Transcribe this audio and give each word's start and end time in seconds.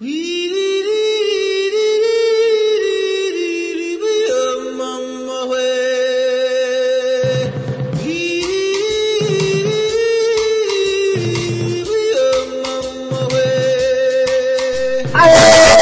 Aê, 0.00 0.06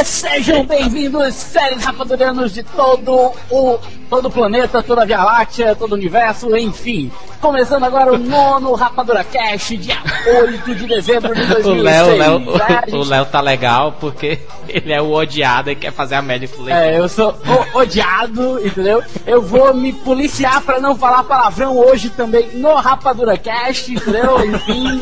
sejam 0.02 0.64
bem-vindos, 0.64 1.35
séries 1.35 1.85
rapadurianos 1.85 2.55
de 2.55 2.62
todo 2.62 3.35
o 3.51 3.79
todo 4.09 4.29
o 4.29 4.30
planeta, 4.30 4.83
toda 4.83 5.03
a 5.03 5.05
Via 5.05 5.23
Láctea, 5.23 5.77
todo 5.77 5.93
o 5.93 5.95
universo, 5.95 6.57
enfim. 6.57 7.12
Começando 7.46 7.84
agora 7.84 8.12
o 8.12 8.18
nono 8.18 8.74
Rapadura 8.74 9.22
Cast, 9.22 9.76
dia 9.76 9.96
8 10.42 10.74
de 10.74 10.84
dezembro 10.88 11.32
de 11.32 11.46
2006. 11.46 11.66
O 11.66 11.82
Léo, 11.82 12.06
o 12.12 12.16
Léo, 12.18 12.38
gente- 12.84 12.96
o 12.96 13.04
Léo 13.04 13.24
tá 13.26 13.40
legal 13.40 13.95
porque 14.00 14.40
ele 14.68 14.92
é 14.92 15.00
o 15.00 15.12
odiado 15.12 15.70
e 15.70 15.77
quer 15.77 15.92
fazer 15.92 16.16
a 16.16 16.23
média. 16.23 16.51
É, 16.68 16.98
eu 16.98 17.09
sou 17.09 17.30
o- 17.74 17.78
odiado, 17.78 18.59
entendeu? 18.66 19.01
Eu 19.24 19.40
vou 19.40 19.73
me 19.73 19.92
policiar 19.92 20.60
pra 20.62 20.80
não 20.80 20.96
falar 20.96 21.23
palavrão 21.23 21.78
hoje 21.78 22.10
também 22.10 22.48
no 22.54 22.74
Rapadura 22.74 23.38
Cast, 23.38 23.92
entendeu? 23.95 24.45
Enfim, 24.45 25.01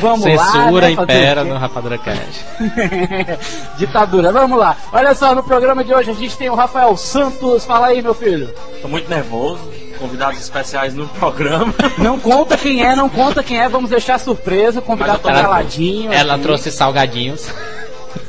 vamos 0.00 0.26
lá. 0.34 0.44
Censura 0.52 0.86
né, 0.88 0.92
impera 0.92 1.44
no 1.44 1.56
Rapadura 1.56 1.98
Cast. 1.98 2.44
Ditadura, 3.78 4.32
vamos 4.32 4.58
lá. 4.58 4.76
Olha 4.92 5.14
só, 5.14 5.36
no 5.36 5.42
programa 5.44 5.84
de 5.84 5.94
hoje 5.94 6.10
a 6.10 6.14
gente 6.14 6.36
tem 6.36 6.50
o 6.50 6.54
Rafael 6.56 6.96
Santos. 6.96 7.64
Fala 7.64 7.86
aí, 7.86 8.02
meu 8.02 8.12
filho. 8.14 8.52
Tô 8.82 8.88
muito 8.88 9.08
nervoso. 9.08 9.85
Convidados 9.98 10.40
especiais 10.40 10.94
no 10.94 11.08
programa. 11.08 11.74
Não 11.98 12.18
conta 12.18 12.56
quem 12.56 12.84
é, 12.84 12.94
não 12.94 13.08
conta 13.08 13.42
quem 13.42 13.58
é, 13.58 13.68
vamos 13.68 13.90
deixar 13.90 14.18
surpresa. 14.18 14.80
Convidado 14.80 15.20
tá 15.20 15.32
caladinho. 15.32 16.12
Ela 16.12 16.34
aqui. 16.34 16.42
trouxe 16.42 16.70
salgadinhos. 16.70 17.48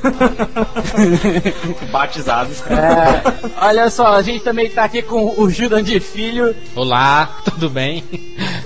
Batizados. 1.91 2.61
É, 2.67 3.65
olha 3.65 3.89
só, 3.89 4.15
a 4.15 4.21
gente 4.21 4.43
também 4.43 4.69
tá 4.69 4.83
aqui 4.83 5.01
com 5.01 5.33
o 5.37 5.49
Jurandir 5.49 6.01
Filho. 6.01 6.55
Olá, 6.75 7.37
tudo 7.43 7.69
bem? 7.69 8.03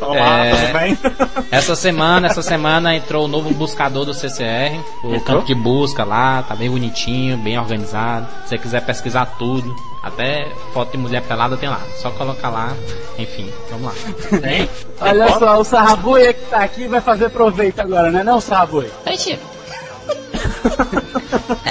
Olá, 0.02 0.46
É, 0.46 0.52
tudo 0.56 0.74
bem? 0.80 0.98
Essa 1.52 1.76
semana, 1.76 2.28
essa 2.28 2.42
semana 2.42 2.96
entrou 2.96 3.26
o 3.26 3.28
novo 3.28 3.54
buscador 3.54 4.06
do 4.06 4.14
CCR, 4.14 4.80
o 5.04 5.08
Entrou? 5.16 5.22
campo 5.22 5.46
de 5.46 5.54
busca 5.54 6.04
lá, 6.04 6.42
tá 6.44 6.56
bem 6.56 6.70
bonitinho, 6.70 7.38
bem 7.38 7.60
organizado. 7.60 8.26
Se 8.44 8.50
você 8.50 8.58
quiser 8.58 8.86
pesquisar 8.86 9.26
tudo, 9.38 9.76
até 10.02 10.50
foto 10.74 10.92
de 10.94 10.98
mulher 10.98 11.22
pelada 11.24 11.58
tem 11.58 11.68
lá. 11.70 11.82
Só 11.98 12.10
colocar 12.12 12.50
lá, 12.50 12.74
enfim, 13.20 13.52
vamos 13.70 13.88
lá. 13.88 14.40
Tem? 14.40 14.70
Olha 15.02 15.26
Tem 15.28 15.40
só, 15.40 15.60
o 15.60 15.64
Sarrabuia 15.64 16.34
que 16.34 16.46
tá 16.46 16.60
aqui 16.64 16.88
vai 16.88 17.02
fazer 17.02 17.30
proveito 17.30 17.80
agora, 17.82 18.10
né 18.10 18.24
não, 18.24 18.40
Sarrabuia? 18.42 18.90
Oi, 19.06 19.18
tio. 19.18 19.38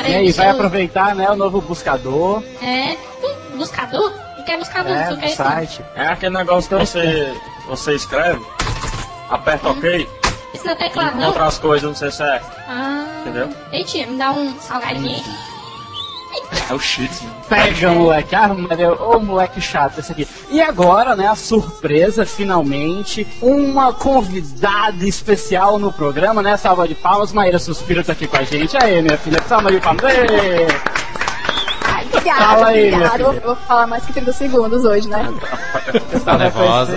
E 0.09 0.15
aí, 0.15 0.33
vai 0.33 0.49
aproveitar, 0.49 1.15
né, 1.15 1.31
o 1.31 1.37
novo 1.37 1.61
buscador, 1.61 2.43
É. 2.63 2.97
hum, 3.23 3.57
Buscador? 3.59 4.13
O 4.39 4.45
que 4.45 4.53
é 4.53 4.57
buscador? 4.59 4.93
é, 4.93 5.17
quer 5.17 5.27
isso? 5.27 5.37
site. 5.37 5.85
É 5.95 6.07
aquele 6.07 6.37
negócio 6.37 6.69
que 6.71 6.85
você, 6.85 7.33
você 7.71 7.95
escreve, 7.95 8.45
aperta 9.31 9.69
OK, 9.71 10.09
Isso 10.53 10.65
não 10.65 10.73
é 10.73 10.75
teclado, 10.75 11.15
não? 11.15 11.23
encontra 11.23 11.47
as 11.47 11.59
coisas 11.59 11.89
no 11.89 11.95
CCR. 11.95 12.43
Ah. 12.69 13.05
Entendeu? 13.21 13.49
Ei, 13.73 13.85
tio, 13.85 14.11
me 14.11 14.19
dá 14.19 14.33
um 14.33 14.59
salgadinho. 14.59 15.23
É 16.69 16.75
o 16.75 16.79
shit. 16.79 17.11
Pega, 17.49 17.91
moleque. 17.93 18.35
Ah, 18.35 18.49
Maria, 18.49 18.93
ô 18.93 19.19
moleque 19.21 19.61
chato 19.61 19.99
esse 19.99 20.13
aqui. 20.13 20.27
E 20.51 20.61
agora, 20.61 21.15
né, 21.17 21.27
a 21.27 21.35
surpresa, 21.35 22.25
finalmente, 22.25 23.27
uma 23.43 23.93
convidada 23.93 25.07
especial 25.07 25.79
no 25.79 25.93
programa, 25.93 26.43
né? 26.43 26.57
Salva 26.57 26.87
de 26.87 26.95
palmas. 26.95 27.33
Maíra 27.33 27.59
Suspiro 27.59 28.05
tá 28.05 28.13
aqui 28.13 28.27
com 28.29 28.37
a 28.37 28.43
gente. 28.45 28.77
Aí, 28.81 29.03
minha 29.03 29.19
filha, 29.19 29.41
salva 29.49 29.71
de 29.71 29.81
palmas. 29.81 30.05
Ê! 30.05 30.67
Ai, 32.13 32.19
obrigada, 32.19 32.41
Fala 32.55 32.67
aí, 32.69 32.91
filha. 32.93 33.11
Vou, 33.19 33.33
vou 33.41 33.57
falar 33.57 33.87
mais 33.87 34.05
que 34.05 34.13
30 34.13 34.33
segundos 34.33 34.85
hoje, 34.85 35.09
né? 35.09 35.33
Tá 36.25 36.37
nervosa? 36.39 36.97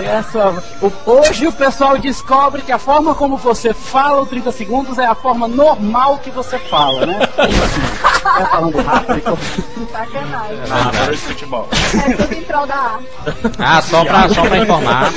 O- 0.82 0.92
Hoje 1.06 1.46
o 1.46 1.52
pessoal 1.52 1.98
descobre 1.98 2.62
que 2.62 2.72
a 2.72 2.78
forma 2.78 3.14
como 3.14 3.36
você 3.36 3.72
fala 3.72 4.22
o 4.22 4.26
30 4.26 4.50
segundos 4.52 4.98
é 4.98 5.06
a 5.06 5.14
forma 5.14 5.46
normal 5.46 6.18
que 6.18 6.30
você 6.30 6.58
fala, 6.58 7.06
né? 7.06 7.28
Vai 7.36 8.46
falando 8.50 8.78
rápido. 8.82 9.18
e 9.18 9.20
com- 9.20 9.36
Sacanagem. 9.92 10.58
Ah, 10.70 11.10
de 11.10 11.16
futebol. 11.18 11.68
É 12.06 12.12
tudo 12.14 12.34
em 12.34 12.42
prol 12.42 12.66
da 12.66 12.98
Ah, 13.58 13.82
só 13.82 14.04
pra, 14.04 14.28
só 14.28 14.42
pra 14.42 14.58
informar, 14.58 15.12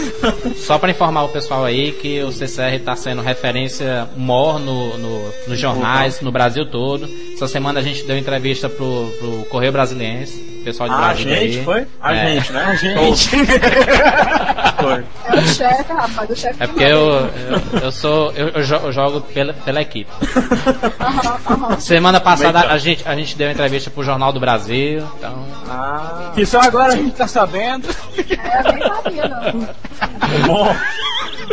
só 0.55 0.77
pra 0.77 0.91
informar 0.91 1.23
o 1.23 1.29
pessoal 1.29 1.66
aí 1.66 1.91
que 1.93 2.22
o 2.23 2.31
CCR 2.31 2.79
tá 2.83 2.95
sendo 2.95 3.22
referência 3.22 4.07
mor 4.16 4.59
no, 4.59 4.97
no, 4.97 5.31
nos 5.47 5.57
jornais, 5.59 6.22
no 6.22 6.31
Brasil 6.31 6.69
todo. 6.69 7.07
Essa 7.33 7.47
semana 7.47 7.79
a 7.79 7.83
gente 7.83 8.03
deu 8.03 8.17
entrevista 8.17 8.67
pro, 8.69 9.11
pro 9.19 9.45
Correio 9.49 9.72
Brasiliense, 9.87 10.61
pessoal 10.65 10.89
de 10.89 10.95
Ah, 10.95 10.97
a 10.97 11.01
Brasília 11.01 11.35
gente 11.39 11.57
aí. 11.59 11.63
foi? 11.65 11.87
A 12.01 12.13
É. 12.13 12.33
gente, 12.35 12.51
né? 12.53 12.63
A 12.65 12.75
gente. 12.75 13.29
Foi. 14.77 15.03
É 15.25 15.35
o 15.39 15.41
chefe, 15.47 15.91
rapaz, 15.93 16.29
o 16.29 16.35
chefe 16.35 16.55
É 16.63 16.67
que 16.67 16.73
porque 16.73 16.83
eu, 16.83 17.09
eu, 17.09 17.79
eu 17.83 17.91
sou. 17.91 18.31
Eu, 18.33 18.49
eu 18.49 18.63
jo- 18.63 18.75
eu 18.75 18.91
jogo 18.91 19.21
pela, 19.21 19.53
pela 19.53 19.81
equipe. 19.81 20.09
Semana 21.79 22.19
passada 22.19 22.59
a 22.59 22.77
gente, 22.77 23.07
a 23.07 23.15
gente 23.15 23.35
deu 23.35 23.49
entrevista 23.49 23.89
pro 23.89 24.03
Jornal 24.03 24.31
do 24.31 24.39
Brasil, 24.39 25.03
então. 25.17 25.45
Ah, 25.69 26.31
Que 26.35 26.45
só 26.45 26.59
agora 26.61 26.93
a 26.93 26.95
gente 26.95 27.15
tá 27.15 27.27
sabendo. 27.27 27.87
É, 28.17 28.69
eu 28.69 28.73
nem 28.73 28.87
sabia, 28.87 29.27
não. 29.27 30.47
bom. 30.47 30.75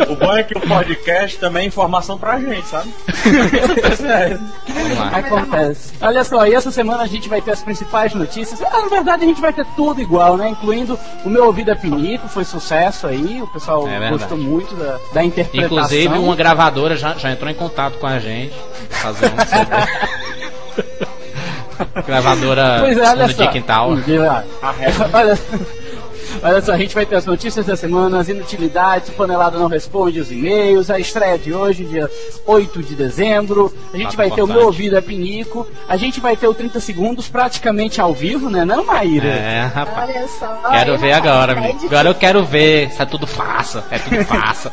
O 0.09 0.15
bom 0.15 0.35
é 0.35 0.43
que 0.43 0.57
o 0.57 0.61
podcast 0.61 1.37
também 1.37 1.63
é 1.63 1.67
informação 1.67 2.17
pra 2.17 2.39
gente, 2.39 2.67
sabe? 2.67 2.91
Acontece. 5.13 5.93
Olha 6.01 6.23
só, 6.23 6.45
e 6.45 6.53
essa 6.53 6.71
semana 6.71 7.03
a 7.03 7.07
gente 7.07 7.29
vai 7.29 7.41
ter 7.41 7.51
as 7.51 7.63
principais 7.63 8.13
notícias. 8.13 8.61
Ah, 8.61 8.81
na 8.81 8.89
verdade, 8.89 9.23
a 9.23 9.27
gente 9.27 9.39
vai 9.39 9.53
ter 9.53 9.65
tudo 9.75 10.01
igual, 10.01 10.37
né? 10.37 10.49
Incluindo 10.49 10.99
o 11.23 11.29
meu 11.29 11.45
ouvido 11.45 11.71
é 11.71 11.75
pinico, 11.75 12.27
foi 12.27 12.43
sucesso 12.43 13.07
aí. 13.07 13.41
O 13.41 13.47
pessoal 13.47 13.87
É 13.87 14.09
gostou 14.09 14.37
muito 14.37 14.75
da, 14.75 14.97
da 15.13 15.23
interpretação. 15.23 15.77
Inclusive, 15.77 16.17
uma 16.17 16.35
gravadora 16.35 16.95
já, 16.95 17.13
já 17.13 17.31
entrou 17.31 17.49
em 17.49 17.55
contato 17.55 17.97
com 17.97 18.07
a 18.07 18.19
gente. 18.19 18.53
Fazer 18.89 19.27
um 19.27 19.45
CD. 19.45 19.75
gravadora 22.05 22.77
Pois 22.81 22.97
é, 22.97 23.09
olha 23.09 23.27
só. 23.29 23.43
A 24.61 24.71
regra. 24.71 25.09
Olha, 25.13 25.39
olha 26.43 26.61
só, 26.61 26.73
a 26.73 26.77
gente 26.77 26.93
vai 26.95 27.05
ter 27.05 27.15
as 27.15 27.25
notícias 27.25 27.65
da 27.65 27.75
semana, 27.75 28.19
as 28.19 28.29
inutilidades, 28.29 29.09
o 29.09 29.13
Panelada 29.13 29.57
não 29.57 29.67
responde 29.67 30.19
os 30.19 30.31
e-mails, 30.31 30.89
a 30.89 30.99
estreia 30.99 31.37
de 31.37 31.53
hoje, 31.53 31.83
dia 31.85 32.09
8 32.45 32.81
de 32.83 32.95
dezembro. 32.95 33.73
A 33.93 33.97
gente 33.97 34.05
Fato 34.07 34.17
vai 34.17 34.27
ter 34.27 34.33
o 34.41 34.45
importante. 34.45 34.57
meu 34.57 34.65
ouvido 34.67 34.97
é 34.97 35.01
pinico. 35.01 35.67
A 35.87 35.97
gente 35.97 36.19
vai 36.19 36.35
ter 36.35 36.47
o 36.47 36.53
30 36.53 36.79
segundos 36.79 37.27
praticamente 37.27 37.99
ao 38.01 38.13
vivo, 38.13 38.49
né? 38.49 38.63
Não, 38.65 38.83
Maíra? 38.85 39.27
É, 39.27 39.61
rapaz. 39.73 40.09
Olha 40.09 40.27
só. 40.27 40.69
Quero 40.71 40.91
Olha, 40.91 40.97
ver 41.01 41.11
agora, 41.13 41.53
é 41.53 41.57
amigo. 41.57 41.79
de- 41.79 41.85
Agora 41.87 42.09
eu 42.09 42.15
quero 42.15 42.43
ver 42.45 42.89
se 42.91 43.01
é 43.01 43.05
tudo 43.05 43.25
faça. 43.27 43.83
É 43.91 43.99
tudo 43.99 44.23
faça. 44.25 44.71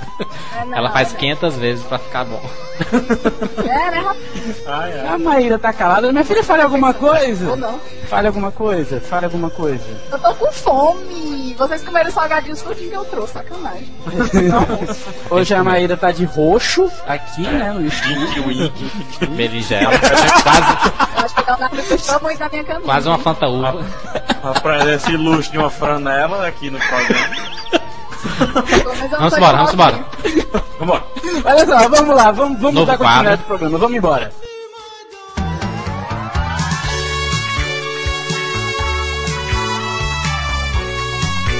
É, 0.60 0.64
não, 0.64 0.76
Ela 0.78 0.90
faz 0.90 1.12
é, 1.12 1.16
500 1.16 1.56
vezes 1.56 1.84
pra 1.84 1.98
ficar 1.98 2.24
bom. 2.24 2.42
É, 3.58 3.90
né, 3.90 3.98
rapaz? 3.98 4.18
Ah, 4.66 4.88
é. 4.88 5.08
A 5.08 5.18
Maíra 5.18 5.58
tá 5.58 5.72
calada. 5.72 6.10
Minha 6.12 6.24
filha, 6.24 6.42
fale 6.42 6.62
alguma 6.62 6.92
coisa. 6.94 7.50
Ou 7.50 7.56
não. 7.56 7.78
Fale 8.08 8.26
alguma 8.26 8.50
coisa, 8.50 9.00
fale 9.00 9.24
alguma 9.26 9.48
coisa. 9.50 9.84
Eu 10.10 10.18
tô 10.18 10.34
com 10.34 10.52
fome. 10.52 11.51
Vocês 11.56 11.82
comeram 11.82 12.10
salgadinhos 12.10 12.62
tudinho 12.62 12.90
que 12.90 12.96
eu 12.96 13.04
trouxe, 13.04 13.32
sacanagem. 13.34 13.90
Hoje 15.30 15.54
a 15.54 15.62
Maíra 15.64 15.96
tá 15.96 16.10
de 16.10 16.24
roxo 16.24 16.90
aqui, 17.06 17.42
né? 17.42 17.72
No 17.72 17.86
estúdio. 17.86 18.72
Berinjela. 19.30 19.92
quase, 19.98 20.90
Eu 21.16 21.24
acho 21.24 21.34
que 21.34 21.40
o 21.40 21.44
Leonardo 21.46 21.82
gostou 21.88 22.20
muito 22.20 22.38
da 22.38 22.48
minha 22.48 22.64
camisa. 22.64 22.84
quase 22.84 23.08
uma 23.08 23.18
fanta 23.18 23.48
uva. 23.48 23.84
Esse 24.94 25.16
luxo 25.16 25.50
de 25.50 25.58
uma 25.58 25.70
franela 25.70 26.46
aqui 26.46 26.70
no 26.70 26.78
programa. 26.78 27.52
Vamos 29.18 29.36
embora, 29.36 29.56
vamos 29.56 29.72
embora. 29.72 30.04
Vambora. 30.78 31.04
Olha 31.44 31.66
só, 31.66 31.88
vamos 31.88 32.16
lá, 32.16 32.30
vamos, 32.30 32.58
vamos 32.60 32.74
Novo 32.74 32.86
dar 32.86 32.98
continuidade 32.98 33.42
do 33.42 33.46
programa, 33.46 33.78
vamos 33.78 33.96
embora. 33.96 34.32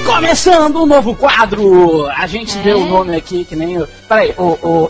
Começando 0.05 0.81
um 0.83 0.85
novo 0.85 1.15
quadro! 1.15 2.07
A 2.07 2.27
gente 2.27 2.57
deu 2.59 2.79
o 2.81 2.85
nome 2.85 3.15
aqui 3.15 3.45
que 3.45 3.55
nem. 3.55 3.81
o- 3.81 3.87
Peraí, 4.07 4.33
ô, 4.37 4.57
ô, 4.61 4.89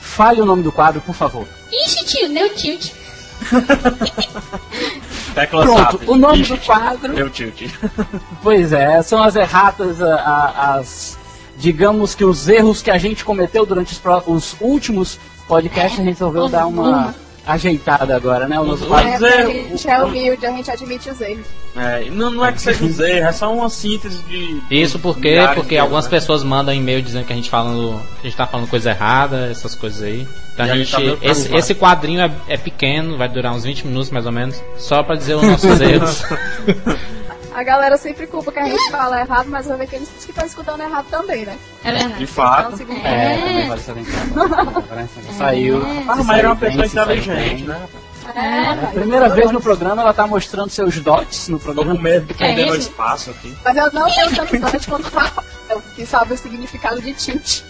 fale 0.00 0.40
o 0.40 0.46
nome 0.46 0.62
do 0.62 0.70
quadro, 0.72 1.00
por 1.00 1.14
favor. 1.14 1.46
Ixi, 1.70 2.04
tio, 2.06 2.28
deu 2.32 2.54
tilt. 2.54 2.92
Pronto, 5.34 6.00
o 6.06 6.16
nome 6.16 6.40
Ixi, 6.40 6.52
do 6.52 6.58
quadro. 6.60 7.14
Deu 7.14 7.28
tilt. 7.30 7.70
Pois 8.42 8.72
é, 8.72 9.02
são 9.02 9.22
as 9.22 9.36
erratas, 9.36 10.00
a- 10.00 10.14
a- 10.14 10.74
as. 10.76 11.18
Digamos 11.58 12.14
que 12.14 12.24
os 12.24 12.48
erros 12.48 12.82
que 12.82 12.90
a 12.90 12.98
gente 12.98 13.24
cometeu 13.24 13.64
durante 13.66 13.92
os, 13.94 14.00
os 14.26 14.56
últimos 14.60 15.18
podcasts, 15.48 15.94
a 16.00 16.02
gente 16.02 16.12
resolveu 16.14 16.48
dar 16.48 16.66
uma. 16.66 17.14
Ajeitada 17.46 18.16
agora, 18.16 18.48
né? 18.48 18.58
O 18.58 18.64
nosso 18.64 18.86
quadro. 18.86 19.24
É, 19.24 19.30
é, 19.30 19.42
a 19.42 19.46
gente 19.46 19.88
é 19.88 20.02
humilde, 20.02 20.46
a 20.46 20.50
gente 20.50 20.70
admite 20.70 21.10
os 21.10 21.20
erros. 21.20 21.46
É, 21.76 22.10
não, 22.10 22.30
não 22.30 22.44
é 22.44 22.52
que 22.52 22.60
seja 22.60 22.84
os 22.84 22.98
erros, 22.98 23.28
é 23.28 23.32
só 23.32 23.52
uma 23.52 23.70
síntese 23.70 24.22
de. 24.24 24.60
Isso 24.70 24.98
porque, 24.98 25.36
porque 25.54 25.74
de 25.74 25.78
algumas 25.78 26.04
erros, 26.04 26.12
né? 26.12 26.18
pessoas 26.18 26.42
mandam 26.42 26.74
e-mail 26.74 27.00
dizendo 27.00 27.24
que 27.24 27.32
a 27.32 27.36
gente 27.36 27.48
falando, 27.48 28.00
que 28.20 28.26
a 28.26 28.30
gente 28.30 28.36
tá 28.36 28.46
falando 28.46 28.68
coisa 28.68 28.90
errada, 28.90 29.46
essas 29.46 29.74
coisas 29.74 30.02
aí. 30.02 30.26
Então 30.52 30.66
E 30.66 30.70
a 30.70 30.72
a 30.72 30.76
gente, 30.76 30.92
tá 30.92 31.18
esse, 31.22 31.54
esse 31.54 31.74
quadrinho 31.74 32.20
é, 32.20 32.30
é 32.48 32.56
pequeno, 32.56 33.16
vai 33.16 33.28
durar 33.28 33.52
uns 33.52 33.64
20 33.64 33.86
minutos 33.86 34.10
mais 34.10 34.26
ou 34.26 34.32
menos, 34.32 34.62
só 34.76 35.02
pra 35.02 35.14
dizer 35.14 35.34
os 35.34 35.42
nossos 35.42 35.78
erros. 35.80 36.24
A 37.56 37.62
galera 37.62 37.96
sempre 37.96 38.26
culpa 38.26 38.52
que 38.52 38.58
a 38.58 38.66
gente 38.66 38.90
fala 38.90 39.18
errado, 39.18 39.46
mas 39.48 39.66
vai 39.66 39.78
ver 39.78 39.86
que 39.86 39.96
eles 39.96 40.10
que 40.22 40.30
estão 40.30 40.44
escutando 40.44 40.82
errado 40.82 41.06
também, 41.10 41.46
né? 41.46 41.56
É 41.82 41.90
verdade. 41.90 42.14
De 42.18 42.22
Então, 42.24 42.34
fato. 42.34 42.76
segundo 42.76 43.00
É, 43.06 43.38
também 43.38 43.68
vale 43.68 43.80
salientar. 43.80 44.84
Saiu. 45.38 45.82
Ah, 46.06 46.16
mas 46.22 46.38
era 46.38 46.48
uma 46.48 46.56
pessoa 46.56 46.84
inteligente, 46.84 47.54
bem. 47.54 47.64
né? 47.64 47.80
É, 48.34 48.40
É, 48.40 48.86
Primeira 48.92 49.28
vez 49.30 49.50
no 49.52 49.60
programa, 49.62 50.02
ela 50.02 50.12
tá 50.12 50.26
mostrando 50.26 50.68
seus 50.68 50.98
dots 51.00 51.48
no 51.48 51.58
Tô 51.58 51.64
programa. 51.72 51.94
com 51.96 52.02
medo 52.02 52.26
de 52.26 52.34
perder 52.34 52.62
É 52.68 52.70
o 52.72 52.74
isso? 52.76 52.90
espaço 52.90 53.30
aqui. 53.30 53.56
Mas 53.64 53.76
eu 53.76 53.90
não 53.92 54.04
tenho 54.10 54.34
tanto 54.36 54.60
sorte 54.70 54.88
quanto 54.88 55.06
o 55.06 55.18
Rafael, 55.18 55.82
que 55.94 56.04
sabe 56.04 56.34
o 56.34 56.36
significado 56.36 57.00
de 57.00 57.14
tilt. 57.14 57.62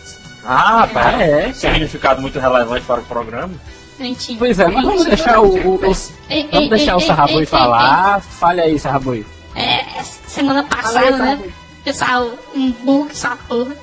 Ah. 0.45 0.89
Ah, 0.97 1.23
é? 1.23 1.53
Significado 1.53 2.21
muito 2.21 2.41
relevante 2.41 2.85
para 2.87 3.01
o 3.01 3.05
programa. 3.05 3.53
Mentira. 4.01 4.39
Pois 4.39 4.59
é, 4.59 4.67
mas 4.67 4.85
vamos 4.85 5.05
deixar 5.05 5.41
o, 5.41 5.47
o, 5.47 5.75
o- 5.77 5.81
Ei, 6.29 6.43
vamos 6.51 6.63
ei, 6.63 6.69
deixar 6.71 6.99
ei, 6.99 7.37
o 7.37 7.41
ei, 7.41 7.47
falar. 7.47 8.21
Fale 8.21 8.61
aí, 8.63 8.79
Sarrabui. 8.79 9.25
É, 9.57 10.03
semana 10.29 10.63
passada, 10.65 11.17
né? 11.17 11.41
Pessoal, 11.85 12.31
um 12.55 12.71
bug, 12.73 13.11
essa 13.11 13.37
porra. 13.49 13.75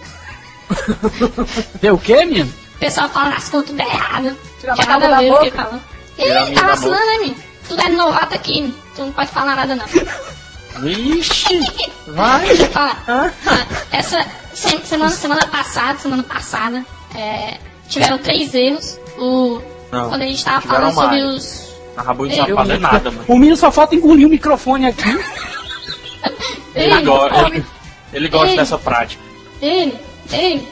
Deu 1.82 1.96
o 1.96 2.00
quê, 2.00 2.26
menino? 2.26 2.54
O 2.76 2.80
pessoal 2.80 3.10
falando 3.10 3.34
as 3.36 3.50
coisas 3.50 3.70
tudo 3.70 3.80
errado. 3.82 4.38
Tira 4.60 4.74
a 4.74 4.76
Tinha 4.76 4.88
nada 4.88 5.06
a 5.08 5.10
da 5.12 5.18
ver 5.20 5.32
o 5.32 5.40
que 5.40 5.52
falou. 5.52 5.80
Ele 6.18 6.52
tá 6.56 6.62
vacilando, 6.68 7.06
né, 7.06 7.18
menino? 7.20 7.36
Tu 7.68 7.80
é 7.80 7.90
novato 7.90 8.36
aqui, 8.36 8.54
menino. 8.62 8.76
tu 8.96 9.02
não 9.04 9.12
pode 9.12 9.30
falar 9.32 9.56
nada, 9.56 9.76
não. 9.76 9.86
Vixe! 10.82 11.60
Vai! 12.08 12.48
Deixa 12.48 12.64
eu 12.64 12.70
falar. 12.72 13.04
Ah, 13.08 13.32
Essa 13.92 14.26
se- 14.54 14.80
semana, 14.86 15.12
semana 15.12 15.46
passada, 15.48 15.98
semana 16.00 16.24
passada, 16.24 16.84
é, 17.16 17.58
tiveram 17.88 18.18
três 18.18 18.54
erros. 18.54 19.00
O, 19.18 19.62
Não, 19.92 20.10
quando 20.10 20.22
a 20.24 20.26
gente 20.26 20.44
tava 20.44 20.62
falando 20.62 20.94
sobre 20.94 21.22
os. 21.24 21.74
A 21.96 22.02
Rabu 22.02 22.26
não 22.26 22.36
sabe 22.36 22.52
Eu- 22.52 22.56
fazer 22.58 22.80
nada, 22.80 23.10
mano. 23.12 23.26
O 23.28 23.38
menino 23.38 23.56
só 23.56 23.72
falta 23.72 23.96
engolir 23.96 24.26
o 24.28 24.30
microfone 24.30 24.88
aqui. 24.88 25.10
Ele, 26.76 27.02
go- 27.02 27.28
ele, 27.28 27.66
ele 28.14 28.30
gosta 28.30 28.48
Ei. 28.50 28.56
dessa 28.58 28.78
prática. 28.78 29.22
Ele, 29.62 29.98
ele, 30.32 30.68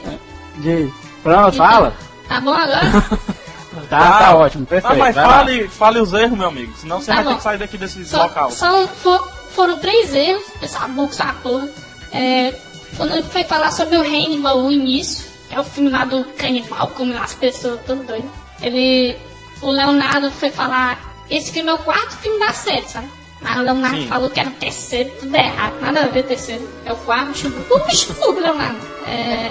De... 0.56 0.92
Pronto, 1.22 1.56
fala. 1.56 1.94
tá 2.28 2.40
bom 2.40 2.52
agora? 2.52 2.80
Tá, 3.88 4.18
tá 4.18 4.36
ótimo, 4.36 4.64
Ah, 4.64 4.68
perfeito. 4.68 4.98
mas 4.98 5.14
vai 5.14 5.26
lá. 5.26 5.32
fale, 5.38 5.68
fale 5.68 5.98
os 6.00 6.12
erros, 6.12 6.36
meu 6.36 6.48
amigo. 6.48 6.74
Senão 6.76 7.00
você 7.00 7.06
Tá 7.06 7.14
vai 7.14 7.24
bom. 7.24 7.30
ter 7.30 7.36
que 7.36 7.42
sair 7.42 7.58
daqui 7.58 7.78
desse 7.78 8.04
Só- 8.04 8.24
local. 8.24 8.50
são- 8.50 8.86
for- 8.86 9.32
foram 9.54 9.78
três 9.78 10.14
erros, 10.14 10.42
essa 10.60 10.86
boca, 10.88 11.14
essa 11.14 11.32
porra. 11.42 11.68
É, 12.12 12.54
quando 12.98 13.12
ele 13.12 13.22
foi 13.22 13.44
falar 13.44 13.70
sobre 13.70 13.96
o 13.96 14.02
Hannibal, 14.02 14.58
o 14.62 14.70
início, 14.70 15.24
que 15.48 15.54
é 15.54 15.60
o 15.60 15.64
filme 15.64 15.88
lá 15.88 16.04
do 16.04 16.22
canibal, 16.36 16.88
como 16.88 17.16
as 17.16 17.32
pessoas, 17.34 17.80
tudo 17.86 18.02
doido. 18.04 18.30
Ele, 18.60 19.16
o 19.62 19.70
Leonardo 19.70 20.30
foi 20.30 20.50
falar, 20.50 20.98
esse 21.30 21.50
filme 21.50 21.70
é 21.70 21.74
o 21.74 21.78
quarto 21.78 22.14
filme 22.18 22.38
da 22.40 22.52
série, 22.52 22.86
sabe? 22.86 23.08
Mas 23.42 23.56
o 23.58 23.62
Leonardo 23.62 23.96
Sim. 23.98 24.06
falou 24.08 24.30
que 24.30 24.40
era 24.40 24.48
o 24.48 24.52
terceiro, 24.52 25.10
tudo 25.20 25.34
errado, 25.36 25.80
nada 25.80 26.00
a 26.04 26.08
ver 26.08 26.22
terceiro. 26.24 26.68
É 26.84 26.92
o 26.92 26.96
quarto, 26.96 27.36
chupa, 27.36 27.74
uh, 27.74 27.94
chupa, 27.94 28.26
Leonardo. 28.40 28.78
É, 29.06 29.50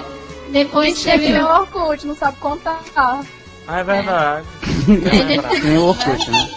depois 0.50 0.94
É 1.06 1.12
que 1.12 1.18
teve... 1.18 1.32
nem 1.34 1.42
o 1.42 1.46
Orkut, 1.46 2.06
não 2.06 2.16
sabe 2.16 2.36
contar. 2.38 2.80
Ah, 2.96 3.20
é 3.78 3.84
verdade. 3.84 4.46
Aí 5.10 5.24
depois, 5.26 5.60
Tem 5.62 5.76
o 5.78 5.84
Orkut, 5.86 6.30
né? 6.30 6.50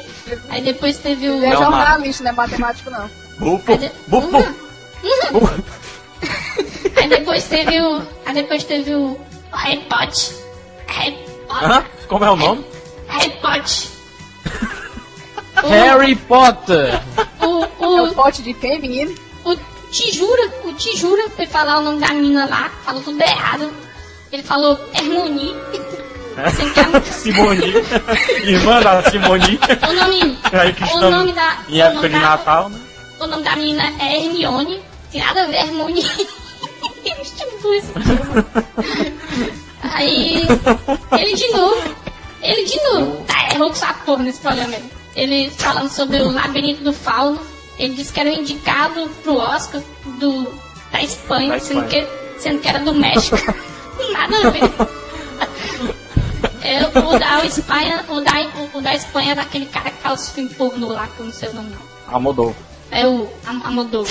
aí 0.49 0.61
depois 0.61 0.97
teve 0.97 1.29
o... 1.29 1.33
Ele 1.35 1.45
é 1.45 1.51
jornalista, 1.51 2.23
não 2.23 2.31
é 2.31 2.33
matemático, 2.33 2.89
não. 2.89 3.09
Bupo, 3.37 3.71
Aí 3.71 3.77
de- 3.77 3.91
bupo. 4.07 4.37
Aí 6.95 7.09
depois 7.09 7.43
teve 7.43 7.79
o. 7.81 8.01
Aí 8.25 8.33
depois 8.33 8.63
teve 8.63 8.95
o. 8.95 9.11
o 9.11 9.19
Harry 9.55 9.83
Potter. 9.89 10.35
Harry 10.87 11.17
Potter. 11.47 11.71
Hã? 11.71 11.85
Como 12.07 12.25
é 12.25 12.31
o 12.31 12.35
nome? 12.35 12.65
Harry 13.07 13.31
Potter. 13.41 13.89
Harry 15.63 16.16
Potter. 16.16 17.00
O, 17.42 17.63
É 17.63 18.02
o 18.02 18.06
o, 18.10 18.13
pote 18.13 18.42
de 18.42 18.54
quem, 18.54 18.80
menino? 18.81 19.13
o 19.44 19.56
Tijura, 19.92 20.52
o 20.66 20.74
Tijura 20.74 21.30
foi 21.30 21.46
falar 21.46 21.80
o 21.80 21.84
nome 21.84 22.00
da 22.00 22.10
menina 22.13 22.46
lá, 22.46 22.69
falou 22.84 23.02
tudo 23.02 23.22
errado. 23.22 23.72
Ele 24.31 24.44
falou 24.44 24.78
Hermione. 24.94 25.56
Simoni. 27.12 27.74
Irmã 28.44 28.81
da 28.81 29.02
Simoni. 29.10 29.57
o 29.88 29.94
nome. 29.94 30.38
Aí 30.52 30.74
que 30.74 30.84
O 30.84 31.00
nome 31.10 31.31
da. 31.31 31.57
em 31.69 31.80
o 31.80 31.84
época 31.86 31.96
nome 32.02 32.10
de 32.10 32.13
da- 32.16 32.30
Natal, 32.30 32.69
né? 32.69 32.80
O 33.22 33.28
nome 33.28 33.44
da 33.44 33.56
menina 33.56 33.94
é 34.00 34.18
Hermione. 34.18 34.81
Tem 35.12 35.22
nada 35.22 35.44
a 35.44 35.46
ver, 35.48 35.56
Hermione. 35.56 36.02
tipo 36.04 37.74
isso. 37.74 37.92
Aí, 39.81 40.46
ele 41.18 41.34
de 41.36 41.48
novo, 41.52 41.96
ele 42.42 42.66
de 42.66 42.84
novo, 42.84 43.24
tá, 43.25 43.54
errou 43.54 43.69
com 43.69 43.75
essa 43.75 43.94
porra 44.06 44.24
nesse 44.24 44.40
programa. 44.42 44.75
aí. 44.75 44.84
Ele 45.15 45.50
falando 45.50 45.89
sobre 45.89 46.17
o 46.21 46.31
labirinto 46.31 46.83
do 46.83 46.91
fauno, 46.94 47.39
ele 47.79 47.94
disse 47.95 48.12
que 48.12 48.19
era 48.19 48.29
indicado 48.29 49.09
pro 49.23 49.38
Oscar 49.38 49.81
do, 50.19 50.51
da 50.91 51.01
Espanha, 51.01 51.53
Da 51.53 51.59
Sendo, 51.59 51.83
Espanha. 51.85 52.06
que, 52.35 52.41
sendo 52.41 52.59
que 52.62 52.67
era 52.67 52.79
do 52.79 52.94
México. 52.94 53.38
nada 54.12 54.47
a 54.47 54.50
ver. 54.50 54.62
É, 56.62 56.79
o, 56.88 57.19
da 57.19 57.45
Espanha, 57.45 58.03
o, 58.09 58.21
da, 58.21 58.31
o, 58.73 58.77
o 58.79 58.81
da 58.81 58.94
Espanha 58.95 59.31
era 59.31 59.41
aquele 59.44 59.67
cara 59.67 59.91
que 59.91 60.01
faz 60.01 60.21
os 60.21 60.29
filmes 60.29 60.53
pornô 60.53 60.88
lá, 60.89 61.07
que 61.07 61.19
eu 61.19 61.25
não 61.27 61.33
sei 61.33 61.50
o 61.50 61.53
nome 61.53 61.69
não. 61.69 62.15
Amodou. 62.15 62.56
É 62.91 63.06
o 63.07 63.27
Am- 63.47 63.61
Amador. 63.65 64.06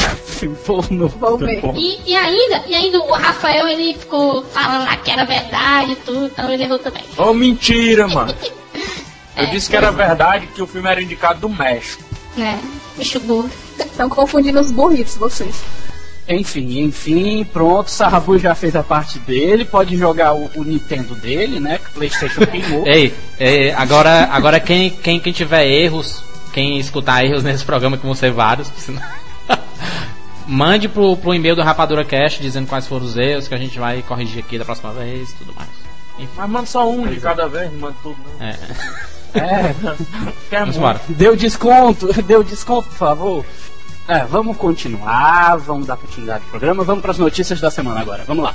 Porno. 0.66 1.08
Vou 1.08 1.38
ver. 1.38 1.62
E, 1.76 2.00
e 2.10 2.14
ainda, 2.16 2.64
e 2.66 2.74
ainda 2.74 2.98
o 3.00 3.12
Rafael 3.12 3.66
ele 3.68 3.94
ficou 3.94 4.42
falando 4.44 4.84
lá 4.84 4.96
que 4.96 5.10
era 5.10 5.24
verdade 5.24 5.92
e 5.92 5.96
tudo, 5.96 6.26
então 6.26 6.50
ele 6.52 6.64
errou 6.64 6.78
também. 6.78 7.02
Ô, 7.16 7.32
mentira, 7.32 8.06
mano. 8.08 8.34
Eu 9.36 9.44
É, 9.44 9.46
disse 9.46 9.68
que 9.70 9.76
era 9.76 9.90
verdade 9.90 10.46
que 10.48 10.62
o 10.62 10.66
filme 10.66 10.88
era 10.88 11.02
indicado 11.02 11.40
do 11.40 11.48
México. 11.48 12.02
né? 12.36 12.60
Bicho 12.96 13.18
burro. 13.20 13.50
Estão 13.78 14.08
confundindo 14.08 14.60
os 14.60 14.70
burritos, 14.70 15.16
vocês. 15.16 15.62
Enfim, 16.28 16.80
enfim, 16.80 17.44
pronto. 17.44 17.90
Sarrabu 17.90 18.38
já 18.38 18.54
fez 18.54 18.74
a 18.76 18.82
parte 18.82 19.18
dele. 19.18 19.64
Pode 19.64 19.96
jogar 19.96 20.32
o, 20.34 20.50
o 20.56 20.64
Nintendo 20.64 21.14
dele, 21.16 21.60
né? 21.60 21.78
Que 21.78 21.86
o 21.90 21.92
PlayStation 21.92 22.46
queimou. 22.46 22.86
Ei, 22.88 23.12
ei, 23.38 23.72
agora, 23.72 24.28
agora 24.32 24.58
quem, 24.60 24.88
quem, 24.90 25.18
quem 25.20 25.32
tiver 25.32 25.66
erros, 25.66 26.22
quem 26.52 26.78
escutar 26.78 27.24
erros 27.24 27.42
nesse 27.42 27.64
programa, 27.64 27.98
que 27.98 28.06
vão 28.06 28.14
ser 28.14 28.30
vários, 28.32 28.68
senão- 28.78 29.02
mande 30.46 30.88
pro, 30.88 31.16
pro 31.16 31.34
e-mail 31.34 31.56
do 31.56 31.62
Rapadura 31.62 32.04
Cash 32.04 32.38
dizendo 32.40 32.68
quais 32.68 32.86
foram 32.86 33.04
os 33.04 33.16
erros 33.16 33.48
que 33.48 33.54
a 33.54 33.58
gente 33.58 33.78
vai 33.78 34.02
corrigir 34.02 34.42
aqui 34.44 34.58
da 34.58 34.64
próxima 34.64 34.92
vez 34.92 35.30
e 35.30 35.34
tudo 35.34 35.52
mais. 35.54 35.68
Enfim, 36.18 36.30
Mas 36.36 36.48
manda 36.50 36.66
só 36.66 36.88
um 36.88 37.06
de 37.06 37.18
cada 37.20 37.48
vez, 37.48 37.70
não 37.72 37.80
manda 37.80 37.96
tudo, 38.02 38.16
não. 38.38 38.46
é. 38.46 38.56
É, 39.34 39.74
Vamos 40.50 40.76
embora. 40.76 41.00
deu 41.08 41.34
desconto, 41.36 42.12
deu 42.22 42.42
desconto, 42.44 42.88
por 42.88 42.96
favor. 42.96 43.44
É, 44.06 44.24
vamos 44.26 44.56
continuar, 44.56 45.56
vamos 45.58 45.86
dar 45.86 45.96
continuidade 45.96 46.44
ao 46.44 46.50
programa. 46.50 46.84
Vamos 46.84 47.02
para 47.02 47.10
as 47.12 47.18
notícias 47.18 47.60
da 47.60 47.70
semana 47.70 48.00
agora. 48.00 48.24
Vamos 48.26 48.44
lá. 48.44 48.54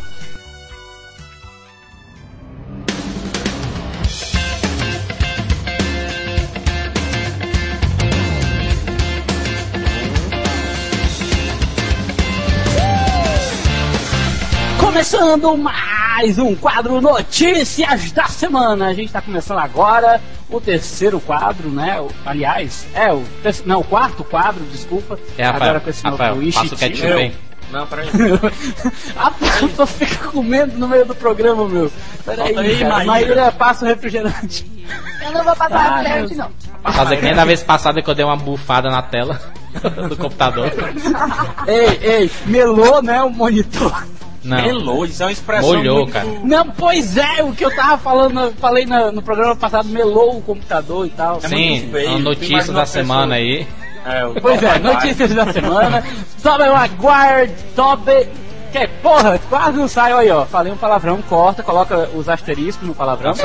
Começando 14.79 15.57
mais 15.57 16.08
um 16.39 16.55
quadro 16.55 16.99
Notícias 17.01 18.11
da 18.11 18.25
Semana. 18.27 18.87
A 18.87 18.93
gente 18.93 19.07
está 19.07 19.21
começando 19.21 19.59
agora 19.59 20.19
o 20.49 20.59
terceiro 20.59 21.19
quadro, 21.19 21.69
né? 21.69 21.99
O- 22.01 22.09
aliás, 22.25 22.85
é 22.93 23.11
o 23.13 23.23
terceiro, 23.41 23.69
não, 23.69 23.79
o 23.79 23.83
quarto 23.83 24.23
quadro, 24.23 24.63
desculpa. 24.71 25.17
É, 25.37 25.43
Rafael, 25.45 25.63
agora 25.63 25.79
com 25.79 25.89
esse 25.89 26.03
Rafael, 26.03 26.35
novo 26.35 26.51
passa 26.53 26.75
o 26.75 26.77
ketchup 26.77 27.13
aí. 27.13 27.35
Não, 27.71 27.85
peraí. 27.85 28.07
A 29.15 29.29
pessoa 29.31 29.85
fica 29.85 30.27
comendo 30.29 30.75
no 30.77 30.87
meio 30.87 31.05
do 31.05 31.13
programa, 31.13 31.67
meu. 31.69 31.91
Peraí, 32.25 32.57
aí, 32.57 32.79
cara. 32.79 32.89
Maíra. 33.05 33.05
Maíra 33.05 33.51
passa 33.51 33.85
o 33.85 33.87
refrigerante. 33.87 34.65
Eu 35.23 35.31
não 35.31 35.43
vou 35.43 35.55
passar 35.55 35.75
Ah, 35.79 35.99
a 35.99 36.03
frente, 36.03 36.35
Deus. 36.35 36.37
não. 36.83 36.91
Fazer 36.93 37.17
que 37.17 37.21
nem 37.25 37.35
da 37.35 37.45
vez 37.45 37.61
passada 37.61 38.01
que 38.01 38.09
eu 38.09 38.15
dei 38.15 38.25
uma 38.25 38.35
bufada 38.37 38.89
na 38.89 39.03
tela 39.03 39.39
do 40.09 40.17
computador. 40.17 40.71
ei, 41.67 41.99
ei, 42.01 42.31
melou, 42.47 43.03
né, 43.03 43.21
o 43.21 43.29
monitor. 43.29 44.03
Não. 44.43 44.61
Melou, 44.61 45.05
isso 45.05 45.21
é 45.21 45.25
uma 45.25 45.31
expressão 45.31 45.69
Molhou, 45.75 45.97
muito... 45.99 46.13
cara. 46.13 46.27
Não, 46.43 46.65
pois 46.71 47.17
é, 47.17 47.43
o 47.43 47.51
que 47.51 47.65
eu 47.65 47.75
tava 47.75 47.97
falando, 47.97 48.53
falei 48.59 48.85
na- 48.85 49.11
no 49.11 49.21
programa 49.21 49.55
passado, 49.55 49.87
melou 49.89 50.37
o 50.37 50.41
computador 50.41 51.05
e 51.05 51.09
tal. 51.09 51.39
É 51.43 51.47
Sim, 51.47 51.89
feio, 51.91 52.09
uma 52.11 52.19
notícia 52.19 52.71
da 52.73 52.85
semana 52.85 53.35
aí. 53.35 53.67
É, 54.05 54.25
o 54.25 54.33
Pois 54.41 54.63
é, 54.63 54.79
notícias 54.79 55.33
da 55.35 55.51
semana. 55.51 56.03
Tobey 56.41 56.69
Maguire, 56.69 57.51
Tobey 57.75 58.27
Que 58.71 58.87
porra, 59.01 59.39
quase 59.49 59.77
não 59.77 59.87
saiu 59.87 60.17
aí, 60.19 60.29
ó. 60.29 60.45
Falei 60.45 60.71
um 60.71 60.77
palavrão, 60.77 61.19
corta, 61.23 61.63
coloca 61.63 62.07
os 62.13 62.29
asteriscos 62.29 62.87
no 62.87 62.93
palavrão. 62.93 63.33
Tá. 63.33 63.43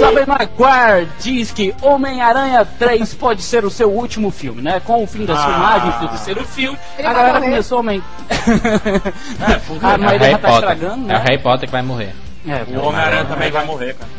Tobey 0.00 0.24
Maguire 0.26 1.08
diz 1.20 1.50
que 1.50 1.74
Homem-Aranha 1.82 2.66
3 2.78 3.12
pode 3.14 3.42
ser 3.42 3.64
o 3.66 3.70
seu 3.70 3.90
último 3.90 4.30
filme, 4.30 4.62
né? 4.62 4.80
Com 4.84 5.02
o 5.02 5.06
fim 5.06 5.24
das 5.26 5.38
Ah. 5.38 5.42
filmagens 5.44 5.94
do 5.96 6.08
terceiro 6.08 6.44
filme, 6.44 6.78
Ele 6.98 7.06
a 7.06 7.12
galera 7.12 7.34
morrer. 7.34 7.50
começou 7.50 7.76
a 7.76 7.80
aumentar. 7.80 8.06
É, 9.42 9.86
a 9.86 9.92
É 9.92 9.96
o 9.96 10.00
Maíra 10.00 10.18
Harry 10.24 10.30
já 10.32 10.38
tá 10.38 10.48
Potter. 10.48 10.70
estragando, 10.70 11.02
É 11.02 11.14
o 11.14 11.18
né? 11.18 11.24
Harry 11.26 11.38
Potter 11.38 11.68
que 11.68 11.72
vai 11.72 11.82
morrer. 11.82 12.14
É, 12.46 12.76
o 12.78 12.84
Homem-Aranha 12.86 13.24
também 13.26 13.50
vai 13.50 13.64
morrer, 13.64 13.94
cara. 13.94 14.10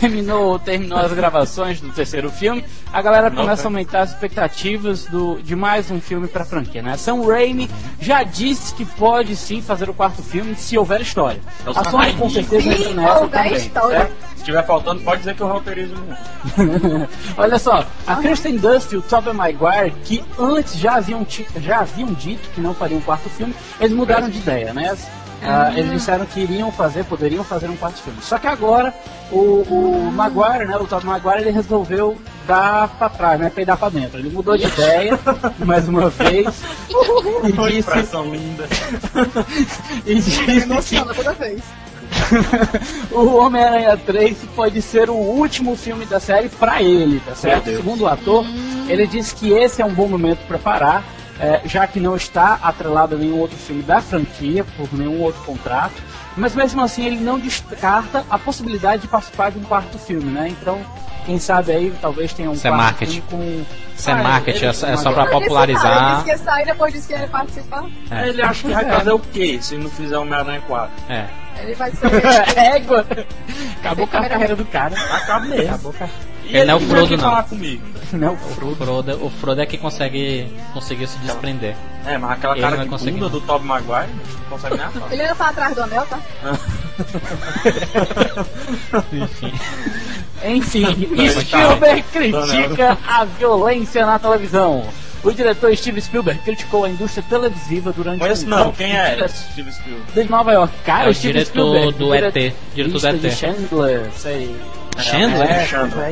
Terminou, 0.00 0.58
terminou 0.58 0.98
as 0.98 1.12
gravações 1.12 1.80
do 1.80 1.90
terceiro 1.90 2.30
filme, 2.30 2.64
a 2.92 3.02
galera 3.02 3.28
Não, 3.28 3.36
começa 3.42 3.64
a 3.64 3.66
aumentar 3.66 4.00
as 4.00 4.10
expectativas 4.10 5.04
do, 5.06 5.40
de 5.42 5.54
mais 5.54 5.90
um 5.90 6.00
filme 6.00 6.26
pra 6.26 6.44
franquia, 6.44 6.82
né? 6.82 6.96
Sam 6.96 7.20
Raimi 7.26 7.70
já 8.00 8.22
disse 8.22 8.74
que 8.74 8.84
pode 8.84 9.36
sim 9.36 9.60
fazer 9.60 9.90
o 9.90 9.94
quarto 9.94 10.22
filme 10.22 10.54
se 10.54 10.76
houver 10.78 11.00
história. 11.02 11.40
É 11.66 11.70
o 11.70 11.78
A 11.78 11.84
Sony 11.84 12.14
com 12.14 12.30
certeza 12.30 12.68
entra 12.72 12.94
nessa 12.94 13.28
também. 13.28 13.52
história. 13.54 13.98
certo? 13.98 14.30
Se 14.36 14.44
tiver 14.46 14.66
faltando, 14.66 15.02
pode 15.02 15.18
dizer 15.18 15.34
que 15.34 15.42
eu 15.42 15.48
roteirizo. 15.48 15.94
Olha 17.36 17.58
só, 17.58 17.84
a 18.06 18.16
Kristen 18.16 18.56
Dust 18.56 18.90
e 18.92 18.96
o 18.96 19.02
Tobey 19.02 19.34
Maguire, 19.34 19.92
que 20.04 20.24
antes 20.38 20.78
já 20.78 20.94
haviam, 20.94 21.26
já 21.58 21.80
haviam 21.80 22.10
dito 22.14 22.48
que 22.54 22.60
não 22.60 22.72
fariam 22.74 22.98
um 22.98 23.02
quarto 23.02 23.28
filme, 23.28 23.54
eles 23.78 23.92
mudaram 23.92 24.30
de 24.30 24.38
ideia, 24.38 24.72
né? 24.72 24.96
Ah, 25.42 25.72
eles 25.74 25.90
disseram 25.90 26.26
que 26.26 26.40
iriam 26.40 26.70
fazer, 26.70 27.04
poderiam 27.04 27.42
fazer 27.42 27.68
um 27.68 27.76
quarto 27.76 28.02
filme. 28.02 28.18
Só 28.22 28.38
que 28.38 28.46
agora 28.46 28.92
o, 29.30 29.62
o 29.62 30.12
Maguire, 30.12 30.66
né, 30.66 30.76
o 30.76 30.86
Tobey 30.86 31.06
Maguire, 31.06 31.40
ele 31.40 31.50
resolveu 31.50 32.18
dar 32.46 32.88
pra 32.88 33.08
trás, 33.08 33.40
né, 33.40 33.50
peidar 33.50 33.76
pra 33.78 33.88
dentro. 33.88 34.18
Ele 34.18 34.30
mudou 34.30 34.56
de 34.56 34.66
ideia 34.66 35.18
mais 35.64 35.88
uma 35.88 36.10
vez 36.10 36.62
e 37.44 37.52
disse, 37.52 37.78
expressão 37.78 38.24
linda. 38.30 38.68
e 40.04 40.14
disse 40.14 40.50
emociona 40.50 41.14
toda 41.14 41.32
vez. 41.32 41.62
o 43.10 43.36
Homem-Aranha 43.36 43.96
3 43.96 44.36
pode 44.54 44.82
ser 44.82 45.08
o 45.10 45.14
último 45.14 45.76
filme 45.76 46.04
da 46.04 46.20
série 46.20 46.48
pra 46.48 46.82
ele, 46.82 47.20
tá 47.20 47.34
certo? 47.34 47.64
Deus. 47.64 47.76
Segundo 47.78 48.02
o 48.02 48.08
ator, 48.08 48.44
ele 48.88 49.06
disse 49.06 49.34
que 49.34 49.52
esse 49.52 49.80
é 49.80 49.84
um 49.84 49.94
bom 49.94 50.08
momento 50.08 50.40
pra 50.46 50.58
parar, 50.58 51.04
é, 51.40 51.60
já 51.64 51.86
que 51.86 51.98
não 51.98 52.14
está 52.16 52.58
atrelado 52.62 53.14
a 53.14 53.18
nenhum 53.18 53.38
outro 53.38 53.56
filme 53.56 53.82
da 53.82 54.00
franquia, 54.00 54.64
por 54.76 54.92
nenhum 54.92 55.20
outro 55.22 55.42
contrato. 55.42 55.94
Mas 56.36 56.54
mesmo 56.54 56.80
assim, 56.82 57.04
ele 57.06 57.16
não 57.16 57.38
descarta 57.38 58.24
a 58.30 58.38
possibilidade 58.38 59.02
de 59.02 59.08
participar 59.08 59.50
de 59.50 59.58
um 59.58 59.62
quarto 59.64 59.98
filme, 59.98 60.30
né? 60.30 60.48
Então, 60.48 60.80
quem 61.26 61.38
sabe 61.38 61.72
aí, 61.72 61.92
talvez 62.00 62.32
tenha 62.32 62.48
um 62.50 62.52
Isso 62.52 62.66
é 62.68 62.70
marketing. 62.70 63.22
filme 63.28 63.64
com... 63.64 63.64
Isso 63.96 64.08
é 64.08 64.12
Ah, 64.12 64.22
marketing, 64.22 64.58
ele- 64.58 64.66
é 64.68 64.72
só, 64.72 64.86
é 64.86 64.96
só 64.96 65.12
pra 65.12 65.22
Ele 65.24 65.30
disse 65.32 65.40
popularizar. 65.42 66.22
que 66.24 66.30
ia 66.30 66.38
sair, 66.38 66.64
depois 66.66 66.92
disse 66.92 67.08
que 67.08 67.14
ia 67.20 67.28
participar. 67.28 67.84
É. 68.10 68.28
Ele 68.28 68.42
acha 68.42 68.68
que 68.68 68.72
vai 68.74 68.84
fazer 68.84 69.10
o 69.12 69.18
quê 69.18 69.58
se 69.60 69.76
não 69.76 69.90
fizer 69.90 70.16
Homem-Aranha 70.16 70.62
4? 70.66 70.90
É. 71.08 71.26
Ele 71.62 71.74
vai 71.74 71.90
ser. 71.90 72.06
Égua! 72.56 73.06
Acabou 73.80 74.06
com 74.06 74.16
a 74.16 74.28
carreira 74.28 74.56
do 74.56 74.64
cara. 74.64 74.94
Acaba 74.96 75.44
mesmo. 75.44 75.68
Acabou 75.74 75.92
com 75.92 76.04
a... 76.04 76.08
E 76.50 76.56
Ele 76.56 76.64
não 76.66 76.74
é 76.74 76.76
o 76.76 76.80
Frodo, 76.80 77.16
não. 77.16 77.24
falar 77.24 77.42
comigo. 77.44 77.82
Não, 78.12 78.34
O 78.34 78.36
Frodo, 78.36 79.24
o 79.24 79.30
Frodo 79.30 79.60
é 79.60 79.66
que 79.66 79.78
consegue, 79.78 80.48
conseguiu 80.74 81.06
se 81.06 81.16
desprender. 81.18 81.76
É, 82.04 82.18
mas 82.18 82.32
aquela 82.32 82.54
Ele 82.54 82.62
cara 82.62 82.76
de 82.78 82.88
conseguir, 82.88 83.12
bunda 83.12 83.26
não. 83.26 83.32
do 83.32 83.40
Tobey 83.42 83.66
Maguire, 83.68 84.08
não 84.42 84.48
consegue 84.50 84.76
nem 84.76 84.88
falar. 84.90 85.12
Ele 85.12 85.22
ainda 85.22 85.34
tá 85.36 85.48
atrás 85.48 85.74
do 85.74 85.82
anel, 85.82 86.06
tá? 86.06 86.18
Enfim. 89.12 89.52
Enfim, 90.44 90.86
Spielberg 91.40 92.02
critica 92.12 92.98
a 93.06 93.24
violência 93.24 94.06
na 94.06 94.18
televisão. 94.18 94.84
O 95.22 95.30
diretor 95.32 95.76
Steve 95.76 96.00
Spielberg 96.00 96.40
criticou 96.42 96.84
a 96.84 96.88
indústria 96.88 97.22
televisiva 97.28 97.92
durante 97.92 98.20
Conheço 98.20 98.46
um 98.46 98.48
não, 98.48 98.72
quem 98.72 98.96
é 98.96 99.28
Steve 99.28 99.70
Spielberg? 99.70 100.12
de 100.14 100.24
Nova 100.30 100.50
York. 100.52 100.72
Cara, 100.82 101.04
É 101.04 101.08
o 101.10 101.14
Steve 101.14 101.34
diretor 101.34 101.50
Spielberg, 101.50 101.92
do 101.98 102.14
ET, 102.14 102.54
diretor 102.74 103.00
do 103.00 103.26
ET. 103.26 103.32
Chandler, 103.34 104.10
sei. 104.16 104.56
Chandler? 105.00 105.50
É, 105.50 105.66
Chandler. 105.66 106.04
é. 106.04 106.10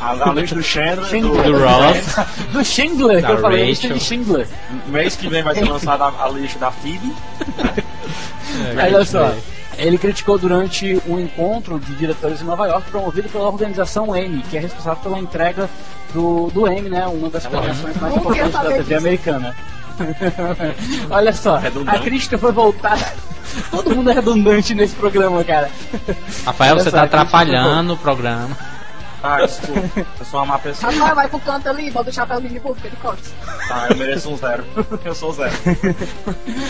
A, 0.00 0.32
lista 0.32 0.54
do 0.54 0.62
Chandler, 0.62 1.06
Chandler. 1.06 1.44
Do 1.44 1.58
Ross. 1.58 2.26
Do 2.52 2.64
Chandler, 2.64 3.24
que 3.24 3.32
eu 3.32 3.38
falei, 3.38 3.66
lista 3.66 3.88
de. 3.88 4.00
Chandler. 4.00 4.48
mês 4.88 5.16
que 5.16 5.28
vem 5.28 5.42
vai 5.42 5.54
ser 5.54 5.68
lançada 5.68 6.04
a, 6.04 6.24
a 6.24 6.28
lista 6.28 6.58
da 6.58 6.70
Phoebe. 6.70 7.14
Olha 8.76 9.04
só. 9.04 9.34
Ele 9.78 9.96
criticou 9.96 10.36
durante 10.36 11.00
um 11.06 11.18
encontro 11.18 11.78
de 11.78 11.94
diretores 11.94 12.42
em 12.42 12.44
Nova 12.44 12.66
York 12.66 12.90
promovido 12.90 13.28
pela 13.30 13.44
organização 13.46 14.14
M, 14.14 14.42
que 14.50 14.56
é 14.56 14.60
responsável 14.60 15.02
pela 15.02 15.18
entrega 15.18 15.70
do, 16.12 16.50
do 16.50 16.68
M, 16.68 16.88
né? 16.88 17.06
Uma 17.06 17.30
das 17.30 17.46
premiações 17.46 17.96
mais 17.96 18.14
importantes 18.14 18.52
da 18.52 18.62
TV 18.62 18.82
disso. 18.82 18.94
americana. 18.94 19.56
Olha 21.10 21.32
só, 21.32 21.56
Redundante. 21.56 21.98
a 21.98 22.00
crítica 22.00 22.38
foi 22.38 22.52
voltada. 22.52 23.04
Todo 23.70 23.94
mundo 23.94 24.10
é 24.10 24.14
redundante 24.14 24.74
nesse 24.74 24.94
programa, 24.94 25.42
cara. 25.42 25.70
Rafael, 26.46 26.74
Olha 26.74 26.82
você 26.84 26.90
só, 26.90 26.96
tá 26.96 27.02
a 27.02 27.04
atrapalhando 27.06 27.94
o 27.94 27.96
programa. 27.96 28.56
Ah, 29.22 29.44
desculpa. 29.44 30.06
Eu 30.18 30.24
sou 30.24 30.40
uma 30.40 30.46
má 30.46 30.58
pessoa. 30.58 30.90
Rafael 30.90 31.14
vai 31.14 31.28
pro 31.28 31.38
canto 31.40 31.68
ali, 31.68 31.90
bota 31.90 32.08
o 32.08 32.12
chapéuzinho 32.12 32.52
de 32.54 32.60
burro, 32.60 32.74
que 32.76 32.86
ele 32.86 32.96
corta. 33.02 33.22
Tá, 33.68 33.86
eu 33.90 33.96
mereço 33.96 34.30
um 34.30 34.36
zero. 34.36 34.64
Eu 35.04 35.14
sou 35.14 35.32
zero. 35.32 35.52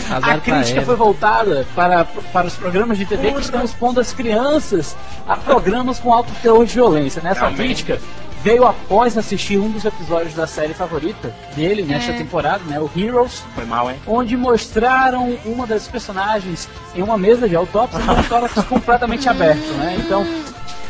Tá 0.09 0.17
A 0.17 0.19
zero 0.19 0.21
pra 0.21 0.37
crítica 0.39 0.81
foi 0.81 0.95
voltada 0.95 1.65
para, 1.73 2.03
para 2.03 2.47
os 2.47 2.55
programas 2.55 2.97
de 2.97 3.05
TV 3.05 3.31
que 3.31 3.39
estão 3.41 3.63
expondo 3.63 4.01
as 4.01 4.11
crianças 4.11 4.97
a 5.27 5.37
programas 5.37 5.99
com 5.99 6.11
alto 6.13 6.31
teor 6.41 6.65
de 6.65 6.73
violência. 6.73 7.21
Nessa 7.21 7.41
Realmente. 7.41 7.85
crítica 7.85 7.99
veio 8.43 8.65
após 8.65 9.17
assistir 9.17 9.57
um 9.57 9.69
dos 9.69 9.85
episódios 9.85 10.33
da 10.33 10.47
série 10.47 10.73
favorita 10.73 11.33
dele 11.55 11.83
nesta 11.83 12.11
É. 12.11 12.17
temporada, 12.17 12.61
né, 12.65 12.79
o 12.79 12.89
Heroes, 12.97 13.43
Foi 13.55 13.65
mal, 13.65 13.89
hein? 13.89 13.97
onde 14.07 14.35
mostraram 14.35 15.37
uma 15.45 15.67
das 15.67 15.87
personagens 15.87 16.67
em 16.95 17.01
uma 17.01 17.17
mesa 17.17 17.47
de 17.47 17.55
autópsia 17.55 17.99
com 17.99 18.11
o 18.19 18.23
tórax 18.23 18.53
completamente 18.67 19.27
aberto, 19.29 19.67
né? 19.77 19.95
Então, 19.99 20.25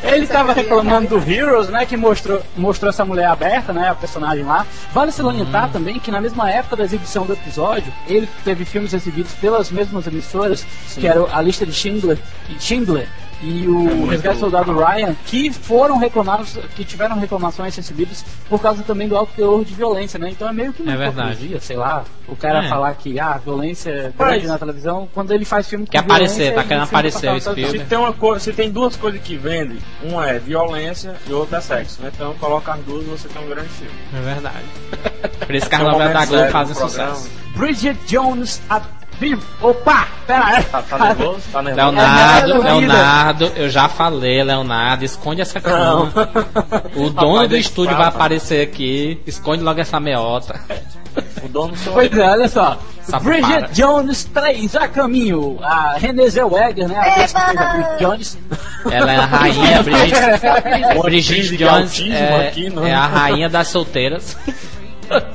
ele 0.03 0.23
estava 0.23 0.51
reclamando 0.53 1.07
do 1.19 1.31
Heroes, 1.31 1.69
né, 1.69 1.85
que 1.85 1.95
mostrou, 1.95 2.41
mostrou 2.57 2.89
essa 2.89 3.05
mulher 3.05 3.25
aberta, 3.27 3.71
né, 3.71 3.89
a 3.89 3.95
personagem 3.95 4.43
lá. 4.43 4.65
Vale 4.93 5.11
se 5.11 5.21
lamentar 5.21 5.69
também 5.69 5.99
que 5.99 6.09
na 6.09 6.19
mesma 6.19 6.49
época 6.49 6.75
da 6.77 6.83
exibição 6.83 7.23
do 7.25 7.33
episódio, 7.33 7.91
ele 8.07 8.27
teve 8.43 8.65
filmes 8.65 8.93
exibidos 8.93 9.33
pelas 9.33 9.69
mesmas 9.69 10.07
emissoras, 10.07 10.65
que 10.95 11.05
era 11.07 11.23
a 11.31 11.41
lista 11.41 11.65
de 11.65 11.73
Schindler, 11.73 12.17
e 12.49 12.59
Schindler 12.59 13.07
e 13.43 13.67
o 13.67 13.71
muito- 13.73 14.09
Resgate 14.11 14.35
do 14.35 14.39
Soldado 14.39 14.73
Ryan, 14.77 15.15
que 15.25 15.51
foram 15.51 15.97
reclamados, 15.97 16.57
que 16.75 16.83
tiveram 16.85 17.17
reclamações 17.19 17.75
recebidas 17.75 18.23
por 18.49 18.61
causa 18.61 18.83
também 18.83 19.07
do 19.07 19.17
alto 19.17 19.33
teor 19.35 19.63
de 19.65 19.73
violência, 19.73 20.19
né? 20.19 20.29
Então 20.29 20.47
é 20.47 20.53
meio 20.53 20.71
que 20.73 20.81
uma 20.83 20.93
É 20.93 20.97
verdade. 20.97 21.57
sei 21.61 21.75
lá, 21.77 22.03
o 22.27 22.35
cara 22.35 22.65
É. 22.65 22.69
falar 22.69 22.93
que 22.95 23.19
ah, 23.19 23.39
violência 23.43 23.89
é 23.89 24.11
grande 24.17 24.47
na 24.47 24.57
televisão, 24.57 25.07
quando 25.13 25.31
ele 25.31 25.45
faz 25.45 25.67
filme 25.67 25.85
com 25.85 25.91
Quer 25.91 25.99
aparecer, 25.99 26.53
tá 26.53 26.63
querendo 26.63 26.83
aparecer 26.83 27.31
o 27.31 27.39
Spielberg. 27.41 27.79
Se 27.79 27.85
tem, 27.85 27.97
uma 27.97 28.13
co- 28.13 28.39
se 28.39 28.53
tem 28.53 28.69
duas 28.71 28.95
coisas 28.95 29.21
que 29.21 29.35
vendem, 29.37 29.77
uma 30.03 30.27
é 30.29 30.39
violência 30.39 31.15
e 31.27 31.33
outra 31.33 31.57
é 31.57 31.61
sexo. 31.61 31.99
Então 32.05 32.33
coloca 32.35 32.73
as 32.73 32.79
duas 32.81 33.03
e 33.05 33.09
você 33.09 33.27
tem 33.27 33.43
um 33.43 33.49
grande 33.49 33.69
filme. 33.69 33.93
É 34.15 34.21
verdade. 34.21 34.65
Por 35.45 35.55
isso 35.55 35.67
que 35.69 35.75
as 35.75 35.81
Tem 35.81 35.89
um 35.89 35.91
novelas 35.91 36.13
da 36.13 36.25
Globo 36.25 36.51
fazem 36.51 36.75
programa. 36.75 37.15
sucesso. 37.15 37.31
Bridget 37.55 37.99
Jones 38.07 38.61
a 38.69 38.79
vivo. 39.21 39.41
Opa! 39.61 40.07
Pera 40.25 40.45
aí. 40.45 40.63
Tá, 40.63 40.81
tá 40.81 40.97
nervoso? 40.97 41.41
Tá 41.51 41.61
nervoso? 41.61 41.85
Leonardo, 41.85 42.51
É, 42.51 42.55
é, 42.55 42.63
Leonardo, 42.63 43.45
eu 43.55 43.69
já 43.69 43.87
falei, 43.87 44.43
Leonardo, 44.43 45.05
esconde 45.05 45.41
essa 45.41 45.59
Não. 45.59 46.09
câmera. 46.09 46.83
O 46.95 47.09
dono 47.11 47.47
do 47.47 47.55
estúdio 47.55 47.95
vai 47.95 48.07
aparecer 48.07 48.67
aqui, 48.67 49.21
esconde 49.27 49.63
logo 49.63 49.79
essa 49.79 49.99
meota. 49.99 50.59
O 51.43 51.47
dono 51.49 51.75
sou 51.77 51.93
Pois 51.93 52.11
é, 52.17 52.29
olha 52.29 52.47
só. 52.47 52.79
Bridget 53.21 53.59
para. 53.59 53.67
Jones 53.73 54.23
3 54.25 54.75
a 54.75 54.87
caminho. 54.87 55.57
A 55.61 55.97
Renée 55.97 56.29
Zellweger, 56.29 56.87
né? 56.87 56.95
A 56.97 57.01
atriz 57.01 57.33
que 57.33 57.41
fez 57.41 57.57
a 57.57 57.73
Bridget 57.73 57.99
Jones. 57.99 58.37
Ela 58.89 59.11
é 59.11 59.15
a 59.17 59.25
rainha, 59.25 59.83
Bridget, 59.83 61.01
Bridget 61.01 61.57
Jones 61.57 61.99
é, 61.99 62.89
é 62.89 62.93
a 62.93 63.05
rainha 63.05 63.49
das 63.49 63.67
solteiras. 63.67 64.37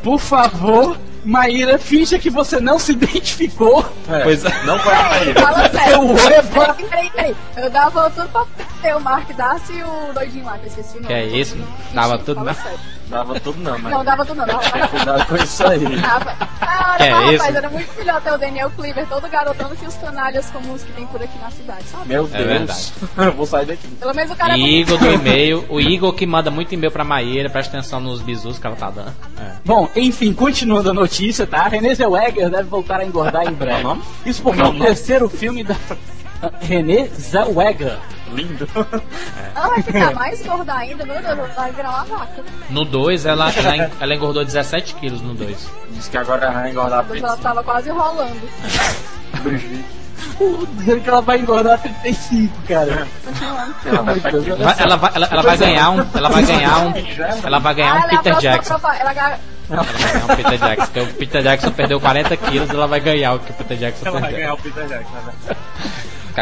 Por 0.03 0.19
favor, 0.19 0.97
Maíra, 1.27 1.79
finja 1.79 2.19
que 2.19 2.31
você 2.31 2.61
não 2.61 2.79
se 2.79 2.93
identificou. 2.93 3.85
É, 4.09 4.23
Pois 4.23 4.45
é. 4.45 4.65
Não 4.65 4.79
foi 4.79 4.95
a 4.95 5.03
Ei, 5.03 5.09
Maíra. 5.35 5.41
fala 5.43 5.69
sério. 5.71 5.95
Eu. 5.95 6.15
Peraí, 6.15 6.75
peraí, 6.89 7.11
peraí. 7.11 7.37
Eu 7.57 7.71
dava 7.71 8.11
tudo 8.11 8.29
pra 8.29 8.47
ter 8.81 8.95
o 8.97 9.01
Mark 9.01 9.29
Darcy 9.35 9.73
e 9.73 9.83
o 9.83 10.13
doidinho 10.15 10.45
lá, 10.45 10.57
que 10.59 10.65
eu 10.67 10.69
esqueci 10.69 10.91
o 10.93 10.95
nome. 11.03 11.07
Que 11.09 11.13
é 11.13 11.25
isso? 11.27 11.57
Dava 11.93 12.19
tudo, 12.19 12.37
fala 12.37 12.53
né? 12.53 12.57
sério. 12.63 12.79
Dava 13.09 13.39
tudo 13.41 13.61
não, 13.61 13.79
mas. 13.79 13.93
Não, 13.93 14.05
dava 14.05 14.25
tudo 14.25 14.39
não. 14.39 14.47
Dava 14.47 14.61
Tem 14.71 14.89
cuidado 14.89 15.27
com 15.27 15.37
isso 15.37 15.67
aí. 15.67 16.01
Dava. 16.01 16.37
Ah, 16.61 16.95
Que 16.97 17.03
é 17.05 17.11
rapaz, 17.11 17.33
isso? 17.33 17.45
era 17.57 17.71
muito 17.71 17.97
melhor 17.99 18.21
ter 18.21 18.33
o 18.33 18.39
Daniel 18.39 18.71
Cleaver, 18.77 19.07
todo 19.07 19.29
garotando 19.29 19.77
que 19.77 19.87
os 19.87 19.95
canalhas 19.95 20.51
comuns 20.51 20.83
que 20.83 20.93
tem 20.93 21.07
por 21.07 21.23
aqui 21.23 21.39
na 21.39 21.51
cidade, 21.51 21.85
sabe? 21.85 22.09
Meu 22.09 22.25
É 22.33 22.37
Deus. 22.39 22.47
verdade. 22.47 22.93
Eu 23.17 23.33
vou 23.33 23.47
sair 23.47 23.67
daqui. 23.67 23.87
Pelo 23.89 24.15
menos 24.15 24.33
o 24.33 24.37
cara 24.37 24.55
é 24.55 24.59
Igor 24.59 24.99
do 24.99 25.07
e-mail, 25.13 25.65
o 25.69 25.81
Igor 25.81 26.13
que 26.15 26.27
manda 26.27 26.51
muito 26.51 26.75
e-mail 26.75 26.91
pra 26.91 27.05
Maíra, 27.05 27.49
presta 27.49 27.77
atenção 27.79 28.01
nos 28.01 28.21
bisus 28.21 28.59
que 28.59 28.67
ela 28.67 28.77
tá 28.77 28.91
dando. 28.91 29.15
É. 29.41 29.53
Bom, 29.65 29.89
enfim, 29.95 30.33
continuando 30.33 30.91
a 30.91 30.95
notícia, 30.95 31.47
tá? 31.47 31.69
Renée 31.69 31.95
Zellweger 31.95 32.51
deve 32.51 32.65
voltar 32.69 33.01
a 33.01 33.05
engordar 33.05 33.47
em 33.47 33.53
breve. 33.53 33.77
Isso 34.25 34.43
porque 34.43 34.59
é 34.61 34.63
Qual 34.63 34.73
o 34.73 34.75
o 34.75 34.79
nome? 34.79 34.87
terceiro 34.87 35.29
filme 35.29 35.63
da 35.63 35.75
Renée 36.61 37.09
Zellweger. 37.19 37.99
Lindo. 38.33 38.69
Ela 39.55 39.69
vai 39.69 39.83
ficar 39.83 40.15
mais 40.15 40.43
gorda 40.45 40.75
ainda, 40.75 41.05
meu 41.07 41.15
Deus, 41.15 41.25
ela 41.27 41.47
vai 41.57 41.73
virar 41.73 41.91
uma 41.91 42.05
vaca. 42.05 42.43
No 42.69 42.85
2, 42.85 43.25
ela, 43.25 43.51
ela, 43.53 43.91
ela 44.01 44.15
engordou 44.15 44.45
17 44.45 44.95
quilos 44.97 45.23
no 45.23 45.33
2. 45.35 45.71
Diz 45.91 46.09
que 46.09 46.19
agora 46.19 46.51
vai 46.51 46.71
engordar 46.71 47.03
Depois 47.03 47.23
ela 47.23 47.37
tava 47.39 47.63
quase 47.63 47.89
rolando. 47.91 48.41
Dizendo 50.77 51.01
que 51.03 51.09
ela 51.09 51.23
vai 51.23 51.39
engordar 51.39 51.81
35, 51.81 52.63
cara. 52.69 53.07
Deus, 53.85 54.47
olha 54.49 54.57
Vai- 54.65 54.77
ela 54.79 54.97
vai, 54.97 55.11
ela, 55.15 55.29
ela 55.31 55.43
vai 55.43 55.57
ganhar 55.57 55.91
um. 55.91 56.07
Ela 56.15 56.29
vai 56.29 56.43
ganhar 56.45 56.79
um. 56.81 56.93
Ela 57.45 57.59
vai 57.59 57.75
ganhar 57.75 57.93
Ah, 57.93 57.95
um 57.97 58.03
ela 58.03 58.13
é 58.13 58.17
Peter 58.19 58.37
Jackson. 58.39 58.75
ela 58.75 58.95
Ela 58.99 59.13
vai 59.15 59.15
ganhar 59.15 60.25
um 60.25 60.37
Peter 60.37 60.59
Jackson. 60.59 60.85
Porque 60.87 61.01
o 61.01 61.07
Peter 61.15 61.43
Jackson 61.43 61.71
perdeu 61.71 62.01
40 62.01 62.37
quilos, 62.37 62.71
ela 62.71 62.87
vai 62.87 63.01
ganhar 63.01 63.35
o 63.35 63.39
que 63.39 63.51
o 63.51 63.55
Peter 63.55 63.77
Jackson 63.79 64.07
Ela 64.07 64.21
vai 64.21 64.31
perdeu. 64.31 64.39
ganhar 64.41 64.55
o 64.55 64.63
Peter 64.63 64.87
Jackson, 64.87 65.17
né? 65.27 65.57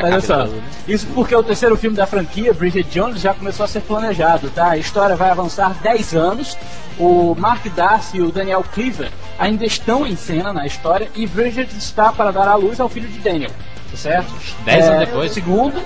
Olha 0.02 0.20
só, 0.20 0.38
cabeça- 0.38 0.56
isso 0.88 1.06
porque 1.14 1.34
o 1.34 1.42
terceiro 1.42 1.76
filme 1.76 1.96
da 1.96 2.06
franquia, 2.06 2.52
Bridget 2.52 2.88
Jones, 2.90 3.20
já 3.20 3.32
começou 3.34 3.64
a 3.64 3.68
ser 3.68 3.80
planejado, 3.80 4.50
tá? 4.50 4.70
A 4.70 4.76
história 4.78 5.14
vai 5.16 5.30
avançar 5.30 5.74
10 5.82 6.14
anos. 6.14 6.56
O 6.98 7.34
Mark 7.36 7.64
Darcy 7.74 8.18
e 8.18 8.22
o 8.22 8.30
Daniel 8.30 8.64
Cleaver 8.72 9.10
ainda 9.38 9.64
estão 9.64 10.06
em 10.06 10.14
cena 10.16 10.52
na 10.52 10.64
história 10.64 11.08
e 11.16 11.26
Bridget 11.26 11.76
está 11.76 12.12
para 12.12 12.30
dar 12.30 12.46
à 12.46 12.54
luz 12.54 12.78
ao 12.78 12.88
filho 12.88 13.08
de 13.08 13.18
Daniel, 13.18 13.50
tá 13.90 13.96
certo? 13.96 14.32
10 14.64 14.84
É, 14.84 14.88
anos 14.88 15.08
depois? 15.08 15.32
Segundo, 15.32 15.82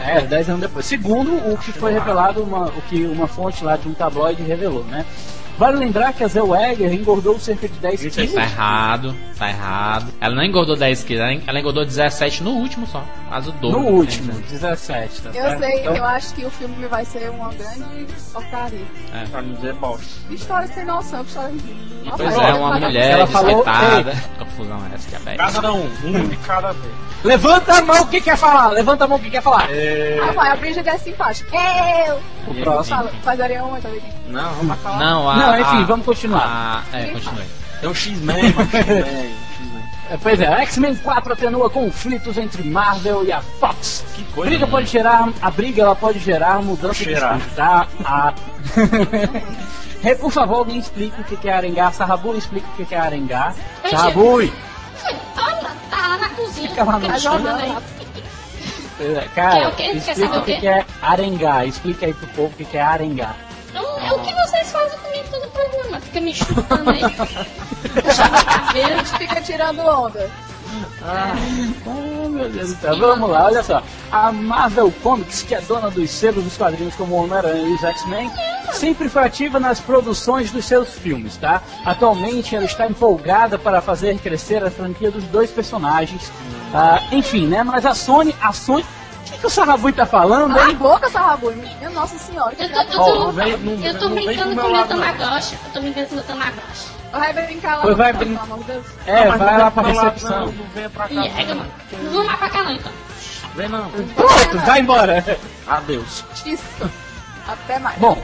é, 0.00 0.20
10 0.22 0.48
anos 0.48 0.60
depois. 0.62 0.86
Segundo 0.86 1.32
o 1.52 1.58
que 1.58 1.70
foi 1.72 1.92
revelado, 1.92 2.42
uma, 2.42 2.66
o 2.68 2.82
que 2.88 3.04
uma 3.04 3.26
fonte 3.26 3.62
lá 3.62 3.76
de 3.76 3.88
um 3.88 3.92
tabloide 3.94 4.42
revelou, 4.42 4.84
né? 4.84 5.04
Vale 5.58 5.76
lembrar 5.76 6.12
que 6.12 6.22
a 6.22 6.28
Zellweger 6.28 6.92
engordou 6.94 7.38
cerca 7.38 7.66
de 7.68 7.74
10 7.80 8.04
Isso 8.04 8.20
aí, 8.20 8.26
quilos. 8.28 8.34
Tá 8.44 8.48
errado, 8.48 9.14
tá 9.36 9.48
errado. 9.48 10.12
Ela 10.20 10.34
não 10.36 10.44
engordou 10.44 10.76
10 10.76 11.02
quilos, 11.02 11.20
ela 11.22 11.32
en- 11.34 11.42
ela 11.48 11.58
engordou 11.58 11.84
17 11.84 12.44
no 12.44 12.50
último 12.52 12.86
só. 12.86 13.02
Mas 13.28 13.48
o 13.48 13.52
dobro. 13.52 13.80
No 13.80 13.84
né? 13.84 13.90
último, 13.90 14.32
17, 14.32 15.20
tá 15.22 15.28
Eu 15.30 15.34
certo? 15.34 15.58
sei, 15.58 15.80
Então, 15.80 15.96
eu 15.96 16.04
acho 16.04 16.34
que 16.34 16.44
o 16.44 16.50
filme 16.50 16.86
vai 16.86 17.04
ser 17.04 17.28
uma 17.30 17.52
grande 17.52 18.06
porcaria. 18.32 18.86
Pra 19.32 19.42
não 19.42 19.52
dizer 19.54 19.72
bosta. 19.74 20.06
Que 20.28 20.34
história 20.36 20.68
sem 20.68 20.84
noção, 20.84 21.22
que 21.24 21.28
história. 21.30 21.54
Nossa, 22.04 22.16
Pois 22.22 22.34
eu 22.36 22.40
é, 22.42 22.54
uma 22.54 22.78
mulher 22.80 23.10
Ela 23.10 23.26
falou. 23.26 23.64
Confusão 24.58 24.82
é 24.90 24.94
essa 24.94 25.08
que 25.08 25.14
é 25.14 25.18
bem. 25.20 25.36
Cada 25.36 25.72
um, 25.72 25.84
um 26.04 26.28
de 26.28 26.36
cada 26.38 26.72
vez. 26.72 26.92
Levanta 27.22 27.74
a 27.78 27.82
mão, 27.82 28.06
quem 28.06 28.20
quer 28.20 28.36
falar? 28.36 28.68
Levanta 28.68 29.04
a 29.04 29.08
mão, 29.08 29.18
quem 29.18 29.30
quer 29.30 29.40
falar? 29.42 29.68
É... 29.70 30.18
Ah, 30.20 30.32
vai, 30.32 30.50
a 30.50 30.56
Bridget 30.56 30.88
é 30.88 30.98
simpática. 30.98 31.56
Eu! 31.56 32.20
O 32.48 32.54
próximo. 32.62 32.96
Fala, 32.96 33.12
fazeria 33.22 33.64
uma 33.64 33.80
também. 33.80 34.02
Não, 34.26 34.52
vamos 34.54 34.78
falar. 34.80 34.98
Não, 34.98 35.30
a, 35.30 35.36
Não, 35.36 35.60
enfim, 35.60 35.82
a- 35.82 35.86
vamos 35.86 36.04
continuar. 36.06 36.84
a- 36.92 36.96
é, 36.98 37.06
continue. 37.06 37.44
Tem 37.80 37.88
o 37.88 37.94
X-Men, 37.94 38.52
Pois 40.22 40.40
é, 40.40 40.46
X-Men 40.62 40.96
4 40.96 41.32
atenua 41.34 41.68
conflitos 41.68 42.38
entre 42.38 42.62
Marvel 42.62 43.24
e 43.24 43.32
a 43.32 43.40
Fox. 43.42 44.04
Que 44.16 44.24
coisa. 44.32 44.48
briga 44.50 44.66
pode 44.66 44.86
gerar, 44.86 45.28
a 45.42 45.50
briga 45.50 45.82
ela 45.82 45.94
pode 45.94 46.18
gerar 46.18 46.62
mudança 46.62 46.94
de 46.94 47.04
Cheirar. 47.04 47.40
tá? 47.54 47.86
A... 48.04 48.32
Por 50.20 50.30
favor, 50.30 50.58
alguém 50.58 50.78
explique 50.78 51.20
o 51.20 51.24
que 51.24 51.48
é 51.48 51.52
arengar. 51.52 51.92
Sarrabui 51.92 52.38
explica 52.38 52.66
o 52.78 52.86
que 52.86 52.94
é 52.94 52.98
arengar. 52.98 53.54
Olha, 55.36 55.70
tá 55.90 56.08
lá 56.08 56.18
na 56.18 56.28
cozinha. 56.30 56.68
Fica 56.70 56.84
lá 56.84 56.98
no 56.98 57.06
Tá 57.06 57.18
chão. 57.18 57.32
jogando 57.38 57.60
aí. 57.60 57.76
É, 59.00 59.28
Cara, 59.34 59.72
explica 59.94 60.38
o 60.38 60.42
que 60.42 60.56
que 60.60 60.66
é 60.68 60.84
arengar. 61.02 61.66
Explica 61.66 62.06
aí 62.06 62.14
pro 62.14 62.26
povo 62.28 62.48
o 62.48 62.56
que 62.56 62.64
que 62.64 62.76
é 62.76 62.82
arengar. 62.82 63.36
É 64.08 64.12
o 64.12 64.20
que 64.20 64.32
vocês 64.34 64.72
fazem 64.72 64.98
comigo 65.00 65.28
todo 65.30 65.50
programa. 65.50 66.00
Fica 66.00 66.20
me 66.20 66.34
chutando 66.34 66.90
aí. 66.90 67.02
A 67.04 68.96
gente 68.96 69.10
fica 69.18 69.40
tirando 69.42 69.80
onda. 69.80 70.30
Ah, 71.02 71.34
meu 72.30 72.48
Deus 72.48 72.74
do 72.74 72.80
céu. 72.80 72.98
Vamos 72.98 73.30
lá, 73.30 73.44
olha 73.46 73.62
só. 73.62 73.82
A 74.10 74.32
Marvel 74.32 74.92
Comics, 75.02 75.42
que 75.42 75.54
é 75.54 75.60
dona 75.60 75.90
dos 75.90 76.10
selos 76.10 76.42
dos 76.42 76.56
quadrinhos 76.56 76.94
como 76.94 77.14
o 77.14 77.24
Homem-Aranha 77.24 77.68
e 77.68 77.74
os 77.74 77.84
X-Men, 77.84 78.30
sempre 78.72 79.08
foi 79.08 79.24
ativa 79.24 79.60
nas 79.60 79.80
produções 79.80 80.50
dos 80.50 80.64
seus 80.64 80.94
filmes, 80.94 81.36
tá? 81.36 81.62
Atualmente 81.84 82.56
ela 82.56 82.64
está 82.64 82.86
empolgada 82.86 83.58
para 83.58 83.80
fazer 83.80 84.18
crescer 84.18 84.64
a 84.64 84.70
franquia 84.70 85.10
dos 85.10 85.24
dois 85.24 85.50
personagens. 85.50 86.32
Ah, 86.72 87.02
enfim, 87.12 87.46
né? 87.46 87.62
Mas 87.62 87.84
a 87.84 87.94
Sony, 87.94 88.34
a 88.40 88.52
Sony. 88.52 88.84
O 89.28 89.32
que, 89.32 89.38
que 89.38 89.46
o 89.46 89.50
Sarrabui 89.50 89.92
tá 89.92 90.06
falando, 90.06 90.54
Cala 90.54 90.66
a 90.66 90.70
hein? 90.70 90.76
boca, 90.76 91.10
Sarrabu. 91.10 91.52
Minha 91.52 91.90
nossa 91.90 92.16
senhora. 92.18 92.54
Eu 92.58 92.68
tô, 92.70 92.80
eu 92.80 92.86
tô, 92.88 93.14
não 93.24 93.32
vem- 93.32 93.56
não- 93.58 93.84
eu 93.84 93.98
tô 93.98 94.08
não 94.08 94.14
brincando 94.14 94.54
com 94.56 94.66
o 94.66 94.70
meu 94.72 94.80
não. 94.80 94.88
Tamagotchi. 94.88 95.54
Eu 95.66 95.72
tô 95.72 95.80
brincando 95.80 96.06
com 96.06 96.12
o 96.12 96.16
meu 96.16 96.24
Tamagotchi. 96.24 96.98
Vai 97.12 97.32
brincar 97.32 97.76
lá. 97.76 97.82
Pois 97.82 97.96
vai 97.96 98.12
no- 98.12 98.18
brin- 98.18 98.34
pelo 98.36 98.42
amor 98.44 98.58
de 98.58 98.64
Deus. 98.64 98.86
É, 99.06 99.24
Não, 99.28 99.38
vai 99.38 99.38
não 99.38 99.58
lá 99.58 99.70
vem 99.70 99.70
pra 99.70 99.82
recepção. 99.92 100.30
Não, 100.40 100.46
não 100.52 100.64
venha 100.74 100.90
pra 100.90 101.08
cá. 101.08 101.14
E 101.14 101.18
é, 101.28 101.54
não. 101.54 101.66
vamos 102.10 102.26
lá 102.26 102.36
pra 102.36 102.50
cá 102.50 102.62
não, 102.64 102.72
então. 102.72 102.92
Vem 103.54 103.68
não. 103.68 103.90
Pronto, 103.90 104.58
vai 104.66 104.80
embora. 104.80 105.38
Adeus. 105.66 106.24
Isso. 106.46 106.90
Até 107.46 107.78
mais. 107.78 107.98
Bom. 107.98 108.18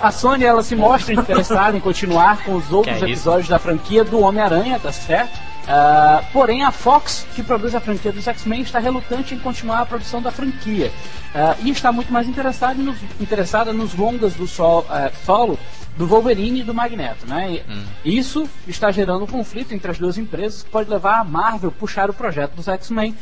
A 0.00 0.12
Sony 0.12 0.44
ela 0.44 0.62
se 0.62 0.76
mostra 0.76 1.12
interessada 1.12 1.76
em 1.76 1.80
continuar 1.80 2.38
com 2.44 2.54
os 2.54 2.72
outros 2.72 2.96
é 3.02 3.06
episódios 3.06 3.48
da 3.48 3.58
franquia 3.58 4.04
do 4.04 4.20
Homem-Aranha, 4.20 4.78
tá 4.78 4.92
certo? 4.92 5.36
Ah, 5.70 6.24
porém, 6.32 6.64
a 6.64 6.70
Fox, 6.72 7.26
que 7.34 7.42
produz 7.42 7.74
a 7.74 7.80
franquia 7.80 8.10
dos 8.10 8.26
X-Men, 8.26 8.62
está 8.62 8.78
relutante 8.78 9.34
em 9.34 9.38
continuar 9.38 9.80
a 9.80 9.86
produção 9.86 10.22
da 10.22 10.30
franquia 10.30 10.90
Ah, 11.34 11.54
e 11.62 11.70
está 11.70 11.92
muito 11.92 12.10
mais 12.10 12.26
interessada 12.26 12.80
nos, 12.82 12.96
interessada 13.20 13.70
nos 13.72 13.94
longas 13.94 14.32
do 14.32 14.46
sol- 14.46 14.86
eh, 14.90 15.12
solo 15.26 15.58
do 15.98 16.06
Wolverine 16.06 16.60
e 16.60 16.62
do 16.62 16.72
Magneto, 16.72 17.26
né? 17.26 17.60
E 18.04 18.16
Isso 18.18 18.48
está 18.66 18.90
gerando 18.90 19.24
um 19.24 19.26
conflito 19.26 19.74
entre 19.74 19.90
as 19.90 19.98
duas 19.98 20.16
empresas 20.16 20.62
que 20.62 20.70
pode 20.70 20.88
levar 20.88 21.18
a 21.20 21.24
Marvel 21.24 21.70
puxar 21.72 22.08
o 22.08 22.14
projeto 22.14 22.52
dos 22.54 22.66
X-Men 22.68 23.14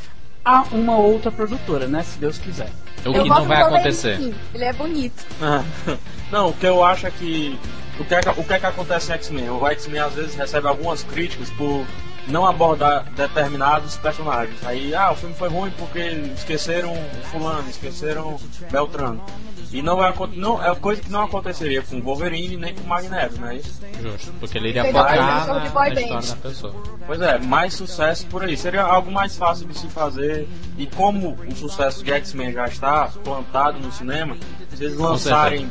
a 0.45 0.63
uma 0.71 0.97
outra 0.97 1.33
produtora, 1.33 1.89
né? 1.89 2.03
Se 2.05 2.17
Deus 2.19 2.39
quiser. 2.39 2.69
O 3.05 3.13
que 3.13 3.29
não 3.29 3.45
vai 3.45 3.63
acontecer. 3.63 4.35
Ele 4.55 4.65
é 4.65 4.73
bonito. 4.73 5.25
Ah, 5.43 5.65
Não, 6.31 6.51
o 6.51 6.53
que 6.53 6.67
eu 6.67 6.85
acho 6.85 7.07
é 7.07 7.11
que. 7.11 7.59
O 7.99 8.05
que 8.05 8.15
é 8.15 8.21
que, 8.21 8.29
o 8.29 8.45
que, 8.45 8.53
é 8.53 8.59
que 8.61 8.67
acontece 8.67 9.11
em 9.11 9.15
X-Men? 9.15 9.51
O 9.51 9.67
X-Men 9.69 10.01
às 10.01 10.13
vezes 10.15 10.35
recebe 10.35 10.69
algumas 10.69 11.03
críticas 11.03 11.49
por 11.51 11.85
não 12.27 12.47
abordar 12.47 13.05
determinados 13.15 13.97
personagens. 13.97 14.65
Aí, 14.65 14.95
ah, 14.95 15.13
o 15.13 15.17
filme 15.17 15.35
foi 15.35 15.49
ruim 15.49 15.71
porque 15.79 16.01
esqueceram 16.35 16.95
fulano, 17.31 17.69
esqueceram 17.69 18.39
Beltrano. 18.71 19.23
E 19.73 19.83
não 19.83 20.03
é, 20.03 20.13
não, 20.35 20.65
é 20.65 20.75
coisa 20.77 21.03
que 21.03 21.11
não 21.11 21.25
aconteceria 21.25 21.83
com 21.83 21.97
o 21.97 22.03
Wolverine 22.03 22.57
nem 22.57 22.75
com 22.75 22.83
o 22.83 22.87
Magneto, 22.87 23.41
não 23.41 23.49
é 23.49 23.57
isso? 23.57 23.81
Justo. 24.01 24.33
Porque 24.39 24.59
ele 24.59 24.69
iria 24.69 24.85
focar 24.85 25.17
na, 25.17 25.47
na 25.47 25.71
band. 25.71 26.01
história 26.01 26.29
da 26.29 26.37
pessoa. 26.37 26.75
Pois 27.07 27.21
é, 27.21 27.39
mais 27.39 27.75
sucesso 27.75 28.27
por 28.27 28.45
aí. 28.45 28.57
Seria 28.57 28.83
algo 28.83 29.11
mais 29.11 29.37
fácil 29.37 29.67
de 29.67 29.77
se 29.77 29.89
fazer. 29.89 30.49
E 30.79 30.87
como 30.87 31.33
o 31.33 31.55
sucesso 31.55 32.05
de 32.05 32.13
X-Men 32.13 32.53
já 32.53 32.67
está 32.67 33.09
plantado 33.25 33.79
no 33.79 33.91
cinema, 33.91 34.37
se 34.73 34.85
eles 34.85 34.97
lançarem 34.97 35.69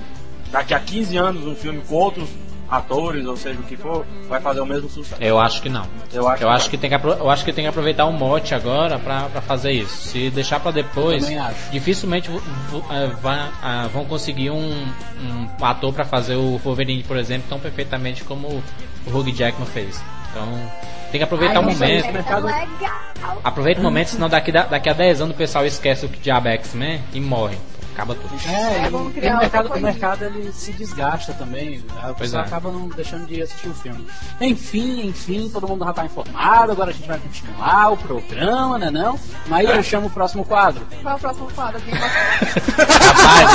daqui 0.51 0.73
a 0.73 0.79
15 0.79 1.17
anos 1.17 1.45
um 1.45 1.55
filme 1.55 1.81
com 1.81 1.95
outros 1.95 2.29
atores, 2.69 3.25
ou 3.25 3.37
seja 3.37 3.59
o 3.59 3.63
que 3.63 3.77
for, 3.77 4.05
vai 4.27 4.41
fazer 4.41 4.61
o 4.61 4.65
mesmo 4.65 4.89
sucesso. 4.89 5.21
Eu 5.21 5.39
acho 5.39 5.61
que 5.61 5.69
não. 5.69 5.85
Eu 6.11 6.27
acho 6.27 6.43
Eu 6.43 6.47
que 6.49 6.53
acho 6.55 6.69
que 6.69 6.77
tem 6.77 6.89
que, 6.89 6.95
eu 6.95 7.29
acho 7.29 7.45
que 7.45 7.53
tem 7.53 7.63
que 7.65 7.69
aproveitar 7.69 8.05
o 8.05 8.11
mote 8.13 8.53
agora 8.55 8.97
pra, 8.99 9.23
pra 9.23 9.41
fazer 9.41 9.71
isso. 9.71 9.95
Se 10.09 10.29
deixar 10.29 10.59
pra 10.59 10.71
depois, 10.71 11.25
dificilmente 11.71 12.29
eh, 12.31 13.11
ah, 13.61 13.87
vão 13.93 14.05
conseguir 14.05 14.49
um, 14.49 14.87
um 15.59 15.65
ator 15.65 15.93
pra 15.93 16.05
fazer 16.05 16.35
o 16.35 16.57
Wolverine, 16.57 17.03
por 17.03 17.17
exemplo, 17.17 17.45
tão 17.49 17.59
perfeitamente 17.59 18.23
como 18.23 18.47
o 18.47 19.09
Hugh 19.09 19.31
Jackman 19.33 19.67
fez. 19.67 20.01
Então, 20.31 20.47
tem 21.11 21.19
que 21.19 21.23
aproveitar 21.23 21.59
Ai, 21.59 21.61
o 21.61 21.71
momento. 21.71 22.05
É. 22.05 22.23
Aproveita 23.43 23.79
o 23.79 23.83
momento, 23.83 24.07
senão 24.09 24.27
daqui, 24.27 24.51
da- 24.51 24.65
daqui 24.65 24.89
a 24.89 24.93
10 24.93 25.21
anos 25.21 25.33
o 25.35 25.37
pessoal 25.37 25.65
esquece 25.65 26.05
o 26.05 26.09
que 26.09 26.19
diabo 26.19 26.47
é 26.47 26.53
X-Men 26.55 27.01
e 27.13 27.21
morre. 27.21 27.57
Acaba 27.95 28.13
tudo. 28.13 28.35
É, 28.45 28.85
É, 28.85 28.89
vamos 28.89 29.11
e 29.11 29.19
criar 29.19 29.35
o 29.35 29.39
mercado, 29.39 29.73
o 29.73 29.79
mercado 29.79 30.25
ele 30.25 30.51
se 30.51 30.73
desgasta 30.73 31.31
também. 31.33 31.81
A 31.97 32.07
Pois 32.07 32.17
pessoa 32.17 32.43
é. 32.43 32.45
acaba 32.45 32.69
não 32.69 32.89
deixando 32.89 33.25
de 33.25 33.41
assistir 33.41 33.69
o 33.69 33.73
filme. 33.73 34.05
Enfim, 34.41 35.07
enfim, 35.07 35.49
todo 35.49 35.65
mundo 35.65 35.85
já 35.85 35.91
está 35.91 36.05
informado. 36.05 36.71
Agora 36.73 36.89
a 36.89 36.93
gente 36.93 37.07
vai 37.07 37.17
continuar 37.17 37.93
o 37.93 37.97
programa, 37.97 38.77
né? 38.77 38.91
Não? 38.91 39.17
Maíra 39.47 39.81
chama 39.81 40.07
o 40.07 40.09
próximo 40.09 40.43
quadro. 40.43 40.85
Qual 41.01 41.13
é 41.13 41.15
o 41.15 41.19
próximo 41.19 41.47
quadro? 41.55 41.81
Rapaz, 41.89 43.49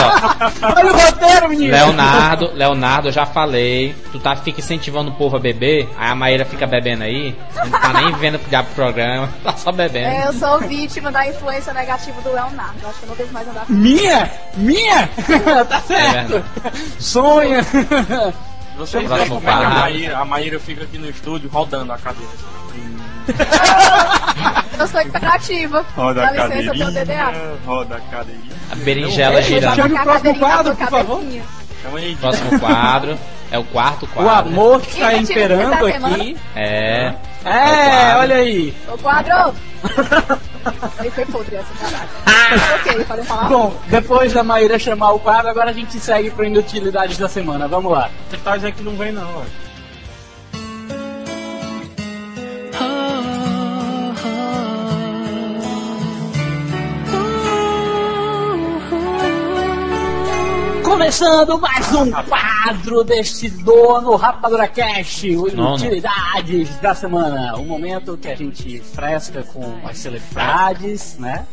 ó. 0.62 0.72
Olha 0.80 0.92
o 0.92 0.96
roteiro, 0.96 1.48
menino! 1.50 1.72
Leonardo, 1.72 2.50
Leonardo, 2.54 3.08
eu 3.08 3.12
já 3.12 3.26
falei. 3.26 3.94
Tu 4.10 4.18
tá, 4.20 4.34
fica 4.36 4.60
incentivando 4.60 5.10
o 5.10 5.14
povo 5.14 5.36
a 5.36 5.40
beber, 5.40 5.86
aí 5.98 6.10
a 6.10 6.14
Maíra 6.14 6.46
fica 6.46 6.66
bebendo 6.66 7.04
aí. 7.04 7.36
Não 7.56 7.70
tá 7.78 7.92
nem 7.92 8.12
vendo 8.14 8.36
o 8.36 8.48
diabo 8.48 8.70
do 8.70 8.74
programa, 8.74 9.28
tá 9.44 9.54
só 9.56 9.70
bebendo. 9.70 10.06
É, 10.08 10.28
eu 10.28 10.32
sou 10.32 10.58
vítima 10.60 11.12
da 11.12 11.26
influência 11.28 11.74
negativa 11.74 12.20
do 12.22 12.30
Leonardo. 12.32 12.86
Acho 12.86 12.98
que 12.98 13.04
eu 13.04 13.08
não 13.08 13.16
devo 13.16 13.32
mais 13.32 13.48
andar 13.48 13.66
com 13.66 13.72
Minha? 13.72 14.29
Minha? 14.56 15.08
tá 15.68 15.80
certo! 15.80 16.44
Sonha! 16.98 17.60
Vocês 18.76 19.08
veem 19.08 19.28
como 19.28 19.40
é 19.48 19.52
que 19.52 19.64
a. 19.64 19.68
Maíra, 19.70 20.18
a 20.18 20.24
Maíra 20.24 20.58
fica 20.60 20.84
aqui 20.84 20.98
no 20.98 21.08
estúdio 21.08 21.48
rodando 21.50 21.92
a 21.92 21.98
cadeira. 21.98 22.32
Eu 24.78 24.86
sou 24.88 25.00
imperativa. 25.02 25.84
Roda 25.94 26.22
Dá 26.22 26.44
a 26.44 26.46
licença. 26.48 26.90
DDA. 26.90 27.32
Roda 27.66 27.96
a 27.96 28.00
cadeirinha. 28.00 28.54
A 28.72 28.74
berinjela 28.76 29.38
É, 29.38 29.42
girando. 29.42 29.76
Chame 29.76 29.94
o 29.94 30.02
próximo 30.02 30.38
quadro, 30.38 30.76
por 30.76 30.88
favor. 30.88 31.20
aí. 31.96 32.16
Próximo 32.16 32.58
quadro 32.60 33.18
é 33.50 33.58
o 33.58 33.64
quarto 33.64 34.04
O 34.06 34.08
quadro. 34.08 34.50
amor 34.52 34.80
que 34.80 34.90
está 34.92 35.14
imperando 35.14 35.86
aqui. 35.86 36.36
É. 36.56 37.14
É, 37.44 38.16
olha 38.16 38.36
aí. 38.36 38.74
O 38.88 38.98
quadro! 38.98 39.54
Aí 40.98 41.10
foi 41.10 41.24
podre 41.26 41.56
essa 41.56 41.72
caralho. 41.74 42.80
ok, 42.80 43.04
falei 43.04 43.24
falar. 43.24 43.48
Bom, 43.48 43.74
depois 43.86 44.32
da 44.32 44.42
Maíra 44.42 44.78
chamar 44.78 45.12
o 45.12 45.18
quadro, 45.18 45.50
agora 45.50 45.70
a 45.70 45.72
gente 45.72 45.98
segue 45.98 46.30
para 46.30 46.46
inutilidades 46.46 47.16
da 47.16 47.28
semana. 47.28 47.66
Vamos 47.66 47.90
lá. 47.92 48.10
Você 48.28 48.36
tá 48.38 48.56
dizendo 48.56 48.74
que 48.74 48.82
não 48.82 48.96
vem 48.96 49.12
não, 49.12 49.26
velho. 49.26 49.69
Começando 60.90 61.56
mais 61.60 61.92
um 61.92 62.10
quadro 62.10 63.04
deste 63.04 63.48
dono 63.48 64.16
Rapadura 64.16 64.66
Cash, 64.66 65.22
o 65.22 65.46
Nono. 65.54 65.78
Inutilidades 65.78 66.80
da 66.80 66.92
semana. 66.96 67.56
O 67.56 67.64
momento 67.64 68.16
que 68.16 68.26
a 68.26 68.34
gente 68.34 68.80
fresca 68.80 69.44
com 69.44 69.86
as 69.86 69.98
celebridades, 69.98 71.16
né? 71.16 71.46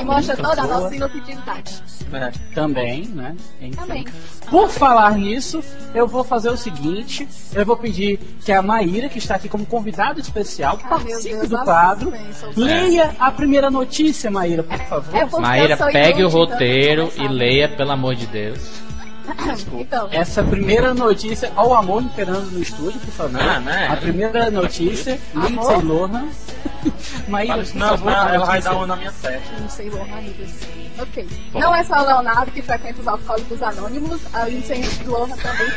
E 0.00 0.04
mostra 0.04 0.36
toda 0.36 0.62
a 0.62 0.66
boa. 0.66 0.80
nossa 0.80 0.94
inutilidade. 0.96 1.82
É. 2.12 2.32
Também, 2.54 3.06
né? 3.06 3.36
Enfim. 3.60 3.70
Também. 3.76 4.04
Por 4.50 4.68
falar 4.68 5.12
nisso, 5.16 5.62
eu 5.94 6.06
vou 6.08 6.24
fazer 6.24 6.50
o 6.50 6.56
seguinte: 6.56 7.26
eu 7.54 7.64
vou 7.64 7.76
pedir 7.76 8.18
que 8.44 8.50
a 8.52 8.60
Maíra, 8.60 9.08
que 9.08 9.18
está 9.18 9.36
aqui 9.36 9.48
como 9.48 9.64
convidada 9.64 10.20
especial, 10.20 10.78
Ah, 10.84 10.88
participe 10.88 11.34
Deus, 11.36 11.48
do 11.48 11.58
quadro. 11.58 12.12
sou- 12.32 12.50
Leia 12.56 13.14
a 13.18 13.30
primeira 13.30 13.70
notícia, 13.70 14.30
Maíra, 14.30 14.62
por 14.62 14.78
favor. 14.80 15.16
É 15.16 15.24
Maíra, 15.40 15.76
pegue 15.76 16.22
o 16.24 16.28
inútil, 16.28 16.28
então 16.28 16.30
roteiro 16.30 17.12
e 17.16 17.28
leia, 17.28 17.68
pelo 17.68 17.92
amor 17.92 18.14
de 18.14 18.26
Deus. 18.26 18.58
Então, 19.72 20.08
Essa 20.10 20.42
primeira 20.42 20.92
notícia, 20.92 21.52
ao 21.54 21.72
amor 21.74 22.02
imperando 22.02 22.50
no 22.50 22.60
estúdio, 22.60 22.98
por 23.00 23.10
favor. 23.12 23.40
Ah, 23.40 23.60
né? 23.60 23.86
A 23.88 23.96
primeira 23.96 24.50
notícia, 24.50 25.20
Lindsay? 25.34 25.82
Lohan. 25.82 26.24
Isso, 27.62 27.78
Não, 27.78 27.96
não, 27.96 28.08
a 28.08 28.34
ela 28.34 28.46
vai 28.46 28.62
dar 28.62 28.74
uma 28.74 28.86
na 28.86 28.96
minha 28.96 29.12
testa. 29.12 29.60
não 29.60 29.68
sei, 29.68 29.90
bom, 29.90 30.02
amigos. 30.02 30.50
Ok. 30.98 31.28
Não 31.54 31.74
é 31.74 31.82
só 31.84 32.02
o 32.02 32.06
Leonardo 32.06 32.50
que 32.50 32.62
frequenta 32.62 33.00
os 33.00 33.08
alcoólicos 33.08 33.62
anônimos, 33.62 34.20
a 34.34 34.44
Lindsay 34.44 34.82
Lohan 35.06 35.36
também 35.36 35.70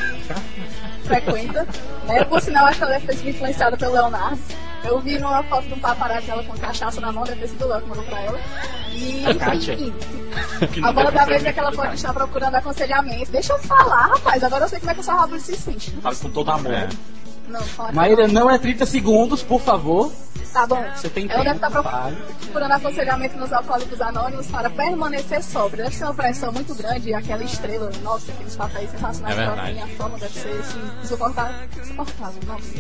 frequenta. 1.04 1.68
Né? 2.08 2.24
Por 2.26 2.42
sinal, 2.42 2.66
acho 2.66 2.78
que 2.78 2.84
ela 2.84 2.94
deve 2.94 3.08
ter 3.08 3.16
sido 3.18 3.30
influenciada 3.30 3.78
pelo 3.78 3.94
Leonardo. 3.94 4.40
Eu 4.84 5.00
vi 5.00 5.18
numa 5.18 5.42
foto 5.44 5.68
de 5.68 5.74
um 5.74 5.80
paparazzi 5.80 6.28
dela 6.28 6.44
com 6.44 6.58
cachaça 6.58 7.00
na 7.00 7.12
mão, 7.12 7.24
deve 7.24 7.42
ter 7.42 7.48
sido 7.48 7.82
que 7.82 7.88
mandou 7.88 8.04
pra 8.04 8.22
ela. 8.22 8.40
E, 8.92 9.24
enfim, 9.56 9.94
a 10.84 10.92
bola 10.92 11.12
da 11.12 11.26
vez 11.26 11.46
é 11.46 11.54
que 11.54 11.60
ela 11.60 11.72
pode 11.72 11.96
estar 11.96 12.14
procurando 12.14 12.56
aconselhamento. 12.56 13.32
Deixa 13.32 13.54
eu 13.54 13.60
falar, 13.60 14.08
rapaz. 14.08 14.44
Agora 14.44 14.66
eu 14.66 14.70
sei 14.70 14.80
como 14.80 14.92
é 14.92 14.94
que 14.94 15.00
o 15.00 15.04
seu 15.04 15.16
Roberto 15.16 15.42
se 15.42 15.56
sente. 15.56 15.92
Fala 16.02 16.16
com 16.16 16.30
todo 16.30 16.52
amor. 16.52 16.74
É. 16.74 16.90
Não, 17.48 17.62
Maíra, 17.94 18.28
não 18.28 18.50
é 18.50 18.58
30 18.58 18.86
segundos, 18.86 19.42
por 19.44 19.62
favor. 19.62 20.12
Tá 20.54 20.68
bom. 20.68 20.84
Você 20.96 21.10
tem 21.10 21.26
Ela 21.30 21.44
deve 21.44 21.60
tempo, 21.60 21.66
estar 21.80 21.84
fale. 21.84 22.16
procurando 22.42 22.72
aconselhamento 22.74 23.38
nos 23.38 23.52
alcoólicos 23.52 24.00
anônimos 24.02 24.48
para 24.48 24.70
permanecer 24.70 25.42
sóbrio. 25.44 25.84
Deve 25.84 25.96
ser 25.96 26.04
uma 26.06 26.14
pressão 26.14 26.52
muito 26.54 26.76
grande 26.76 27.10
e 27.10 27.14
aquela 27.14 27.44
estrela, 27.44 27.90
nossa, 28.04 28.32
aqueles 28.32 28.56
papéis 28.56 28.92
sensacionais 28.92 29.38
É 29.40 29.46
verdade. 29.46 29.74
tem, 29.74 29.84
a 29.84 29.88
fama 29.88 30.18
deve 30.20 30.34
ser 30.40 30.50
assim, 30.60 30.82
insuportável. 31.02 31.56
Insuportável, 31.82 32.40
nossa. 32.46 32.74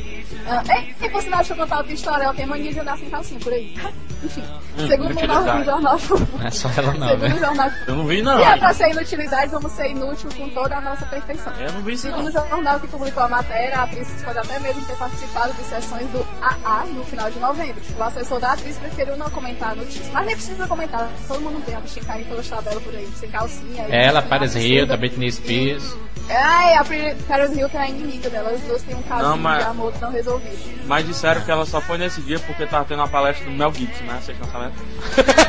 Ah, 0.48 0.64
e, 1.02 1.06
e 1.06 1.10
por 1.10 1.22
sinal, 1.24 1.40
deixa 1.40 1.54
eu 1.54 1.58
contar 1.58 1.78
outra 1.78 1.94
história, 1.94 2.24
ela 2.26 2.34
tem 2.34 2.46
mania 2.46 2.72
de 2.72 2.80
andar 2.80 2.98
sem 2.98 3.10
calcinha 3.10 3.40
por 3.40 3.52
aí. 3.54 3.76
Enfim, 4.24 4.44
Hum, 4.78 4.88
segundo 4.88 5.12
o 5.12 5.20
jornal. 5.66 5.98
Não 6.40 6.48
é 6.48 6.50
só 6.50 6.70
ela 6.78 6.94
não, 6.94 7.08
segundo 7.10 7.28
né? 7.30 7.38
jornal. 7.40 7.70
Eu 7.88 7.96
não 7.96 8.08
vi, 8.08 8.22
não. 8.24 8.40
E 8.40 8.44
é 8.44 8.58
pra 8.58 8.74
ser 8.74 8.90
inutilidade, 8.92 9.52
vamos 9.52 9.72
ser 9.74 9.88
inútil 9.92 10.30
com 10.38 10.50
toda 10.52 10.78
a 10.78 10.82
nossa 10.82 11.06
perfeição. 11.06 11.54
Eu 11.60 11.74
não 11.74 11.82
vi 11.82 11.94
isso, 11.94 12.08
Segundo 12.08 12.28
o 12.28 12.32
jornal 12.32 12.80
que 12.80 12.88
publicou 12.88 13.22
a 13.24 13.28
matéria, 13.28 13.80
a 13.80 13.84
atriz 13.84 14.08
pode 14.24 14.38
até 14.40 14.60
mesmo 14.60 14.82
ter 14.86 14.96
participado 14.96 15.54
de 15.54 15.64
sessões 15.64 16.08
do 16.12 16.26
AA 16.42 16.86
no 16.86 17.04
final 17.04 17.30
de 17.30 17.40
novembro. 17.40 17.63
O 17.98 18.04
assessor 18.04 18.40
da 18.40 18.54
atriz 18.54 18.78
preferiu 18.78 19.16
não 19.18 19.30
comentar 19.30 19.72
a 19.72 19.76
notícia. 19.76 20.12
Mas 20.12 20.26
nem 20.26 20.36
precisa 20.36 20.68
comentar, 20.68 21.10
todo 21.28 21.40
mundo 21.42 21.64
vê 21.66 21.74
a 21.76 21.80
bichinha 21.80 22.06
caindo 22.06 22.28
pelas 22.30 22.48
tabelas 22.50 22.84
por 22.84 22.96
aí, 22.96 23.08
sem 23.20 23.30
calcinha. 23.30 23.84
Ela, 23.90 24.22
Paris 24.22 24.56
Hilton, 24.56 24.94
a. 24.94 24.98
Britney 24.98 25.32
Spears. 25.32 25.96
Ai, 26.30 26.76
a 26.76 26.86
Paris 27.28 27.52
Hilton 27.58 27.78
é 27.78 27.82
a 27.82 27.90
inimiga 27.90 28.30
dela, 28.30 28.50
as 28.52 28.62
duas 28.62 28.82
têm 28.84 28.96
um 28.96 29.02
caso 29.04 29.24
Não, 29.24 29.38
mas- 29.38 29.64
de 29.64 29.70
amor 29.70 29.94
não 30.02 30.12
resolvido. 30.12 30.58
Mas 30.88 31.06
disseram 31.06 31.42
que 31.42 31.52
ela 31.52 31.66
só 31.66 31.82
foi 31.82 31.98
nesse 31.98 32.22
dia 32.22 32.40
porque 32.40 32.66
tava 32.66 32.86
tendo 32.86 33.00
uma 33.00 33.08
palestra 33.08 33.46
do 33.46 33.52
Mel 33.52 33.74
Gibson, 33.74 34.04
né? 34.06 34.20
Vocês 34.22 34.38
estão 34.38 34.50
sabendo? 34.52 34.74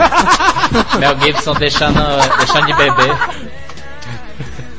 Mel 0.99 1.19
Gibson 1.21 1.55
deixando, 1.55 2.01
deixando 2.39 2.67
de 2.67 2.75
beber. 2.75 3.17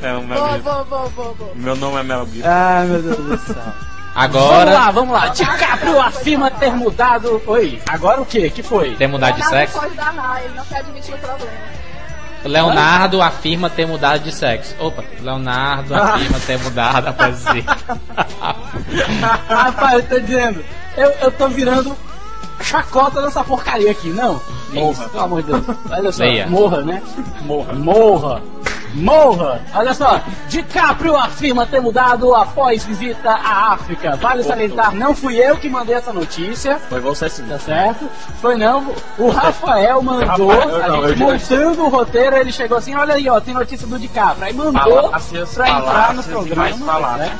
É 0.02 0.12
o 0.12 0.22
Mel 0.22 0.38
Boa, 0.38 0.52
Gibson. 0.52 0.70
boa, 0.70 0.84
boa, 0.84 1.08
boa, 1.10 1.34
boa. 1.34 1.52
Meu 1.54 1.76
nome 1.76 1.98
é 1.98 2.02
Mel 2.02 2.26
Gibson. 2.26 2.48
Ai, 2.48 2.86
meu 2.86 3.02
Deus 3.02 3.16
do 3.16 3.38
céu. 3.38 3.72
Vamos 4.16 4.34
lá, 4.34 4.48
Agora, 4.56 4.90
vamos 4.92 5.12
lá. 5.12 5.28
DiCaprio 5.28 6.00
afirma 6.00 6.50
ter 6.50 6.72
mudado. 6.72 7.42
Oi, 7.46 7.82
agora 7.86 8.22
o 8.22 8.24
quê? 8.24 8.48
que 8.48 8.62
foi? 8.62 8.96
ter 8.96 9.06
mudado 9.06 9.36
de 9.36 9.46
sexo. 9.46 9.78
pode 9.78 9.94
dar 9.94 10.10
raio, 10.10 10.46
ele 10.46 10.54
não 10.54 10.64
quer 10.64 10.78
admitir 10.78 11.14
o 11.14 11.18
problema. 11.18 11.76
Leonardo 12.44 13.20
afirma 13.20 13.68
ter 13.68 13.86
mudado 13.86 14.22
de 14.22 14.32
sexo. 14.32 14.74
Opa, 14.78 15.04
Leonardo 15.20 15.94
afirma 15.94 16.40
ter 16.40 16.58
mudado 16.58 17.14
si. 17.36 17.64
Rapaz, 19.48 19.94
eu 19.94 20.08
tô 20.08 20.20
dizendo, 20.20 20.64
eu, 20.96 21.10
eu 21.20 21.30
tô 21.32 21.48
virando 21.48 21.94
chacota 22.62 23.20
dessa 23.20 23.44
porcaria 23.44 23.90
aqui, 23.90 24.08
não? 24.08 24.40
Morra, 24.72 25.08
pelo 25.08 25.24
amor 25.24 25.42
de 25.42 25.52
Deus. 25.52 25.76
Olha 25.90 26.12
só, 26.12 26.22
Leia. 26.22 26.46
morra, 26.46 26.82
né? 26.82 27.02
Morra. 27.42 27.72
Morra. 27.74 28.42
Morra! 28.96 29.60
Olha 29.74 29.92
só, 29.92 30.20
DiCaprio 30.48 31.16
afirma 31.16 31.66
ter 31.66 31.80
mudado 31.80 32.34
após 32.34 32.82
visita 32.84 33.30
à 33.30 33.74
África. 33.74 34.16
Vale 34.16 34.42
salientar, 34.42 34.94
não 34.94 35.14
fui 35.14 35.36
eu 35.36 35.56
que 35.58 35.68
mandei 35.68 35.94
essa 35.94 36.12
notícia. 36.12 36.78
Foi 36.88 37.00
você 37.00 37.28
sim. 37.28 37.46
Tá 37.46 37.58
certo? 37.58 38.08
Foi 38.40 38.56
não. 38.56 38.94
O 39.18 39.28
Rafael 39.28 40.02
mandou, 40.02 40.48
Rafael, 40.48 40.82
a 40.82 40.88
não, 40.88 41.16
montando 41.16 41.84
o 41.84 41.88
roteiro, 41.88 42.36
ele 42.36 42.50
chegou 42.50 42.78
assim, 42.78 42.94
olha 42.94 43.14
aí, 43.14 43.28
ó, 43.28 43.38
tem 43.38 43.52
notícia 43.52 43.86
do 43.86 43.98
DiCaprio. 43.98 44.44
Aí 44.44 44.54
mandou 44.54 45.02
Falácias, 45.02 45.54
pra 45.54 45.68
entrar 45.68 46.14
no 46.14 46.22
programa. 46.22 47.16
né? 47.18 47.38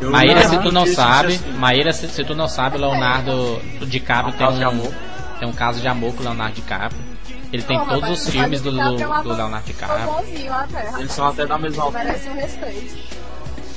Eu 0.00 0.10
Maíra, 0.10 0.42
não 0.42 0.50
se 0.50 0.58
tu 0.58 0.72
não 0.72 0.86
sabe, 0.86 1.34
assim. 1.34 1.52
Maíra, 1.52 1.92
se, 1.92 2.08
se 2.08 2.24
tu 2.24 2.34
não 2.34 2.48
sabe, 2.48 2.78
Leonardo 2.78 3.60
DiCaprio 3.86 4.34
tem 4.34 4.46
um, 4.46 4.68
amor. 4.68 4.92
tem 5.38 5.48
um 5.48 5.52
caso 5.52 5.80
de 5.80 5.86
amor 5.86 6.14
com 6.14 6.20
o 6.20 6.24
Leonardo 6.24 6.54
DiCaprio. 6.54 7.13
Ele 7.54 7.62
tem 7.62 7.78
Pô, 7.78 7.84
todos 7.84 8.00
rapaz, 8.00 8.26
os 8.26 8.30
filmes 8.30 8.60
do, 8.62 8.72
do, 8.72 8.96
do. 9.22 9.32
Leonardo 9.32 9.64
DiCaprio. 9.64 10.98
Eles 10.98 11.12
são 11.12 11.28
até 11.28 11.46
da 11.46 11.56
mesma 11.56 11.84
altura. 11.84 12.02
Merece 12.02 12.28
um 12.28 12.34
respeito. 12.34 12.96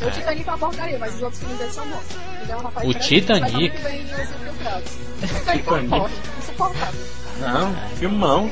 O 0.02 0.12
Titanic 0.12 0.50
é 0.50 0.52
uma 0.52 0.58
porcaria, 0.58 0.98
mas 0.98 1.16
os 1.16 1.22
outros 1.22 1.40
filmes 1.40 1.60
deles 1.60 1.76
são 1.76 1.88
bons. 1.88 2.04
Ele 2.42 2.52
é 2.52 2.56
um 2.56 2.60
rapaz 2.60 2.90
O 2.90 2.94
Titanic? 2.96 3.78
vem 3.78 4.04
Os 4.04 4.12
Infiltrados. 4.12 4.92
Titanic 5.20 5.94
é 5.94 6.40
insuportável. 6.40 7.02
Não, 7.40 7.76
filmão. 7.98 8.52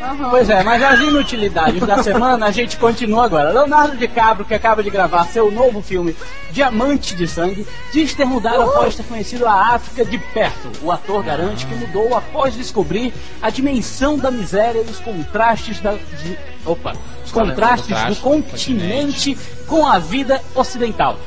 Aham. 0.00 0.30
Pois 0.30 0.48
é, 0.48 0.62
mas 0.62 0.80
as 0.82 1.00
inutilidades 1.00 1.80
da 1.84 2.02
semana 2.02 2.46
a 2.46 2.50
gente 2.52 2.76
continua 2.76 3.24
agora. 3.24 3.50
Leonardo 3.50 3.96
DiCaprio, 3.96 4.46
que 4.46 4.54
acaba 4.54 4.80
de 4.82 4.90
gravar 4.90 5.24
seu 5.26 5.50
novo 5.50 5.82
filme 5.82 6.14
Diamante 6.52 7.16
de 7.16 7.26
Sangue, 7.26 7.66
diz 7.92 8.14
ter 8.14 8.24
mudado 8.24 8.62
após 8.62 8.94
ter 8.94 9.02
conhecido 9.02 9.44
a 9.46 9.74
África 9.74 10.04
de 10.04 10.16
perto. 10.18 10.70
O 10.82 10.92
ator 10.92 11.22
garante 11.24 11.66
que 11.66 11.74
mudou 11.74 12.16
após 12.16 12.54
descobrir 12.54 13.12
a 13.42 13.50
dimensão 13.50 14.16
da 14.16 14.30
miséria 14.30 14.78
e 14.86 14.90
os 14.90 15.00
contrastes 15.00 15.80
da. 15.80 15.92
de- 15.92 16.38
opa! 16.64 16.94
Os 17.24 17.32
contrastes 17.32 18.04
do 18.06 18.16
continente 18.16 19.36
com 19.66 19.84
a 19.86 19.98
vida 19.98 20.40
ocidental. 20.54 21.18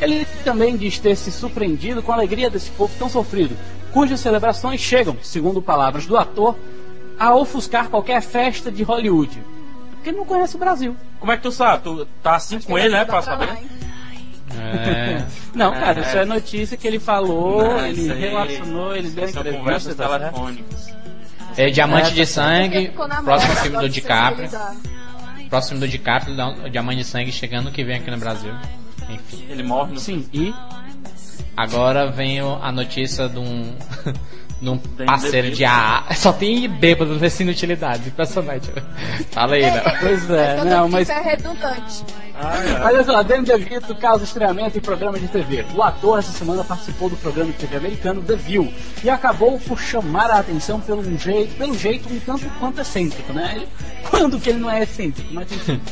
Ele 0.00 0.26
também 0.44 0.76
diz 0.76 0.98
ter 0.98 1.16
se 1.16 1.32
surpreendido 1.32 2.02
com 2.02 2.12
a 2.12 2.14
alegria 2.16 2.48
desse 2.50 2.70
povo 2.70 2.92
tão 2.98 3.08
sofrido, 3.08 3.56
cujas 3.92 4.20
celebrações 4.20 4.80
chegam, 4.80 5.16
segundo 5.22 5.60
palavras 5.60 6.06
do 6.06 6.16
ator, 6.16 6.54
a 7.20 7.34
ofuscar 7.34 7.88
qualquer 7.90 8.22
festa 8.22 8.72
de 8.72 8.82
Hollywood. 8.82 9.42
Porque 9.92 10.08
ele 10.08 10.16
não 10.16 10.24
conhece 10.24 10.56
o 10.56 10.58
Brasil. 10.58 10.96
Como 11.20 11.30
é 11.30 11.36
que 11.36 11.42
tu 11.42 11.52
sabe? 11.52 11.82
Tu 11.84 12.08
tá 12.22 12.36
assim 12.36 12.58
com 12.58 12.78
ele, 12.78 12.88
né, 12.94 13.04
pra 13.04 13.16
lá, 13.16 13.22
saber? 13.22 13.48
É, 14.58 15.24
Não, 15.54 15.70
cara, 15.72 16.00
isso 16.00 16.16
é 16.16 16.24
notícia 16.24 16.76
que 16.76 16.88
ele 16.88 16.98
falou, 16.98 17.62
Não, 17.62 17.86
ele 17.86 18.12
relacionou, 18.12 18.96
ele 18.96 19.10
deu 19.10 19.28
São 19.28 19.42
entrevista, 19.42 19.94
tá 19.94 20.18
telefônicas. 20.18 20.88
é 21.56 21.70
Diamante 21.70 22.06
É, 22.06 22.10
de 22.10 22.10
Porque 22.14 22.26
Sangue, 22.26 22.88
próximo 22.88 23.52
moda, 23.52 23.60
filme 23.62 23.78
do 23.78 23.88
DiCaprio. 23.88 24.50
Próximo 25.48 25.80
do 25.80 25.86
DiCaprio, 25.86 26.34
Diamante 26.70 26.98
de 26.98 27.04
Sangue 27.04 27.30
chegando 27.30 27.70
que 27.70 27.84
vem 27.84 27.96
aqui 27.96 28.10
no 28.10 28.16
Brasil. 28.18 28.52
Enfim. 29.08 29.44
Ele 29.48 29.62
morre 29.62 29.92
no 29.92 30.00
Sim, 30.00 30.26
e 30.32 30.54
Agora 31.56 32.10
vem 32.10 32.40
a 32.40 32.72
notícia 32.72 33.28
de 33.28 33.38
um, 33.38 33.74
de 34.60 34.68
um 34.68 34.76
Tem 34.76 35.06
parceiro 35.06 35.44
bebê. 35.44 35.56
de 35.56 35.64
AA. 35.64 36.14
Só 36.14 36.32
tem 36.32 36.68
bêbado 36.68 37.14
nessa 37.18 37.42
inutilidade. 37.42 38.08
Impressionante. 38.08 38.70
Fala 39.32 39.54
aí, 39.54 39.62
né? 39.62 39.82
Pois 40.00 40.30
é, 40.30 40.64
não, 40.64 40.88
mas 40.88 41.08
é 41.08 41.20
redundante. 41.20 42.04
Ah, 42.34 42.56
é. 42.56 42.84
Olha 42.84 43.04
só, 43.04 43.22
Danny 43.22 43.44
DeVito 43.44 43.94
causa 43.94 44.24
estreamento 44.24 44.76
em 44.76 44.80
programa 44.80 45.18
de 45.18 45.28
TV. 45.28 45.64
O 45.74 45.82
ator 45.82 46.18
essa 46.18 46.32
semana 46.32 46.62
participou 46.62 47.08
do 47.08 47.16
programa 47.16 47.52
de 47.52 47.58
TV 47.58 47.76
americano 47.76 48.22
The 48.22 48.36
View 48.36 48.72
e 49.02 49.10
acabou 49.10 49.58
por 49.60 49.80
chamar 49.80 50.30
a 50.30 50.40
atenção 50.40 50.80
pelo 50.80 51.00
um 51.00 51.18
jeito, 51.18 51.56
pelo 51.56 51.76
jeito 51.76 52.12
um 52.12 52.20
tanto 52.20 52.44
quanto 52.58 52.80
excêntrico, 52.80 53.32
né? 53.32 53.66
Quando 54.10 54.38
que 54.38 54.50
ele 54.50 54.58
não 54.58 54.70
é 54.70 54.82
excêntrico? 54.82 55.32
Mas 55.32 55.50
enfim. 55.52 55.80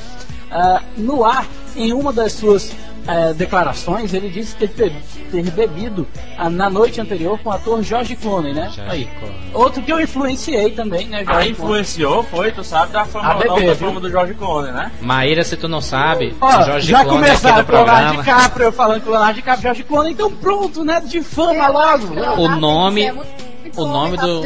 Ah, 0.50 0.80
no 0.96 1.26
ar, 1.26 1.46
em 1.76 1.92
uma 1.92 2.10
das 2.10 2.32
suas 2.32 2.72
eh, 3.08 3.32
declarações, 3.32 4.12
ele 4.12 4.28
disse 4.28 4.54
ter, 4.54 4.68
ter, 4.68 4.92
ter 5.32 5.42
bebido 5.50 6.06
ah, 6.36 6.48
na 6.50 6.68
noite 6.70 7.00
anterior 7.00 7.38
com 7.38 7.48
o 7.48 7.52
ator 7.52 7.82
George 7.82 8.14
Clooney, 8.16 8.52
né? 8.52 8.70
George 8.72 8.90
Aí. 8.92 9.08
Clooney. 9.18 9.50
Outro 9.54 9.82
que 9.82 9.90
eu 9.92 9.98
influenciei 10.00 10.70
também, 10.72 11.08
né? 11.08 11.20
A 11.20 11.24
George 11.24 11.30
Clooney. 11.32 11.50
influenciou, 11.50 12.22
foi, 12.22 12.52
tu 12.52 12.62
sabe, 12.62 12.92
da 12.92 13.04
fama, 13.06 13.30
A 13.30 13.34
bebê, 13.34 13.66
da 13.68 13.74
fama 13.76 13.98
do 14.00 14.10
George 14.10 14.34
Clooney, 14.34 14.70
né? 14.72 14.92
Maíra, 15.00 15.42
se 15.42 15.56
tu 15.56 15.66
não 15.68 15.80
sabe, 15.80 16.36
Ó, 16.40 16.62
Jorge 16.62 16.90
já 16.90 17.02
Clooney 17.02 17.30
aqui 17.30 17.40
começaram 17.40 17.56
do 17.56 17.66
com 17.66 17.72
o 17.72 17.74
Leonardo 17.76 18.14
programa. 18.14 18.22
DiCaprio, 18.38 18.64
eu 18.66 18.72
falando 18.72 19.00
com 19.02 19.08
o 19.08 19.12
Leonardo 19.12 19.34
DiCaprio, 19.34 19.62
George 19.62 19.82
Clooney, 19.84 20.12
então 20.12 20.30
pronto, 20.30 20.84
né? 20.84 21.00
De 21.00 21.22
fama 21.22 21.64
acho 21.64 21.72
logo. 21.72 22.08
que? 22.08 22.14
Leonardo 22.20 22.42
O 22.42 22.48
nome- 22.60 23.02
é 23.06 23.14
o 23.76 23.86
nome 23.86 24.16
do-. 24.16 24.42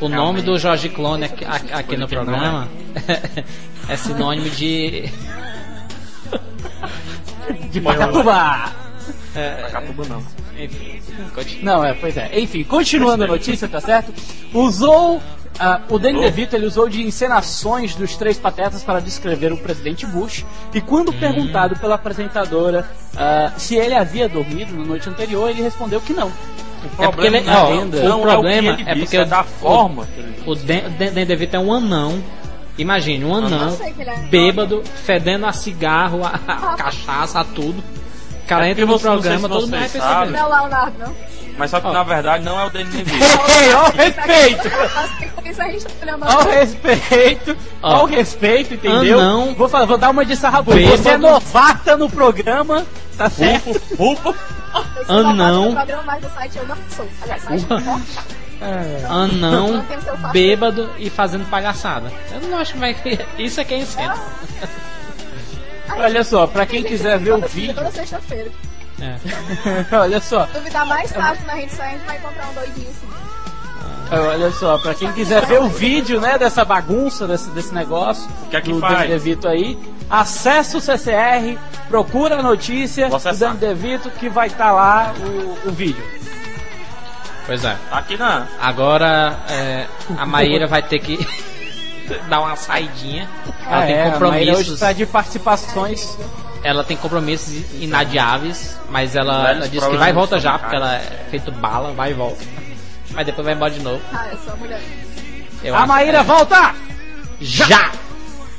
O 0.00 0.08
nome 0.08 0.42
do 0.42 0.58
Jorge 0.58 0.88
Clone 0.88 1.24
aqui, 1.24 1.44
aqui- 1.44 1.96
no 1.96 2.08
programa 2.08 2.68
é 3.88 3.96
sinônimo 3.96 4.50
de 4.50 5.04
De 7.70 7.80
Pacatuba. 7.80 8.72
Catuba 9.70 10.04
não. 10.08 10.22
Enfim, 10.58 11.00
continua. 11.34 11.64
Não, 11.76 11.84
é, 11.84 11.94
pois 11.94 12.16
é. 12.16 12.38
Enfim, 12.38 12.62
continuando 12.64 13.24
a 13.24 13.26
notícia, 13.26 13.66
tá 13.68 13.80
certo? 13.80 14.12
Usou. 14.52 15.20
ah, 15.58 15.80
o 15.88 15.98
Danny 15.98 16.20
DeVito 16.20 16.54
ele 16.54 16.66
usou 16.66 16.88
de 16.88 17.02
encenações 17.02 17.94
dos 17.94 18.16
três 18.16 18.38
patetas 18.38 18.82
para 18.82 19.00
descrever 19.00 19.52
o 19.52 19.56
presidente 19.56 20.04
Bush. 20.06 20.44
E 20.74 20.80
quando 20.80 21.12
perguntado 21.12 21.76
pela 21.76 21.94
apresentadora 21.94 22.86
ah, 23.16 23.52
se 23.56 23.76
ele 23.76 23.94
havia 23.94 24.28
dormido 24.28 24.74
na 24.76 24.84
noite 24.84 25.08
anterior, 25.08 25.48
ele 25.50 25.62
respondeu 25.62 26.00
que 26.00 26.12
não. 26.12 26.30
É 26.98 27.06
porque 27.08 27.26
ele, 27.26 27.40
na 27.42 27.64
ó, 27.64 27.68
lenda. 27.70 27.98
o 27.98 28.08
Não 28.08 28.20
problema 28.22 28.68
é, 28.70 28.72
o 28.72 28.76
que 28.76 28.82
ele 28.82 28.90
é 28.90 28.94
porque 28.96 29.16
é 29.16 29.22
o- 29.22 29.26
da 29.26 29.44
forma 29.44 30.08
O 30.44 30.54
Dan 30.56 30.80
Dan- 30.98 31.12
Dan 31.12 31.24
DeVito 31.24 31.54
é 31.56 31.58
um 31.58 31.72
anão. 31.72 32.22
Imagine, 32.78 33.24
um 33.24 33.34
anão, 33.34 33.76
que 33.76 34.00
ele 34.00 34.10
é 34.10 34.16
bêbado, 34.30 34.82
fedendo 35.04 35.46
a 35.46 35.52
cigarro, 35.52 36.24
a, 36.24 36.40
a 36.46 36.76
cachaça, 36.76 37.40
a 37.40 37.44
tudo. 37.44 37.82
O 38.42 38.46
cara 38.46 38.66
É 38.66 38.70
entra 38.70 38.86
no 38.86 38.92
não 38.92 38.98
programa, 38.98 39.40
se 39.40 39.48
todo 39.48 39.60
mundo 39.62 39.70
vai 39.70 39.80
perceber. 39.80 40.30
Não 40.30 40.38
é 40.38 40.44
o 40.44 40.48
Leonardo, 40.48 40.98
não. 40.98 41.14
Mas 41.58 41.70
só 41.70 41.80
que 41.80 41.86
Ó. 41.86 41.92
na 41.92 42.02
verdade 42.02 42.44
não 42.44 42.58
é 42.58 42.64
o 42.64 42.70
Danny 42.70 42.84
DeVito. 42.90 43.24
Ei, 43.24 43.74
ó 43.74 43.88
o 43.88 43.92
respeito! 43.92 44.62
Gente 45.44 45.84
tá 45.84 45.92
olhando 46.02 46.26
Ó 46.26 46.42
o 46.42 46.50
respeito! 46.50 47.56
O 47.82 48.04
respeito, 48.06 48.74
entendeu? 48.74 49.20
Anão. 49.20 49.54
Vou, 49.54 49.68
falar, 49.68 49.84
vou 49.84 49.98
dar 49.98 50.10
uma 50.10 50.24
de 50.24 50.34
sarrabu. 50.34 50.72
Bêbado. 50.72 50.96
Você 50.96 51.10
é 51.10 51.18
novata 51.18 51.96
no 51.96 52.08
programa, 52.08 52.86
tá 53.16 53.28
certo? 53.28 53.80
Ufa! 53.98 54.34
Anão. 55.08 55.70
O 55.70 55.74
programa 55.74 56.02
mais 56.04 56.22
do 56.22 56.30
site 56.30 56.56
eu 56.56 56.66
não 56.66 56.76
sou. 56.88 57.06
Aliás, 57.22 57.42
site 57.42 57.66
Não. 58.62 59.10
Anão, 59.10 59.86
bêbado 60.32 60.90
e 60.98 61.10
fazendo 61.10 61.48
palhaçada. 61.50 62.12
Eu 62.32 62.40
não 62.48 62.58
acho 62.58 62.74
que 62.74 62.78
vai. 62.78 62.96
Isso 63.38 63.60
é 63.60 63.64
que 63.64 63.74
é 63.74 63.78
incêndio. 63.78 64.20
Olha 65.96 66.24
só, 66.24 66.46
pra 66.46 66.64
quem 66.64 66.82
quiser 66.82 67.18
ver 67.18 67.32
o 67.34 67.40
vídeo. 67.40 67.74
Toda 67.74 67.90
sexta-feira. 67.90 68.50
É. 69.00 69.16
Olha 69.96 70.20
só, 70.20 70.46
Duvidar 70.46 70.86
mais 70.86 71.10
tarde 71.10 71.44
na 71.44 71.54
rede 71.54 71.72
sai, 71.72 71.88
a 71.88 71.90
gente 71.92 72.06
vai 72.06 72.16
encontrar 72.18 72.48
um 72.50 72.54
doidinho 72.54 72.88
assim. 72.88 74.18
olha 74.28 74.50
só, 74.52 74.78
pra 74.78 74.94
quem 74.94 75.12
quiser 75.12 75.44
ver 75.46 75.60
o 75.60 75.68
vídeo, 75.68 76.20
né, 76.20 76.38
dessa 76.38 76.64
bagunça, 76.64 77.26
desse, 77.26 77.50
desse 77.50 77.74
negócio, 77.74 78.30
O 78.44 78.48
que 78.48 78.56
é 78.56 78.60
que 78.60 78.72
do 78.72 78.78
faz? 78.78 78.94
Danny 78.98 79.08
DeVito 79.08 79.48
aí, 79.48 79.76
acessa 80.08 80.78
o 80.78 80.80
CCR, 80.80 81.58
procura 81.88 82.38
a 82.38 82.42
notícia 82.42 83.08
do. 83.08 83.18
Danny 83.18 83.56
DeVito 83.56 84.08
que 84.10 84.28
vai 84.28 84.46
estar 84.46 84.70
lá 84.70 85.12
o, 85.18 85.68
o 85.68 85.72
vídeo. 85.72 86.21
Pois 87.46 87.64
é. 87.64 87.76
Tá 87.90 87.98
aqui 87.98 88.16
na. 88.16 88.46
Agora 88.60 89.36
é, 89.48 89.86
a 90.16 90.24
Maíra 90.26 90.66
vai 90.66 90.82
ter 90.82 90.98
que 91.00 91.18
dar 92.28 92.40
uma 92.40 92.56
saidinha. 92.56 93.28
Ela 93.66 93.82
Ah, 93.82 93.86
tem 93.86 93.94
é, 93.94 94.04
Maíra 94.04 94.08
hoje 94.08 94.20
compromissos. 94.20 94.74
está 94.74 94.92
de 94.92 95.06
participações. 95.06 96.18
Ela 96.64 96.84
tem 96.84 96.96
compromissos 96.96 97.64
inadiáveis, 97.80 98.78
mas 98.88 99.16
ela, 99.16 99.50
ela 99.50 99.68
disse 99.68 99.88
que 99.90 99.96
vai 99.96 100.10
e 100.10 100.12
volta 100.12 100.38
já, 100.38 100.56
porque 100.58 100.76
ela 100.76 100.94
é 100.94 101.26
feito 101.28 101.50
bala, 101.50 101.92
vai 101.92 102.12
e 102.12 102.14
volta. 102.14 102.44
Mas 103.10 103.26
depois 103.26 103.44
vai 103.44 103.54
embora 103.54 103.70
de 103.72 103.80
novo. 103.80 104.00
Ah, 104.12 104.28
eu 104.30 104.38
sou 104.38 104.52
a 104.52 104.56
mulher. 104.56 104.80
Eu 105.64 105.74
a 105.76 105.86
Maíra 105.86 106.18
é, 106.18 106.22
volta! 106.22 106.74
já! 107.40 107.90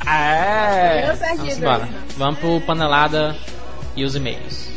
É! 0.06 1.14
Vamos 1.38 1.58
embora. 1.58 1.88
Vamos 2.18 2.40
pro 2.40 2.60
panelada 2.62 3.36
e 3.96 4.04
os 4.04 4.16
e-mails. 4.16 4.68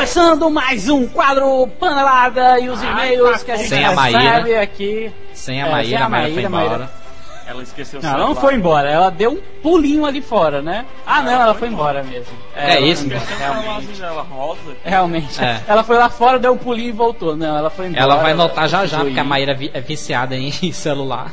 Começando 0.00 0.48
mais 0.50 0.88
um 0.88 1.06
quadro 1.06 1.66
Panelada 1.78 2.58
e 2.58 2.70
os 2.70 2.82
e-mails 2.82 3.42
que 3.42 3.50
a 3.52 3.56
gente 3.56 3.68
Sem 3.68 3.84
a 3.84 3.90
recebe 3.90 4.12
Maíra. 4.14 4.62
aqui. 4.62 5.12
Sem 5.34 5.62
a 5.62 5.66
É, 5.66 5.70
Maíra, 5.70 5.88
sem 5.90 5.98
a 5.98 6.04
a 6.06 6.08
Maíra 6.08 6.32
foi 6.40 6.48
Maíra, 6.48 6.66
embora. 6.74 6.90
Ela 7.46 7.62
esqueceu 7.62 8.00
o 8.00 8.02
Não, 8.02 8.10
ela 8.10 8.18
não 8.28 8.34
foi 8.34 8.54
embora, 8.54 8.90
ela 8.90 9.10
deu 9.10 9.32
um 9.32 9.40
pulinho 9.62 10.06
ali 10.06 10.22
fora, 10.22 10.62
né? 10.62 10.86
Ah, 11.06 11.20
não, 11.20 11.32
ela 11.42 11.54
foi 11.54 11.68
embora 11.68 12.02
mesmo. 12.02 12.32
É 12.56 12.76
ela 12.78 12.86
isso, 12.86 13.06
foi 13.06 13.14
embora, 13.14 13.30
Esqueceu 13.30 13.46
o 13.50 13.52
realmente. 13.60 14.00
dela 14.00 14.22
rosa. 14.22 14.60
Realmente. 14.82 15.44
É. 15.44 15.60
Ela 15.68 15.84
foi 15.84 15.98
lá 15.98 16.08
fora, 16.08 16.38
deu 16.38 16.52
um 16.54 16.56
pulinho 16.56 16.88
e 16.88 16.92
voltou. 16.92 17.36
Não, 17.36 17.58
ela 17.58 17.68
foi 17.68 17.88
embora. 17.88 18.02
Ela 18.02 18.16
vai 18.16 18.32
notar 18.32 18.70
já 18.70 18.86
já, 18.86 19.00
porque 19.00 19.20
a 19.20 19.24
Maíra 19.24 19.54
vi- 19.54 19.70
é 19.74 19.82
viciada 19.82 20.34
em 20.34 20.50
celular. 20.72 21.30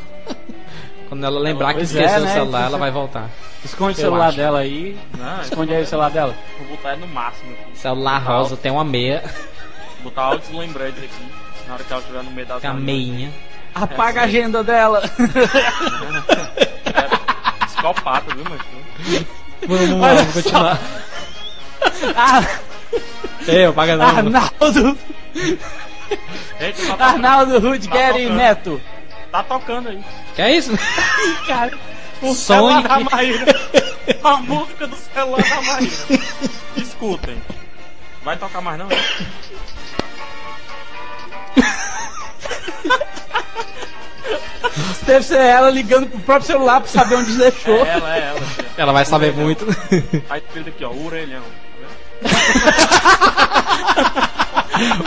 Quando 1.10 1.24
ela 1.26 1.39
lembrar 1.39 1.74
que 1.74 1.82
esqueceu 1.84 2.08
é, 2.10 2.20
o 2.20 2.24
né? 2.24 2.34
celular, 2.34 2.60
Isso- 2.60 2.67
ela 2.70 2.78
vai 2.78 2.91
voltar. 2.91 3.30
Esconde 3.63 3.98
o 3.98 4.00
Eu 4.00 4.06
celular 4.06 4.28
acho. 4.28 4.38
dela 4.38 4.60
aí. 4.60 4.98
Não, 5.17 5.41
Esconde 5.41 5.74
aí 5.74 5.84
o 5.84 5.88
celular 5.88 6.10
dela. 6.12 6.36
Vou 6.60 6.67
botar 6.76 6.93
ele 6.93 7.02
no 7.02 7.08
máximo 7.08 7.52
aqui. 7.54 7.78
Celular 7.78 8.17
rosa, 8.20 8.58
tem 8.58 8.72
uma 8.72 8.84
meia, 8.84 9.24
Vou 10.02 10.04
botar 10.12 10.24
altos 10.24 10.50
lembretes 10.52 11.04
aqui. 11.04 11.32
Na 11.67 11.74
hora 11.74 11.84
que 11.84 11.91
ela 11.91 12.02
estiver 12.02 12.24
no 12.24 12.32
meio 12.32 12.48
da 12.48 12.60
sala. 12.60 12.74
meinha. 12.76 13.32
Apaga 13.76 14.22
a 14.22 14.24
agenda 14.24 14.63
dela. 14.63 15.04
É, 17.60 17.65
psicopata, 17.65 18.34
viu, 18.36 18.43
mas. 18.50 18.62
Vamos 19.67 19.91
Olha 20.04 20.15
vamos 20.15 20.34
continuar. 20.34 20.80
Ah, 22.15 22.43
Eu, 23.48 23.74
paga 23.74 23.96
não. 23.98 24.06
Arnaldo, 24.06 24.98
Eita, 26.60 26.96
tá, 26.98 27.06
Arnaldo 27.08 27.60
Rudgeri 27.60 28.24
tocando. 28.24 28.34
Neto. 28.36 28.82
Tá 29.32 29.44
tocando 29.44 29.90
aí. 29.90 30.04
Que 30.36 30.42
é 30.42 30.56
isso? 30.56 30.72
Cara, 31.48 31.78
O 32.22 32.34
celular 32.34 32.82
da 32.84 32.96
Sonic. 32.96 33.12
Maíra. 33.12 33.46
A 34.24 34.38
música 34.38 34.88
do 34.88 34.96
celular 34.96 35.44
da 35.44 35.62
Maíra. 35.62 35.94
Escutem. 36.78 37.42
Vai 38.24 38.38
tocar 38.38 38.62
mais 38.62 38.78
não? 38.80 38.88
deve 45.06 45.26
ser 45.26 45.38
ela 45.40 45.70
ligando 45.70 46.08
pro 46.10 46.20
próprio 46.20 46.48
celular 46.48 46.82
pra 46.82 46.90
saber 46.90 47.16
onde 47.16 47.38
deixou. 47.38 47.86
É 47.86 47.90
ela, 47.90 48.16
é 48.16 48.20
ela. 48.30 48.42
Ela 48.78 48.94
vai 48.94 49.06
saber 49.06 49.34
muito. 49.34 49.66
Aí 50.30 50.42
escrito 50.46 50.70
aqui, 50.70 50.84
ó, 50.84 50.92
orelhão. 51.06 51.44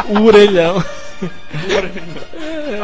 o 0.09 0.23
orelhão. 0.25 0.83
Tá 0.83 2.30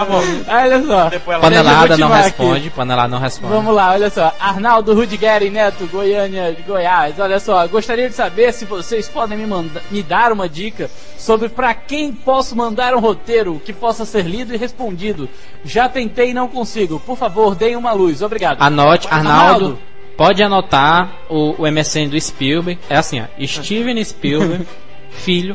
bom. 0.05 0.23
Olha 0.49 0.83
só. 0.85 1.09
Depois 1.09 1.35
ela 1.35 1.41
Panelada 1.43 1.97
não 1.97 2.09
responde, 2.09 2.71
panelada 2.71 3.09
não 3.09 3.19
responde. 3.19 3.53
Vamos 3.53 3.75
lá, 3.75 3.93
olha 3.93 4.11
só. 4.11 4.33
Arnaldo 4.41 4.95
Rudgeri 4.95 5.51
Neto, 5.51 5.87
Goiânia 5.87 6.53
de 6.53 6.63
Goiás. 6.63 7.19
Olha 7.19 7.39
só, 7.41 7.67
gostaria 7.67 8.09
de 8.09 8.15
saber 8.15 8.53
se 8.53 8.65
vocês 8.65 9.09
podem 9.09 9.39
me, 9.39 9.47
manda- 9.47 9.83
me 9.91 10.03
dar 10.03 10.33
uma 10.33 10.49
dica 10.49 10.91
sobre 11.19 11.49
pra 11.49 11.75
quem 11.75 12.13
posso 12.13 12.57
mandar 12.57 12.95
um 12.95 13.01
roteiro 13.01 13.61
que 13.65 13.73
possa 13.73 14.05
ser 14.05 14.25
lido 14.25 14.55
e 14.55 14.57
respondido. 14.57 15.29
Já 15.65 15.89
tentei 15.89 16.31
e 16.31 16.35
não 16.35 16.49
consigo. 16.49 17.01
Por 17.01 17.17
favor, 17.17 17.55
deem 17.55 17.77
uma 17.77 17.93
luz. 17.93 18.23
Obrigado. 18.23 18.61
Anote, 18.63 19.07
Arnaldo. 19.11 19.43
Arnaldo. 19.43 19.79
Pode 20.17 20.43
anotar 20.43 21.11
o, 21.29 21.55
o 21.63 21.71
MSN 21.71 22.09
do 22.09 22.19
Spielberg. 22.19 22.81
É 22.89 22.97
assim, 22.97 23.21
ó. 23.21 23.25
Steven 23.47 24.03
Spielberg, 24.03 24.67
filho. 25.11 25.55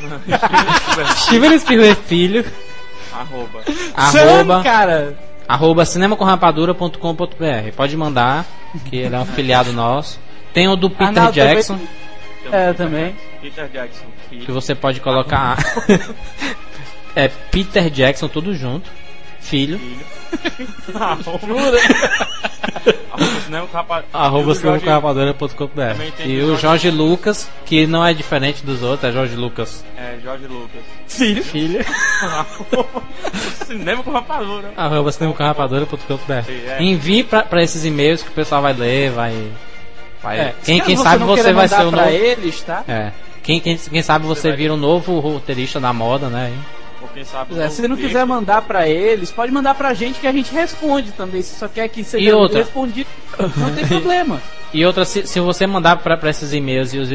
Steven 1.16 1.58
Spielberg, 1.58 2.00
filho. 2.06 2.44
Arroba. 3.12 3.60
Arroba, 3.94 4.56
Sam, 4.58 4.62
cara. 4.62 5.18
arroba 5.48 5.84
cinemacomrapadura.com.br. 5.84 7.72
Pode 7.76 7.96
mandar, 7.96 8.46
que 8.88 8.96
ele 8.96 9.14
é 9.14 9.18
um 9.18 9.24
filiado 9.26 9.72
nosso. 9.72 10.18
Tem 10.52 10.68
o 10.68 10.76
do 10.76 10.88
Peter 10.90 11.08
Arnaldo 11.08 11.34
também- 11.34 11.54
Jackson, 11.54 11.78
É, 12.52 12.72
também. 12.72 13.14
Peter 13.40 13.68
Jackson. 13.68 14.04
que 14.28 14.40
Filho. 14.40 14.54
você 14.54 14.74
pode 14.74 15.00
colocar. 15.00 15.56
é 17.16 17.28
Peter 17.28 17.88
Jackson, 17.90 18.28
tudo 18.28 18.54
junto. 18.54 18.90
Filho. 19.40 19.80
Rapaz. 20.94 21.36
Arroba 24.12 24.54
tem 26.16 26.28
E 26.30 26.38
o 26.42 26.46
Jorge- 26.48 26.62
Jorge 26.62 26.90
Lucas, 26.90 27.50
que 27.66 27.86
não 27.86 28.04
é 28.04 28.12
diferente 28.14 28.64
dos 28.64 28.82
outros, 28.82 29.10
é 29.10 29.12
Jorge 29.12 29.36
Lucas. 29.36 29.84
É, 29.96 30.16
Jorge 30.22 30.46
Lucas. 30.46 30.82
Filho. 31.08 31.42
Filho. 31.44 31.84
cinema 33.66 34.02
com 34.02 34.10
rapadura. 34.10 34.72
arroba 34.76 35.12
cinemacomrapadura.com.br. 35.12 36.32
É. 36.50 36.82
Envie 36.82 37.22
pra, 37.24 37.42
pra 37.42 37.62
esses 37.62 37.84
e-mails 37.84 38.22
que 38.22 38.28
o 38.28 38.32
pessoal 38.32 38.62
vai 38.62 38.72
ler, 38.72 39.10
vai. 39.10 39.50
vai 40.22 40.38
É, 40.38 40.54
quem 40.64 40.80
quem 40.80 40.96
você 40.96 41.02
sabe 41.02 41.24
você 41.24 41.52
vai 41.52 41.68
ser 41.68 41.82
o 41.82 41.90
novo. 41.90 42.08
eles, 42.08 42.60
tá? 42.62 42.84
É. 42.88 43.12
Quem, 43.42 43.58
quem, 43.60 43.76
quem 43.76 44.02
sabe 44.02 44.26
você 44.26 44.48
vai- 44.48 44.56
vira 44.56 44.74
o 44.74 44.76
novo 44.76 45.18
roteirista 45.18 45.80
da 45.80 45.92
moda, 45.92 46.28
né? 46.28 46.52
Ou 47.02 47.08
quem 47.08 47.24
sabe. 47.24 47.58
É, 47.58 47.68
se 47.68 47.86
não 47.88 47.96
texto. 47.96 48.08
quiser 48.08 48.26
mandar 48.26 48.62
pra 48.62 48.88
eles, 48.88 49.30
pode 49.30 49.52
mandar 49.52 49.74
pra 49.74 49.94
gente 49.94 50.20
que 50.20 50.26
a 50.26 50.32
gente 50.32 50.52
responde 50.52 51.12
também. 51.12 51.42
Se 51.42 51.58
só 51.58 51.68
quer 51.68 51.88
que 51.88 52.04
seja 52.04 52.46
respondido, 52.48 53.08
não 53.56 53.74
tem 53.74 53.86
problema. 53.86 54.40
E 54.72 54.86
outra, 54.86 55.04
se, 55.04 55.26
se 55.26 55.40
você 55.40 55.66
mandar 55.66 55.96
pra, 55.96 56.16
pra 56.16 56.30
esses 56.30 56.52
e-mails 56.52 56.94
e 56.94 56.98
os, 56.98 57.08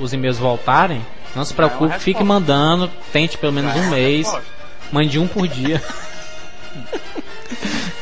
os 0.00 0.12
e-mails 0.14 0.38
voltarem, 0.38 1.04
não 1.34 1.44
se 1.44 1.52
preocupe, 1.52 1.92
resposta. 1.92 2.02
fique 2.04 2.24
mandando, 2.24 2.90
tente 3.12 3.36
pelo 3.36 3.52
menos 3.52 3.76
um 3.76 3.90
mês, 3.90 4.24
Resposta. 4.26 4.46
mande 4.90 5.18
um 5.18 5.28
por 5.28 5.46
dia. 5.46 5.82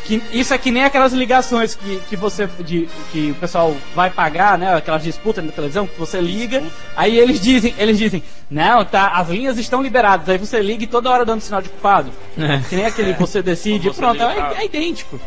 Que, 0.05 0.23
isso 0.33 0.53
é 0.53 0.59
que 0.59 0.71
nem 0.71 0.85
aquelas 0.85 1.13
ligações 1.13 1.75
que, 1.75 1.99
que 2.09 2.17
você 2.17 2.47
de, 2.61 2.89
que 3.11 3.31
o 3.31 3.35
pessoal 3.37 3.75
vai 3.95 4.11
pagar, 4.11 4.59
né? 4.59 4.75
Aquelas 4.75 5.03
disputas 5.03 5.45
na 5.45 5.51
televisão 5.51 5.87
que 5.87 5.99
você 5.99 6.21
liga, 6.21 6.63
aí 6.95 7.19
eles 7.19 7.41
dizem, 7.41 7.75
eles 7.79 7.97
dizem, 7.97 8.23
não, 8.51 8.85
tá, 8.85 9.09
as 9.09 9.29
linhas 9.31 9.57
estão 9.57 9.83
liberadas, 9.83 10.29
aí 10.29 10.37
você 10.37 10.61
liga 10.61 10.85
e 10.85 10.87
toda 10.87 11.11
hora 11.11 11.25
dando 11.25 11.41
sinal 11.41 11.63
de 11.63 11.71
culpado. 11.71 12.11
É. 12.37 12.59
Que 12.69 12.77
nem 12.77 12.85
aquele 12.85 13.15
você 13.15 13.43
decide, 13.43 13.89
você 13.89 14.01
pronto, 14.01 14.23
é, 14.23 14.41
ah. 14.41 14.55
é 14.59 14.67
idêntico. 14.67 15.19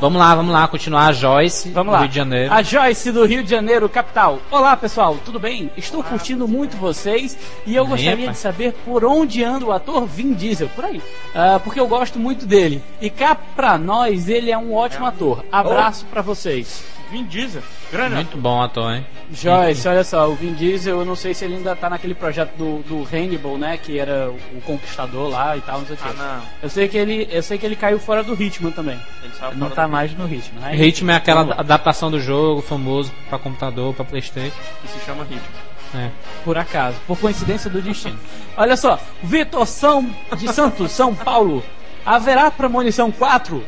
Vamos 0.00 0.20
lá, 0.20 0.34
vamos 0.34 0.52
lá, 0.52 0.68
continuar 0.68 1.06
a 1.08 1.12
Joyce 1.12 1.70
Vamos 1.70 1.90
do 1.90 1.92
lá. 1.94 2.00
Rio 2.00 2.08
de 2.08 2.14
Janeiro. 2.14 2.54
A 2.54 2.62
Joyce 2.62 3.10
do 3.10 3.24
Rio 3.24 3.42
de 3.42 3.50
Janeiro, 3.50 3.88
capital. 3.88 4.38
Olá, 4.48 4.76
pessoal, 4.76 5.16
tudo 5.24 5.40
bem? 5.40 5.72
Estou 5.76 6.04
curtindo 6.04 6.46
muito 6.46 6.76
vocês 6.76 7.36
e 7.66 7.74
eu 7.74 7.84
gostaria 7.84 8.24
Epa. 8.24 8.32
de 8.32 8.38
saber 8.38 8.72
por 8.84 9.04
onde 9.04 9.42
anda 9.42 9.64
o 9.66 9.72
ator 9.72 10.06
Vin 10.06 10.34
Diesel, 10.34 10.68
por 10.68 10.84
aí. 10.84 11.02
Ah, 11.34 11.60
porque 11.62 11.80
eu 11.80 11.88
gosto 11.88 12.16
muito 12.16 12.46
dele. 12.46 12.80
E 13.00 13.10
cá 13.10 13.34
pra 13.34 13.76
nós, 13.76 14.28
ele 14.28 14.52
é 14.52 14.58
um 14.58 14.72
ótimo 14.72 15.04
ator. 15.04 15.44
Abraço 15.50 16.06
pra 16.06 16.22
vocês. 16.22 16.84
Vin 17.10 17.24
Diesel. 17.24 17.62
Grande 17.90 18.14
Muito 18.16 18.36
bom 18.36 18.62
ator, 18.62 18.92
hein? 18.94 19.06
Joyce, 19.32 19.88
olha 19.88 20.04
só, 20.04 20.28
o 20.28 20.34
Vin 20.34 20.52
Diesel, 20.52 20.98
eu 21.00 21.04
não 21.04 21.16
sei 21.16 21.32
se 21.32 21.44
ele 21.44 21.56
ainda 21.56 21.74
tá 21.74 21.88
naquele 21.88 22.14
projeto 22.14 22.52
do, 22.56 22.82
do 22.82 23.08
Hannibal, 23.10 23.56
né? 23.56 23.78
Que 23.78 23.98
era 23.98 24.30
o 24.30 24.60
Conquistador 24.62 25.28
lá 25.30 25.56
e 25.56 25.60
tal, 25.62 25.78
não 25.80 25.86
sei 25.86 25.96
o 25.96 25.98
Ah, 26.02 26.08
quê. 26.08 26.14
não. 26.18 26.42
Eu 26.62 26.68
sei 26.68 26.88
que 26.88 26.96
ele, 26.98 27.28
eu 27.30 27.42
sei 27.42 27.56
que 27.58 27.64
ele 27.64 27.76
caiu 27.76 27.98
fora 27.98 28.22
do 28.22 28.34
ritmo 28.34 28.70
também. 28.70 29.00
Ele 29.22 29.32
não 29.56 29.70
tá 29.70 29.88
mais 29.88 30.12
no 30.16 30.26
ritmo, 30.26 30.60
né? 30.60 30.74
Ritmo 30.74 31.10
é 31.10 31.14
aquela 31.16 31.54
adaptação 31.54 32.10
do 32.10 32.20
jogo 32.20 32.60
famoso 32.62 33.12
pra 33.28 33.38
computador, 33.38 33.94
pra 33.94 34.04
Playstation. 34.04 34.56
que 34.82 34.88
se 34.88 35.00
chama 35.06 35.24
Ritmo. 35.24 35.48
É. 35.94 36.10
Por 36.44 36.58
acaso, 36.58 36.96
por 37.06 37.16
coincidência 37.18 37.70
do 37.70 37.80
destino. 37.80 38.18
Olha 38.58 38.76
só, 38.76 39.00
Vitor 39.22 39.66
São 39.66 40.06
de 40.36 40.52
Santos, 40.52 40.92
São 40.92 41.14
Paulo. 41.14 41.64
Haverá 42.04 42.50
premonição 42.50 43.10
4? 43.10 43.64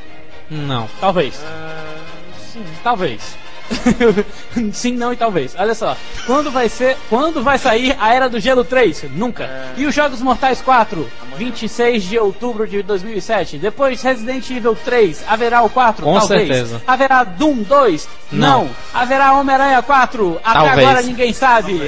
Não. 0.50 0.86
Talvez. 1.00 1.42
Ah, 1.46 1.86
sim. 2.52 2.64
Talvez. 2.82 3.36
Sim, 4.72 4.94
não 4.96 5.12
e 5.12 5.16
talvez. 5.16 5.54
Olha 5.56 5.74
só. 5.74 5.96
Quando 6.26 6.50
vai 6.50 6.68
ser. 6.68 6.96
Quando 7.08 7.42
vai 7.42 7.58
sair 7.58 7.96
a 8.00 8.12
Era 8.12 8.28
do 8.28 8.40
Gelo 8.40 8.64
3? 8.64 9.04
Nunca. 9.12 9.44
É. 9.44 9.72
E 9.76 9.86
os 9.86 9.94
Jogos 9.94 10.20
Mortais 10.20 10.60
4? 10.60 11.08
26 11.36 12.02
de 12.02 12.18
outubro 12.18 12.66
de 12.66 12.82
2007. 12.82 13.58
Depois 13.58 14.02
Resident 14.02 14.48
Evil 14.50 14.76
3. 14.84 15.24
Haverá 15.26 15.62
o 15.62 15.70
4? 15.70 16.04
Com 16.04 16.18
talvez. 16.18 16.48
certeza. 16.48 16.82
Haverá 16.86 17.24
Doom 17.24 17.62
2? 17.62 18.08
Não. 18.32 18.68
Haverá 18.92 19.32
Homem-Aranha 19.34 19.82
4? 19.82 20.40
Até 20.44 20.52
Talvez. 20.52 20.88
agora 20.88 21.02
ninguém 21.02 21.32
sabe. 21.32 21.80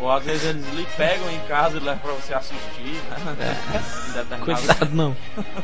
Ou 0.00 0.10
às 0.10 0.24
vezes 0.24 0.44
eles 0.48 0.64
lhe 0.74 0.84
pegam 0.96 1.30
em 1.30 1.38
casa 1.48 1.76
e 1.76 1.80
levam 1.80 1.98
pra 2.00 2.12
você 2.14 2.34
assistir. 2.34 3.00
Né? 3.10 3.56
Determinado- 4.14 4.44
Cuidado 4.44 4.88
não. 4.92 5.16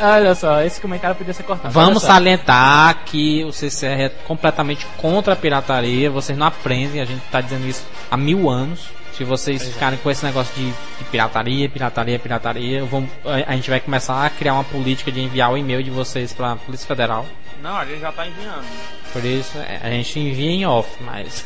Olha 0.00 0.34
só, 0.34 0.62
esse 0.62 0.80
comentário 0.80 1.14
podia 1.14 1.34
ser 1.34 1.42
cortado. 1.42 1.72
Vamos 1.72 2.02
salientar 2.02 3.04
que 3.04 3.44
o 3.44 3.52
CCR 3.52 4.02
é 4.02 4.08
completamente 4.08 4.86
contra 4.96 5.34
a 5.34 5.36
pirataria. 5.36 6.10
Vocês 6.10 6.38
não 6.38 6.46
aprendem, 6.46 7.00
a 7.00 7.04
gente 7.04 7.20
tá 7.30 7.40
dizendo 7.40 7.66
isso 7.66 7.84
há 8.10 8.16
mil 8.16 8.48
anos. 8.48 8.88
Se 9.12 9.24
vocês 9.24 9.62
ficarem 9.62 9.98
com 9.98 10.10
esse 10.10 10.24
negócio 10.24 10.54
de, 10.54 10.70
de 10.70 11.04
pirataria, 11.10 11.68
pirataria, 11.68 12.18
pirataria, 12.18 12.84
vamos, 12.86 13.10
a, 13.24 13.52
a 13.52 13.54
gente 13.54 13.68
vai 13.68 13.78
começar 13.78 14.24
a 14.24 14.30
criar 14.30 14.54
uma 14.54 14.64
política 14.64 15.12
de 15.12 15.20
enviar 15.20 15.52
o 15.52 15.58
e-mail 15.58 15.82
de 15.82 15.90
vocês 15.90 16.32
pra 16.32 16.56
Polícia 16.56 16.86
Federal. 16.86 17.26
Não, 17.62 17.76
a 17.76 17.84
gente 17.84 18.00
já 18.00 18.10
tá 18.10 18.26
enviando. 18.26 18.64
Por 19.12 19.22
isso, 19.22 19.58
é, 19.58 19.80
a 19.82 19.90
gente 19.90 20.18
envia 20.18 20.50
em 20.50 20.64
off, 20.64 20.88
mas. 21.02 21.44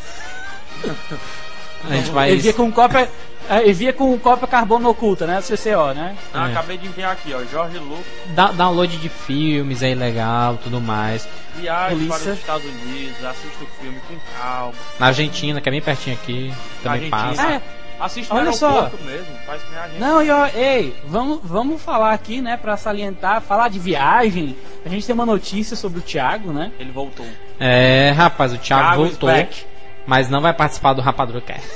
a 1.89 1.95
gente 1.97 2.11
vai. 2.11 2.33
Envia 2.35 2.53
com 2.53 2.71
cópia, 2.73 3.09
é, 3.49 3.69
envia 3.69 3.93
com 3.93 4.19
cópia 4.19 4.47
carbono 4.49 4.89
oculta, 4.89 5.27
né? 5.27 5.41
CCO, 5.41 5.93
né? 5.95 6.17
Ah, 6.33 6.49
É. 6.49 6.53
acabei 6.53 6.79
de 6.79 6.87
enviar 6.87 7.13
aqui, 7.13 7.33
ó. 7.35 7.43
Jorge 7.45 7.79
Lucas, 7.79 8.05
Da- 8.35 8.53
download 8.53 8.97
de 8.97 9.09
filmes 9.09 9.83
é 9.83 9.91
ilegal, 9.91 10.59
tudo 10.63 10.81
mais. 10.81 11.29
viagem 11.57 11.97
Polícia. 11.99 12.19
para 12.19 12.33
os 12.33 12.39
Estados 12.39 12.65
Unidos, 12.67 13.25
assista 13.25 13.65
o 13.65 13.67
filme 13.83 13.99
com 14.09 14.17
calma. 14.39 14.73
Na 14.99 15.07
Argentina, 15.07 15.61
que 15.61 15.69
é 15.69 15.73
bem 15.73 15.81
pertinho 15.83 16.17
aqui, 16.17 16.53
também 16.83 17.09
passa. 17.11 17.43
É, 17.53 17.61
Assista 18.01 18.35
no 18.35 18.41
Olha 18.41 18.53
só. 18.53 18.91
mesmo, 19.05 19.27
faz 19.47 19.63
que 19.63 19.71
nem 19.71 19.79
a 19.79 19.87
gente. 19.89 20.01
não, 20.01 20.21
e 20.21 20.29
ó, 20.29 20.47
ei, 20.53 20.97
vamos, 21.07 21.39
vamos 21.45 21.81
falar 21.81 22.13
aqui, 22.13 22.41
né, 22.43 22.57
pra 22.57 22.77
salientar, 22.77 23.41
falar 23.41 23.69
de 23.69 23.79
viagem. 23.79 24.57
A 24.85 24.89
gente 24.89 25.07
tem 25.07 25.15
uma 25.15 25.25
notícia 25.25 25.77
sobre 25.77 26.01
o 26.01 26.03
Thiago, 26.03 26.53
né? 26.53 26.73
Ele 26.81 26.91
voltou. 26.91 27.25
É, 27.59 28.11
rapaz, 28.11 28.53
o 28.53 28.59
Thiago 28.59 28.83
Thiago 28.83 29.05
is 29.05 29.11
voltou, 29.11 29.29
back. 29.31 29.65
Mas 30.07 30.29
não 30.29 30.41
vai 30.41 30.53
participar 30.53 30.93
do 30.93 31.01
Rapadura 31.03 31.41
Cast. 31.41 31.67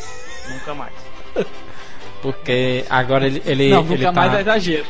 Nunca 0.48 0.74
mais. 0.74 0.92
Porque 2.22 2.84
agora 2.90 3.26
ele. 3.26 3.42
ele 3.46 3.68
não, 3.70 3.82
ele 3.84 3.96
nunca 3.98 4.12
tá, 4.12 4.20
mais 4.22 4.34
é 4.34 4.40
exagero. 4.40 4.84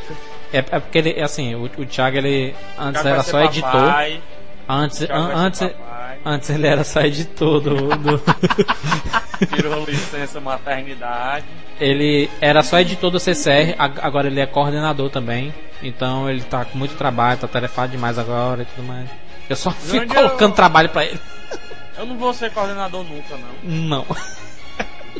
é, 0.51 0.57
é 0.57 0.61
porque 0.79 0.97
ele, 0.97 1.21
assim, 1.21 1.53
o, 1.53 1.63
o 1.65 1.85
Thiago 1.85 2.17
ele. 2.17 2.55
Antes 2.77 3.01
Thiago 3.01 3.15
era 3.15 3.23
só 3.23 3.37
ser 3.39 3.45
editor. 3.45 3.71
papai, 3.71 4.21
Antes, 4.67 5.01
an- 5.03 5.31
antes, 5.35 5.59
papai, 5.61 6.17
antes 6.25 6.49
ele 6.49 6.67
era 6.67 6.83
só 6.83 7.01
editor 7.01 7.61
do. 7.61 7.75
do- 7.97 8.21
Tirou 9.55 9.85
licença 9.85 10.39
maternidade. 10.41 11.45
ele 11.79 12.29
era 12.41 12.63
só 12.63 12.79
editor 12.79 13.11
do 13.11 13.19
CCR, 13.19 13.75
ag- 13.77 13.99
agora 14.01 14.27
ele 14.27 14.39
é 14.39 14.45
coordenador 14.47 15.09
também. 15.11 15.53
Então 15.83 16.27
ele 16.29 16.41
tá 16.41 16.65
com 16.65 16.77
muito 16.79 16.95
trabalho, 16.95 17.39
tá 17.39 17.47
tarefado 17.47 17.91
demais 17.91 18.17
agora 18.17 18.63
e 18.63 18.65
tudo 18.65 18.87
mais. 18.87 19.07
Eu 19.47 19.55
só 19.55 19.69
fico 19.71 19.97
eu- 19.97 20.07
colocando 20.07 20.55
trabalho 20.55 20.89
pra 20.89 21.05
ele. 21.05 21.19
Eu 21.99 22.05
não 22.05 22.17
vou 22.17 22.33
ser 22.33 22.49
coordenador 22.51 23.03
nunca, 23.03 23.35
não. 23.35 23.49
Não. 23.69 24.05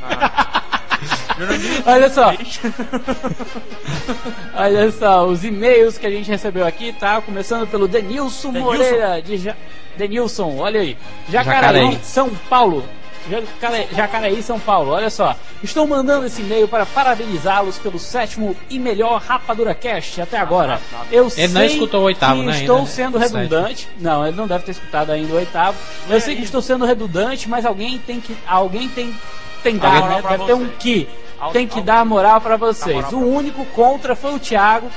Ah. 0.02 0.64
Olha 1.86 2.10
só. 2.10 2.32
Olha 4.56 4.90
só, 4.90 5.28
os 5.28 5.44
e-mails 5.44 5.98
que 5.98 6.08
a 6.08 6.10
gente 6.10 6.30
recebeu 6.30 6.66
aqui, 6.66 6.94
tá? 6.94 7.20
Começando 7.20 7.68
pelo 7.68 7.86
Denilson, 7.86 8.54
Denilson. 8.54 8.72
Moreira, 8.72 9.22
de 9.22 9.38
ja... 9.38 9.58
Denilson, 9.98 10.58
olha 10.58 10.80
aí. 10.80 10.98
Jacareí. 11.30 12.00
São 12.02 12.30
Paulo. 12.50 12.86
Jacare- 13.30 13.88
Jacareí, 13.96 14.42
São 14.44 14.60
Paulo, 14.60 14.92
olha 14.92 15.10
só. 15.10 15.36
Estou 15.64 15.86
mandando 15.88 16.26
esse 16.26 16.42
e-mail 16.42 16.68
para 16.68 16.86
parabenizá-los 16.86 17.78
pelo 17.78 18.00
sétimo 18.00 18.56
e 18.70 18.80
melhor 18.80 19.22
Rapadura 19.22 19.74
Cast 19.76 20.22
até 20.22 20.38
agora. 20.38 20.80
Eu 21.12 21.32
Ele 21.36 21.54
não 21.54 21.62
sei 21.62 21.68
escutou 21.74 22.02
o 22.02 22.04
oitavo, 22.06 22.40
que 22.42 22.46
né, 22.48 22.60
Estou 22.62 22.78
ainda, 22.78 22.90
né? 22.90 22.96
sendo 22.96 23.18
redundante. 23.18 23.88
Não, 24.00 24.26
ele 24.26 24.38
não 24.38 24.48
deve 24.48 24.64
ter 24.64 24.72
escutado 24.72 25.12
ainda 25.12 25.34
o 25.34 25.38
oitavo. 25.38 25.78
Eu 26.10 26.22
sei 26.22 26.36
que 26.36 26.44
estou 26.44 26.62
sendo 26.62 26.86
redundante, 26.86 27.50
mas 27.50 27.66
alguém 27.66 27.98
tem 28.00 28.20
que. 28.22 28.36
Alguém 28.48 28.88
tem. 28.90 29.14
Tem 29.62 29.78
dar, 29.78 30.08
né? 30.10 30.22
Deve 30.28 30.46
ter 30.46 30.54
um 30.54 30.68
que. 30.80 31.08
Tem 31.54 31.68
que 31.68 31.82
dar 31.82 32.06
moral 32.06 32.40
pra 32.42 32.58
vocês. 32.58 33.12
O 33.12 33.20
único 33.20 33.66
contra 33.68 34.16
foi 34.16 34.34
o 34.36 34.40
Thiago 34.40 34.90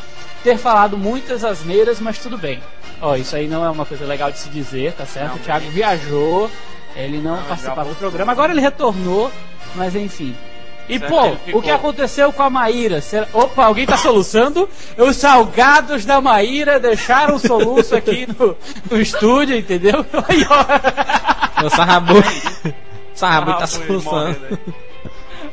ter 0.43 0.57
falado 0.59 0.97
muitas 0.99 1.45
asneiras, 1.45 2.01
mas 2.01 2.19
tudo 2.19 2.37
bem. 2.37 2.61
Ó, 3.01 3.17
isso 3.17 3.35
aí 3.35 3.49
não 3.49 3.65
é 3.65 3.71
uma 3.71 3.85
coisa 3.87 4.05
legal 4.05 4.31
de 4.31 4.39
se 4.39 4.49
dizer, 4.49 4.93
tá 4.93 5.05
certo? 5.07 5.29
Não, 5.31 5.37
o 5.37 5.39
Thiago 5.41 5.69
viajou, 5.71 6.49
ele 6.96 7.18
não, 7.18 7.37
Não, 7.37 7.42
participava 7.44 7.88
do 7.88 7.94
programa, 7.96 8.33
agora 8.33 8.52
ele 8.52 8.61
retornou, 8.61 9.31
mas 9.74 9.94
enfim. 9.96 10.35
E 10.88 10.98
Certo, 10.98 11.11
pô, 11.11 11.37
ficou- 11.44 11.61
o 11.61 11.62
que 11.62 11.70
aconteceu 11.70 12.33
com 12.33 12.42
a 12.42 12.50
Maíra? 12.50 13.00
Será- 13.00 13.28
Opa, 13.33 13.64
alguém 13.64 13.87
tá 13.87 13.96
soluçando? 13.96 14.68
Os 14.98 15.16
salgados 15.16 16.05
da 16.05 16.20
Maíra 16.20 16.78
deixaram 16.80 17.36
o 17.36 17.38
soluço 17.38 17.95
aqui 17.95 18.26
no, 18.38 18.57
no 18.90 19.01
estúdio, 19.01 19.57
entendeu? 19.57 20.05
Aí, 20.28 20.45
ó. 20.51 21.66
O 21.66 21.70
Sarrabu. 21.70 22.14
Sarrabu 23.14 23.53
tá 23.59 23.64
Ah, 23.64 23.66
soluçando. 23.66 24.11
morrendo 24.11 24.59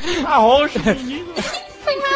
aí. 0.01 0.23
Tá 0.23 0.35
roxo, 0.37 0.79
menino. 0.79 1.33
Foi 1.83 1.95
mal. 1.95 2.09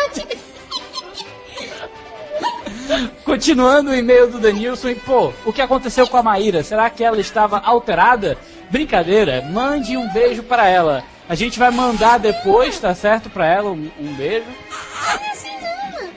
Continuando 3.23 3.91
o 3.91 3.95
e-mail 3.95 4.29
do 4.29 4.39
Danilson, 4.39 4.89
e 4.89 4.95
pô, 4.95 5.31
o 5.45 5.53
que 5.53 5.61
aconteceu 5.61 6.07
com 6.07 6.17
a 6.17 6.23
Maíra? 6.23 6.63
Será 6.63 6.89
que 6.89 7.03
ela 7.03 7.19
estava 7.19 7.59
alterada? 7.59 8.37
Brincadeira, 8.73 9.43
mande 9.51 9.95
um 9.95 10.11
beijo 10.11 10.41
para 10.41 10.67
ela. 10.67 11.03
A 11.29 11.35
gente 11.35 11.59
vai 11.59 11.69
mandar 11.69 12.17
depois, 12.17 12.79
tá 12.79 12.95
certo, 12.95 13.29
para 13.29 13.45
ela 13.45 13.69
um, 13.69 13.89
um 13.99 14.13
beijo. 14.15 14.47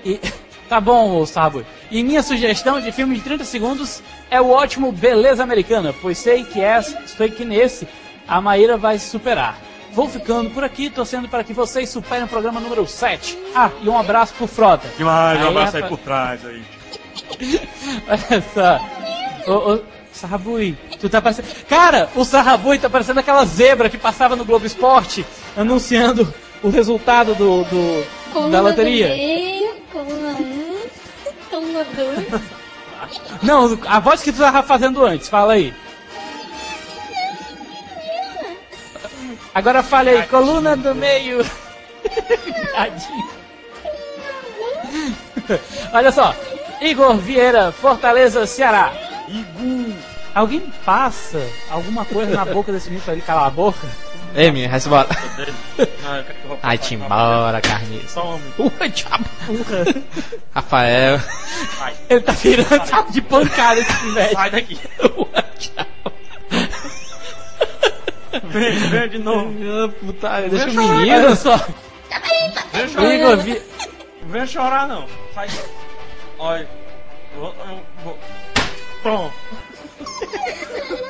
E, 0.03 0.19
tá 0.67 0.81
bom, 0.81 1.23
Starboy. 1.25 1.67
E 1.91 2.03
minha 2.03 2.23
sugestão 2.23 2.81
de 2.81 2.91
filme 2.91 3.15
de 3.15 3.21
30 3.21 3.45
segundos 3.45 4.03
é 4.31 4.41
o 4.41 4.49
ótimo 4.49 4.91
Beleza 4.91 5.43
Americana, 5.43 5.95
pois 6.01 6.17
sei 6.17 6.45
que, 6.45 6.61
é, 6.63 6.81
sei 6.81 7.29
que 7.29 7.45
nesse 7.45 7.87
a 8.27 8.41
Maíra 8.41 8.79
vai 8.79 8.99
se 8.99 9.11
superar. 9.11 9.59
Vou 9.93 10.09
ficando 10.09 10.49
por 10.51 10.65
aqui, 10.65 10.89
torcendo 10.89 11.29
para 11.29 11.45
que 11.45 11.53
vocês 11.53 11.91
superem 11.91 12.25
o 12.25 12.29
programa 12.29 12.59
número 12.59 12.87
7. 12.87 13.39
Ah, 13.55 13.71
e 13.83 13.89
um 13.89 13.99
abraço 13.99 14.33
pro 14.35 14.47
Frota. 14.47 14.89
Demais, 14.97 15.39
um 15.39 15.43
Aí, 15.43 15.49
abraço 15.49 15.77
aí 15.77 15.83
por 15.85 15.99
trás 15.99 16.45
aí. 16.45 16.63
Olha 18.09 18.45
só. 18.53 19.51
Ô, 19.51 19.75
ô, 19.75 19.81
Sarrabui, 20.17 20.77
tu 20.99 21.09
tá 21.09 21.21
parecendo. 21.21 21.49
Cara, 21.69 22.09
o 22.15 22.25
Sarrabui 22.25 22.79
tá 22.79 22.89
parecendo 22.89 23.21
aquela 23.21 23.45
zebra 23.45 23.89
que 23.91 23.99
passava 23.99 24.35
no 24.35 24.45
Globo 24.45 24.65
Esporte 24.67 25.25
anunciando 25.57 26.33
o 26.63 26.69
resultado 26.71 27.35
do, 27.35 27.65
do- 27.65 28.01
da 28.03 28.33
Coluna 28.33 28.61
loteria. 28.61 29.09
coluna 29.93 30.29
1, 30.39 30.87
coluna 31.51 31.85
2. 31.95 32.43
Não, 33.43 33.79
a 33.87 34.01
voz 34.01 34.23
que 34.23 34.33
tu 34.33 34.39
tava 34.39 34.63
fazendo 34.63 35.05
antes, 35.05 35.29
fala 35.29 35.53
aí. 35.53 35.73
Agora 39.55 39.83
fale 39.83 40.11
aí, 40.11 40.23
coluna 40.25 40.77
do 40.77 40.95
meio. 40.95 41.45
Olha 45.93 46.11
só, 46.13 46.35
Igor 46.81 47.17
Vieira, 47.17 47.73
Fortaleza, 47.73 48.47
Ceará. 48.47 48.93
Igu. 49.29 49.95
Alguém 50.35 50.61
passa 50.85 51.41
alguma 51.71 52.05
coisa 52.05 52.31
na 52.35 52.45
boca 52.45 52.71
desse 52.71 52.87
menino 52.89 53.05
pra 53.05 53.15
ele 53.15 53.23
calar 53.23 53.47
a 53.47 53.51
boca? 53.51 53.87
Ei, 54.35 54.51
menino, 54.51 54.71
vai 54.71 54.81
embora. 54.85 55.09
Ai, 56.63 56.77
te 56.77 56.95
embora, 56.95 57.61
carniça. 57.63 58.21
Um 58.23 58.39
Ua, 58.59 58.89
diabo. 58.89 59.25
Rafael. 60.55 61.19
Ele 62.11 62.21
tá 62.21 62.33
virando 62.33 62.87
saco 62.87 63.13
de 63.13 63.23
pancada 63.23 63.81
esse 63.81 63.93
pivete. 64.01 64.35
Sai 64.35 64.51
daqui. 64.51 64.79
Vem, 68.45 68.73
vem 68.91 69.09
de 69.09 69.19
novo. 69.19 69.53
Puta, 70.01 70.43
deixa 70.43 70.69
o 70.69 70.75
menino. 70.75 71.17
Olha 71.17 71.37
só, 71.37 71.57
Vem 72.73 72.89
chorar. 72.89 73.37
Vem 74.27 74.47
chorar 74.47 74.89
não. 74.89 75.07
Sai. 75.35 75.49
Olha. 76.39 76.69
eu 77.35 77.41
vou- 77.41 77.55
eu 77.65 78.19
Pronto. 79.07 79.33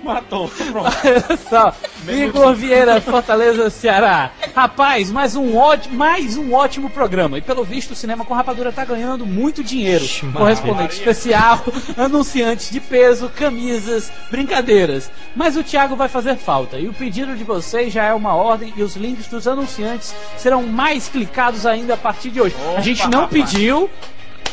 Matou. 0.00 0.48
Pronto. 0.48 0.90
Olha 1.04 1.36
só, 1.48 1.74
Igor 2.08 2.54
Vieira, 2.54 3.00
Fortaleza, 3.00 3.68
Ceará. 3.68 4.30
Rapaz, 4.54 5.10
mais 5.10 5.34
um, 5.34 5.56
ótimo, 5.56 5.96
mais 5.96 6.36
um 6.36 6.52
ótimo 6.52 6.88
programa. 6.88 7.36
E 7.38 7.40
pelo 7.40 7.64
visto, 7.64 7.92
o 7.92 7.96
Cinema 7.96 8.24
com 8.24 8.32
Rapadura 8.32 8.70
tá 8.70 8.84
ganhando 8.84 9.26
muito 9.26 9.64
dinheiro. 9.64 10.04
Correspondente 10.32 10.94
especial, 10.94 11.64
anunciantes 11.98 12.70
de 12.70 12.78
peso, 12.78 13.28
camisas, 13.28 14.12
brincadeiras. 14.30 15.10
Mas 15.34 15.56
o 15.56 15.64
Thiago 15.64 15.96
vai 15.96 16.08
fazer 16.08 16.36
falta. 16.36 16.78
E 16.78 16.86
o 16.86 16.92
pedido 16.94 17.34
de 17.36 17.42
vocês 17.42 17.92
já 17.92 18.04
é 18.04 18.14
uma 18.14 18.34
ordem 18.36 18.72
e 18.76 18.82
os 18.84 18.94
links 18.94 19.26
dos 19.26 19.48
anunciantes 19.48 20.14
serão 20.36 20.62
mais 20.62 21.08
clicados 21.08 21.66
ainda 21.66 21.94
a 21.94 21.96
partir 21.96 22.30
de 22.30 22.40
hoje. 22.40 22.54
a 22.56 22.70
Opa, 22.70 22.80
gente 22.82 23.08
não 23.08 23.22
rapaz. 23.22 23.50
pediu, 23.50 23.90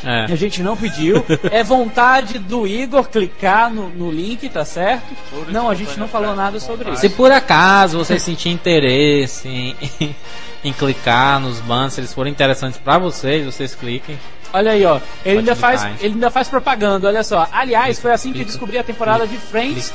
a 0.04 0.32
É. 0.32 0.36
gente 0.36 0.62
não 0.64 0.76
pediu. 0.78 1.24
É 1.52 1.64
vontade 1.64 2.40
do 2.40 2.66
Igor 2.68 3.08
clicar 3.10 3.74
no, 3.74 3.90
no 3.90 4.10
link, 4.12 4.48
tá 4.50 4.64
certo? 4.66 5.04
Por 5.30 5.52
Não, 5.52 5.70
a 5.70 5.76
gente 5.76 5.98
não 6.00 6.08
falou 6.08 6.36
nada 6.36 6.60
sobre 6.60 6.86
vontade. 6.86 6.98
isso. 6.98 7.02
Se 7.02 7.10
por 7.10 7.32
acaso 7.32 7.98
você 7.98 8.18
sentir 8.20 8.50
interesse 8.50 9.48
em, 9.48 9.76
em 10.64 10.74
clicar 10.74 11.40
nos 11.40 11.60
bans, 11.60 11.94
se 11.94 12.00
eles 12.02 12.14
forem 12.14 12.32
interessantes 12.32 12.80
pra 12.80 12.98
vocês, 12.98 13.46
vocês 13.46 13.76
cliquem. 13.76 14.18
Olha 14.52 14.72
aí, 14.72 14.84
ó. 14.84 15.00
Ele 15.24 15.40
ainda, 15.40 15.56
faz, 15.56 15.84
ele 16.02 16.16
ainda 16.16 16.32
faz 16.32 16.48
propaganda, 16.48 17.08
olha 17.08 17.24
só. 17.24 17.48
Aliás, 17.52 18.00
foi 18.00 18.12
assim 18.12 18.34
que 18.34 18.44
descobri 18.44 18.78
a 18.80 18.84
temporada 18.84 19.28
de 19.28 19.38
Friends. 19.38 19.94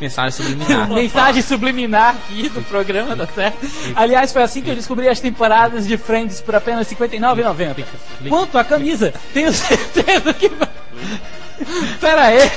Mensagem 0.00 0.30
subliminar. 0.30 0.88
Mensagem 0.92 1.42
subliminar 1.42 2.16
aqui 2.16 2.48
do 2.48 2.62
programa, 2.62 3.16
tá 3.16 3.26
certo? 3.26 3.58
Aliás, 3.94 4.32
foi 4.32 4.42
assim 4.42 4.62
que 4.62 4.70
eu 4.70 4.74
descobri 4.74 5.08
as 5.08 5.20
temporadas 5.20 5.86
de 5.86 5.96
Friends 5.96 6.40
por 6.40 6.54
apenas 6.54 6.88
R$ 6.90 6.96
59,90. 6.96 7.84
Quanto 8.28 8.58
à 8.58 8.64
camisa, 8.64 9.12
tenho 9.32 9.52
certeza 9.52 10.32
que 10.34 10.48
vai. 10.48 10.68
Pera 12.00 12.22
aí. 12.22 12.50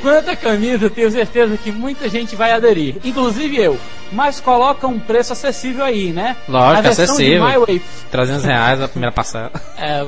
Quanto 0.00 0.30
à 0.30 0.36
camisa, 0.36 0.90
tenho 0.90 1.10
certeza 1.10 1.56
que 1.56 1.70
muita 1.70 2.08
gente 2.08 2.34
vai 2.34 2.52
aderir, 2.52 2.96
inclusive 3.04 3.56
eu. 3.56 3.78
Mas 4.10 4.40
coloca 4.40 4.86
um 4.86 4.98
preço 4.98 5.32
acessível 5.32 5.84
aí, 5.84 6.12
né? 6.12 6.36
Lógico, 6.48 6.88
a 6.88 6.90
acessível. 6.90 7.46
de 7.46 7.52
My 7.52 7.58
Way 7.58 7.82
300 8.10 8.44
reais 8.44 8.80
a 8.80 8.88
primeira 8.88 9.14
parcela. 9.14 9.52
É, 9.76 10.04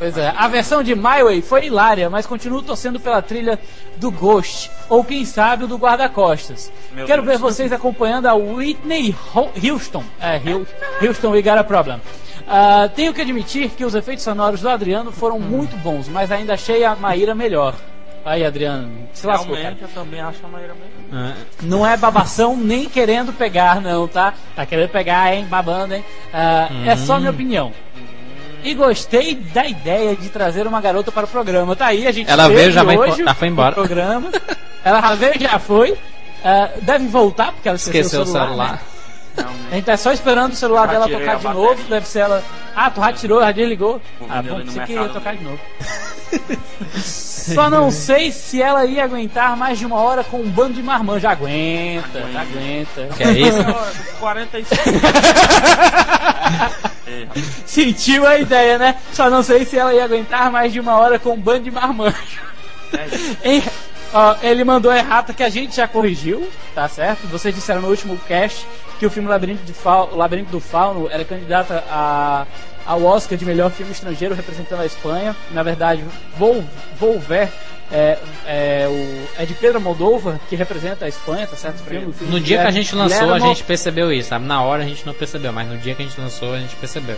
pois 0.00 0.18
é. 0.18 0.32
A 0.36 0.48
versão 0.48 0.82
de 0.82 0.96
My 0.96 1.22
Way 1.22 1.42
foi 1.42 1.66
hilária, 1.66 2.10
mas 2.10 2.26
continuo 2.26 2.60
torcendo 2.62 2.98
pela 2.98 3.22
trilha 3.22 3.56
do 3.98 4.10
Ghost, 4.10 4.68
ou 4.88 5.04
quem 5.04 5.24
sabe 5.24 5.62
o 5.64 5.68
do 5.68 5.76
Guarda-Costas. 5.76 6.72
Quero 7.06 7.22
Deus. 7.22 7.26
ver 7.26 7.38
vocês 7.38 7.72
acompanhando 7.72 8.26
a 8.26 8.34
Whitney 8.34 9.14
Ho- 9.34 9.50
Houston. 9.62 10.02
É, 10.20 10.40
Houston, 11.06 11.30
we 11.30 11.40
got 11.42 11.58
a 11.58 11.62
problem. 11.64 12.00
Ah, 12.48 12.88
tenho 12.92 13.14
que 13.14 13.20
admitir 13.20 13.70
que 13.70 13.84
os 13.84 13.94
efeitos 13.94 14.24
sonoros 14.24 14.60
do 14.62 14.68
Adriano 14.68 15.12
foram 15.12 15.38
muito 15.38 15.76
bons, 15.76 16.08
mas 16.08 16.32
ainda 16.32 16.54
achei 16.54 16.82
a 16.84 16.96
Maíra 16.96 17.32
melhor. 17.34 17.74
Aí, 18.24 18.44
Adriano, 18.44 18.90
se 19.14 19.26
lascou, 19.26 19.56
cara. 19.56 19.76
Eu 19.80 19.88
também 19.88 20.20
acho 20.20 20.44
a 20.44 20.48
maneira 20.48 20.74
mesmo. 20.74 21.26
É. 21.26 21.34
Não 21.62 21.86
é 21.86 21.96
babação 21.96 22.54
nem 22.56 22.86
querendo 22.88 23.32
pegar, 23.32 23.80
não, 23.80 24.06
tá? 24.06 24.34
Tá 24.54 24.66
querendo 24.66 24.90
pegar, 24.90 25.34
hein? 25.34 25.46
Babando, 25.48 25.94
hein? 25.94 26.04
Ah, 26.32 26.68
É 26.86 26.96
só 26.96 27.18
minha 27.18 27.30
opinião. 27.30 27.72
E 28.62 28.74
gostei 28.74 29.34
da 29.34 29.66
ideia 29.66 30.14
de 30.16 30.28
trazer 30.28 30.66
uma 30.66 30.80
garota 30.80 31.10
para 31.10 31.24
o 31.24 31.28
programa. 31.28 31.74
Tá 31.76 31.86
aí, 31.86 32.06
a 32.06 32.12
gente 32.12 32.30
Ela 32.30 32.48
veio, 32.48 32.70
já 32.72 32.82
vai 32.82 32.96
hoje 32.98 33.14
embo- 33.14 33.24
já 33.24 33.34
foi 33.34 33.48
embora. 33.48 33.70
o 33.70 33.74
programa. 33.74 34.30
Ela 34.84 35.00
já 35.00 35.14
veio, 35.14 35.40
já 35.40 35.58
foi. 35.58 35.96
Ah, 36.44 36.70
deve 36.82 37.06
voltar, 37.08 37.52
porque 37.52 37.68
ela 37.68 37.76
esqueceu, 37.76 38.00
Esqueceu 38.00 38.22
o 38.22 38.26
celular. 38.26 38.46
celular. 38.48 38.72
né? 38.72 38.78
A 39.70 39.74
gente 39.74 39.84
tá 39.84 39.96
só 39.96 40.12
esperando 40.12 40.52
o 40.52 40.56
celular 40.56 40.88
dela 40.88 41.08
tocar 41.08 41.36
de 41.36 41.44
bateria. 41.44 41.52
novo. 41.68 41.82
Deve 41.88 42.06
ser 42.06 42.20
ela. 42.20 42.42
Ah, 42.74 42.90
tu 42.90 43.00
já 43.00 43.12
tirou, 43.12 43.40
já 43.40 43.52
desligou. 43.52 44.00
Ah, 44.28 44.42
bom, 44.42 44.64
você 44.64 44.80
que 44.80 44.92
ia 44.92 45.08
tocar 45.08 45.36
de 45.36 45.44
novo. 45.44 45.60
Só 46.96 47.70
não 47.70 47.90
sei 47.92 48.32
se 48.32 48.60
ela 48.60 48.84
ia 48.84 49.04
aguentar 49.04 49.56
mais 49.56 49.78
de 49.78 49.86
uma 49.86 49.96
hora 49.96 50.24
com 50.24 50.40
um 50.40 50.48
bando 50.50 50.74
de 50.74 50.82
marmanjos. 50.82 51.22
Já 51.22 51.30
aguenta, 51.32 52.20
já 52.32 52.40
aguenta. 52.42 53.08
Que 53.16 53.22
é 53.22 53.30
isso? 53.32 53.58
45. 54.18 54.82
Ei, 57.06 57.22
rapaz. 57.22 57.62
Sentiu 57.66 58.26
a 58.26 58.38
ideia, 58.38 58.78
né? 58.78 58.96
Só 59.12 59.30
não 59.30 59.42
sei 59.42 59.64
se 59.64 59.78
ela 59.78 59.94
ia 59.94 60.04
aguentar 60.04 60.50
mais 60.50 60.72
de 60.72 60.80
uma 60.80 60.96
hora 60.96 61.18
com 61.18 61.30
um 61.30 61.40
bando 61.40 61.64
de 61.64 61.70
marmanjos. 61.70 62.38
É 63.42 63.62
ó, 64.12 64.36
ele 64.42 64.64
mandou 64.64 64.92
errata 64.92 65.32
que 65.32 65.42
a 65.42 65.48
gente 65.48 65.76
já 65.76 65.86
corrigiu, 65.86 66.48
tá 66.74 66.88
certo? 66.88 67.26
Vocês 67.28 67.54
disseram 67.54 67.82
no 67.82 67.88
último 67.88 68.16
cast 68.28 68.66
que 68.98 69.06
o 69.06 69.10
filme 69.10 69.28
Labirinto, 69.28 69.62
de 69.64 69.74
Labirinto 70.14 70.50
do 70.50 70.60
Fauno 70.60 71.08
era 71.10 71.24
candidato 71.24 71.72
a, 71.72 72.46
ao 72.84 73.02
Oscar 73.04 73.38
de 73.38 73.44
melhor 73.44 73.70
filme 73.70 73.92
estrangeiro 73.92 74.34
representando 74.34 74.80
a 74.80 74.86
Espanha. 74.86 75.34
Na 75.52 75.62
verdade, 75.62 76.04
Vol, 76.36 76.62
Volver 76.98 77.50
é, 77.90 78.18
é, 78.46 78.86
o, 78.88 79.42
é 79.42 79.46
de 79.46 79.54
Pedro 79.54 79.80
Moldova, 79.80 80.40
que 80.48 80.54
representa 80.54 81.06
a 81.06 81.08
Espanha, 81.08 81.46
tá 81.46 81.56
certo? 81.56 81.82
Filme, 81.82 82.12
filme 82.12 82.32
No 82.32 82.40
dia 82.40 82.60
que 82.60 82.66
a 82.66 82.70
gente 82.70 82.94
lançou, 82.94 83.32
a 83.32 83.38
gente 83.38 83.64
percebeu 83.64 84.12
isso, 84.12 84.28
sabe? 84.28 84.44
Na 84.44 84.62
hora 84.62 84.82
a 84.82 84.86
gente 84.86 85.04
não 85.06 85.14
percebeu, 85.14 85.52
mas 85.52 85.68
no 85.68 85.76
dia 85.78 85.94
que 85.94 86.02
a 86.02 86.06
gente 86.06 86.20
lançou, 86.20 86.54
a 86.54 86.58
gente 86.58 86.76
percebeu. 86.76 87.16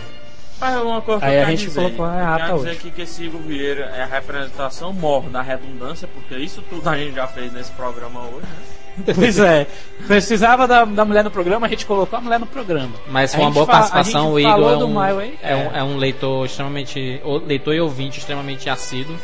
Mas 0.63 0.81
uma 0.81 1.01
coisa 1.01 1.25
Aí 1.25 1.35
eu 1.35 1.41
a 1.41 1.45
quero 1.45 1.57
gente 1.57 1.67
dizer, 1.67 1.81
colocou 1.81 2.05
a 2.05 2.37
quero 2.37 2.55
dizer 2.55 2.69
hoje. 2.69 2.77
aqui 2.77 2.91
que 2.91 3.01
esse 3.01 3.25
Igor 3.25 3.41
Vieira 3.41 3.91
é 3.97 4.03
a 4.03 4.05
representação 4.05 4.93
mor 4.93 5.23
da 5.23 5.41
redundância, 5.41 6.07
porque 6.07 6.41
isso 6.41 6.63
tudo 6.69 6.89
a 6.89 6.97
gente 6.97 7.15
já 7.15 7.27
fez 7.27 7.51
nesse 7.51 7.71
programa 7.73 8.21
hoje, 8.21 8.47
né? 8.47 9.03
Pois 9.13 9.39
é, 9.39 9.67
precisava 10.07 10.65
da, 10.65 10.85
da 10.85 11.03
mulher 11.03 11.23
no 11.23 11.31
programa, 11.31 11.65
a 11.65 11.69
gente 11.69 11.85
colocou 11.85 12.17
a 12.17 12.21
mulher 12.21 12.39
no 12.39 12.45
programa. 12.45 12.93
Mas 13.07 13.35
foi 13.35 13.43
uma 13.43 13.51
boa 13.51 13.65
participação, 13.65 14.31
o 14.31 14.39
Igor 14.39 14.71
é 14.71 14.77
do 14.77 14.87
um, 14.87 15.03
é, 15.03 15.31
é. 15.41 15.55
um, 15.55 15.75
é 15.75 15.83
um 15.83 15.97
leitor 15.97 16.45
extremamente. 16.45 17.21
Leitor 17.45 17.73
e 17.73 17.81
ouvinte 17.81 18.19
extremamente 18.19 18.69
assíduo. 18.69 19.17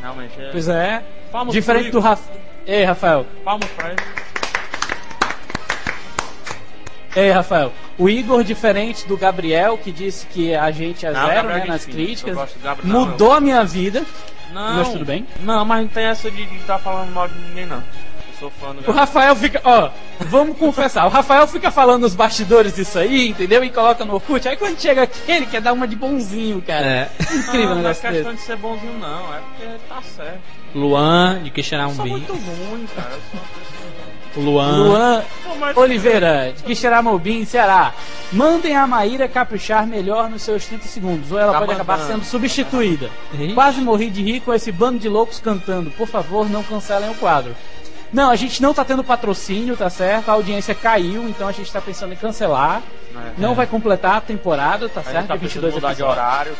Realmente 0.00 0.40
é. 0.40 0.50
Pois 0.52 0.68
é, 0.68 1.02
Palmas 1.32 1.54
diferente 1.54 1.90
do. 1.90 1.98
Rafael. 1.98 2.40
Ei, 2.66 2.84
Rafael. 2.84 3.26
Palmas 3.42 3.68
pra 3.70 3.88
ele. 3.88 4.23
Ei, 7.16 7.30
Rafael. 7.30 7.72
O 7.98 8.08
Igor, 8.08 8.42
diferente 8.42 9.06
do 9.06 9.16
Gabriel, 9.16 9.78
que 9.78 9.92
disse 9.92 10.26
que 10.26 10.54
a 10.54 10.70
gente 10.70 11.06
é 11.06 11.10
Não, 11.12 11.20
zero 11.26 11.34
Gabriel 11.34 11.58
né, 11.58 11.64
é 11.64 11.68
nas 11.68 11.84
críticas, 11.86 12.36
eu 12.36 12.60
Gabriel. 12.62 12.92
Não, 12.92 13.06
mudou 13.06 13.32
a 13.32 13.40
minha 13.40 13.64
vida. 13.64 14.04
Não, 14.52 14.74
Mas 14.76 14.88
tudo 14.90 15.04
bem? 15.04 15.26
Não, 15.40 15.64
mas 15.64 15.80
não 15.82 15.88
tem 15.88 16.04
essa 16.04 16.30
de 16.30 16.42
estar 16.56 16.78
falando 16.78 17.12
mal 17.12 17.26
de 17.28 17.34
ninguém, 17.38 17.66
não. 17.66 17.82
Sou 18.38 18.50
fã 18.50 18.74
do 18.74 18.88
O. 18.88 18.92
Rafael 18.92 19.34
fica, 19.36 19.60
ó, 19.64 19.90
vamos 20.20 20.58
confessar, 20.58 21.06
o 21.06 21.08
Rafael 21.08 21.46
fica 21.46 21.70
falando 21.70 22.02
nos 22.02 22.14
bastidores 22.14 22.74
disso 22.74 22.98
aí, 22.98 23.28
entendeu? 23.28 23.62
E 23.64 23.70
coloca 23.70 24.04
no 24.04 24.14
Orkut. 24.14 24.46
Aí 24.48 24.56
quando 24.56 24.78
chega 24.80 25.02
aqui, 25.04 25.18
ele 25.30 25.46
quer 25.46 25.60
dar 25.60 25.72
uma 25.72 25.86
de 25.86 25.94
bonzinho, 25.96 26.60
cara. 26.62 26.84
É. 26.86 27.10
Incrível 27.20 27.70
o 27.70 27.74
não, 27.76 27.82
não 27.82 27.90
é 27.90 27.94
questão 27.94 28.32
desse. 28.32 28.34
de 28.34 28.40
ser 28.40 28.56
bonzinho, 28.56 28.98
não. 28.98 29.34
É 29.34 29.38
porque 29.38 29.72
tá 29.88 30.02
certo. 30.02 30.40
Luan 30.74 31.40
de 31.42 31.50
Eu 31.84 31.88
um 31.88 31.94
sou 31.94 32.04
bi. 32.04 32.10
muito 32.10 32.32
ruim, 32.32 32.86
cara. 32.94 33.10
Eu 33.12 33.20
sou 33.30 33.40
uma 33.40 33.48
pessoa- 33.48 33.83
Luan. 34.36 34.76
Luan 34.88 35.22
Oliveira, 35.76 36.52
de 36.56 36.62
Quixeramobim, 36.62 37.44
Ceará. 37.44 37.92
Mandem 38.32 38.76
a 38.76 38.86
Maíra 38.86 39.28
caprichar 39.28 39.86
melhor 39.86 40.28
nos 40.28 40.42
seus 40.42 40.64
30 40.66 40.86
segundos, 40.88 41.30
ou 41.32 41.38
ela 41.38 41.52
Tá 41.52 41.60
pode 41.60 41.72
acabar 41.72 41.98
sendo 42.00 42.24
substituída. 42.24 43.10
Ixi. 43.32 43.52
Quase 43.54 43.80
morri 43.80 44.10
de 44.10 44.22
rir 44.22 44.40
com 44.40 44.52
esse 44.52 44.72
bando 44.72 44.98
de 44.98 45.08
loucos 45.08 45.38
cantando. 45.40 45.90
Por 45.92 46.08
favor, 46.08 46.48
não 46.50 46.62
cancelem 46.62 47.10
o 47.10 47.14
quadro. 47.14 47.54
Não, 48.12 48.30
a 48.30 48.36
gente 48.36 48.62
não 48.62 48.72
tá 48.72 48.84
tendo 48.84 49.02
patrocínio, 49.02 49.76
tá 49.76 49.90
certo? 49.90 50.28
A 50.28 50.32
audiência 50.34 50.72
caiu, 50.72 51.28
então 51.28 51.48
a 51.48 51.52
gente 51.52 51.72
tá 51.72 51.80
pensando 51.80 52.12
em 52.12 52.16
cancelar. 52.16 52.80
É. 53.16 53.32
Não 53.38 53.54
vai 53.54 53.66
completar 53.66 54.16
a 54.16 54.20
temporada, 54.20 54.88
tá 54.88 55.00
A 55.00 55.02
gente 55.02 55.12
certo? 55.12 55.26
tá 55.28 55.34
De 55.36 55.40
pensando 55.40 55.62
22 55.62 55.72
em 55.72 55.76
mudar 55.76 55.94
de 55.94 56.02
horário. 56.02 56.52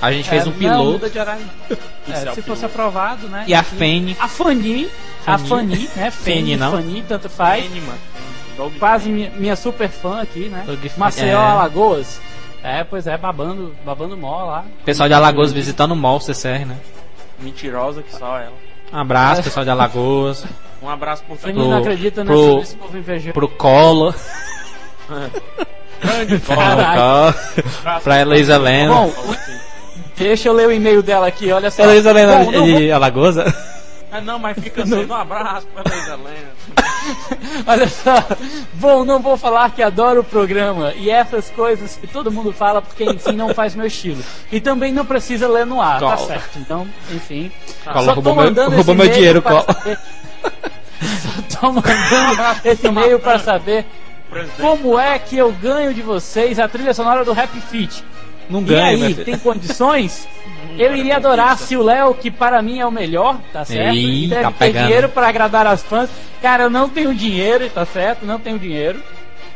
A 0.00 0.12
gente 0.12 0.28
fez 0.28 0.42
É, 0.42 0.46
um 0.46 0.50
não, 0.50 0.58
piloto. 0.58 0.84
muda 0.92 1.10
de 1.10 1.18
horário. 1.18 1.44
É, 2.08 2.28
é 2.28 2.32
se 2.34 2.42
fosse 2.42 2.64
aprovado, 2.66 3.28
né? 3.28 3.44
E 3.46 3.54
a 3.54 3.62
Fene. 3.62 4.16
A 4.18 4.26
Fanny, 4.26 4.88
a 5.26 5.38
Fanny. 5.38 5.76
Fanny, 5.76 5.88
né? 5.96 6.10
Fanny, 6.10 6.56
não? 6.56 6.72
Fanny, 6.72 7.04
tanto 7.08 7.28
faz. 7.28 7.64
Fene, 7.64 7.80
mano. 7.80 8.72
Quase 8.78 9.08
minha, 9.08 9.30
minha 9.30 9.56
super 9.56 9.88
fã 9.88 10.20
aqui, 10.20 10.48
né? 10.48 10.64
Maceió, 10.96 11.30
é. 11.40 11.44
Alagoas. 11.44 12.20
É, 12.62 12.84
pois 12.84 13.06
é, 13.06 13.16
babando, 13.16 13.74
babando 13.84 14.16
mó 14.16 14.44
lá. 14.44 14.64
Pessoal 14.84 15.08
de 15.08 15.14
Alagoas 15.14 15.52
visitando 15.52 15.92
o 15.92 15.96
mall 15.96 16.20
CCR, 16.20 16.64
né? 16.66 16.76
Mentirosa 17.40 18.02
que 18.02 18.14
só 18.14 18.38
ela. 18.38 18.52
Um 18.92 18.98
abraço, 18.98 19.42
pessoal 19.42 19.64
de 19.64 19.70
Alagoas. 19.70 20.44
Um 20.82 20.88
abraço 20.88 21.24
Fanny 21.38 21.54
Pro- 21.54 21.68
não 21.68 21.78
acredita 21.78 22.24
pro- 22.24 22.58
nesse, 22.58 22.76
povo 22.76 22.96
invejoso. 22.98 23.32
Pro 23.32 23.48
Colo. 23.48 24.14
grande 26.00 26.38
Caralho. 26.40 27.34
pra 28.02 28.20
Heloísa 28.20 28.58
Lena. 28.58 28.92
Bom, 28.94 29.12
deixa 30.16 30.48
eu 30.48 30.52
ler 30.52 30.68
o 30.68 30.72
e-mail 30.72 31.02
dela 31.02 31.26
aqui, 31.26 31.50
olha 31.50 31.70
só. 31.70 31.82
Heloísa 31.82 32.12
Lena 32.12 32.44
Bom, 32.44 32.50
não 32.52 32.64
de 32.64 32.92
Alagoas? 32.92 33.36
É, 34.12 34.20
não, 34.20 34.38
mas 34.38 34.58
fica 34.58 34.82
assim. 34.82 35.06
Um 35.06 35.14
abraço 35.14 35.66
pra 35.68 35.82
Heloísa 35.90 36.16
Lena. 36.16 36.52
Olha 37.66 37.88
só, 37.88 38.14
bom, 38.74 39.04
não 39.04 39.20
vou 39.20 39.36
falar 39.36 39.70
que 39.70 39.82
adoro 39.82 40.20
o 40.20 40.24
programa 40.24 40.92
e 40.94 41.08
essas 41.10 41.48
coisas 41.50 41.96
que 41.96 42.06
todo 42.06 42.30
mundo 42.30 42.52
fala 42.52 42.82
porque, 42.82 43.04
enfim, 43.04 43.32
não 43.32 43.54
faz 43.54 43.74
meu 43.74 43.86
estilo. 43.86 44.22
E 44.52 44.60
também 44.60 44.92
não 44.92 45.04
precisa 45.06 45.48
ler 45.48 45.64
no 45.66 45.80
ar, 45.80 45.98
tá 46.00 46.16
certo? 46.18 46.58
Então, 46.58 46.86
enfim. 47.10 47.50
Cola, 47.84 48.04
Só 48.04 48.14
tô 48.16 48.20
meu- 48.22 48.34
mandando 48.34 48.76
roubou 48.76 48.80
esse 48.80 48.94
meu 48.94 49.04
e-mail 49.06 49.12
dinheiro, 49.14 49.42
para 49.42 49.62
Cola. 49.62 49.78
saber- 49.78 49.98
Só 51.50 51.60
tô 51.60 51.72
mandando 51.72 52.42
esse 52.68 52.86
e-mail 52.86 53.18
para 53.18 53.38
saber 53.38 53.86
como 54.60 54.98
é 54.98 55.18
que 55.18 55.36
eu 55.36 55.50
ganho 55.52 55.92
de 55.92 56.02
vocês 56.02 56.58
a 56.58 56.68
trilha 56.68 56.94
sonora 56.94 57.24
do 57.24 57.32
Rap 57.32 57.50
Fit. 57.60 58.04
Não 58.52 58.60
E 58.60 58.64
ganha, 58.64 58.96
meu 58.98 59.06
aí, 59.06 59.14
tem 59.14 59.38
condições? 59.38 60.28
Eu 60.78 60.94
iria 60.96 61.16
adorar 61.16 61.56
se 61.58 61.76
o 61.76 61.82
Léo, 61.82 62.14
que 62.14 62.30
para 62.30 62.62
mim 62.62 62.78
é 62.78 62.86
o 62.86 62.90
melhor, 62.90 63.38
tá 63.52 63.64
certo? 63.64 63.94
Ih, 63.94 64.24
e 64.24 64.28
deve 64.28 64.42
tá 64.42 64.50
ter 64.50 64.58
pegando. 64.58 64.84
dinheiro 64.86 65.08
para 65.08 65.28
agradar 65.28 65.66
as 65.66 65.82
fãs. 65.82 66.08
Cara, 66.40 66.64
eu 66.64 66.70
não 66.70 66.88
tenho 66.88 67.14
dinheiro, 67.14 67.68
tá 67.70 67.84
certo? 67.84 68.24
Não 68.24 68.38
tenho 68.38 68.58
dinheiro. 68.58 69.02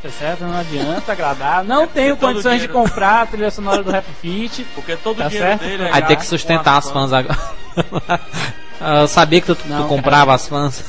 Tá 0.03 0.11
certo? 0.11 0.43
Não 0.45 0.57
adianta 0.59 1.13
agradar. 1.13 1.65
Não 1.65 1.87
tenho 1.87 2.17
todo 2.17 2.29
condições 2.33 2.61
de 2.61 2.69
comprar 2.69 3.23
a 3.23 3.27
trilha 3.27 3.51
sonora 3.51 3.83
do 3.83 3.91
Rap 3.91 4.05
Fit. 4.21 4.65
Porque 4.75 4.95
todo 4.97 5.17
Tá 5.19 5.29
dinheiro 5.29 5.49
certo? 5.49 5.63
dele 5.63 5.83
é 5.85 5.91
Vai 5.91 6.07
ter 6.07 6.17
que 6.17 6.27
sustentar 6.27 6.77
as 6.77 6.91
fãs 6.91 7.13
agora. 7.13 7.39
Eu 9.01 9.09
sabia 9.09 9.41
que 9.41 9.47
tu, 9.47 9.55
tu 9.55 9.69
Não, 9.69 9.89
comprava 9.89 10.35
as 10.35 10.47
fãs. 10.49 10.85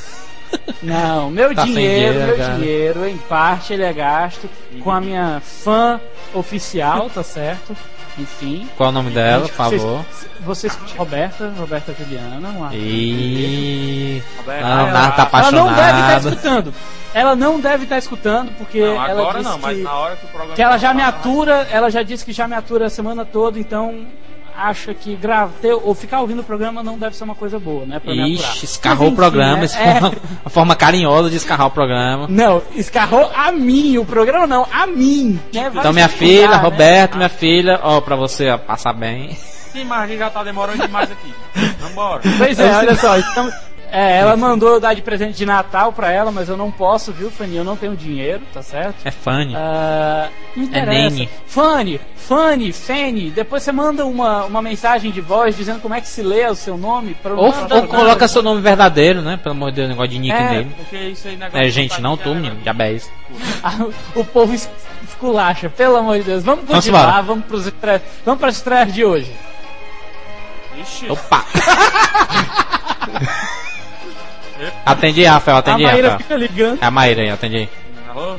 Não, 0.83 1.29
meu 1.31 1.53
Tá 1.55 1.63
dinheiro, 1.63 2.13
dinheiro, 2.13 2.27
meu 2.27 2.37
cara. 2.37 2.53
dinheiro, 2.55 3.07
em 3.07 3.17
parte 3.17 3.73
ele 3.73 3.83
é 3.83 3.93
gasto 3.93 4.49
com 4.83 4.91
a 4.91 4.99
minha 4.99 5.41
fã 5.41 5.99
oficial, 6.33 7.09
tá 7.09 7.23
certo? 7.23 7.75
Enfim. 8.17 8.67
Qual 8.75 8.89
o 8.89 8.91
nome 8.91 9.11
dela, 9.11 9.47
por 9.47 9.55
Vocês- 9.55 9.81
favor? 9.81 10.05
Vocês, 10.39 10.77
Roberta, 10.97 11.53
Roberta 11.57 11.93
Juliana, 11.97 12.49
uma 12.49 12.69
E... 12.73 14.23
Roberto, 14.37 14.65
Ah, 14.65 14.83
o 14.83 14.87
ela- 14.87 15.11
tá 15.11 15.29
Ela 15.33 15.51
não 15.51 15.67
deve 15.67 15.81
estar 15.81 15.91
apaixonado. 15.97 16.29
escutando. 16.29 16.73
Ela 17.13 17.35
não 17.35 17.59
deve 17.59 17.83
estar 17.83 17.97
escutando 17.97 18.51
porque 18.57 18.79
Não, 18.81 18.87
ela 19.05 19.21
agora 19.21 19.37
disse 19.39 19.49
não, 19.51 19.59
mas 19.59 19.77
que, 19.77 19.83
na 19.83 19.93
hora 19.93 20.15
que 20.15 20.25
o 20.25 20.29
programa. 20.29 20.55
que 20.55 20.61
ela 20.61 20.77
já 20.77 20.93
me 20.93 21.01
atura, 21.01 21.67
ela 21.71 21.89
já 21.89 22.03
disse 22.03 22.23
que 22.25 22.31
já 22.33 22.47
me 22.47 22.55
atura 22.55 22.87
a 22.87 22.89
semana 22.89 23.25
toda, 23.25 23.59
então 23.59 24.05
acha 24.57 24.93
que 24.93 25.15
grava, 25.15 25.53
ter, 25.61 25.73
ou 25.73 25.93
ficar 25.93 26.21
ouvindo 26.21 26.41
o 26.41 26.43
programa 26.43 26.81
não 26.81 26.97
deve 26.97 27.15
ser 27.15 27.23
uma 27.23 27.35
coisa 27.35 27.59
boa, 27.59 27.85
né? 27.85 27.99
Pra. 27.99 28.13
Ixi, 28.13 28.65
escarrou 28.65 29.05
Mas, 29.05 29.13
o 29.13 29.15
programa. 29.15 29.65
enfim, 29.65 29.77
né, 29.77 29.99
foi 29.99 30.09
uma, 30.09 30.09
uma 30.43 30.49
forma 30.49 30.75
carinhosa 30.75 31.29
de 31.29 31.35
escarrar 31.35 31.67
o 31.67 31.71
programa. 31.71 32.25
Não, 32.27 32.61
escarrou 32.75 33.29
a 33.35 33.51
mim, 33.51 33.97
o 33.97 34.05
programa 34.05 34.47
não, 34.47 34.65
a 34.71 34.87
mim. 34.87 35.39
né? 35.53 35.71
Então, 35.73 35.93
minha 35.93 36.09
filha, 36.09 36.49
né? 36.49 36.55
Roberto, 36.57 37.15
minha 37.17 37.29
filha, 37.29 37.79
ó, 37.83 38.01
pra 38.01 38.15
você 38.15 38.49
ó, 38.49 38.57
passar 38.57 38.93
bem. 38.93 39.35
Sim, 39.71 39.83
mas 39.85 40.01
a 40.01 40.07
gente 40.07 40.19
já 40.19 40.29
tá 40.29 40.43
demorando 40.43 40.81
demais 40.81 41.11
aqui. 41.11 41.33
Vambora. 41.79 42.21
Pois 42.37 42.59
é, 42.59 42.75
olha 42.75 42.95
só, 42.97 43.17
estamos- 43.17 43.53
é, 43.91 44.17
ela 44.17 44.35
mandou 44.37 44.69
eu 44.69 44.79
dar 44.79 44.93
de 44.93 45.01
presente 45.01 45.37
de 45.37 45.45
Natal 45.45 45.91
pra 45.93 46.11
ela, 46.11 46.31
mas 46.31 46.49
eu 46.49 46.57
não 46.57 46.71
posso, 46.71 47.11
viu, 47.11 47.29
Fanny? 47.31 47.55
Eu 47.55 47.63
não 47.63 47.75
tenho 47.77 47.95
dinheiro, 47.95 48.41
tá 48.53 48.61
certo? 48.61 48.95
É 49.05 49.11
Fanny. 49.11 49.53
Ah, 49.55 50.29
não 50.55 50.63
interessa. 50.63 50.91
Nene. 50.91 51.29
Fanny, 51.45 52.01
Fanny, 52.15 52.73
Fanny, 52.73 53.29
depois 53.31 53.63
você 53.63 53.71
manda 53.71 54.05
uma, 54.05 54.45
uma 54.45 54.61
mensagem 54.61 55.11
de 55.11 55.21
voz 55.21 55.55
dizendo 55.55 55.79
como 55.79 55.93
é 55.93 56.01
que 56.01 56.07
se 56.07 56.21
lê 56.21 56.45
o 56.47 56.55
seu 56.55 56.77
nome. 56.77 57.13
Pra 57.15 57.31
eu 57.31 57.37
Ou, 57.37 57.53
ou 57.71 57.87
coloca 57.87 58.27
seu 58.27 58.43
nome 58.43 58.61
verdadeiro, 58.61 59.21
né? 59.21 59.37
Pelo 59.41 59.55
amor 59.55 59.69
de 59.71 59.77
Deus, 59.77 59.89
negócio 59.89 60.11
de 60.11 60.19
nickname. 60.19 60.71
Porque 60.75 60.97
isso 60.97 61.27
aí 61.27 61.37
negócio 61.37 61.59
É, 61.65 61.69
gente, 61.69 62.01
não 62.01 62.17
cara, 62.17 62.35
menino, 62.35 62.55
diabéis. 62.61 63.09
O 64.15 64.23
povo 64.25 64.53
es- 64.53 64.69
esculacha, 65.07 65.69
pelo 65.69 65.95
amor 65.97 66.17
de 66.17 66.23
Deus. 66.25 66.43
Vamos 66.43 66.65
Vamos 66.65 66.83
continuar, 66.85 67.03
embora. 67.07 67.21
vamos, 67.23 67.45
pros 67.45 67.65
estre... 67.67 68.01
vamos 68.25 68.39
para 68.39 68.49
as 68.49 68.57
estreias 68.57 68.93
de 68.93 69.05
hoje. 69.05 69.31
Ixi, 70.81 71.09
Opa! 71.09 71.45
atende 74.85 75.19
aí, 75.21 75.25
Rafael, 75.27 75.57
A 75.57 75.59
atende 75.59 75.85
aí, 75.85 75.91
Maíra 75.91 76.07
Rafael. 76.11 76.19
fica 76.27 76.35
ligando. 76.37 76.83
É 76.83 76.85
a 76.85 76.91
Maíra 76.91 77.21
aí, 77.21 77.29
atende 77.29 77.55
aí. 77.57 77.69
alô? 78.09 78.37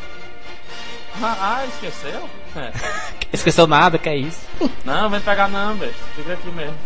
Ah, 1.22 1.36
ah, 1.40 1.66
esqueceu? 1.66 2.28
É. 2.56 2.72
Esqueceu 3.32 3.66
nada, 3.66 3.98
que 3.98 4.08
é 4.08 4.16
isso? 4.16 4.40
Não, 4.84 5.10
vem 5.10 5.20
pegar 5.20 5.48
não, 5.48 5.74
velho. 5.76 5.92
Fica 6.16 6.32
aqui 6.32 6.48
mesmo. 6.48 6.76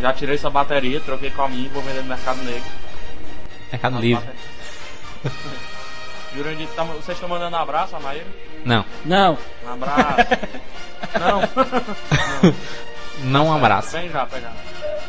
Já 0.00 0.12
tirei 0.12 0.38
sua 0.38 0.50
bateria, 0.50 1.00
troquei 1.00 1.30
com 1.30 1.42
a 1.42 1.48
minha 1.48 1.66
e 1.66 1.68
vou 1.68 1.82
vender 1.82 2.00
no 2.02 2.08
Mercado 2.08 2.42
Negro. 2.44 2.62
Mercado 3.72 3.98
Livre. 3.98 4.24
Jurandir, 6.34 6.66
tá, 6.74 6.82
vocês 6.84 7.10
estão 7.16 7.28
mandando 7.28 7.56
um 7.56 7.60
abraço, 7.60 7.94
a 7.94 8.00
Maíra? 8.00 8.26
Não, 8.64 8.84
Não, 9.04 9.38
Um 9.66 9.72
abraço. 9.72 10.16
não. 11.20 12.54
não 13.30 13.46
um 13.48 13.52
abraço. 13.56 13.90
Vem 13.96 14.10
já 14.10 14.26
pegar. 14.26 14.52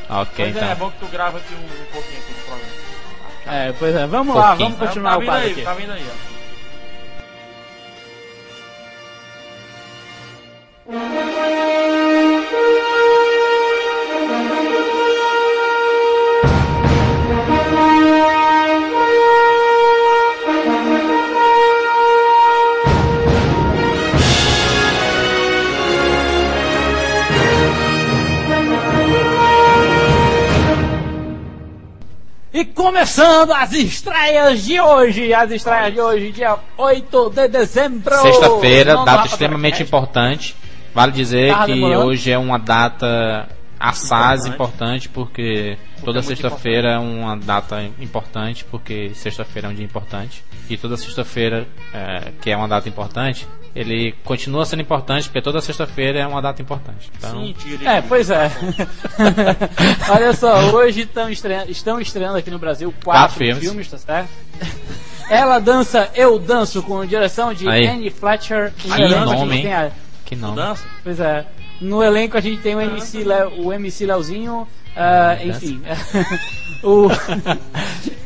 Ok, 0.10 0.52
Pois 0.52 0.56
é, 0.56 0.60
é 0.60 0.64
então. 0.66 0.76
bom 0.78 0.92
que 0.92 1.00
tu 1.00 1.08
grava 1.08 1.38
aqui 1.38 1.54
um, 1.54 1.58
um 1.58 1.86
pouquinho 1.92 2.20
aqui 2.20 2.34
do 2.34 2.46
programa. 2.46 2.55
É, 3.48 3.74
pois 3.78 3.96
é, 3.96 4.08
vamos 4.08 4.36
lá, 4.36 4.50
Pouquinho. 4.50 4.70
vamos 4.72 4.88
continuar 4.88 5.12
tá 5.12 5.18
o 5.18 5.20
vindo 5.20 5.30
quadro 5.30 5.46
aí, 5.46 5.52
aqui. 5.52 5.62
tá 5.62 5.74
vindo 5.74 5.92
aí, 5.92 6.06
ó. 6.10 6.36
E 32.56 32.64
começando 32.64 33.52
as 33.52 33.74
estreias 33.74 34.64
de 34.64 34.80
hoje, 34.80 35.34
as 35.34 35.52
estreias 35.52 35.94
de 35.94 36.00
hoje, 36.00 36.32
dia 36.32 36.58
8 36.78 37.30
de 37.32 37.50
dezembro. 37.50 38.16
Sexta-feira, 38.16 39.04
data 39.04 39.28
extremamente 39.28 39.84
importante. 39.84 40.56
Vale 40.94 41.12
dizer 41.12 41.52
Tava 41.52 41.66
que 41.66 41.74
demorando? 41.74 42.06
hoje 42.06 42.32
é 42.32 42.38
uma 42.38 42.58
data 42.58 43.50
assaz 43.78 44.46
Importante. 44.46 44.56
importante, 44.56 45.10
porque 45.10 45.78
toda 46.00 46.20
é 46.20 46.22
muito 46.22 46.28
sexta-feira 46.28 46.92
é 46.92 46.98
uma 46.98 47.36
data 47.36 47.84
importante, 48.00 48.64
porque 48.72 49.12
sexta-feira 49.14 49.68
é 49.68 49.72
um 49.72 49.74
dia 49.74 49.84
importante. 49.84 50.42
E 50.70 50.78
toda 50.78 50.96
sexta-feira, 50.96 51.68
é, 51.94 52.32
que 52.40 52.50
é 52.50 52.56
uma 52.56 52.70
data 52.70 52.88
importante, 52.88 53.46
ele 53.76 54.14
continua 54.24 54.66
sendo 54.66 54.82
importante, 54.82 55.28
porque 55.28 55.42
toda 55.42 55.60
sexta-feira 55.60 56.20
é 56.20 56.26
uma 56.26 56.42
data 56.42 56.62
importante. 56.62 57.12
Então, 57.18 57.32
Sim, 57.32 57.54
tire. 57.60 57.86
É, 57.86 58.02
pois 58.02 58.30
é. 58.30 58.50
Olha 60.10 60.34
só, 60.34 60.72
hoje 60.72 61.02
estão 61.02 61.30
estreando, 61.30 61.70
estão 61.70 62.00
estreando 62.00 62.38
aqui 62.38 62.50
no 62.50 62.58
Brasil 62.60 62.94
quatro, 63.04 63.22
Quatro 63.22 63.38
filmes. 63.38 63.64
filmes. 63.64 63.92
tá 63.92 63.98
certo? 63.98 64.30
Ela 65.30 65.60
dança, 65.60 66.10
eu 66.16 66.38
danço, 66.40 66.82
com 66.84 67.06
direção 67.06 67.54
de 67.54 67.68
Aí. 67.68 67.86
Anne 67.88 68.10
Fletcher. 68.10 68.72
E 68.78 68.90
Que 68.90 69.02
elenco 69.02 69.26
nome, 69.34 69.68
a- 69.74 69.92
que 70.24 70.36
não. 70.36 70.50
Mudança? 70.52 70.84
Pois 71.04 71.20
é. 71.20 71.46
No 71.82 72.02
elenco 72.04 72.38
a 72.38 72.42
gente 72.42 72.62
tem 72.62 72.76
o 72.76 72.82
MC, 72.82 73.24
Le, 73.24 73.44
o 73.58 73.74
MC 73.74 74.06
Leozinho, 74.06 74.66
ah, 74.96 75.32
Ah, 75.38 75.46
enfim. 75.46 75.82
o, 76.82 77.08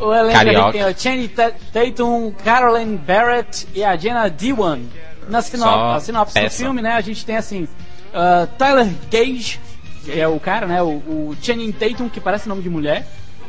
O 0.00 0.12
elenco 0.12 0.72
tem 0.72 0.84
o 0.84 0.98
Channing 0.98 1.28
Ta- 1.28 1.52
Tatum, 1.72 2.32
Caroline 2.44 2.96
Barrett 2.98 3.66
e 3.74 3.84
a 3.84 3.96
Jenna 3.96 4.28
Dewan. 4.28 4.80
Na 5.28 5.40
sino 5.40 5.62
Só 5.62 5.92
a 5.94 6.00
sinopse 6.00 6.34
do 6.34 6.42
peça. 6.42 6.56
filme, 6.62 6.82
né, 6.82 6.92
a 6.92 7.00
gente 7.00 7.24
tem 7.24 7.36
assim, 7.36 7.66
ah, 8.12 8.46
Tyler 8.58 8.86
Gage, 9.10 9.58
que 10.04 10.20
é 10.20 10.28
o 10.28 10.38
cara, 10.38 10.66
né, 10.66 10.82
o, 10.82 10.86
o 10.86 11.36
Channing 11.40 11.72
Tatum, 11.72 12.08
que 12.10 12.20
parece 12.20 12.46
nome 12.46 12.60
de 12.60 12.68
mulher, 12.68 13.06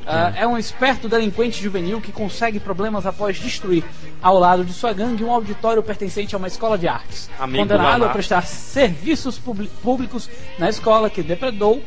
ah, 0.08 0.32
é 0.38 0.48
um 0.48 0.58
esperto 0.58 1.10
delinquente 1.10 1.62
juvenil 1.62 2.00
que 2.00 2.14
consegue 2.14 2.60
problemas 2.62 3.06
após 3.06 3.38
destruir, 3.38 3.84
ao 4.22 4.40
lado 4.40 4.64
de 4.64 4.72
sua 4.72 4.94
gangue, 4.94 5.24
um 5.24 5.32
auditório 5.32 5.84
pertencente 5.84 6.34
a 6.34 6.38
uma 6.38 6.48
escola 6.48 6.78
de 6.78 6.88
artes. 6.88 7.30
Amigo 7.38 7.66
do 7.66 7.70
Condenado 7.74 8.06
a 8.06 8.10
prestar 8.10 8.44
serviços 8.44 9.38
públicos 9.84 10.30
na 10.58 10.70
escola 10.70 11.10
que 11.10 11.22
depredou, 11.22 11.84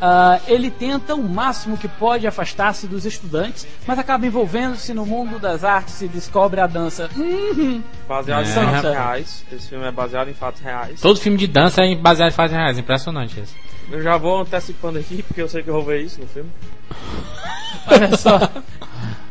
ah, 0.00 0.40
ele 0.46 0.70
tenta 0.70 1.14
o 1.14 1.22
máximo 1.22 1.76
que 1.76 1.86
pode 1.88 2.26
afastar-se 2.26 2.86
dos 2.86 3.04
estudantes, 3.04 3.66
mas 3.86 3.98
acaba 3.98 4.26
envolvendo-se 4.26 4.92
no 4.94 5.04
mundo 5.04 5.38
das 5.38 5.62
artes 5.64 6.00
e 6.02 6.08
descobre 6.08 6.60
a 6.60 6.66
dança. 6.66 7.08
Uhum. 7.16 7.82
Baseado 8.08 8.44
É, 8.46 8.48
em 8.50 8.52
fatos 8.54 8.82
reais. 8.90 9.44
Esse 9.52 9.68
filme 9.68 9.84
é 9.86 9.92
baseado 9.92 10.28
em 10.28 10.34
fatos 10.34 10.60
reais. 10.62 11.00
Todo 11.00 11.20
filme 11.20 11.36
de 11.38 11.46
dança 11.46 11.82
é 11.82 11.94
baseado 11.94 12.30
em 12.30 12.34
fatos 12.34 12.52
reais, 12.56 12.78
impressionante 12.78 13.40
isso. 13.40 13.54
Eu 13.90 14.02
já 14.02 14.16
vou 14.16 14.40
antecipando 14.40 14.98
aqui, 14.98 15.22
porque 15.22 15.42
eu 15.42 15.48
sei 15.48 15.62
que 15.62 15.68
eu 15.68 15.74
vou 15.74 15.84
ver 15.84 16.00
isso 16.02 16.20
no 16.20 16.26
filme. 16.28 16.50
Olha 17.88 18.16
só. 18.16 18.38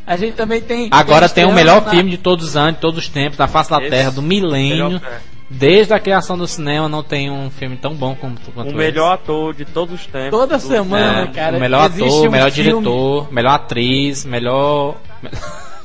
A 0.06 0.18
gente 0.18 0.34
também 0.34 0.60
tem. 0.62 0.90
Agora 0.92 1.30
tem 1.30 1.46
o 1.46 1.50
estreando 1.50 1.54
melhor 1.54 1.84
na- 1.86 1.92
filme 1.92 2.10
de 2.12 2.18
todos 2.18 2.46
os 2.50 2.58
anos, 2.58 2.74
de 2.76 2.82
todos 2.82 2.98
os 3.00 3.08
tempos, 3.10 3.38
da 3.38 3.48
face 3.48 3.70
da 3.70 3.80
Esse 3.80 3.90
Terra, 3.90 4.12
do 4.12 4.22
milênio. 4.22 4.86
melhor- 4.90 5.02
é. 5.06 5.39
Desde 5.52 5.94
a 5.94 6.00
criação 6.00 6.38
do 6.38 6.46
cinema 6.48 6.88
não 6.88 7.02
tem 7.02 7.32
um 7.32 7.50
filme 7.50 7.76
tão 7.76 7.96
bom 7.96 8.16
como 8.16 8.36
quanto 8.54 8.68
O 8.68 8.70
esse. 8.70 8.78
melhor 8.78 9.14
ator 9.14 9.54
de 9.56 9.66
todos 9.66 9.96
os 9.96 10.06
tempos. 10.06 10.30
Toda 10.30 10.58
do- 10.58 10.64
semana, 10.64 11.24
É, 11.24 11.28
cara. 11.28 11.58
o 11.58 11.60
melhor 11.60 11.86
ator, 11.88 12.08
um 12.28 12.30
melhor 12.30 12.52
filme- 12.52 12.72
diretor, 12.72 13.34
melhor 13.34 13.54
atriz, 13.56 14.26
melhor. 14.26 14.96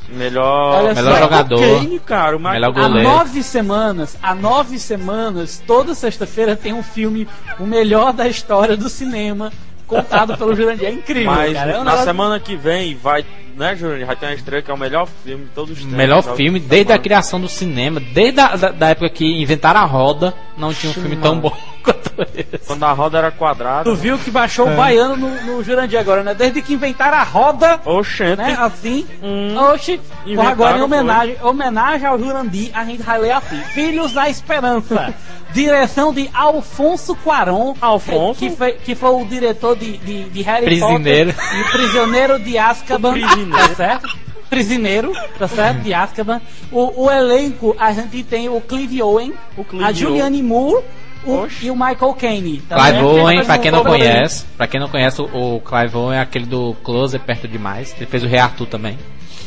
Melhor, 0.08 0.84
Olha 0.84 0.94
Melhor 0.94 1.12
só, 1.14 1.18
jogador. 1.22 1.58
Kane, 1.80 1.98
cara, 1.98 2.38
Melhor 2.38 2.68
Há 2.68 2.70
goleiro. 2.88 3.08
nove 3.08 3.42
semanas, 3.42 4.16
há 4.22 4.34
nove 4.34 4.78
semanas, 4.78 5.62
toda 5.66 5.94
sexta-feira 5.94 6.54
tem 6.54 6.72
um 6.74 6.82
filme, 6.82 7.26
o 7.58 7.64
melhor 7.64 8.12
da 8.12 8.28
história 8.28 8.76
do 8.76 8.88
cinema, 8.90 9.50
contado 9.86 10.36
pelo 10.36 10.54
Jurandir. 10.54 10.88
É 10.88 10.92
incrível, 10.92 11.32
Mas 11.32 11.54
cara. 11.54 11.70
É 11.72 11.74
um 11.76 11.78
na 11.78 11.84
negócio- 11.84 12.04
semana 12.04 12.38
que 12.38 12.54
vem 12.54 12.94
vai, 12.94 13.24
né, 13.56 13.74
Júnior? 13.76 14.06
Vai 14.06 14.16
ter 14.16 14.26
uma 14.26 14.34
estreia 14.34 14.62
que 14.62 14.70
é 14.70 14.74
o 14.74 14.78
melhor 14.78 15.06
filme 15.24 15.44
de 15.44 15.50
todos 15.50 15.70
os 15.72 15.78
tempos. 15.78 15.94
Melhor 15.94 16.22
filme 16.36 16.58
desde 16.60 16.92
a 16.92 16.98
criação 16.98 17.40
do 17.40 17.48
cinema, 17.48 18.00
desde 18.00 18.40
a 18.40 18.56
da, 18.56 18.68
da 18.70 18.88
época 18.90 19.08
que 19.10 19.24
inventaram 19.42 19.80
a 19.80 19.84
roda, 19.84 20.34
não 20.56 20.72
tinha 20.72 20.90
um 20.90 20.94
filme 20.94 21.16
tão 21.16 21.38
bom 21.38 21.52
quanto 21.82 22.12
esse. 22.34 22.66
Quando 22.66 22.82
a 22.84 22.92
roda 22.92 23.18
era 23.18 23.30
quadrada. 23.30 23.84
Tu 23.84 23.94
viu 23.96 24.18
que 24.18 24.30
baixou 24.30 24.68
É. 24.68 24.72
o 24.72 24.76
baiano 24.76 25.16
no, 25.16 25.42
no 25.56 25.62
Jurandir 25.64 25.98
agora, 25.98 26.22
né? 26.22 26.34
Desde 26.34 26.62
que 26.62 26.74
inventaram 26.74 27.18
a 27.18 27.22
roda, 27.22 27.80
Oxente. 27.84 28.36
né? 28.36 28.56
Assim. 28.58 29.06
Hum. 29.22 29.56
Oxi. 29.72 30.00
Inventaram, 30.24 30.50
agora 30.50 30.74
em 30.76 30.78
foi. 30.78 30.84
homenagem, 30.84 31.36
homenagem 31.42 32.06
ao 32.06 32.18
Jurandir, 32.18 32.70
a 32.74 32.84
gente 32.84 33.02
vai 33.02 33.18
ler 33.18 33.32
assim. 33.32 33.60
Filhos 33.72 34.12
da 34.12 34.28
Esperança. 34.28 35.14
Direção 35.54 36.12
de 36.12 36.28
Alfonso 36.34 37.14
Cuarón. 37.14 37.74
Alfonso? 37.80 38.40
Que 38.40 38.50
foi, 38.50 38.72
que 38.72 38.94
foi 38.96 39.10
o 39.10 39.24
diretor 39.24 39.76
de, 39.76 39.98
de, 39.98 40.24
de 40.24 40.42
Harry 40.42 40.64
Prisioneiro. 40.64 41.32
Potter 41.32 41.56
e 41.56 41.60
o 41.62 41.70
Prisioneiro 41.70 42.38
de 42.40 42.58
Azkaban. 42.58 43.14
Tá 43.50 43.74
certo? 43.74 44.18
Prisioneiro, 44.50 45.12
tá 45.38 45.48
certo? 45.48 45.80
De 45.80 45.92
Azkaban. 45.94 46.40
O, 46.70 47.04
o 47.06 47.10
elenco, 47.10 47.74
a 47.78 47.92
gente 47.92 48.22
tem 48.22 48.48
o 48.48 48.60
Clive 48.60 49.02
Owen, 49.02 49.32
O 49.56 49.64
Clive 49.64 49.84
a 49.84 49.92
Julianne 49.92 50.42
Moore 50.42 50.84
o- 51.26 51.46
e 51.62 51.70
o 51.70 51.74
Michael 51.74 52.14
Caine. 52.14 52.58
Tá 52.68 52.76
Clive 52.76 52.90
certo? 52.92 53.06
Owen, 53.06 53.44
pra 53.44 53.58
quem 53.58 53.70
não 53.72 53.82
conhece, 53.84 54.44
pra 54.56 54.66
quem 54.66 54.78
não 54.80 54.88
conhece, 54.88 55.22
o 55.22 55.56
o 55.56 55.60
Clive 55.60 55.96
Owen 55.96 56.18
é 56.18 56.20
aquele 56.22 56.46
do 56.46 56.74
Close 56.84 57.18
perto 57.18 57.48
demais. 57.48 57.94
Ele 57.96 58.06
fez 58.06 58.22
o 58.22 58.26
Rei 58.28 58.38
Arthur 58.38 58.66
também. 58.66 58.98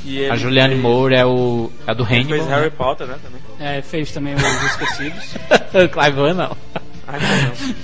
E 0.03 0.17
ele 0.19 0.31
A 0.31 0.35
Julianne 0.35 0.73
fez- 0.73 0.81
Moore 0.81 1.15
é 1.15 1.25
o 1.25 1.69
é 1.85 1.93
do 1.93 2.03
Ele 2.03 2.13
Hannibal. 2.15 2.37
fez 2.39 2.49
Harry 2.49 2.71
Potter, 2.71 3.07
né? 3.07 3.15
Também. 3.23 3.41
É, 3.59 3.81
fez 3.81 4.11
também 4.11 4.35
os 4.35 4.43
Esquecidos. 4.43 5.35
o 5.73 5.89
Clive 5.89 6.19
Owen 6.19 6.33
não. 6.33 6.57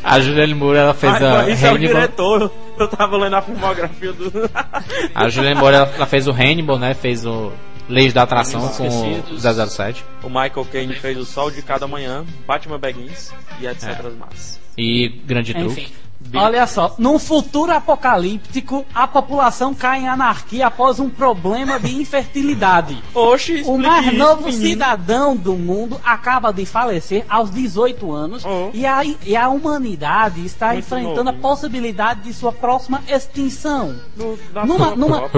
A 0.03 0.19
Julianne 0.19 0.53
Moore 0.53 0.77
ela 0.77 0.93
fez 0.93 1.13
Ai, 1.13 1.23
a 1.25 1.31
mas 1.37 1.47
isso 1.55 1.65
é 1.65 1.71
o 1.71 1.75
Hannibal. 1.75 1.95
diretor. 1.95 2.51
Eu 2.77 2.87
tava 2.87 3.17
lendo 3.17 3.35
a 3.35 3.41
filmografia 3.41 4.11
do. 4.13 4.31
A 5.15 5.29
Julianne 5.29 5.59
Moore 5.59 5.75
ela, 5.75 5.91
ela 5.95 6.05
fez 6.05 6.27
o 6.27 6.31
Hannibal, 6.31 6.77
né? 6.79 6.93
Fez 6.93 7.25
o 7.25 7.51
Leis 7.87 8.11
da 8.13 8.23
Atração 8.23 8.61
com 8.69 8.83
o 8.83 8.87
Esquecidos. 8.87 9.71
007 9.73 10.03
o 10.23 10.27
Michael 10.27 10.67
Caine 10.71 10.95
fez 10.95 11.17
O 11.17 11.25
Sol 11.25 11.51
de 11.51 11.61
Cada 11.61 11.87
Manhã, 11.87 12.25
Batman 12.47 12.79
Begins 12.79 13.31
e 13.59 13.67
etc. 13.67 14.01
mais. 14.19 14.59
e 14.77 15.07
Grande 15.25 15.53
Truque. 15.53 15.81
Enfim. 15.81 15.93
Olha 16.35 16.65
só, 16.65 16.95
num 16.97 17.19
futuro 17.19 17.71
apocalíptico, 17.73 18.85
a 18.95 19.05
população 19.05 19.73
cai 19.73 19.99
em 20.03 20.07
anarquia 20.07 20.67
após 20.67 20.97
um 20.99 21.09
problema 21.09 21.77
de 21.79 21.93
infertilidade. 22.01 22.97
Oxi, 23.13 23.61
O 23.65 23.77
mais 23.77 24.07
isso, 24.07 24.15
novo 24.15 24.45
menino. 24.45 24.63
cidadão 24.63 25.35
do 25.35 25.53
mundo 25.53 25.99
acaba 26.03 26.51
de 26.53 26.65
falecer 26.65 27.25
aos 27.29 27.51
18 27.51 28.11
anos 28.11 28.43
Oh. 28.45 28.69
e, 28.73 28.85
a, 28.85 29.03
e 29.03 29.35
a 29.35 29.49
humanidade 29.49 30.45
está 30.45 30.67
Muito 30.67 30.79
enfrentando 30.79 31.29
a 31.29 31.33
novo. 31.33 31.39
possibilidade 31.41 32.21
de 32.21 32.33
sua 32.33 32.53
próxima 32.53 33.01
extinção. 33.07 33.93
No- 34.15 34.37
Numa- 34.65 34.95
numa-. 34.95 35.29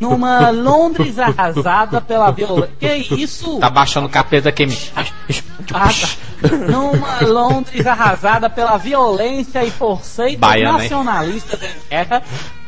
Numa 0.00 0.50
Londres 0.50 1.18
arrasada 1.18 2.00
pela 2.00 2.30
violência. 2.30 2.72
Que 2.80 2.94
isso? 3.14 3.58
Tá 3.58 3.68
baixando 3.70 4.06
o 4.06 4.10
capeta 4.10 4.48
aqui. 4.48 4.66
me- 4.66 4.76
Ah, 4.96 5.04
tá. 5.66 5.90
Numa 6.70 7.20
Londres 7.20 7.86
arrasada 7.86 8.48
pela 8.48 8.76
violência 8.78 9.64
e 9.64 9.70
Baiana, 10.38 10.78
hein? 10.78 10.82
nacionalista 10.82 11.56
da 11.56 11.68
guerra, 11.90 12.22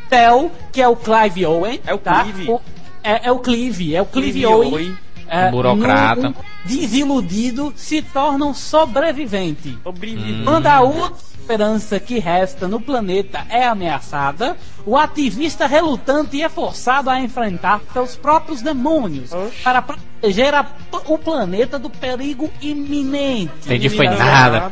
Theo, 0.09 0.51
que 0.73 0.81
é 0.83 0.89
o 0.89 0.97
Clive 0.97 1.47
Owen, 1.47 1.81
É 1.87 1.95
o 1.95 1.99
tá? 1.99 2.25
Clive? 2.25 2.51
O- 2.51 2.61
é, 3.03 3.29
é 3.29 3.33
o 3.33 3.39
Clive, 3.39 3.95
é 3.95 4.03
o 4.03 4.07
Clive, 4.07 4.33
Clive 4.33 4.47
Owen. 4.47 4.73
Owen. 4.73 4.99
é, 5.29 5.51
Burocrata. 5.51 6.29
um 6.29 6.35
desiludido, 6.65 7.73
se 7.77 8.03
torna 8.03 8.45
um 8.47 8.53
sobrevivente. 8.55 9.79
Obrigado. 9.85 10.45
Quando 10.45 10.67
a 10.67 10.81
última 10.81 11.13
esperança 11.41 11.99
que 12.01 12.19
resta 12.19 12.69
no 12.69 12.81
planeta 12.81 13.45
é 13.49 13.65
ameaçada, 13.67 14.57
o 14.85 14.97
ativista 14.97 15.67
relutante 15.67 16.41
é 16.43 16.49
forçado 16.49 17.09
a 17.09 17.21
enfrentar 17.21 17.81
seus 17.93 18.15
próprios 18.17 18.61
demônios 18.61 19.33
Oxe. 19.33 19.63
para 19.63 19.81
proteger 19.83 20.55
a- 20.55 20.67
o 21.07 21.17
planeta 21.17 21.79
do 21.79 21.89
perigo 21.89 22.51
iminente. 22.61 23.53
Entendi, 23.65 23.89
foi 23.89 24.07
nada. 24.09 24.71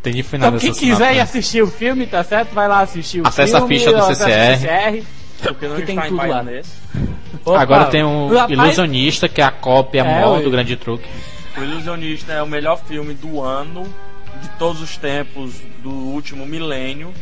Entendi, 0.00 0.22
foi 0.22 0.38
nada. 0.38 0.56
Então, 0.56 0.60
quem 0.60 0.72
quiser 0.72 0.92
ir 0.92 0.96
sinopse. 1.14 1.20
assistir 1.20 1.62
o 1.62 1.66
filme, 1.66 2.06
tá 2.06 2.22
certo? 2.24 2.54
Vai 2.54 2.68
lá 2.68 2.80
assistir 2.80 3.20
o 3.20 3.26
Acesse 3.26 3.54
a 3.54 3.58
filme. 3.58 3.78
ficha 3.78 3.90
do 3.92 3.98
acessa 3.98 4.24
o 4.24 4.28
CCR. 4.28 4.58
CCR. 4.58 5.06
Porque 5.42 5.68
não 5.68 5.76
que 5.76 5.82
tem 5.82 6.00
tudo 6.00 6.16
lá. 6.16 6.26
baionês. 6.28 6.66
Opa, 7.44 7.60
Agora 7.60 7.84
tem 7.86 8.04
um 8.04 8.28
rapaz, 8.28 8.50
Ilusionista, 8.50 9.28
que 9.28 9.40
é 9.40 9.44
a 9.44 9.50
cópia 9.50 10.00
É, 10.02 10.20
mó 10.24 10.38
do 10.40 10.50
Grande 10.50 10.76
Truque. 10.76 11.08
O 11.56 11.62
Ilusionista 11.62 12.32
é 12.32 12.42
o 12.42 12.46
melhor 12.46 12.80
filme 12.86 13.14
do 13.14 13.40
ano, 13.42 13.82
de 14.42 14.48
todos 14.58 14.80
os 14.80 14.96
tempos, 14.96 15.54
do 15.82 15.90
último 15.90 16.46
milênio, 16.46 17.12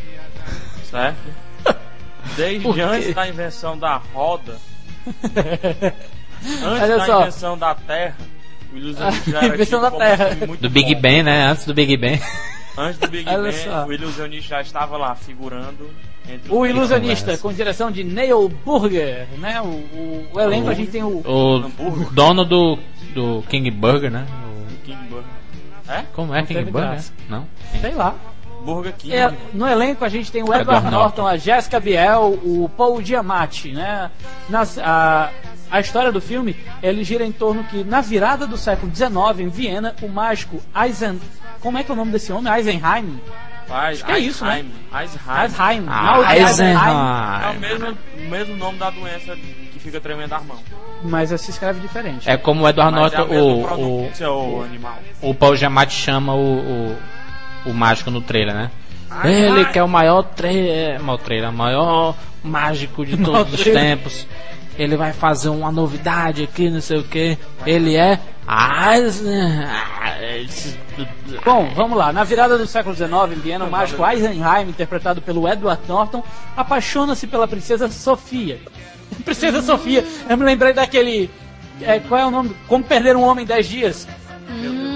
certo? 0.89 1.17
Desde 2.35 2.81
antes 2.81 3.13
da 3.15 3.27
invenção 3.27 3.77
da 3.77 3.97
roda, 4.13 4.55
antes 6.43 6.63
Olha 6.63 6.97
da 6.97 7.05
só. 7.05 7.21
invenção 7.21 7.57
da 7.57 7.73
Terra, 7.75 8.15
o 8.73 8.77
Ilusionista 8.77 9.31
já 9.31 9.39
A 9.41 9.45
era 9.45 9.65
tido 9.65 9.81
da 9.81 9.87
um 9.89 9.97
Terra. 9.97 10.25
filme 10.29 10.47
muito 10.47 10.61
Do 10.61 10.69
Big 10.69 10.95
bom. 10.95 11.01
Ben, 11.01 11.23
né? 11.23 11.45
Antes 11.47 11.65
do 11.65 11.73
Big 11.73 11.95
Ben. 11.97 12.19
Antes 12.77 12.99
do 12.99 13.07
Big 13.07 13.25
Bang, 13.25 13.51
só. 13.53 13.85
o 13.85 13.93
Ilusionista 13.93 14.49
já 14.55 14.61
estava 14.61 14.97
lá 14.97 15.15
figurando 15.15 15.89
entre 16.29 16.51
O 16.53 16.65
Ilusionista, 16.65 17.37
com 17.37 17.51
direção 17.51 17.89
de 17.89 18.03
Neil 18.03 18.49
Burger, 18.63 19.27
né? 19.39 19.59
O, 19.61 19.65
o, 19.65 20.27
o 20.33 20.39
elenco 20.39 20.69
a 20.69 20.73
gente 20.73 20.91
tem 20.91 21.03
o. 21.03 21.17
O 21.25 22.09
dono 22.11 22.45
do, 22.45 22.77
do 23.13 23.43
King 23.49 23.71
Burger, 23.71 24.11
né? 24.11 24.25
O- 24.45 24.85
King 24.85 25.01
Burger. 25.07 25.29
É? 25.89 26.03
Como 26.13 26.33
é 26.35 26.39
Não 26.41 26.45
King 26.45 26.65
Burger? 26.65 26.89
graça. 26.89 27.13
Não? 27.29 27.47
Sei 27.81 27.93
lá. 27.93 28.13
Burger 28.63 28.93
King. 28.97 29.15
É, 29.15 29.33
no 29.53 29.65
elenco 29.67 30.03
a 30.03 30.09
gente 30.09 30.31
tem 30.31 30.41
o 30.43 30.47
Edward, 30.47 30.61
Edward 30.63 30.91
Norton, 30.91 31.21
Norton. 31.23 31.27
a 31.27 31.37
Jessica 31.37 31.79
Biel, 31.79 32.39
o 32.43 32.69
Paul 32.75 33.01
Giamatti, 33.01 33.71
né? 33.71 34.11
Nas, 34.49 34.77
a, 34.77 35.31
a 35.71 35.79
história 35.79 36.11
do 36.11 36.19
filme 36.19 36.55
ele 36.83 37.03
gira 37.03 37.25
em 37.25 37.31
torno 37.31 37.63
que 37.63 37.83
na 37.83 38.01
virada 38.01 38.45
do 38.45 38.57
século 38.57 38.93
XIX 38.93 39.39
em 39.39 39.47
Viena 39.47 39.95
o 40.01 40.07
mágico 40.09 40.59
Eisen 40.75 41.19
como 41.67 41.77
é 41.77 41.83
que 41.83 41.91
é 41.91 41.93
o 41.93 41.97
nome 41.97 42.13
desse 42.13 42.31
homem 42.31 42.53
Eisenheim 42.53 43.19
Faz, 43.67 44.01
que 44.01 44.09
é 44.09 44.19
isso, 44.19 44.45
né? 44.45 44.59
Eisheim. 44.61 44.71
Eisenheim 45.43 45.85
Ah, 45.89 46.21
de 46.21 46.37
É 46.39 46.43
o 46.45 46.47
Eisenheim. 46.47 47.59
mesmo, 47.59 47.97
o 48.17 48.29
mesmo 48.29 48.55
nome 48.55 48.77
da 48.77 48.89
doença 48.89 49.35
que 49.35 49.77
fica 49.77 49.99
tremendo 49.99 50.31
as 50.33 50.45
mãos. 50.45 50.61
mas 51.03 51.29
se 51.41 51.51
escreve 51.51 51.81
diferente 51.81 52.29
É 52.29 52.37
como 52.37 52.63
o 52.63 52.67
é 52.69 52.71
Norton, 52.71 53.23
a 53.23 53.25
mesma 53.25 53.25
o, 53.25 54.05
o, 54.05 54.59
o 54.59 54.63
animal. 54.63 54.97
o 55.21 55.35
Paul 55.35 55.57
Giamatti 55.57 55.93
chama 55.93 56.33
o, 56.33 56.59
o, 56.93 56.97
o 57.65 57.73
mágico 57.73 58.09
no 58.09 58.21
trailer, 58.21 58.55
né? 58.55 58.71
Ele 59.25 59.65
que 59.65 59.77
é 59.77 59.83
o 59.83 59.89
maior 59.89 60.23
trailer, 60.23 61.03
maior 61.03 61.17
trailer, 61.17 61.49
o 61.49 61.53
maior 61.53 62.15
mágico 62.41 63.05
de 63.05 63.17
todos 63.21 63.53
os 63.53 63.63
tempos. 63.65 64.25
Ele 64.77 64.95
vai 64.95 65.13
fazer 65.13 65.49
uma 65.49 65.71
novidade 65.71 66.43
aqui, 66.43 66.69
não 66.69 66.81
sei 66.81 66.99
o 66.99 67.03
que. 67.03 67.37
Ele 67.65 67.95
é 67.95 68.19
Bom, 71.43 71.69
vamos 71.75 71.97
lá. 71.97 72.13
Na 72.13 72.23
virada 72.23 72.57
do 72.57 72.65
século 72.65 72.95
XIX, 72.95 73.11
em 73.35 73.39
Viena, 73.39 73.65
o 73.65 73.71
mágico 73.71 74.05
Eisenheim, 74.05 74.69
interpretado 74.69 75.21
pelo 75.21 75.47
Edward 75.47 75.81
Norton, 75.87 76.23
apaixona-se 76.55 77.27
pela 77.27 77.47
princesa 77.47 77.89
Sofia. 77.89 78.59
Princesa 79.25 79.61
Sofia. 79.61 80.05
Eu 80.29 80.37
me 80.37 80.45
lembrei 80.45 80.73
daquele. 80.73 81.29
é, 81.81 81.99
qual 81.99 82.21
é 82.21 82.25
o 82.25 82.31
nome? 82.31 82.55
Como 82.67 82.83
Perder 82.83 83.15
um 83.15 83.23
Homem 83.23 83.43
em 83.43 83.47
10 83.47 83.67
Dias. 83.67 84.07
Hum, 84.49 84.86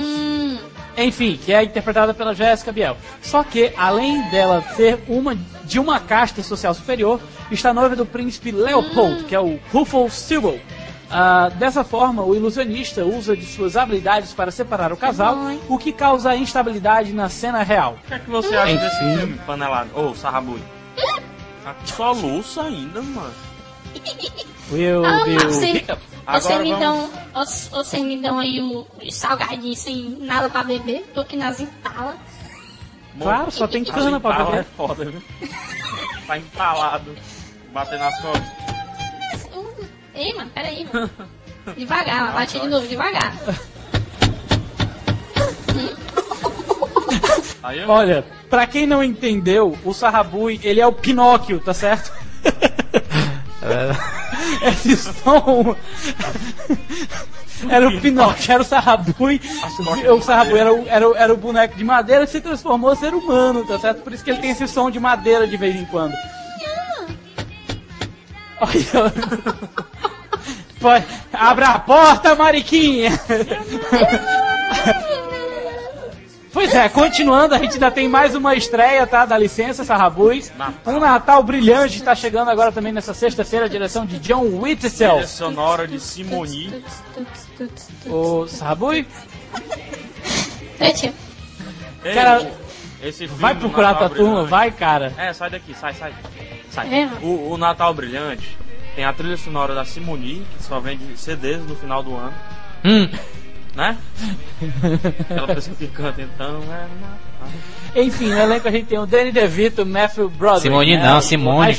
Enfim, 0.98 1.38
que 1.44 1.54
é 1.54 1.64
interpretada 1.64 2.14
pela 2.14 2.34
Jéssica 2.36 2.72
Biel. 2.72 2.98
Só 3.22 3.44
que, 3.44 3.72
além 3.78 4.22
dela 4.30 4.62
ser 4.76 5.00
uma 5.08 5.36
de 5.64 5.80
uma 5.80 6.00
casta 6.02 6.44
social 6.44 6.74
superior, 6.74 7.20
está 7.50 7.74
noiva 7.74 7.96
do 7.96 8.06
príncipe 8.06 8.52
Leopold, 8.52 9.24
que 9.24 9.34
é 9.34 9.40
o 9.40 9.58
Ruffles 9.72 10.14
Sewell. 10.14 10.60
Ah, 11.10 11.50
dessa 11.56 11.84
forma, 11.84 12.24
o 12.24 12.36
ilusionista 12.36 13.06
usa 13.06 13.36
de 13.36 13.46
suas 13.46 13.76
habilidades 13.78 14.34
para 14.34 14.52
separar 14.52 14.92
o 14.94 14.98
casal, 14.98 15.38
o 15.70 15.78
que 15.78 15.92
causa 15.94 16.36
instabilidade 16.36 17.14
na 17.14 17.30
cena 17.30 17.64
real. 17.64 17.98
O 18.04 18.08
que 18.08 18.14
é 18.14 18.20
que 18.20 18.30
você 18.30 18.56
acha 18.56 18.78
desse 18.78 18.98
filme, 19.18 19.40
panelado? 19.46 19.90
Ô, 19.94 20.14
Sarrabui. 20.16 20.62
Tá 21.64 21.76
soluço 21.86 22.60
ainda, 22.60 23.02
mano. 23.02 23.34
Will, 24.72 25.06
Ah, 25.06 25.24
Will. 25.26 25.40
você, 25.52 25.84
Fica- 26.32 26.42
você 26.42 26.54
Agora 26.54 26.64
me 26.64 26.74
vamos- 26.74 27.12
dão, 27.34 27.84
você, 27.84 28.00
me 28.00 28.22
dão 28.22 28.40
aí 28.40 28.62
o, 28.62 28.88
salgadinho 29.12 29.76
sem 29.76 30.18
nada 30.22 30.50
pra 30.50 30.64
beber, 30.64 31.10
tô 31.14 31.22
aqui 31.22 31.36
nas 31.36 31.60
entalas. 31.60 32.16
Claro, 33.20 33.52
só 33.52 33.68
tem 33.68 33.84
cana 33.84 34.20
pra 34.20 34.44
beber. 34.46 34.60
é 34.62 34.64
foda, 34.64 35.06
viu? 35.06 35.22
tá 36.26 36.38
entalado. 36.38 37.16
Bater 37.74 38.00
nas 38.00 38.20
costas. 38.22 38.52
Ei, 40.14 40.34
mano, 40.34 40.50
peraí, 40.54 40.88
mano. 40.94 41.10
Devagar, 41.78 42.34
bate 42.34 42.60
de 42.60 42.68
novo, 42.68 42.88
devagar. 42.88 43.34
Aí 47.64 47.80
eu... 47.80 47.90
Olha, 47.90 48.26
pra 48.50 48.66
quem 48.66 48.86
não 48.88 49.04
entendeu, 49.04 49.78
o 49.86 49.94
Sarrabui, 49.94 50.60
ele 50.64 50.80
é 50.82 50.88
o 50.88 50.92
Pinóquio, 50.92 51.60
tá 51.60 51.74
certo? 51.74 52.12
Eles 54.62 55.00
são... 55.00 55.76
Era 57.70 57.88
o 57.88 58.02
Pinóquio, 58.02 58.52
era 58.52 58.62
o 58.62 58.66
Sarrabui. 58.66 59.40
O 60.10 60.22
Sarrabui 60.22 60.60
era 60.60 60.74
o, 60.74 60.88
era, 60.88 61.10
o, 61.10 61.16
era 61.16 61.34
o 61.34 61.38
boneco 61.38 61.78
de 61.78 61.84
madeira 61.84 62.26
que 62.26 62.32
se 62.32 62.42
transformou 62.42 62.94
em 62.94 62.96
ser 62.96 63.14
humano, 63.14 63.64
tá 63.66 63.78
certo? 63.78 64.02
Por 64.02 64.14
isso 64.14 64.24
que 64.24 64.32
ele 64.32 64.40
tem 64.40 64.50
esse 64.50 64.68
som 64.68 64.90
de 64.90 65.00
madeira 65.00 65.48
de 65.48 65.58
vez 65.58 65.76
em 65.76 65.86
quando. 65.86 66.14
Olha. 68.60 69.14
Abra 71.32 71.68
a 71.68 71.80
porta, 71.80 72.36
Mariquinha! 72.36 73.12
Pois 76.54 76.74
é, 76.76 76.90
continuando, 76.90 77.56
a 77.56 77.58
gente 77.58 77.74
ainda 77.76 77.90
tem 77.90 78.10
mais 78.10 78.36
uma 78.36 78.54
estreia, 78.56 79.08
tá? 79.08 79.26
Dá 79.26 79.38
licença, 79.38 79.86
Sarrabui. 79.86 80.44
Um 80.86 81.00
Natal 81.00 81.42
brilhante 81.44 81.98
está 81.98 82.14
chegando 82.14 82.50
agora 82.50 82.72
também 82.74 82.92
nessa 82.92 83.14
sexta-feira, 83.14 83.66
a 83.66 83.70
direção 83.70 84.06
de 84.06 84.20
John 84.20 84.44
Whitesell. 84.62 85.12
Trilha 85.14 85.28
sonora 85.28 85.88
de 85.88 86.00
Simoni. 86.00 86.84
O 88.06 88.46
Sarrabui, 88.48 89.08
Ei, 90.80 90.94
tio. 90.94 91.14
Cara, 92.14 92.40
filme, 92.40 93.28
vai 93.36 93.56
procurar 93.56 93.94
Natal 93.94 94.10
tua 94.10 94.18
turma, 94.18 94.32
Brilhante. 94.34 94.50
vai, 94.50 94.72
cara. 94.72 95.14
É, 95.18 95.32
sai 95.32 95.50
daqui, 95.52 95.74
sai, 95.74 95.94
sai. 95.94 96.14
Sai. 96.70 96.94
É. 96.94 97.10
O, 97.22 97.52
o 97.52 97.58
Natal 97.58 97.94
Brilhante 97.94 98.58
tem 98.96 99.06
a 99.06 99.14
trilha 99.14 99.38
sonora 99.38 99.74
da 99.74 99.86
Simoni, 99.86 100.46
que 100.58 100.64
só 100.64 100.80
vende 100.80 101.18
CDs 101.18 101.62
no 101.66 101.76
final 101.76 102.04
do 102.04 102.16
ano, 102.16 102.34
Hum, 102.84 103.08
né? 103.76 103.98
Aquela 105.30 105.48
pessoa 105.48 105.76
que 105.76 105.88
canta, 105.88 106.22
então, 106.22 106.62
é... 107.94 108.02
Enfim, 108.02 108.30
no 108.30 108.38
elenco 108.38 108.68
a 108.68 108.72
gente 108.72 108.86
tem 108.86 109.00
o 109.00 109.06
Danny 109.06 109.32
DeVito, 109.32 109.86
Matthew 109.86 110.30
Broderick. 110.30 110.64
Simone 110.64 110.98
né? 110.98 111.04
não, 111.04 111.22
Simone, 111.22 111.78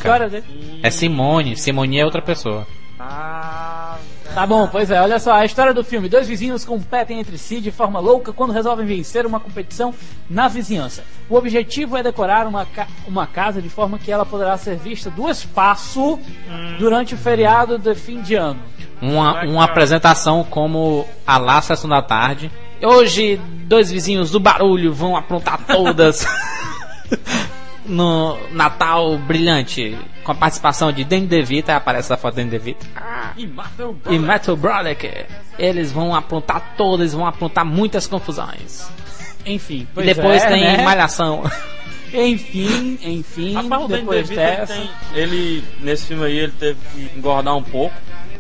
é 0.82 0.90
Simone. 0.90 1.56
Simone 1.56 1.98
é 1.98 2.04
outra 2.04 2.20
pessoa. 2.20 2.66
Ah, 2.98 3.96
Tá 4.34 4.46
bom, 4.46 4.66
pois 4.66 4.90
é, 4.90 4.98
olha 4.98 5.18
só, 5.18 5.32
a 5.34 5.44
história 5.44 5.74
do 5.74 5.84
filme. 5.84 6.08
Dois 6.08 6.26
vizinhos 6.26 6.64
competem 6.64 7.20
entre 7.20 7.36
si 7.36 7.60
de 7.60 7.70
forma 7.70 8.00
louca 8.00 8.32
quando 8.32 8.50
resolvem 8.52 8.86
vencer 8.86 9.26
uma 9.26 9.38
competição 9.38 9.94
na 10.28 10.48
vizinhança. 10.48 11.04
O 11.28 11.36
objetivo 11.36 11.98
é 11.98 12.02
decorar 12.02 12.46
uma, 12.46 12.64
ca- 12.64 12.86
uma 13.06 13.26
casa 13.26 13.60
de 13.60 13.68
forma 13.68 13.98
que 13.98 14.10
ela 14.10 14.24
poderá 14.24 14.56
ser 14.56 14.76
vista 14.76 15.10
do 15.10 15.28
espaço 15.28 16.18
durante 16.78 17.14
o 17.14 17.18
feriado 17.18 17.78
de 17.78 17.94
fim 17.94 18.22
de 18.22 18.34
ano. 18.34 18.58
Uma, 19.02 19.42
uma 19.44 19.64
apresentação 19.64 20.42
como 20.44 21.06
a 21.26 21.36
lá 21.36 21.60
sessão 21.60 21.90
da 21.90 22.00
tarde. 22.00 22.50
Hoje, 22.82 23.38
dois 23.66 23.90
vizinhos 23.90 24.30
do 24.30 24.40
barulho 24.40 24.94
vão 24.94 25.14
aprontar 25.14 25.58
todas 25.66 26.26
no 27.84 28.38
Natal 28.50 29.18
brilhante. 29.18 29.96
Com 30.24 30.32
a 30.32 30.34
participação 30.36 30.92
de 30.92 31.02
Danny 31.04 31.26
DeVito, 31.26 31.70
aí 31.70 31.76
aparece 31.76 32.12
a 32.12 32.16
foto 32.16 32.34
de 32.34 32.40
Danny 32.42 32.50
DeVito. 32.50 32.86
E 33.36 34.18
Matthew 34.18 34.56
Broderick. 34.56 35.26
Eles 35.58 35.92
vão 35.92 36.14
aprontar 36.14 36.74
todas, 36.76 37.12
vão 37.12 37.26
aprontar 37.26 37.64
muitas 37.64 38.06
confusões. 38.06 38.88
Enfim, 39.44 39.80
E 39.80 39.88
pois 39.94 40.06
depois 40.06 40.42
é, 40.42 40.48
tem 40.48 40.62
né? 40.62 40.82
Malhação. 40.82 41.42
Enfim, 42.12 42.98
enfim, 43.02 43.54
Rapaz, 43.54 43.88
depois 43.88 44.28
DeVito, 44.28 44.40
ele, 44.40 44.56
dessa. 44.56 44.74
tem, 44.74 44.90
ele, 45.14 45.64
nesse 45.80 46.06
filme 46.08 46.24
aí, 46.26 46.38
ele 46.38 46.52
teve 46.52 46.78
que 46.92 47.18
engordar 47.18 47.56
um 47.56 47.62
pouco, 47.62 47.94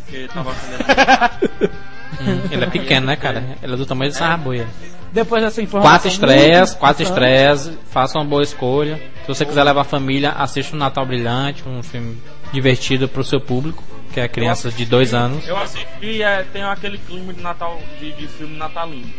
porque 0.04 0.28
tava 0.28 0.52
Hum, 2.20 2.40
ele 2.50 2.64
é 2.64 2.66
pequeno, 2.66 3.06
né, 3.06 3.16
cara? 3.16 3.56
Ele 3.62 3.72
é 3.72 3.76
do 3.76 3.86
tamanho 3.86 4.10
de 4.10 4.16
Sarrabuia. 4.16 4.68
Depois 5.12 5.42
dessa 5.42 5.60
informação. 5.60 5.90
Quatro 5.92 6.08
estreias, 6.08 6.74
quatro 6.74 7.02
estreias, 7.02 7.72
faça 7.90 8.18
uma 8.18 8.24
boa 8.24 8.42
escolha. 8.42 8.96
Se 9.22 9.28
você 9.28 9.44
quiser 9.44 9.64
levar 9.64 9.80
a 9.80 9.84
família, 9.84 10.30
assista 10.30 10.76
o 10.76 10.78
Natal 10.78 11.04
Brilhante, 11.04 11.64
um 11.66 11.82
filme 11.82 12.18
divertido 12.52 13.08
pro 13.08 13.24
seu 13.24 13.40
público, 13.40 13.82
que 14.12 14.20
é 14.20 14.28
criança 14.28 14.70
de 14.70 14.84
dois 14.84 15.14
anos. 15.14 15.46
Eu 15.48 15.56
assisti 15.56 16.22
é, 16.22 16.42
tem 16.52 16.62
aquele 16.62 16.98
clima 16.98 17.32
de 17.32 17.40
Natal, 17.40 17.80
de, 17.98 18.12
de 18.12 18.26
filme 18.28 18.56
natalino. 18.56 19.10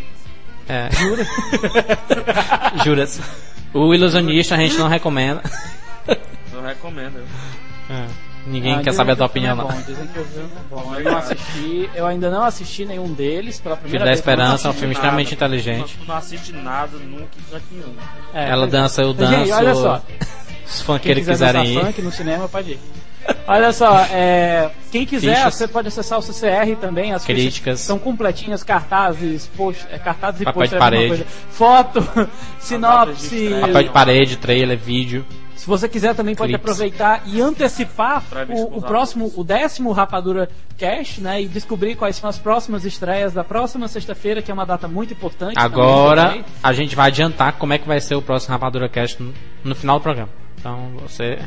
É. 0.69 0.89
Jura? 0.91 1.25
Juras. 2.83 3.19
O 3.73 3.93
Ilusionista 3.93 4.55
a 4.55 4.57
gente 4.57 4.77
não 4.77 4.87
recomenda. 4.87 5.41
Eu 6.53 6.61
recomendo. 6.63 7.23
É. 7.89 8.05
Ninguém 8.45 8.75
Ah, 8.75 8.81
quer 8.81 8.91
saber 8.93 9.13
a 9.13 9.15
tua 9.15 9.25
opinião, 9.27 9.53
é 9.53 9.55
não. 9.55 9.67
bom, 9.67 9.81
dizem 9.87 10.05
que 10.07 10.19
o 10.19 10.25
filme 10.25 10.49
é 10.53 10.69
bom. 10.69 10.95
Eu 10.95 11.03
não 11.11 11.17
assisti, 11.17 11.89
eu 11.95 12.05
ainda 12.05 12.29
não 12.29 12.43
assisti 12.43 12.85
nenhum 12.85 13.13
deles 13.13 13.59
pela 13.61 13.75
Filho 13.77 13.83
primeira 13.83 14.05
da 14.05 14.11
vez. 14.11 14.19
Esperança 14.19 14.67
é 14.67 14.69
um 14.69 14.73
Não 14.73 14.79
filme 14.79 14.93
assisti 14.93 15.05
extremamente 15.05 15.31
nada. 15.33 15.45
inteligente. 15.55 15.97
Tu 15.97 16.05
não 16.05 16.15
assiste 16.17 16.51
nada, 16.51 16.97
nunca, 16.97 17.27
canto 17.49 17.63
nenhum. 17.71 17.95
É, 18.33 18.49
Ela 18.49 18.67
dança, 18.67 19.01
eu 19.01 19.11
é. 19.11 19.13
danço. 19.13 19.35
Gente, 19.37 19.51
olha 19.53 19.75
só. 19.75 19.95
Os 20.65 20.75
Quem 20.77 20.85
funkeiros 20.85 21.21
quiser 21.25 21.33
quiserem 21.33 21.73
ir. 21.73 21.79
funk 21.85 22.01
no 22.01 22.11
cinema 22.11 22.49
pode 22.49 22.71
ir. 22.71 22.79
Olha 23.47 23.71
só, 23.71 23.99
é, 24.11 24.71
quem 24.91 25.05
quiser, 25.05 25.35
Fichas. 25.35 25.55
você 25.55 25.67
pode 25.67 25.87
acessar 25.87 26.19
o 26.19 26.21
CCR 26.21 26.75
também. 26.79 27.13
As 27.13 27.25
Críticas. 27.25 27.79
são 27.79 27.99
completinhas, 27.99 28.63
cartazes, 28.63 29.47
post, 29.55 29.85
é, 29.91 29.97
cartazes 29.97 30.41
e 30.41 30.45
Papel 30.45 30.67
de 30.67 30.75
é 30.75 30.77
parede. 30.77 31.07
coisa. 31.07 31.25
Foto, 31.49 32.29
sinopse. 32.59 33.49
Papel 33.61 33.83
de 33.83 33.89
parede, 33.89 34.37
trailer, 34.37 34.77
vídeo. 34.77 35.25
Se 35.55 35.67
você 35.67 35.87
quiser 35.87 36.13
também 36.13 36.35
pode 36.35 36.51
Clips. 36.51 36.61
aproveitar 36.71 37.23
e 37.25 37.39
antecipar 37.39 38.21
o, 38.49 38.79
o 38.79 38.81
próximo, 38.81 39.31
o 39.37 39.45
décimo 39.45 39.93
Rapadura 39.93 40.49
Cast, 40.77 41.21
né? 41.21 41.41
E 41.41 41.47
descobrir 41.47 41.95
quais 41.95 42.17
são 42.17 42.29
as 42.29 42.37
próximas 42.37 42.83
estreias 42.83 43.31
da 43.31 43.45
próxima 43.45 43.87
sexta-feira, 43.87 44.41
que 44.41 44.51
é 44.51 44.53
uma 44.53 44.65
data 44.65 44.89
muito 44.89 45.13
importante. 45.13 45.53
Agora 45.57 46.25
também. 46.25 46.45
a 46.61 46.73
gente 46.73 46.97
vai 46.97 47.07
adiantar 47.07 47.53
como 47.53 47.71
é 47.71 47.77
que 47.77 47.87
vai 47.87 48.01
ser 48.01 48.15
o 48.15 48.21
próximo 48.21 48.51
Rapadura 48.51 48.89
Cast 48.89 49.23
no, 49.23 49.33
no 49.63 49.73
final 49.73 49.99
do 49.99 50.03
programa. 50.03 50.29
Então 50.59 50.91
você 51.01 51.39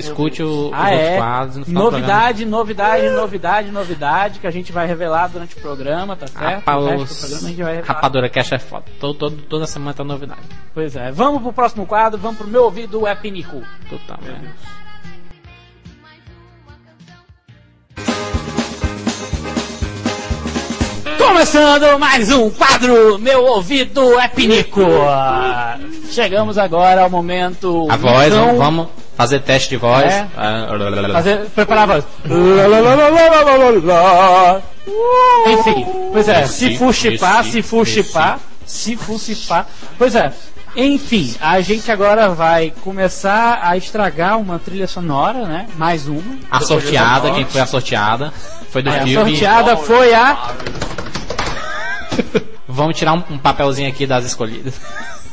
escute 0.00 0.42
o, 0.42 0.68
os 0.68 0.72
Ah, 0.72 0.82
outros 0.90 1.00
é. 1.00 1.16
quadros 1.16 1.56
no 1.56 1.64
final. 1.64 1.82
Novidade, 1.84 2.44
novidade, 2.46 3.08
novidade, 3.10 3.70
novidade, 3.70 4.38
que 4.38 4.46
a 4.46 4.50
gente 4.50 4.70
vai 4.72 4.86
revelar 4.86 5.28
durante 5.28 5.56
o 5.56 5.60
programa, 5.60 6.14
tá 6.16 6.26
certo? 6.26 6.54
Rapaz, 6.64 6.82
O 6.82 6.86
resto 6.88 7.14
do 7.14 7.18
programa 7.20 7.46
a 7.46 7.50
gente 7.50 7.62
vai 7.62 7.74
revelar. 7.76 7.94
Rapadura 7.94 8.28
Cast 8.28 8.54
é 8.54 8.58
foda. 8.58 8.84
Todo, 9.00 9.14
todo- 9.14 9.42
toda 9.42 9.66
semana 9.66 9.94
tá 9.94 10.04
novidade. 10.04 10.40
Pois 10.74 10.94
é. 10.96 11.10
Vamos 11.10 11.42
pro 11.42 11.52
próximo 11.52 11.86
quadro, 11.86 12.18
vamos 12.18 12.38
pro 12.38 12.46
meu 12.46 12.64
ouvido 12.64 13.06
é 13.06 13.14
Pinicu. 13.14 13.62
Totalmente. 13.88 14.48
Começando 21.18 21.98
mais 21.98 22.30
um 22.30 22.50
quadro, 22.50 23.18
meu 23.18 23.44
ouvido 23.44 24.18
é 24.18 24.28
Pinico. 24.28 24.80
Chegamos 26.10 26.56
agora 26.58 27.02
ao 27.02 27.10
momento. 27.10 27.86
A 27.90 27.96
voz, 27.96 28.32
então, 28.32 28.56
vamos 28.56 28.88
fazer 29.18 29.40
teste 29.40 29.70
de 29.70 29.76
voz. 29.76 30.14
É. 30.14 30.28
Ah, 30.36 30.68
Fazer, 31.12 31.38
preparar 31.50 31.90
a 31.90 31.94
voz. 31.94 32.04
Enfim, 35.48 35.86
pois 36.12 36.28
é, 36.28 36.46
se 36.46 36.76
fuxipar, 36.76 37.44
se 37.44 37.60
fuxipar, 37.60 38.38
se 38.64 38.96
fuxipar. 38.96 39.66
Pois 39.98 40.14
é, 40.14 40.32
enfim, 40.76 41.34
a 41.40 41.60
gente 41.60 41.90
agora 41.90 42.28
vai 42.30 42.72
começar 42.82 43.58
a 43.60 43.76
estragar 43.76 44.38
uma 44.38 44.60
trilha 44.60 44.86
sonora, 44.86 45.46
né? 45.46 45.66
Mais 45.76 46.06
uma. 46.06 46.22
A 46.48 46.60
sorteada, 46.60 47.32
quem 47.32 47.44
foi 47.44 47.60
a 47.60 47.66
sorteada? 47.66 48.32
Foi 48.70 48.82
do 48.82 48.90
a 48.90 49.00
filme. 49.00 49.30
sorteada 49.32 49.76
foi 49.76 50.14
a. 50.14 50.54
Vamos 52.68 52.96
tirar 52.96 53.14
um, 53.14 53.24
um 53.30 53.38
papelzinho 53.38 53.88
aqui 53.88 54.06
das 54.06 54.24
escolhidas. 54.24 54.74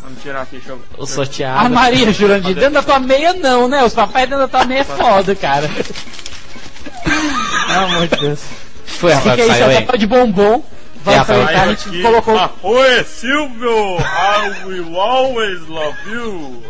Vamos 0.05 0.21
tirar 0.21 0.41
aqui, 0.43 0.57
deixa 0.57 0.69
eu... 0.69 0.79
O 0.97 1.03
A 1.03 1.07
sorteado. 1.07 1.69
Maria 1.71 2.11
Jurandir. 2.13 2.53
Dentro 2.55 2.73
da 2.75 2.83
tua 2.83 2.99
meia, 2.99 3.33
não, 3.33 3.67
né? 3.67 3.83
Os 3.83 3.93
papéis 3.93 4.29
dentro 4.29 4.47
da 4.47 4.47
tua 4.47 4.65
meia 4.65 4.81
é 4.81 4.83
foda, 4.83 5.35
cara. 5.35 5.67
Pelo 7.67 7.79
amor 7.85 8.07
de 8.07 8.15
Deus. 8.17 8.39
Foi, 8.85 9.11
que 9.11 9.29
é 9.29 9.35
isso? 9.37 9.47
saiu 9.47 9.65
É 9.71 9.77
aí. 9.77 9.81
papai 9.85 9.97
de 9.99 10.07
bombom. 10.07 10.63
Vai 11.03 11.15
É, 11.15 11.19
enfrentar, 11.19 11.61
a 11.63 11.67
gente 11.73 12.01
colocou. 12.01 12.37
Ah, 12.37 12.49
oi, 12.63 13.03
Silvio! 13.03 13.97
I 13.99 14.65
will 14.67 14.99
always 14.99 15.59
love 15.67 15.97
you! 16.07 16.63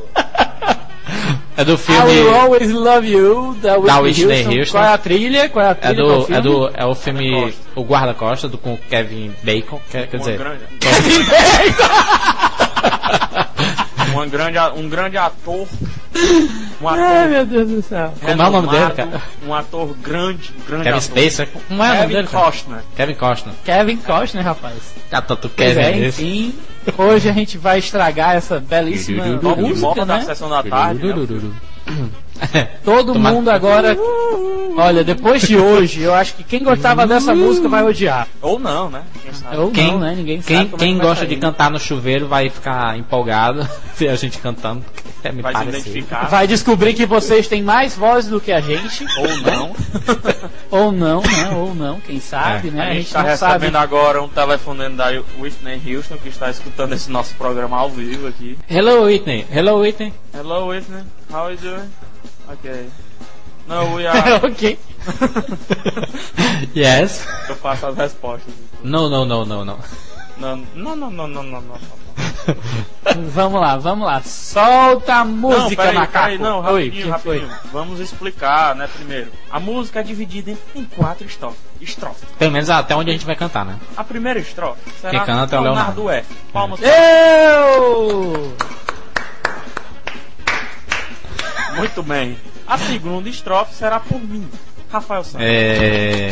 É 1.57 1.63
do 1.63 1.75
I 1.75 1.77
filme. 1.77 2.11
Will 2.11 2.35
Always 2.35 2.69
Love 2.73 3.07
You, 3.09 3.57
da 3.61 3.75
Whitney, 3.77 3.87
Da 3.87 3.99
Whitney 4.01 4.25
Houston. 4.35 4.51
Houston. 4.59 4.71
Qual 4.77 4.83
é 4.83 4.93
a 4.93 4.97
trilha? 4.97 5.47
Qual 5.49 5.65
é 5.65 5.69
a 5.69 5.75
trilha? 5.75 5.93
É 5.93 5.95
do, 6.03 6.21
filme? 6.25 6.35
é 6.37 6.41
do. 6.41 6.71
É 6.73 6.85
o 6.85 6.95
filme. 6.95 7.53
O 7.75 7.81
Guarda-Costa, 7.83 8.49
do 8.49 8.57
com 8.57 8.73
o 8.73 8.77
Kevin 8.77 9.33
Bacon. 9.41 9.79
Quer, 9.89 10.07
quer 10.07 10.17
dizer. 10.17 10.37
grande, 10.37 10.65
uma 14.13 14.25
grande, 14.27 14.57
um 14.75 14.89
grande 14.89 15.17
ator. 15.17 15.67
Um 16.81 16.87
Ai, 16.87 16.99
ator 16.99 17.29
meu 17.29 17.45
Deus 17.45 17.69
do 17.69 17.81
céu. 17.81 18.13
Como 18.19 18.41
é 18.41 18.47
o 18.47 18.51
nome 18.51 18.67
dele, 18.69 18.91
cara? 18.91 19.21
Um 19.45 19.53
ator 19.53 19.95
grande, 20.01 20.53
grande 20.67 20.83
Kevin 20.83 20.97
ator. 20.97 21.01
Spacer. 21.01 21.49
Como 21.67 21.83
é 21.83 21.85
o 21.85 21.87
nome 21.89 21.99
Kevin 22.01 22.13
dele? 22.13 22.27
Costner. 22.27 22.79
Kevin 22.95 23.13
Costner. 23.15 23.53
Kevin 23.65 23.97
Costner, 23.97 24.43
rapaz. 24.45 24.75
Ah, 25.11 25.21
tanto 25.21 25.49
Pois 25.49 25.75
Kevin 25.75 25.81
é, 25.81 26.07
enfim, 26.07 26.55
hoje 26.97 27.29
a 27.29 27.33
gente 27.33 27.57
vai 27.57 27.79
estragar 27.79 28.35
essa 28.35 28.59
belíssima 28.59 29.25
música, 29.25 29.75
volta 29.75 30.05
da 30.05 30.17
né? 30.17 30.23
sessão 30.25 30.49
da 30.49 30.63
tarde. 30.63 31.05
né? 31.05 31.51
Todo 32.83 33.13
Toma- 33.13 33.31
mundo 33.31 33.49
agora. 33.49 33.97
Olha, 34.77 35.03
depois 35.03 35.41
de 35.41 35.57
hoje, 35.57 36.01
eu 36.01 36.13
acho 36.13 36.35
que 36.35 36.43
quem 36.43 36.63
gostava 36.63 37.07
dessa 37.07 37.33
música 37.33 37.69
vai 37.69 37.83
odiar. 37.83 38.27
Ou 38.41 38.59
não, 38.59 38.89
né? 38.89 39.03
Quem 39.23 39.33
sabe? 39.33 39.57
Ou 39.57 39.71
Quem, 39.71 39.91
não, 39.91 39.99
né? 39.99 40.13
Ninguém 40.15 40.41
quem, 40.41 40.57
sabe 40.57 40.75
é 40.75 40.77
quem 40.77 40.97
gosta 40.97 41.25
sair. 41.25 41.27
de 41.29 41.35
cantar 41.37 41.71
no 41.71 41.79
chuveiro 41.79 42.27
vai 42.27 42.49
ficar 42.49 42.97
empolgado 42.97 43.67
ver 43.95 44.09
a 44.09 44.15
gente 44.17 44.37
cantando. 44.39 44.81
porque 44.81 45.31
Me 45.31 45.41
Vai. 45.41 45.53
Vai 46.29 46.45
descobrir 46.47 46.93
que 46.93 47.05
vocês 47.05 47.47
têm 47.47 47.63
mais 47.63 47.95
voz 47.95 48.27
do 48.27 48.39
que 48.41 48.51
a 48.51 48.59
gente. 48.59 49.05
Ou 49.17 49.27
não. 49.39 49.75
Ou 50.69 50.91
não, 50.91 51.21
né? 51.21 51.49
Ou 51.55 51.73
não, 51.73 51.99
quem 52.01 52.19
sabe, 52.19 52.67
É, 52.67 52.71
né? 52.71 52.89
a 52.89 52.93
gente 52.95 53.07
está 53.07 53.21
recebendo 53.21 53.71
sabe. 53.73 53.77
agora 53.77 54.21
um 54.21 54.27
telefonema 54.27 54.95
da 54.95 55.05
Whitney 55.39 55.81
Houston 55.95 56.17
que 56.17 56.29
está 56.29 56.49
escutando 56.49 56.93
esse 56.93 57.09
nosso 57.09 57.33
programa 57.35 57.77
ao 57.77 57.89
vivo 57.89 58.27
aqui. 58.27 58.57
Hello 58.69 59.05
Whitney. 59.05 59.45
Hello 59.51 59.79
Whitney. 59.79 60.13
Hello 60.33 60.67
Whitney, 60.67 61.03
how 61.31 61.45
are 61.45 61.53
you 61.53 61.59
doing? 61.61 61.89
Okay. 62.53 62.89
No, 63.67 63.95
we 63.95 64.05
are. 64.07 64.45
ok. 64.45 64.77
yes. 66.75 67.25
Eu 67.49 67.55
faço 67.55 67.87
as 67.87 67.97
respostas. 67.97 68.53
No, 68.83 69.09
no, 69.09 69.25
no, 69.25 69.45
no, 69.45 69.65
no. 69.65 69.79
Não, 70.37 70.55
não, 70.75 70.95
não, 70.95 71.09
não, 71.11 71.27
não, 71.27 71.43
não, 71.43 71.61
não. 71.61 72.05
Vamos 73.31 73.59
lá, 73.61 73.77
vamos 73.77 74.05
lá. 74.05 74.21
Solta 74.23 75.15
a 75.15 75.25
Não, 75.25 75.31
música, 75.31 75.81
peraí, 75.83 75.95
macaco. 75.95 76.25
peraí, 76.25 76.37
não, 76.37 76.57
Oi, 76.59 76.63
rapidinho, 76.85 77.03
que 77.03 77.09
rapidinho. 77.09 77.47
foi? 77.49 77.69
Vamos 77.71 77.99
explicar, 77.99 78.75
né, 78.75 78.87
primeiro. 78.93 79.31
A 79.49 79.59
música 79.59 79.99
é 79.99 80.03
dividida 80.03 80.51
em, 80.51 80.57
em 80.75 80.85
quatro 80.85 81.25
estrofes. 81.25 81.59
estrofes. 81.81 82.23
Pelo 82.37 82.51
menos 82.51 82.69
até 82.69 82.95
onde 82.95 83.09
a 83.09 83.13
gente 83.13 83.25
vai 83.25 83.35
cantar, 83.35 83.65
né? 83.65 83.77
A 83.97 84.03
primeira 84.03 84.39
estrofe 84.39 84.81
será 85.01 85.11
Quem 85.11 85.19
canta 85.23 85.55
é 85.55 85.59
o 85.59 85.63
Leonardo 85.63 86.09
F. 86.09 86.27
Palmas 86.53 86.79
Eu! 86.81 88.55
Muito 91.75 92.03
bem. 92.03 92.37
A 92.67 92.77
segunda 92.77 93.29
estrofe 93.29 93.73
será 93.75 93.99
por 93.99 94.19
mim, 94.19 94.49
Rafael 94.91 95.23
Santos. 95.23 95.45
É. 95.47 96.29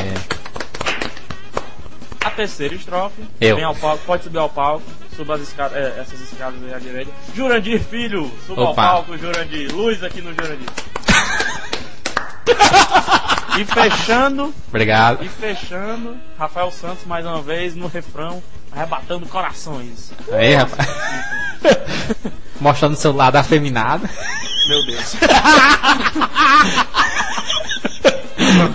A 2.23 2.29
terceira 2.31 2.73
estrofe, 2.73 3.21
Eu. 3.39 3.55
vem 3.57 3.65
ao 3.65 3.75
palco, 3.75 4.03
pode 4.05 4.23
subir 4.23 4.37
ao 4.39 4.49
palco, 4.49 4.83
suba 5.15 5.35
as 5.35 5.41
escadas, 5.41 5.77
é, 5.77 5.99
essas 5.99 6.19
escadas 6.21 6.63
aí 6.63 6.73
à 6.73 6.79
direita. 6.79 7.11
Jurandir 7.35 7.81
Filho, 7.83 8.31
suba 8.47 8.61
ao 8.61 8.71
Opa. 8.71 8.81
palco, 8.81 9.17
Jurandir. 9.17 9.71
Luz 9.75 10.01
aqui 10.03 10.21
no 10.21 10.33
Jurandir. 10.33 10.69
e 13.59 13.65
fechando, 13.65 14.53
Obrigado. 14.69 15.23
e 15.23 15.29
fechando, 15.29 16.17
Rafael 16.39 16.71
Santos 16.71 17.05
mais 17.05 17.25
uma 17.25 17.41
vez 17.41 17.75
no 17.75 17.87
refrão, 17.87 18.41
arrebatando 18.71 19.27
corações. 19.27 20.11
Aí, 20.31 20.55
rapaz. 20.55 20.87
Mostrando 22.59 22.93
o 22.93 22.97
seu 22.97 23.13
lado 23.13 23.35
afeminado. 23.35 24.07
Meu 24.67 24.85
Deus. 24.85 25.15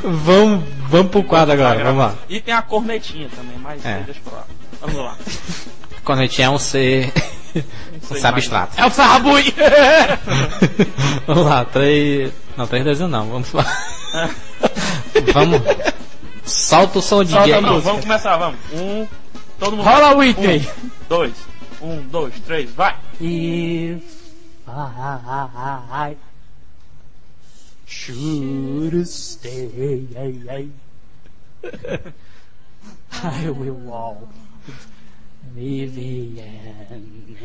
vamos, 0.05 0.65
vamos 0.89 1.11
pro 1.11 1.23
quadro 1.25 1.53
agora, 1.55 1.85
vamos 1.85 1.99
lá. 2.05 2.15
E 2.29 2.41
tem 2.41 2.55
a 2.55 2.63
cornetinha 2.63 3.29
também, 3.35 3.57
mas 3.59 3.85
É. 3.85 4.03
deixa 4.05 4.21
pra 4.25 4.39
lá. 4.39 4.45
Vamos 4.81 4.97
lá. 4.97 5.17
Quando 6.05 6.21
a 6.21 6.23
gente 6.23 6.43
é 6.43 6.51
um 6.51 6.59
ser. 6.59 7.13
um 8.11 8.15
ser 8.15 8.27
abstrato. 8.27 8.75
É 8.81 8.87
o 8.87 8.91
Sarrabui! 8.91 9.55
vamos 11.27 11.45
lá, 11.47 11.65
três. 11.65 12.33
Não, 12.57 12.67
três 12.67 12.85
desenhos 12.85 13.13
não, 13.13 13.29
vamos 13.29 13.53
lá. 13.53 13.65
vamos. 15.33 15.63
Solta 16.45 16.99
o 16.99 17.03
som 17.03 17.23
de 17.25 17.33
Solta 17.33 17.61
Não, 17.61 17.81
vamos 17.81 18.03
começar, 18.03 18.37
vamos. 18.37 18.59
Um, 18.73 19.07
todo 19.59 19.77
mundo. 19.77 19.87
Rola 19.87 20.17
Whitney! 20.17 20.67
Um, 20.83 20.91
dois, 21.09 21.33
um, 21.81 22.03
dois, 22.09 22.35
três, 22.41 22.71
vai. 22.71 22.97
If 23.21 24.33
I 24.67 26.17
should 27.87 29.07
stay, 29.07 30.69
I 33.23 33.51
will 33.51 33.75
walk 33.75 34.29
Vivian 35.55 37.37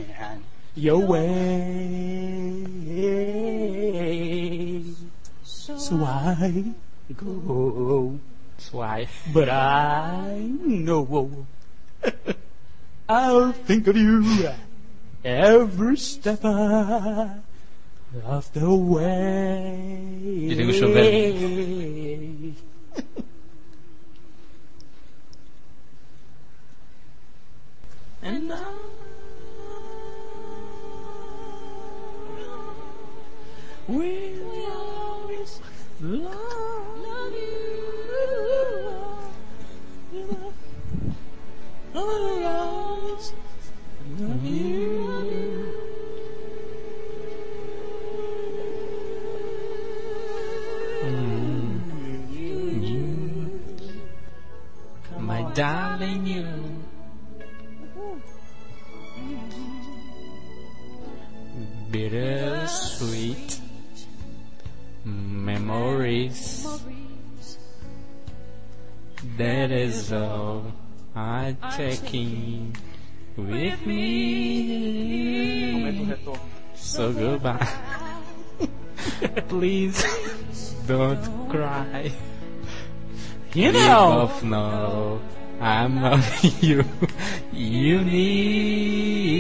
your 0.76 1.00
way. 1.00 1.24
So 5.44 6.04
I 6.04 6.66
go, 7.16 8.20
Suai. 8.58 9.08
but 9.34 9.50
I 9.50 10.52
know 10.64 11.46
I'll 13.14 13.52
think 13.52 13.86
of 13.86 13.96
you 13.96 14.50
every 15.24 15.98
step 15.98 16.44
of 16.44 17.44
the 18.54 18.74
way. 18.74 20.50
Desliga 20.50 20.72
o 20.72 20.74
chuveiro. 20.74 22.56
And 28.24 28.52
I 28.52 28.56
will 33.88 34.72
always 34.74 35.62
love 36.02 37.34
you. 37.36 37.54
I 41.94 41.98
will 42.00 42.43
darling, 56.04 56.28
you. 56.28 56.46
Bittersweet 61.92 63.62
memories. 65.06 66.68
That 69.38 69.72
is 69.72 70.12
all 70.12 70.66
I'm 71.16 71.58
taking 71.78 72.76
with 73.38 73.86
me. 73.86 74.94
So 76.76 77.14
goodbye. 77.14 77.70
Please 79.48 80.04
don't 80.88 81.50
cry. 81.50 82.12
You 83.54 83.68
We 83.68 83.74
both 83.74 84.44
know 84.44 85.22
I'm 85.64 85.96
not 85.96 86.20
you. 86.62 86.84
You 87.54 88.04
need. 88.04 89.34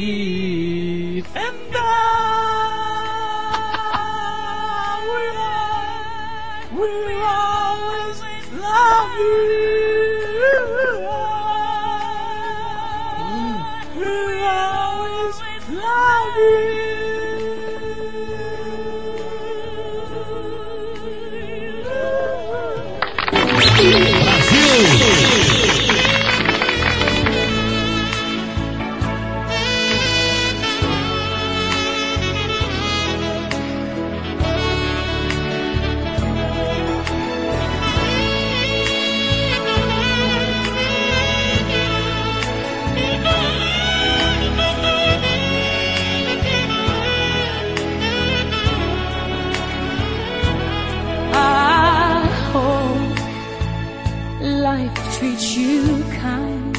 Treats 55.17 55.55
you 55.55 56.03
kind. 56.19 56.77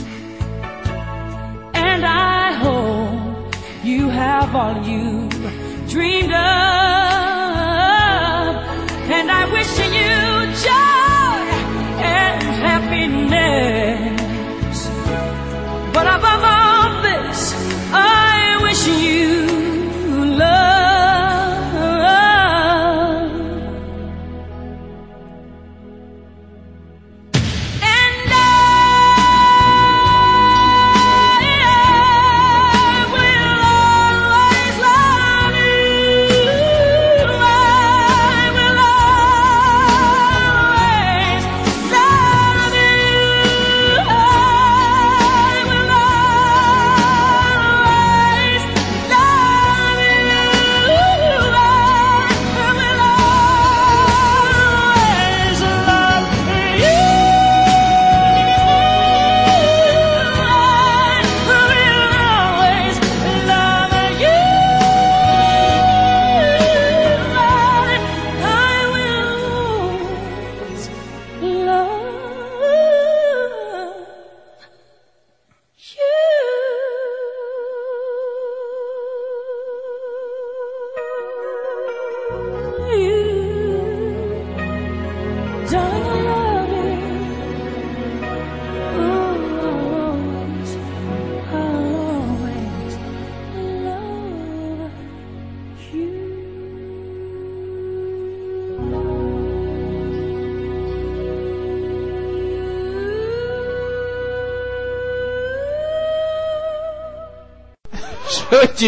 And 1.74 2.04
I 2.04 2.52
hope 2.52 3.54
you 3.84 4.08
have 4.08 4.54
all 4.54 4.82
you 4.82 5.28
dreamed 5.88 6.32
of. 6.32 6.40
And 9.16 9.30
I 9.30 9.44
wish 9.52 9.78
you 9.78 10.14
joy 10.66 11.40
and 12.02 12.42
happiness. 12.66 14.23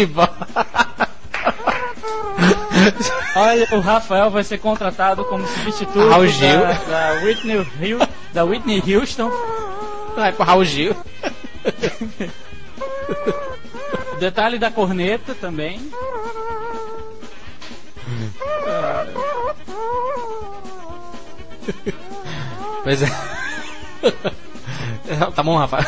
Bola. 0.07 0.35
Olha, 3.35 3.67
o 3.71 3.79
Rafael 3.79 4.29
vai 4.29 4.43
ser 4.43 4.57
contratado 4.59 5.23
como 5.25 5.45
substituto 5.47 6.09
Raul 6.09 6.27
Gil. 6.27 6.59
da, 6.61 6.73
da 6.73 7.13
Whitney, 7.23 7.67
Hill- 7.81 7.99
da 8.33 8.43
Whitney 8.43 8.81
Houston. 8.95 9.31
Vai 10.15 10.31
pro 10.31 10.43
Raul 10.45 10.63
Gil. 10.65 10.95
Detalhe 14.19 14.57
da 14.57 14.71
corneta 14.71 15.35
também. 15.35 15.79
Pois 22.83 23.01
é. 23.03 23.07
Tá 25.35 25.41
bom, 25.41 25.57
Rafael. 25.57 25.85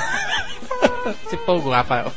Se 1.30 1.36
empolgou, 1.36 1.74
Rafael. 1.74 2.10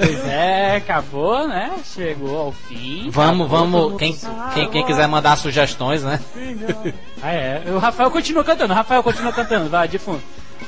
Pois 0.00 0.24
é, 0.26 0.76
acabou, 0.76 1.46
né? 1.46 1.72
Chegou 1.84 2.38
ao 2.38 2.52
fim. 2.52 3.10
Vamos, 3.10 3.46
Acabou, 3.46 3.70
vamos. 3.70 3.98
Quem, 3.98 4.16
quem, 4.54 4.70
quem 4.70 4.86
quiser 4.86 5.06
mandar 5.06 5.36
sugestões, 5.36 6.02
né? 6.02 6.18
Ah, 7.22 7.32
é. 7.32 7.62
O 7.66 7.78
Rafael 7.78 8.10
continua 8.10 8.42
cantando, 8.42 8.72
o 8.72 8.76
Rafael 8.76 9.02
continua 9.02 9.30
cantando, 9.30 9.68
vai, 9.68 9.86
de 9.86 9.98
fundo. 9.98 10.22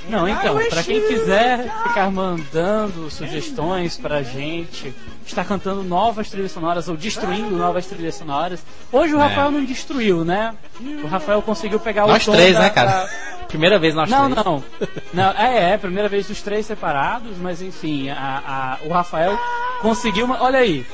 Não, 0.08 0.28
então, 0.28 0.58
pra 0.68 0.82
quem 0.82 1.00
quiser 1.06 1.70
ficar 1.84 2.10
mandando 2.10 3.08
sugestões 3.10 3.96
pra 3.96 4.22
gente, 4.22 4.92
estar 5.24 5.44
cantando 5.44 5.82
novas 5.82 6.28
trilhas 6.28 6.50
sonoras 6.52 6.88
ou 6.88 6.96
destruindo 6.96 7.56
novas 7.56 7.86
trilhas 7.86 8.16
sonoras. 8.16 8.62
Hoje 8.90 9.14
o 9.14 9.20
É. 9.20 9.22
Rafael 9.22 9.50
não 9.50 9.64
destruiu, 9.64 10.24
né? 10.24 10.54
O 11.02 11.06
Rafael 11.06 11.40
conseguiu 11.40 11.78
pegar 11.78 12.06
Nós 12.06 12.22
o 12.22 12.26
tom 12.26 12.32
três, 12.32 12.54
da- 12.54 12.60
né, 12.60 12.70
cara? 12.70 12.90
da- 12.90 13.08
Primeira 13.46 13.78
vez 13.78 13.94
nós 13.94 14.08
Não, 14.10 14.30
três. 14.30 14.44
não. 14.46 14.64
não 15.14 15.30
é, 15.32 15.72
é, 15.72 15.78
primeira 15.78 16.08
vez 16.08 16.26
dos 16.26 16.40
três 16.42 16.66
separados, 16.66 17.36
mas 17.38 17.60
enfim, 17.62 18.08
a, 18.10 18.78
a- 18.82 18.86
o 18.86 18.92
Rafael 18.92 19.38
conseguiu 19.82 20.24
uma. 20.24 20.42
Olha 20.42 20.58
aí. 20.58 20.84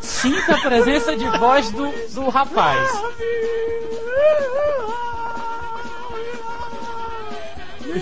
Sinta 0.00 0.54
a 0.54 0.58
presença 0.60 1.16
de 1.16 1.26
voz 1.38 1.70
do, 1.70 1.86
do 2.14 2.28
rapaz. 2.28 2.88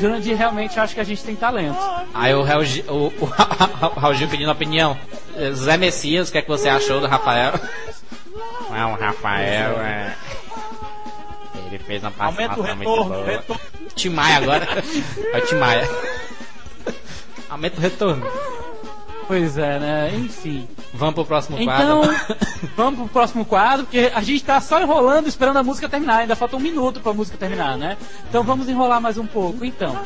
Jurandir 0.05 0.37
realmente 0.37 0.79
acha 0.79 0.95
que 0.95 1.01
a 1.01 1.05
gente 1.05 1.25
tem 1.25 1.35
talento. 1.35 1.79
Aí 2.13 2.35
o 2.35 2.43
Raul 2.43 2.63
o, 2.89 3.13
o 3.25 3.99
Raul 3.99 4.15
Gil 4.15 4.29
pedindo 4.29 4.51
opinião. 4.51 4.99
Zé 5.55 5.79
Messias, 5.79 6.29
o 6.29 6.33
que 6.33 6.39
é 6.39 6.43
que 6.43 6.49
você 6.49 6.69
achou 6.69 7.01
do 7.01 7.07
Rafael? 7.07 7.55
Não, 8.71 8.93
o 8.93 8.97
Rafael 8.97 9.81
é. 9.81 10.15
Ele 11.67 11.79
fez 11.79 12.03
uma 12.03 12.13
Aumenta 12.19 12.61
o 12.61 12.65
participação 12.65 12.77
muito 12.77 12.91
retorno, 12.91 13.15
boa. 13.15 13.27
retorno. 13.27 13.63
Timaya 13.95 14.37
agora. 14.37 14.69
É 15.33 15.39
o 15.39 15.47
Timaya. 15.47 15.89
Aumenta 17.49 17.79
o 17.79 17.81
retorno. 17.81 18.27
Pois 19.27 19.57
é, 19.59 19.79
né? 19.79 20.11
Enfim. 20.15 20.69
Vamos 20.93 21.15
pro 21.15 21.25
próximo 21.25 21.59
Então, 21.61 22.03
quadro. 22.03 22.37
vamos 22.77 23.01
pro 23.01 23.09
próximo 23.09 23.45
quadro, 23.45 23.85
porque 23.87 24.13
a 24.15 24.21
gente 24.23 24.45
tá 24.45 24.61
só 24.61 24.81
enrolando 24.81 25.27
esperando 25.27 25.57
a 25.57 25.63
música 25.63 25.89
terminar. 25.89 26.19
Ainda 26.19 26.37
falta 26.37 26.57
um 26.57 26.61
minuto 26.61 27.01
pra 27.01 27.13
música 27.13 27.37
terminar, 27.39 27.77
né? 27.77 27.97
Então 28.29 28.43
vamos 28.45 28.69
enrolar 28.69 29.01
mais 29.01 29.19
um 29.19 29.27
pouco. 29.27 29.65
Então, 29.65 29.97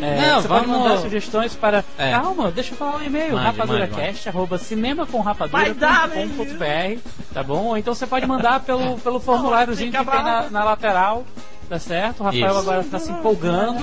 é, 0.00 0.20
Não, 0.20 0.40
você 0.40 0.48
pode 0.48 0.66
vamos- 0.66 0.82
mandar 0.82 0.98
sugestões 0.98 1.54
para. 1.54 1.84
É. 1.98 2.12
Calma, 2.12 2.50
deixa 2.50 2.72
eu 2.72 2.76
falar 2.78 2.96
o 2.98 3.04
e-mail: 3.04 3.34
Mande, 3.34 3.44
rapaduracast, 3.46 4.28
arroba 4.28 4.56
Vai 4.56 4.66
cinemacomrapadura.com.br, 4.66 7.00
tá 7.34 7.42
bom? 7.42 7.64
Ou 7.66 7.76
então 7.76 7.94
você 7.94 8.06
pode 8.06 8.26
mandar 8.26 8.60
pelo, 8.60 8.96
pelo 8.98 9.20
formuláriozinho 9.20 9.90
que 9.92 9.98
tem 9.98 10.06
na, 10.22 10.48
na 10.50 10.64
lateral, 10.64 11.24
tá 11.68 11.78
certo? 11.78 12.20
O 12.20 12.24
Rafael 12.24 12.46
Isso. 12.50 12.58
agora 12.58 12.84
tá 12.84 12.98
se 12.98 13.10
empolgando. 13.10 13.80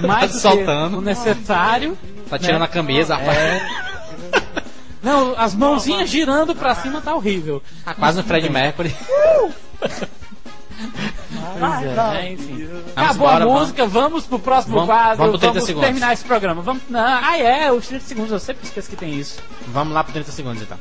Mais 0.00 0.32
do 0.36 0.38
Soltando. 0.38 0.98
o 0.98 1.00
necessário. 1.00 1.96
Tá 2.28 2.38
tirando 2.38 2.60
né? 2.60 2.64
a 2.64 2.68
camisa, 2.68 3.14
rapaz. 3.16 3.36
É. 3.38 3.92
Não, 5.02 5.34
as 5.36 5.54
mãozinhas 5.54 6.08
girando 6.08 6.54
pra 6.54 6.74
cima 6.74 7.00
tá 7.00 7.14
horrível. 7.14 7.62
Tá 7.84 7.94
quase 7.94 8.18
no 8.18 8.24
Fred 8.24 8.48
Mercury. 8.50 8.94
Pois 11.58 11.82
é, 11.82 11.94
né? 11.94 12.32
enfim. 12.32 12.66
Vamos 12.66 12.82
Acabou 12.96 13.14
embora, 13.28 13.44
a 13.44 13.46
vamos. 13.46 13.60
música, 13.60 13.86
vamos 13.86 14.26
pro 14.26 14.38
próximo 14.38 14.74
Vamos- 14.74 14.88
quadro. 14.88 15.16
vamos 15.18 15.30
pro 15.32 15.50
30 15.50 15.60
segundos. 15.66 15.86
terminar 15.86 16.12
esse 16.12 16.24
programa. 16.24 16.62
Vamos, 16.62 16.82
não, 16.88 17.00
ah, 17.00 17.36
é, 17.38 17.70
os 17.72 17.86
30 17.86 18.04
segundos, 18.04 18.32
eu 18.32 18.38
sempre 18.38 18.64
esqueço 18.64 18.90
que 18.90 18.96
tem 18.96 19.14
isso. 19.14 19.40
Vamos 19.68 19.92
lá 19.94 20.02
pro 20.04 20.12
30 20.12 20.32
segundos 20.32 20.62
então. 20.62 20.78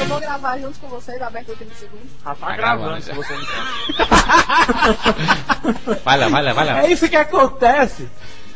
Eu 0.00 0.06
vou 0.06 0.20
gravar 0.20 0.58
junto 0.58 0.78
com 0.80 0.88
vocês, 0.88 1.20
aberto 1.20 1.54
30 1.56 1.74
segundos. 1.74 2.06
Já 2.24 2.34
tá 2.34 2.46
Tá 2.46 2.56
gravando, 2.56 3.00
gravando, 3.00 3.02
se 3.02 3.08
já. 3.10 3.14
você 3.14 3.32
não 3.34 3.44
quer. 3.46 3.60
Vai 6.04 6.18
lá, 6.18 6.28
vai 6.28 6.42
lá, 6.42 6.52
vai 6.52 6.66
lá. 6.66 6.82
É 6.84 6.90
isso 6.92 7.08
que 7.08 7.16
acontece. 7.16 8.08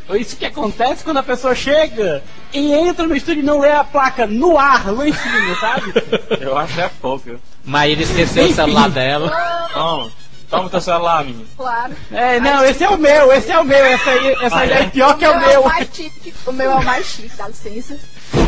É 0.09 0.17
isso 0.19 0.37
que 0.37 0.45
acontece 0.45 1.03
quando 1.05 1.17
a 1.19 1.23
pessoa 1.23 1.55
chega 1.55 2.23
e 2.53 2.73
entra 2.75 3.07
no 3.07 3.15
estúdio 3.17 3.43
e 3.43 3.47
não 3.47 3.59
lê 3.61 3.73
a 3.73 3.85
placa 3.85 4.27
no 4.27 4.59
ar, 4.59 4.91
lá 4.93 5.07
em 5.09 5.13
cima, 5.13 5.55
sabe? 5.61 5.93
Eu 6.41 6.57
acho 6.59 6.75
que 6.75 6.81
é 6.81 6.91
pouco. 7.01 7.41
Maíra 7.65 8.03
esqueceu 8.03 8.45
o 8.47 8.53
celular 8.55 8.91
dela. 8.91 9.31
Toma, 9.73 10.11
toma 10.51 10.69
teu 10.71 10.81
celular, 10.81 11.25
menino. 11.25 11.47
Claro. 11.57 11.95
É, 12.13 12.39
não, 12.41 12.65
esse 12.65 12.85
é 12.85 12.91
o 12.91 12.99
meu, 12.99 13.33
esse 13.33 13.51
é 13.51 13.59
o 13.59 13.65
meu, 13.65 13.85
essa 13.85 14.11
aí, 14.11 14.37
essa 14.43 14.59
aí 14.59 14.71
é 14.73 14.87
pior 14.89 15.17
que 15.17 15.25
é 15.25 15.31
o 15.31 15.35
é 15.35 15.47
meu. 15.49 15.63
o 15.63 15.69
mais 15.69 15.89
chique. 15.93 16.35
O 16.47 16.53
meu 16.53 16.71
é 16.71 16.75
o 16.75 16.85
mais 16.85 17.07
chique, 17.07 17.35
dá 17.37 17.49
licença. 17.49 17.99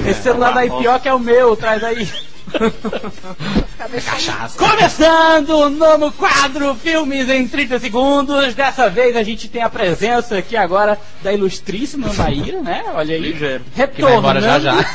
Esse 0.06 0.22
celular 0.22 0.52
daí 0.52 0.70
pior 0.70 1.00
que 1.00 1.08
é 1.08 1.14
o 1.14 1.18
meu, 1.18 1.56
traz 1.56 1.82
aí. 1.82 2.06
Cachaça. 4.04 4.58
Começando 4.58 5.50
o 5.50 5.70
novo 5.70 6.12
quadro 6.12 6.74
Filmes 6.74 7.28
em 7.28 7.46
30 7.46 7.78
Segundos. 7.78 8.54
Dessa 8.54 8.88
vez 8.88 9.16
a 9.16 9.22
gente 9.22 9.48
tem 9.48 9.62
a 9.62 9.70
presença 9.70 10.38
aqui 10.38 10.56
agora 10.56 10.98
da 11.22 11.32
ilustríssima 11.32 12.12
Maíra, 12.12 12.60
né? 12.62 12.84
Olha 12.94 13.14
aí. 13.14 13.20
Ligeiro. 13.20 13.64
Que 13.94 14.02
vai 14.02 14.16
embora 14.16 14.40
já 14.40 14.58
Retornando, 14.58 14.82
já. 14.82 14.90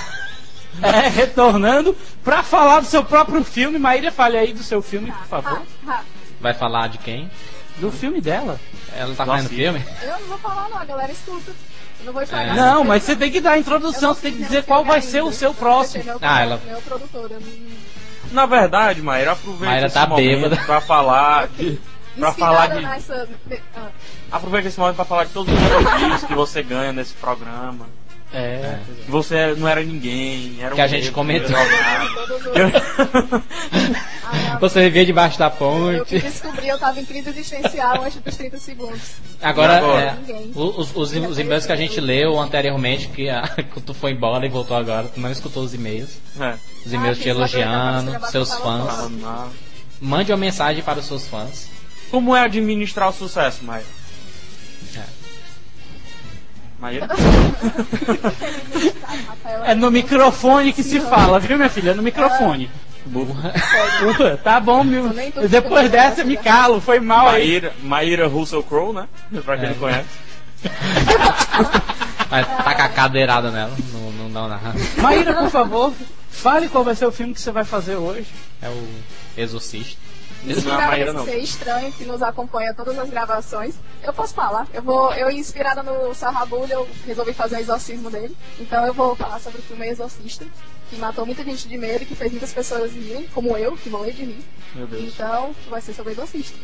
é, 0.88 1.08
retornando 1.10 1.98
pra 2.24 2.44
falar 2.44 2.80
do 2.80 2.86
seu 2.86 3.04
próprio 3.04 3.44
filme. 3.44 3.78
Maíra, 3.78 4.12
fale 4.12 4.38
aí 4.38 4.54
do 4.54 4.64
seu 4.64 4.82
filme, 4.82 5.12
por 5.12 5.28
favor. 5.28 5.62
Vai 6.40 6.54
falar 6.54 6.88
de 6.88 6.98
quem? 6.98 7.30
Do 7.82 7.92
filme 7.92 8.22
dela. 8.22 8.60
Ela 8.96 9.16
tá 9.16 9.26
Nossa, 9.26 9.44
fazendo 9.44 9.58
filme? 9.58 9.84
eu 10.04 10.20
não 10.20 10.28
vou 10.28 10.38
falar 10.38 10.70
não, 10.70 10.78
a 10.78 10.86
galera 10.86 11.12
escuta. 11.12 11.52
Eu 12.00 12.06
não 12.06 12.14
vou. 12.14 12.22
É. 12.22 12.54
Não, 12.54 12.84
mas 12.84 13.04
você 13.04 13.16
tem 13.16 13.32
que 13.32 13.42
dar 13.42 13.52
a 13.54 13.58
introdução, 13.60 14.14
você 14.14 14.22
tem 14.30 14.34
que 14.34 14.44
dizer 14.44 14.64
qual 14.64 14.84
vai 14.86 15.02
ser 15.02 15.24
o 15.24 15.32
seu 15.32 15.54
próximo. 15.54 16.04
Meu, 16.04 16.18
Ah, 16.22 16.42
ela- 16.44 16.62
meu 16.66 16.82
produtor, 16.82 17.32
eu 17.32 17.40
não- 17.42 17.72
Na 18.32 18.46
verdade, 18.46 19.02
Maíra, 19.02 19.32
aproveita 19.34 19.66
Maíra 19.66 19.88
esse 19.88 19.94
tá 19.96 20.08
momento 20.08 20.26
bêbada. 20.42 20.56
pra 20.66 20.80
falar 20.80 21.48
de, 21.50 21.80
pra 22.18 22.32
falar 22.34 22.68
de, 22.68 22.82
nessa. 22.82 23.28
ah, 23.76 23.88
aproveita 24.32 24.68
esse 24.68 24.80
momento 24.80 24.96
pra 24.96 25.06
falar 25.06 25.24
de 25.26 25.32
todos 25.32 25.54
os 25.54 25.60
elogios 25.72 26.24
que 26.24 26.34
você 26.36 26.62
ganha 26.64 26.94
nesse 26.94 27.14
programa. 27.16 27.88
É. 28.34 28.78
Que 29.04 29.12
você 29.12 29.54
não 29.58 29.68
era 29.68 29.84
ninguém, 29.84 30.58
era 30.62 30.72
um 30.74 30.76
Que 30.76 30.82
a 30.82 30.88
gente 30.88 31.12
comentou. 31.12 31.54
Eu- 34.34 34.52
Ah, 34.54 34.58
Você 34.60 34.82
vivia 34.82 35.06
debaixo 35.06 35.38
da 35.40 35.46
Eu 35.48 35.52
que 35.52 35.58
ponte. 35.58 36.20
descobri, 36.20 36.68
eu 36.68 36.78
tava 36.80 37.00
em 37.00 37.06
crise 37.06 37.30
existencial 37.30 38.04
antes 38.04 38.22
dos 38.22 38.36
30 38.36 38.58
segundos. 38.58 39.00
Agora, 39.42 39.78
agora? 39.78 40.02
é, 40.02 40.14
Ninguém. 40.16 40.52
os, 40.56 40.96
os, 40.96 41.14
os 41.16 41.40
e-mails 41.40 41.66
que 41.66 41.72
a 41.72 41.76
gente 41.76 42.00
leu 42.00 42.40
anteriormente, 42.40 43.08
que, 43.10 43.30
a, 43.30 43.42
tu 43.86 43.94
foi 43.94 44.12
embora 44.12 44.46
e 44.46 44.50
voltou 44.50 44.78
agora, 44.78 45.08
tu 45.08 45.20
não 45.20 45.32
escutou 45.32 45.64
os 45.64 45.74
e-mails. 45.74 46.12
É, 46.40 46.56
Os 46.86 46.94
e-mails 46.94 47.18
Ah, 47.20 47.22
te 47.22 47.30
elogiando, 47.30 48.28
seus 48.28 48.54
fãs. 48.54 49.10
nada. 49.22 49.48
Mande 50.00 50.32
uma 50.32 50.38
mensagem 50.38 50.82
para 50.84 51.00
os 51.00 51.06
seus 51.06 51.28
fãs. 51.28 51.68
Como 52.10 52.36
é 52.36 52.42
administrar 52.42 53.10
o 53.10 53.14
sucesso, 53.14 53.64
Maíra? 53.64 53.86
É. 54.96 55.04
Maíra? 56.80 57.08
É 59.66 59.76
no 59.76 59.92
microfone 59.92 60.74
que 60.74 60.84
se 60.84 61.00
fala, 61.00 61.40
viu, 61.40 61.58
minha 61.58 61.70
filha? 61.70 61.92
É 61.92 61.94
no 61.94 62.02
microfone. 62.02 62.70
Burra. 63.06 63.54
Uh, 63.54 64.38
tá 64.38 64.60
bom, 64.60 64.84
meu. 64.84 65.10
Depois 65.50 65.90
dessa, 65.90 66.22
essa, 66.22 66.24
me 66.24 66.38
calo, 66.38 66.80
foi 66.80 67.00
mal 67.00 67.30
aí. 67.30 67.48
Maíra, 67.48 67.74
Maíra 67.82 68.28
Russell 68.28 68.64
Crowe, 68.64 68.94
né? 68.94 69.08
Pra 69.44 69.58
quem 69.58 69.68
É. 69.68 69.70
não 69.70 69.76
conhece. 69.76 70.10
Vai 72.32 72.46
tá 72.46 72.76
com 72.76 72.82
a 72.82 72.90
cadeirada 72.90 73.52
nela. 73.52 73.76
Não, 73.92 74.12
não 74.12 74.32
dá 74.32 74.48
nada. 74.48 74.80
Maíra, 74.98 75.34
por 75.34 75.50
favor, 75.50 75.94
fale 76.30 76.70
qual 76.70 76.82
vai 76.82 76.96
ser 76.96 77.06
o 77.06 77.12
filme 77.12 77.34
que 77.34 77.42
você 77.42 77.52
vai 77.52 77.66
fazer 77.66 77.96
hoje. 77.98 78.28
É 78.62 78.70
o 78.70 78.88
Exorcista. 79.36 80.00
Isso 80.46 80.68
não 80.68 80.80
é 80.80 80.84
a 80.84 80.88
Maíra, 80.88 81.14
não. 81.14 81.26
ser 81.26 81.40
estranho 81.40 81.92
que 81.92 82.06
nos 82.06 82.22
acompanha 82.24 82.74
todas 82.74 82.98
as 82.98 83.10
gravações. 83.10 83.76
Eu 84.02 84.14
posso 84.14 84.34
falar. 84.34 84.66
Eu 84.74 84.82
vou, 84.82 85.14
eu 85.14 85.30
inspirada 85.30 85.84
no 85.84 86.14
Sarrabulho, 86.16 86.72
eu 86.72 86.88
resolvi 87.06 87.34
fazer 87.34 87.58
o 87.58 87.60
exorcismo 87.60 88.10
dele. 88.10 88.36
Então 88.60 88.86
eu 88.86 88.94
vou 88.94 89.16
falar 89.16 89.40
sobre 89.40 89.60
o 89.60 89.64
filme 89.64 89.88
Exorcista, 89.88 90.46
que 90.92 90.98
matou 90.98 91.26
muita 91.26 91.44
gente 91.44 91.68
de 91.68 91.78
medo 91.78 92.04
e 92.04 92.06
que 92.06 92.14
fez 92.16 92.32
muitas 92.32 92.52
pessoas 92.54 92.92
rirem, 92.94 93.26
como 93.34 93.58
eu, 93.58 93.76
que 93.78 93.90
morri 93.90 94.12
de 94.12 94.26
rir. 94.26 94.44
Meu 94.76 94.86
Deus. 94.86 95.04
Então 95.04 95.56
vai 95.70 95.82
ser 95.82 95.94
sobre 95.94 96.12
o 96.12 96.14
Exorcista. 96.14 96.58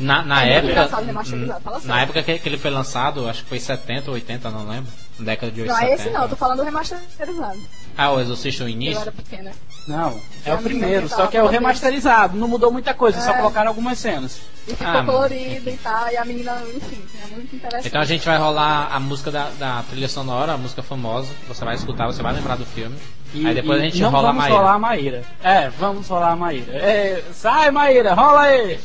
Na, 0.00 0.22
na 0.22 0.46
É 0.46 0.54
época. 0.54 0.72
engraçado, 0.72 1.60
fala 1.62 1.80
Na 1.84 2.00
época 2.02 2.22
que, 2.22 2.38
que 2.38 2.48
ele 2.48 2.58
foi 2.58 2.70
lançado, 2.70 3.28
acho 3.28 3.42
que 3.42 3.48
foi 3.48 3.58
70 3.58 4.10
ou 4.10 4.14
80, 4.14 4.50
não 4.50 4.68
lembro. 4.68 4.92
Na 5.18 5.24
década 5.24 5.50
de 5.50 5.62
80. 5.62 5.80
Não 5.80 5.88
é 5.88 5.94
esse 5.94 6.10
não, 6.10 6.22
eu 6.22 6.28
tô 6.28 6.36
falando 6.36 6.58
do 6.58 6.64
remasterizado. 6.64 7.58
Ah, 7.96 8.12
o 8.12 8.20
Exorcista 8.20 8.62
Eu 8.62 8.68
início? 8.68 9.00
era 9.00 9.10
pequena. 9.10 9.50
Não, 9.88 10.10
é 10.44 10.50
É 10.50 10.54
o 10.54 10.58
primeiro, 10.58 11.08
só 11.08 11.26
que 11.26 11.36
é 11.36 11.42
o 11.42 11.48
remasterizado, 11.48 12.36
não 12.36 12.46
mudou 12.46 12.70
muita 12.70 12.94
coisa, 12.94 13.20
só 13.20 13.32
É. 13.32 13.36
colocaram 13.38 13.68
algumas 13.68 13.98
cenas. 13.98 14.40
E 14.68 14.70
ficou 14.72 14.86
Ah, 14.86 15.04
colorido 15.04 15.68
e 15.70 15.76
tal, 15.78 16.08
e 16.12 16.16
a 16.16 16.24
menina, 16.24 16.62
enfim, 16.76 17.02
é 17.24 17.26
muito 17.34 17.56
interessante. 17.56 17.88
Então 17.88 18.00
a 18.00 18.04
gente 18.04 18.24
vai 18.24 18.36
rolar 18.38 18.90
a 18.92 19.00
música 19.00 19.30
da, 19.32 19.50
da 19.58 19.82
trilha 19.90 20.08
sonora, 20.08 20.52
a 20.52 20.58
música 20.58 20.82
famosa. 20.82 21.32
Você 21.48 21.64
vai 21.64 21.74
escutar, 21.74 22.06
você 22.06 22.22
vai 22.22 22.34
lembrar 22.34 22.56
do 22.56 22.66
filme. 22.66 22.96
E, 23.34 23.46
Aí 23.46 23.54
depois 23.54 23.78
e 23.78 23.82
a 23.82 23.84
gente 23.84 24.00
não 24.00 24.10
rola 24.10 24.28
a 24.28 24.32
vamos 24.32 24.42
Maíra. 24.42 24.56
rolar 24.58 24.72
a 24.74 24.78
Maíra. 24.78 25.22
É, 25.42 25.68
vamos 25.70 26.08
rolar 26.08 26.32
a 26.32 26.36
Maíra. 26.36 26.72
É, 26.74 27.22
sai, 27.32 27.70
Maíra, 27.70 28.14
rola 28.14 28.42
aí! 28.42 28.78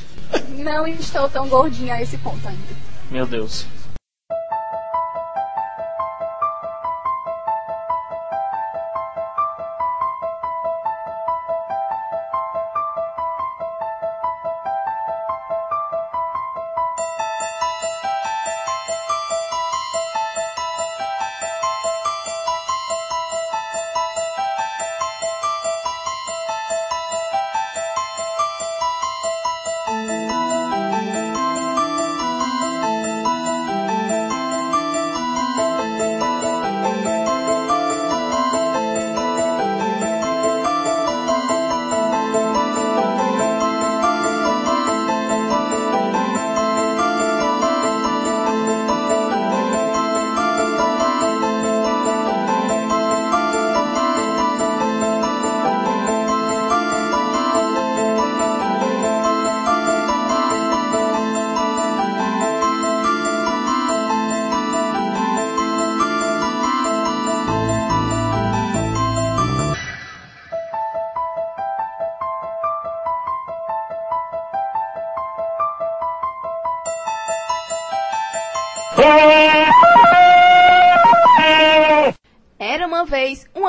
Não 0.49 0.85
estou 0.87 1.29
tão 1.29 1.47
gordinha 1.47 1.95
a 1.95 2.01
esse 2.01 2.17
ponto 2.17 2.45
ainda. 2.47 2.61
Meu 3.09 3.25
Deus. 3.25 3.65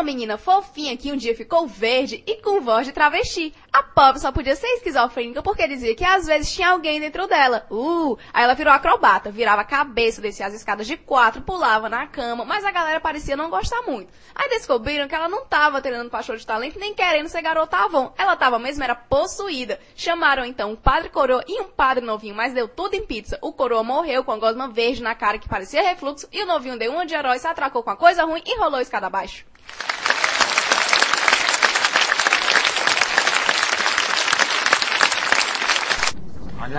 Menina 0.05 0.39
fofinha 0.39 0.97
que 0.97 1.11
um 1.11 1.17
dia 1.17 1.35
ficou 1.35 1.67
verde 1.67 2.23
e 2.27 2.37
com 2.37 2.61
voz 2.61 2.87
de 2.87 2.93
travesti. 2.93 3.53
A 3.73 3.83
pobre 3.83 4.21
só 4.21 4.31
podia 4.31 4.55
ser 4.55 4.69
esquizofrênica 4.69 5.43
porque 5.43 5.67
dizia 5.67 5.97
que 5.97 6.05
às 6.05 6.27
vezes 6.27 6.53
tinha 6.53 6.69
alguém 6.69 7.01
dentro 7.01 7.27
dela. 7.27 7.67
Uh! 7.71 8.17
Aí 8.33 8.45
ela 8.45 8.55
virou 8.55 8.73
acrobata, 8.73 9.33
virava 9.33 9.63
a 9.63 9.65
cabeça, 9.65 10.21
descia 10.21 10.47
as 10.47 10.55
escadas 10.55 10.87
de 10.87 10.97
quatro, 10.97 11.43
pulava 11.43 11.89
na 11.89 12.07
cama, 12.07 12.45
mas 12.45 12.65
a 12.65 12.71
galera 12.71 13.01
parecia 13.01 13.37
não 13.37 13.51
gostar 13.51 13.83
muito. 13.83 14.13
Aí 14.35 14.49
descobriram 14.51 15.09
que 15.09 15.15
ela 15.15 15.29
não 15.29 15.45
tava 15.47 15.81
treinando 15.81 16.11
pra 16.11 16.23
show 16.23 16.37
de 16.37 16.47
talento 16.47 16.79
nem 16.79 16.95
querendo 16.95 17.29
ser 17.29 17.43
garota 17.43 17.79
Avon. 17.79 18.13
Ela 18.17 18.37
tava 18.37 18.59
mesmo, 18.59 18.85
era 18.85 18.95
possuída. 18.95 19.81
Chamaram 19.97 20.45
então 20.45 20.71
um 20.73 20.77
padre 20.77 21.09
coroa 21.09 21.43
e 21.49 21.61
um 21.61 21.69
padre 21.69 22.05
novinho, 22.05 22.35
mas 22.35 22.53
deu 22.53 22.69
tudo 22.69 22.95
em 22.95 23.05
pizza. 23.05 23.39
O 23.41 23.53
coroa 23.53 23.83
morreu 23.83 24.23
com 24.23 24.33
a 24.33 24.39
gosma 24.39 24.69
verde 24.69 25.03
na 25.03 25.15
cara 25.15 25.39
que 25.39 25.49
parecia 25.49 25.83
refluxo 25.83 26.29
e 26.31 26.43
o 26.43 26.47
novinho 26.47 26.79
deu 26.79 26.93
uma 26.93 27.07
de 27.07 27.15
herói, 27.15 27.39
se 27.39 27.47
atracou 27.47 27.83
com 27.83 27.91
a 27.91 27.97
coisa 27.97 28.25
ruim 28.25 28.43
e 28.45 28.59
rolou 28.59 28.81
escada 28.81 29.07
abaixo. 29.07 29.47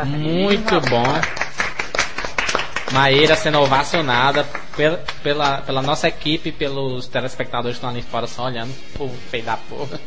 Muito 0.06 0.82
bom. 0.90 1.04
Maíra 2.92 3.36
sendo 3.36 3.60
ovacionada 3.60 4.46
pela, 4.78 4.98
pela, 5.22 5.58
pela 5.64 5.82
nossa 5.82 6.08
equipe, 6.08 6.52
pelos 6.52 7.08
telespectadores 7.08 7.78
que 7.78 7.80
estão 7.80 7.90
ali 7.90 8.02
fora 8.02 8.28
só 8.28 8.46
olhando. 8.46 8.74
Pô, 8.98 9.10
feio 9.30 9.44
da 9.44 9.58
porra. 9.58 10.00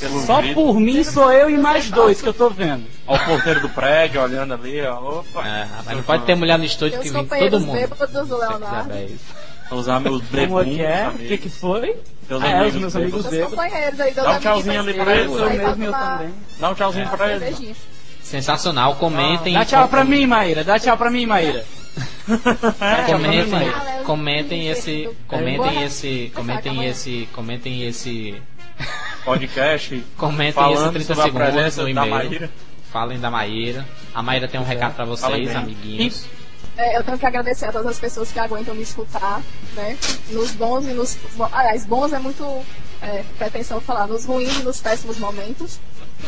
Pelo 0.00 0.20
Só 0.26 0.40
grito. 0.40 0.54
por 0.54 0.80
mim 0.80 1.04
sou 1.04 1.30
eu 1.30 1.50
e 1.50 1.56
mais 1.58 1.90
dois 1.90 2.20
que 2.20 2.28
eu 2.28 2.34
tô 2.34 2.48
vendo. 2.48 2.84
Ó, 3.06 3.14
o 3.14 3.18
porteiro 3.18 3.60
do 3.60 3.68
prédio 3.68 4.22
olhando 4.22 4.54
ali, 4.54 4.80
ó. 4.82 5.20
Opa. 5.20 5.46
É, 5.46 5.62
rapaz, 5.64 5.96
não 5.96 6.02
pode 6.04 6.24
ter 6.24 6.34
mulher 6.34 6.58
no 6.58 6.64
estúdio 6.64 7.00
que 7.00 7.10
vem 7.10 7.26
todo 7.26 7.60
mundo. 7.60 7.72
bêbados 7.74 8.28
Leonardo. 8.30 8.94
isso. 8.98 9.42
Vou 9.70 9.78
usar 9.78 10.00
meus 10.00 10.22
Como 10.22 10.36
é 10.38 10.46
bebuns, 10.46 10.64
que 10.64 10.82
é? 10.82 11.08
O 11.08 11.18
que 11.18 11.38
que 11.38 11.48
foi? 11.48 11.96
Teus 12.28 12.42
Ah, 12.42 12.48
é, 12.48 12.66
os 12.66 12.74
meus 12.74 12.96
amigos 12.96 13.26
bêbados. 13.26 13.58
aí, 13.58 14.14
Dá 14.14 14.32
um 14.32 14.38
tchauzinho 14.40 14.80
ali 14.80 14.94
pra 14.94 15.16
eles. 15.16 15.32
Eu 15.32 15.50
mesmo, 15.50 15.84
eu 15.84 15.92
também. 15.92 16.34
Dá 16.58 16.70
um 16.70 16.74
tchauzinho 16.74 17.08
pra 17.08 17.32
eles. 17.32 17.91
Sensacional, 18.22 18.96
comentem. 18.96 19.54
Dá 19.54 19.64
tchau 19.64 19.88
pra 19.88 20.04
mim, 20.04 20.26
Maíra. 20.26 20.64
Dá 20.64 20.78
tchau 20.78 20.96
pra 20.96 21.10
mim, 21.10 21.26
Maíra. 21.26 21.64
Comentem, 23.06 23.72
comentem 24.06 24.68
esse, 24.70 25.10
comentem 25.28 25.82
esse, 25.82 26.32
comentem 26.34 26.86
esse, 26.86 27.28
comentem 27.34 27.82
esse, 27.82 28.42
Podcast. 29.24 30.04
comentem 30.16 30.48
esse 30.48 30.54
Falando 30.54 30.92
30 30.92 31.14
sobre 31.14 31.42
a 31.42 31.52
segundos 31.52 31.76
no 31.76 31.88
e-mail. 31.88 32.50
Falem 32.90 33.20
da 33.20 33.30
Maíra. 33.30 33.86
A 34.14 34.22
Maíra 34.22 34.48
tem 34.48 34.60
um 34.60 34.64
recado 34.64 34.94
pra 34.94 35.04
Fala 35.04 35.16
vocês, 35.16 35.54
amiguinhos. 35.54 36.26
É, 36.76 36.96
eu 36.96 37.04
tenho 37.04 37.18
que 37.18 37.26
agradecer 37.26 37.66
a 37.66 37.72
todas 37.72 37.88
as 37.88 37.98
pessoas 37.98 38.32
que 38.32 38.38
aguentam 38.38 38.74
me 38.74 38.82
escutar, 38.82 39.42
né? 39.74 39.96
Nos 40.30 40.52
bons 40.52 40.86
e 40.86 40.92
nos. 40.92 41.18
aliás, 41.52 41.84
bons 41.84 42.12
é 42.12 42.18
muito 42.18 42.44
é, 43.02 43.22
pretensão 43.38 43.80
falar 43.80 44.06
nos 44.06 44.24
ruins 44.24 44.60
e 44.60 44.62
nos 44.62 44.80
péssimos 44.80 45.18
momentos. 45.18 45.78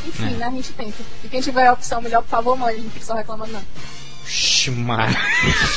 Enfim, 0.07 0.27
É. 0.35 0.37
né, 0.37 0.47
a 0.47 0.51
gente 0.51 0.73
tenta. 0.73 1.03
E 1.23 1.29
quem 1.29 1.41
tiver 1.41 1.67
a 1.67 1.73
opção 1.73 2.01
melhor, 2.01 2.23
por 2.23 2.29
favor, 2.29 2.57
mãe, 2.57 2.75
a 2.75 2.77
gente 2.79 2.91
fica 2.91 3.05
só 3.07 3.15
reclamando, 3.15 3.53
não. 3.53 3.63
Ximar. 4.27 5.11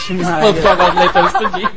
Maria. 0.10 0.41
Botou 0.53 0.72
agora 0.72 0.91
de 0.91 0.98
leitor 0.99 1.26
estudinho. 1.26 1.72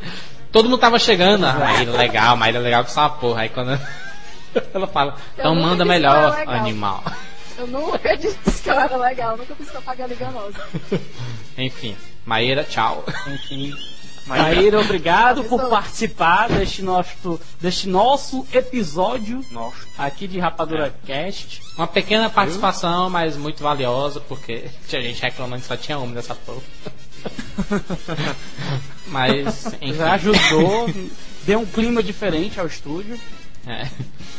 Todo 0.53 0.69
mundo 0.69 0.81
tava 0.81 0.99
chegando. 0.99 1.45
Ah, 1.47 1.53
Maíra, 1.55 1.93
legal, 1.93 2.37
Maíra, 2.37 2.59
legal 2.61 2.85
com 2.85 2.91
essa 2.91 3.09
porra. 3.09 3.43
Aí 3.43 3.49
quando 3.49 3.79
ela 4.75 4.87
fala, 4.87 5.17
então 5.37 5.55
manda 5.55 5.85
que 5.85 5.89
melhor, 5.89 6.43
animal. 6.49 7.03
Eu 7.59 7.67
nunca 7.67 8.17
disse 8.19 8.63
que 8.63 8.71
eu 8.71 8.75
era 8.81 8.97
legal, 8.97 9.37
nunca 9.37 9.55
fiz 9.55 9.69
propaganda 9.71 10.15
enganosa. 10.15 10.61
Enfim, 11.59 11.97
Maíra, 12.25 12.65
tchau. 12.65 13.05
Enfim. 13.27 13.75
Maíra, 14.27 14.81
obrigado 14.81 15.45
por 15.45 15.69
participar 15.69 16.49
deste 16.49 16.83
nosso, 16.83 17.41
deste 17.61 17.89
nosso 17.89 18.47
episódio 18.53 19.45
Nossa. 19.51 19.77
aqui 19.99 20.29
de 20.29 20.39
Rapadura 20.39 20.95
Cast. 21.07 21.63
Uma 21.77 21.87
pequena 21.87 22.31
participação, 22.31 23.11
mas 23.11 23.37
muito 23.37 23.63
valiosa, 23.63 24.21
porque 24.21 24.71
tinha 24.87 25.03
gente 25.03 25.21
reclamando 25.23 25.63
que 25.63 25.69
só 25.69 25.77
tinha 25.77 25.99
homem 25.99 26.15
nessa 26.15 26.35
porra. 26.35 26.61
mas, 29.09 29.67
enfim. 29.81 29.95
Já 29.95 30.13
ajudou, 30.13 30.89
deu 31.45 31.61
um 31.61 31.67
clima 31.67 32.03
diferente 32.03 32.61
ao 32.61 32.67
estúdio. 32.67 33.19
É. 33.67 33.87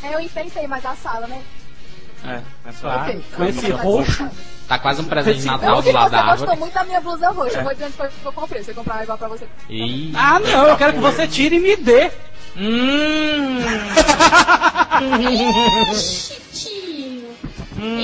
É, 0.04 0.16
Eu 0.16 0.20
enfeitei 0.20 0.68
mais 0.68 0.86
a 0.86 0.96
sala, 0.96 1.28
né? 1.28 1.42
É, 2.26 2.34
é. 2.36 2.72
Claro, 2.80 3.02
Ok. 3.12 3.24
com 3.36 3.44
esse 3.46 3.72
roxo. 3.72 4.30
Tá 4.68 4.80
quase 4.80 5.02
um 5.02 5.06
presente 5.06 5.40
de 5.42 5.48
Eu 5.48 5.52
Natal 5.54 5.76
do 5.78 5.84
que 5.84 5.92
lado 5.92 6.10
você 6.10 6.16
da 6.16 6.22
gostou 6.22 6.42
árvore. 6.50 6.60
muito 6.60 6.74
da 6.74 6.84
minha 6.86 7.02
blusa 7.02 7.30
roxa. 7.32 7.58
Eu 7.58 7.64
vou 7.64 7.74
dizer 7.74 7.86
onde 7.86 7.94
foi 7.98 8.08
que 8.08 8.14
eu 8.26 8.32
comprei. 8.34 8.64
Você 8.64 8.74
comprar 8.74 9.04
igual 9.04 9.18
pra 9.18 9.28
você. 9.28 9.48
Ih. 9.70 10.14
Ah, 10.16 10.40
não, 10.40 10.68
eu 10.68 10.78
quero 10.78 10.94
que 10.94 11.00
você 11.00 11.28
tire 11.28 11.58
e 11.58 11.60
me 11.60 11.76
dê. 11.76 12.12
Hum. 12.56 13.60
Tio. 16.54 17.32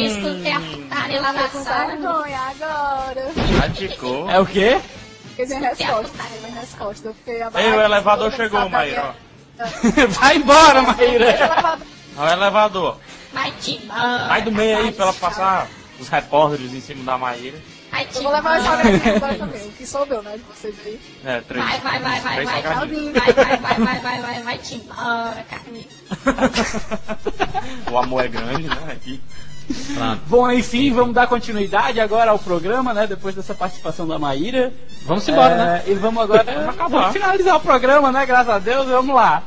Escutei 0.05 0.51
a 0.51 0.59
putaria 0.59 1.21
lá 1.21 1.33
na 1.33 1.43
Tá 1.43 1.49
com 1.49 1.63
sala. 1.63 1.87
vergonha 1.87 2.39
agora. 2.39 3.31
Praticou. 3.57 4.29
É 4.31 4.39
o 4.39 4.45
quê? 4.45 4.79
Fiquei 5.29 5.45
sem 5.47 5.61
resposta. 5.61 6.23
Sem 6.41 6.51
resposta. 6.51 7.07
Eu 7.09 7.13
fiquei 7.13 7.35
Ei, 7.55 7.71
o 7.71 7.81
elevador 7.81 8.31
chegou, 8.33 8.67
Maíra. 8.69 9.15
É. 9.59 10.07
Vai 10.07 10.37
embora, 10.37 10.81
Maíra. 10.81 11.77
Ó, 12.17 12.23
o 12.23 12.27
elevador. 12.27 12.97
Vai 14.27 14.41
do 14.41 14.51
meio 14.51 14.77
aí 14.77 14.91
pra 14.91 15.05
ela 15.05 15.13
passar 15.13 15.67
os 15.99 16.07
repórteres 16.09 16.73
em 16.73 16.81
cima 16.81 17.03
da 17.03 17.17
Maíra. 17.17 17.57
Eu 18.15 18.21
vou 18.21 18.31
levar 18.31 18.59
essa 18.59 18.69
agora 18.69 19.35
também. 19.35 19.67
O 19.67 19.71
que 19.71 19.87
sobrou, 19.87 20.21
né? 20.21 20.33
De 20.37 20.43
vocês 20.43 20.75
aí. 20.85 20.99
É, 21.25 21.41
três. 21.41 21.65
Vai, 21.65 21.79
vai, 21.79 21.99
vai, 21.99 22.19
vai, 22.21 22.45
vai. 22.45 22.61
Vai, 22.61 22.61
vai, 22.61 23.57
vai, 23.57 23.79
vai, 23.79 23.99
vai, 23.99 24.21
vai, 24.21 24.43
vai 24.43 24.57
te 24.57 24.75
embora, 24.75 25.45
Carlinhos. 25.49 25.87
O 27.91 27.97
amor 27.97 28.25
é 28.25 28.27
grande, 28.27 28.63
né? 28.67 28.91
Aqui. 28.91 29.21
Pronto. 29.95 30.21
Bom, 30.27 30.51
enfim, 30.51 30.91
vamos 30.93 31.13
dar 31.15 31.27
continuidade 31.27 31.99
agora 31.99 32.31
ao 32.31 32.39
programa, 32.39 32.93
né? 32.93 33.07
Depois 33.07 33.35
dessa 33.35 33.53
participação 33.55 34.07
da 34.07 34.19
Maíra. 34.19 34.71
Vamos 35.03 35.27
embora, 35.27 35.53
É, 35.53 35.57
né? 35.57 35.83
E 35.87 35.93
vamos 35.95 36.23
agora 36.23 36.43
Vamos 36.43 36.69
acabar. 36.75 36.89
vamos 36.89 37.13
finalizar 37.13 37.55
o 37.55 37.59
programa, 37.61 38.11
né? 38.11 38.25
Graças 38.25 38.49
a 38.49 38.59
Deus, 38.59 38.87
vamos 38.87 39.15
lá. 39.15 39.43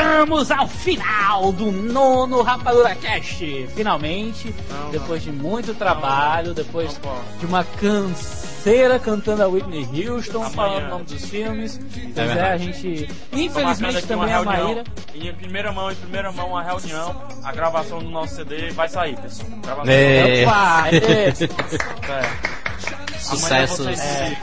Chegamos 0.00 0.50
ao 0.50 0.66
final 0.66 1.52
do 1.52 1.70
nono 1.70 2.40
Rapadura 2.40 2.94
Cast. 2.94 3.66
Finalmente, 3.74 4.54
Não, 4.70 4.90
depois 4.90 5.22
de 5.22 5.30
muito 5.30 5.74
trabalho, 5.74 6.54
depois 6.54 6.94
Não 6.94 7.00
posso. 7.02 7.38
de 7.38 7.44
uma 7.44 7.62
canseira 7.64 8.98
cantando 8.98 9.42
a 9.42 9.46
Whitney 9.46 9.86
Houston, 10.08 10.38
Amanhã. 10.38 10.50
falando 10.54 10.84
o 10.86 10.88
nome 10.88 11.04
dos 11.04 11.22
filmes. 11.26 11.78
Pois 12.14 12.30
é, 12.30 12.52
a 12.52 12.56
gente. 12.56 13.08
Infelizmente 13.30 14.06
também 14.06 14.32
a 14.32 14.42
Maíra. 14.42 14.84
E 15.14 15.28
em 15.28 15.34
primeira 15.34 15.70
mão, 15.70 15.90
em 15.90 15.94
primeira 15.96 16.32
mão, 16.32 16.48
uma 16.48 16.62
reunião. 16.62 17.22
A 17.44 17.52
gravação 17.52 17.98
do 17.98 18.08
nosso 18.08 18.36
CD 18.36 18.70
vai 18.70 18.88
sair, 18.88 19.16
pessoal. 19.18 19.50
Gravação. 19.62 19.92
É. 19.92 20.44
Opa, 20.46 20.84
é. 20.92 21.28
É. 23.12 23.18
Sucesso. 23.18 23.86
É. 23.86 23.92
É, 23.92 24.36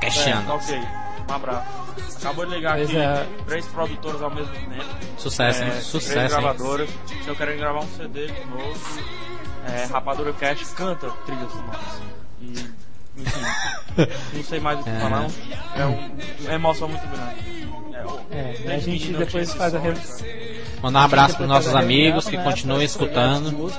Castiano. 0.00 0.46
tá 0.46 0.54
ok. 0.54 0.80
Um 1.28 1.34
abraço. 1.34 1.81
Acabou 2.18 2.46
de 2.46 2.54
ligar 2.54 2.76
Pois 2.76 2.88
aqui 2.88 2.98
é. 2.98 3.26
três 3.46 3.66
produtoras 3.66 4.22
ao 4.22 4.30
mesmo 4.30 4.52
tempo. 4.52 4.84
Sucesso? 5.18 5.62
É, 5.62 5.70
Três 5.70 5.84
Sucesso, 5.84 6.18
hein? 6.18 6.28
gravadoras. 6.28 6.88
Se 7.22 7.28
eu 7.28 7.34
quero 7.36 7.56
gravar 7.56 7.80
um 7.80 7.88
CD 7.96 8.26
de 8.26 8.44
novo, 8.46 8.80
é, 9.66 9.84
Rapadura 9.86 10.32
Cash 10.32 10.72
canta 10.74 11.08
trilhas 11.26 11.50
sonoras. 11.50 11.80
E, 12.40 12.52
enfim, 13.18 13.40
não 14.34 14.42
sei 14.44 14.60
mais 14.60 14.80
o 14.80 14.84
que 14.84 14.90
É. 14.90 14.98
falar. 15.00 15.26
É 15.76 15.86
um- 15.86 16.16
uma 16.40 16.54
emoção 16.54 16.88
muito 16.88 17.06
grande. 17.08 17.62
É, 18.30 18.62
É, 18.72 18.74
a 18.74 18.78
gente 18.78 19.12
depois 19.12 19.52
faz 19.54 19.74
a 19.74 19.78
esse 19.78 19.86
re- 19.88 19.96
sonho, 19.96 20.62
Mandar 20.82 21.00
um 21.00 21.04
abraço 21.04 21.36
para 21.36 21.46
depois 21.46 21.64
nossos 21.66 21.74
amigos 21.80 22.26
que 22.26 22.36
né, 22.36 22.42
continuem 22.44 22.84
escutando. 22.84 23.70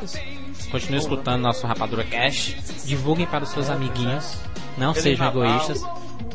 Continuem 0.71 1.01
escutando 1.01 1.41
nosso 1.41 1.65
Rapadura 1.67 2.03
Cash. 2.03 2.55
Divulguem 2.85 3.25
para 3.25 3.43
os 3.43 3.49
seus 3.49 3.69
amiguinhos. 3.69 4.37
Não 4.77 4.93
Feliz 4.93 5.17
sejam 5.17 5.25
Natal. 5.25 5.43
egoístas. 5.45 5.83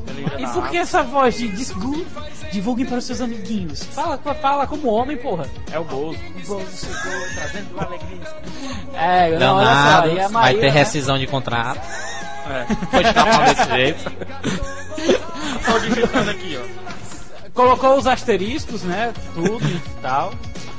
Feliz 0.09 0.51
E 0.51 0.53
por 0.53 0.69
que 0.69 0.77
essa 0.77 1.03
voz 1.03 1.37
de 1.37 1.49
disgu? 1.49 2.05
Divulguem 2.51 2.87
para 2.87 2.99
os 2.99 3.05
seus 3.05 3.21
amiguinhos. 3.21 3.85
Fala, 3.85 4.19
fala 4.41 4.67
como 4.67 4.89
homem, 4.89 5.17
porra. 5.17 5.47
É 5.71 5.79
o 5.79 5.85
Bozo. 5.85 6.19
O 6.19 6.47
Bozo 6.47 6.87
chegou 6.87 7.29
trazendo 7.35 7.81
alegria. 7.81 8.19
É, 9.01 9.39
não, 9.39 9.57
olha 9.57 9.67
só, 9.67 9.73
Leonardo, 9.73 10.09
e 10.09 10.21
a 10.21 10.23
vai 10.29 10.31
Maíra, 10.43 10.61
ter 10.61 10.67
né, 10.67 10.73
rescisão 10.73 11.19
de 11.19 11.27
contrato. 11.29 11.81
É. 12.51 12.65
Continuar 12.87 13.33
falando 13.33 13.55
desse 13.55 13.71
jeito. 13.71 14.11
Tô 15.65 15.79
digitando 15.79 16.31
aqui, 16.31 16.59
ó. 16.61 17.51
colocou 17.55 17.97
os 17.97 18.07
asteriscos, 18.09 18.83
né? 18.83 19.13
Tudo 19.35 19.65
e 19.69 19.81
tal. 20.03 20.33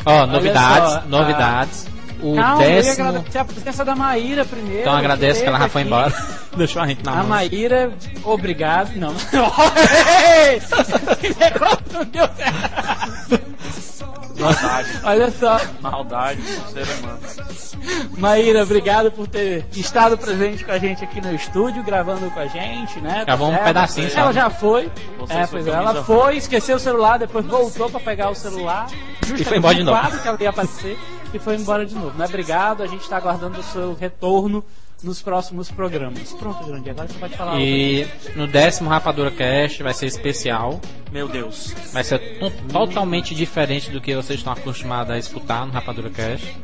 Ó, 0.06 0.12
Olha 0.12 0.26
novidades, 0.28 0.94
só, 0.94 1.02
novidades. 1.08 1.88
O 2.22 2.36
Calma, 2.36 2.64
eu 2.64 2.70
ia 2.70 2.76
décimo. 2.84 3.08
agradecer 3.08 3.38
a 3.38 3.46
presença 3.46 3.86
da 3.86 3.96
Maíra 3.96 4.44
primeiro. 4.46 4.82
Então 4.82 4.96
agradece 4.96 5.42
que 5.42 5.48
ela 5.48 5.60
já 5.60 5.70
foi 5.70 5.84
embora. 5.84 6.14
Deixou 6.58 6.82
a 6.82 6.88
gente 6.88 7.04
na 7.04 7.12
A 7.12 7.16
mão. 7.18 7.28
Maíra, 7.28 7.92
obrigado. 8.24 8.92
Não. 8.96 9.14
Que 11.20 11.30
negócio 11.40 11.80
não 11.94 12.06
deu 12.06 12.30
certo. 12.36 13.50
Maldade. 14.40 14.90
Olha 15.04 15.32
só. 15.32 15.60
Maldade 15.82 16.42
do 16.42 16.72
ser 16.72 16.88
humano. 17.00 17.20
Maíra, 18.18 18.64
obrigado 18.64 19.12
por 19.12 19.28
ter 19.28 19.66
estado 19.74 20.18
presente 20.18 20.64
com 20.64 20.72
a 20.72 20.78
gente 20.78 21.04
aqui 21.04 21.20
no 21.22 21.34
estúdio, 21.34 21.84
gravando 21.84 22.30
com 22.32 22.40
a 22.40 22.48
gente, 22.48 23.00
né? 23.02 23.24
Gravou 23.26 23.50
um 23.52 23.58
pedacinho. 23.58 24.10
Ela 24.16 24.32
já 24.34 24.50
foi. 24.50 24.90
Você 25.20 25.34
é, 25.34 25.48
pois 25.48 25.68
é, 25.68 25.72
ela 25.72 26.04
foi, 26.04 26.38
esqueceu 26.38 26.78
o 26.78 26.80
celular, 26.80 27.20
depois 27.20 27.46
voltou 27.46 27.90
pra 27.90 28.00
pegar 28.00 28.30
o 28.30 28.36
celular. 28.36 28.88
Justamente 29.22 29.44
foi 29.46 29.58
embora 29.58 29.76
de 29.76 29.84
no 29.84 29.92
novo. 29.92 30.22
que 30.22 30.28
ela 30.28 30.38
ia 30.40 30.50
aparecer 30.50 30.98
e 31.34 31.40
foi 31.40 31.56
embora 31.56 31.86
de 31.86 31.96
novo. 31.96 32.18
Né? 32.18 32.26
Obrigado, 32.26 32.84
a 32.84 32.88
gente 32.88 33.08
tá 33.08 33.18
aguardando 33.18 33.60
o 33.60 33.64
seu 33.64 33.94
retorno 33.94 34.64
nos 35.04 35.22
próximos 35.22 35.72
programas. 35.72 36.34
Pronto, 36.34 36.64
Grande, 36.66 36.90
agora 36.90 37.08
você 37.08 37.18
pode 37.18 37.38
falar. 37.38 37.60
E 37.60 38.08
no 38.36 38.48
décimo 38.48 38.90
Rapadura 38.90 39.32
Cast 39.32 39.82
vai 39.82 39.94
ser 39.94 40.08
especial. 40.08 40.80
Meu 41.12 41.28
Deus. 41.28 41.74
Vai 41.94 42.04
ser 42.04 42.20
to- 42.40 42.52
totalmente 42.72 43.34
diferente 43.34 43.90
do 43.92 44.02
que 44.02 44.14
vocês 44.16 44.40
estão 44.40 44.54
acostumados 44.54 45.14
a 45.14 45.18
escutar 45.18 45.66
no 45.66 45.72
Rapadura 45.72 46.10
Cast. 46.10 46.58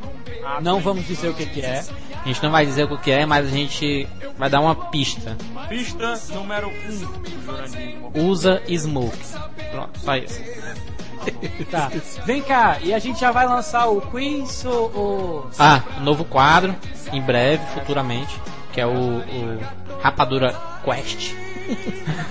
Não 0.62 0.80
vamos 0.80 1.06
dizer 1.06 1.28
o 1.28 1.34
que, 1.34 1.46
que 1.46 1.60
é. 1.60 1.82
A 2.22 2.28
gente 2.28 2.42
não 2.42 2.50
vai 2.50 2.66
dizer 2.66 2.90
o 2.90 2.98
que 2.98 3.10
é, 3.10 3.24
mas 3.26 3.46
a 3.46 3.50
gente 3.50 4.06
vai 4.38 4.50
dar 4.50 4.60
uma 4.60 4.74
pista. 4.90 5.36
Pista 5.68 6.14
número 6.34 6.68
1 6.68 8.20
um. 8.20 8.28
Usa 8.28 8.62
Smoke. 8.68 9.16
Pronto, 9.70 9.98
só 9.98 10.16
isso. 10.16 10.40
Tá. 11.70 11.90
Vem 12.24 12.42
cá, 12.42 12.78
e 12.82 12.92
a 12.94 12.98
gente 12.98 13.18
já 13.20 13.30
vai 13.30 13.46
lançar 13.46 13.86
o 13.86 14.00
quiz 14.00 14.64
ou. 14.64 14.92
ou- 14.94 15.50
Ah, 15.58 15.82
um 15.98 16.04
novo 16.04 16.24
quadro, 16.24 16.74
em 17.12 17.20
breve, 17.20 17.62
futuramente, 17.74 18.40
que 18.72 18.80
é 18.80 18.86
o, 18.86 18.90
o 19.20 19.60
Rapadura 20.00 20.54
Quest. 20.84 21.32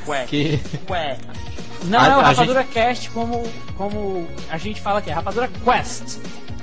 Ué. 0.08 0.26
Que 0.26 0.60
Ué. 0.90 1.18
Não, 1.86 2.00
A- 2.00 2.06
é 2.08 2.16
o 2.16 2.20
a 2.20 2.24
Rapadura 2.24 2.64
Cast, 2.64 3.10
como, 3.12 3.44
como 3.78 4.28
a 4.50 4.58
gente 4.58 4.82
fala 4.82 5.00
aqui, 5.00 5.10
é 5.10 5.14
Rapadura 5.14 5.50
Quest. 5.64 6.20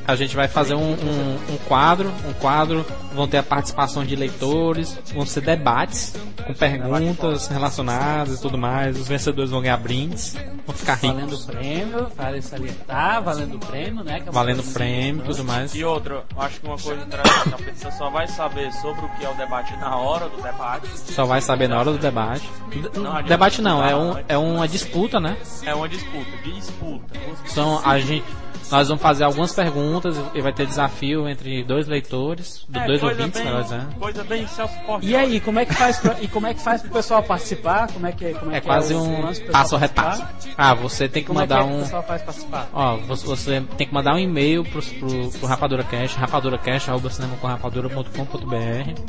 A 0.07 0.16
gente 0.16 0.35
vai 0.35 0.49
fazer 0.49 0.74
um, 0.74 0.93
um, 0.93 1.35
um 1.51 1.57
quadro, 1.69 2.12
um 2.29 2.33
quadro, 2.35 2.85
vão 3.15 3.29
ter 3.29 3.39
a 3.39 3.43
participação 3.43 4.05
de 4.05 4.16
leitores, 4.16 4.99
vão 5.15 5.24
ser 5.24 5.43
debates 5.43 6.15
com 6.47 6.55
perguntas 6.55 7.47
relacionadas 7.49 8.39
e 8.39 8.43
tudo 8.43 8.59
mais. 8.59 8.99
Os 8.99 9.09
vencedores 9.09 9.51
vão 9.51 9.62
ganhar 9.62 9.77
brindes, 9.77 10.37
vão 10.66 10.74
ficar 10.74 10.97
Valendo 10.97 11.31
ricos, 11.31 11.45
prêmio, 11.45 12.09
vale 12.16 12.43
salientar, 12.43 13.23
valendo 13.23 13.59
prêmio, 13.59 14.05
né? 14.05 14.20
que 14.20 14.29
é 14.29 14.33
valendo 14.33 14.62
prêmio 14.73 15.23
e 15.23 15.27
tudo 15.27 15.45
mais. 15.45 15.74
E 15.74 15.85
outra, 15.85 16.24
acho 16.37 16.61
que 16.61 16.66
uma 16.66 16.79
coisa 16.79 17.03
interessante, 17.03 17.55
a 17.55 17.59
pessoa 17.59 17.93
só 17.93 18.11
vai 18.11 18.27
saber 18.29 18.73
sobre 18.74 19.05
o 19.05 19.09
que 19.11 19.24
é 19.24 19.31
o 19.31 19.35
debate 19.35 19.77
na 19.77 19.97
hora 19.97 20.29
do 20.29 20.43
debate. 20.43 20.89
Só 21.12 21.24
vai 21.24 21.41
saber 21.41 21.69
na 21.69 21.79
hora 21.79 21.93
do 21.93 21.99
debate. 21.99 22.49
Não 22.95 23.23
Debate 23.23 23.62
não, 23.62 23.85
é, 23.85 23.95
um, 23.95 24.15
é 24.29 24.39
uma 24.39 24.66
disputa, 24.66 25.20
né? 25.20 25.37
É 25.65 25.74
uma 25.74 25.89
disputa, 25.89 26.31
disputa. 26.45 27.05
São 27.47 27.81
a 27.85 27.99
gente, 27.99 28.24
nós 28.70 28.89
vamos 28.89 29.02
fazer 29.02 29.24
algumas 29.24 29.52
perguntas 29.52 30.16
e 30.34 30.40
vai 30.40 30.52
ter 30.52 30.66
desafio 30.66 31.28
entre 31.28 31.62
dois 31.64 31.86
leitores, 31.86 32.66
É, 32.72 32.86
dois 32.86 33.01
coisa 33.01 33.16
ouvintes, 33.18 33.40
bem, 33.40 33.51
melhor 33.51 33.62
dizendo. 33.62 33.94
Coisa 33.97 34.24
bem 34.24 34.47
Portiolli. 34.86 35.10
E 35.10 35.16
aí, 35.16 35.40
como 35.40 35.59
é 35.59 35.64
que 35.64 35.74
faz 35.74 35.98
pra, 35.98 36.16
e 36.20 36.28
como 36.28 36.47
é 36.47 36.55
que 36.55 36.60
faz 36.60 36.82
pro 36.82 36.90
pessoal 36.90 37.22
participar? 37.22 37.89
Como 37.93 38.06
é 38.06 38.12
que, 38.12 38.32
como 38.34 38.52
é, 38.52 38.56
É 38.56 38.60
que 38.60 38.66
quase 38.66 38.94
é 38.94 38.97
um 38.97 39.32
passo 39.51 39.76
repasso. 39.76 40.24
Ah, 40.56 40.74
você 40.74 41.09
tem 41.09 41.22
que 41.22 41.28
Como 41.28 41.40
é 41.40 41.43
mandar 41.43 41.60
é 41.60 41.64
que 41.64 41.70
um. 41.74 41.80
pessoal 41.80 42.02
faz 42.02 42.22
participar? 42.22 42.68
Ó, 42.72 42.97
você, 42.98 43.26
você 43.26 43.60
tem 43.76 43.86
que 43.86 43.94
mandar 43.94 44.14
um 44.14 44.18
e-mail 44.18 44.64
pro, 44.64 44.82
pro, 44.82 45.30
pro 45.30 45.47
Rapadura 45.47 45.84
Cash, 45.84 46.14
rapaduracast.com.br. 46.14 49.02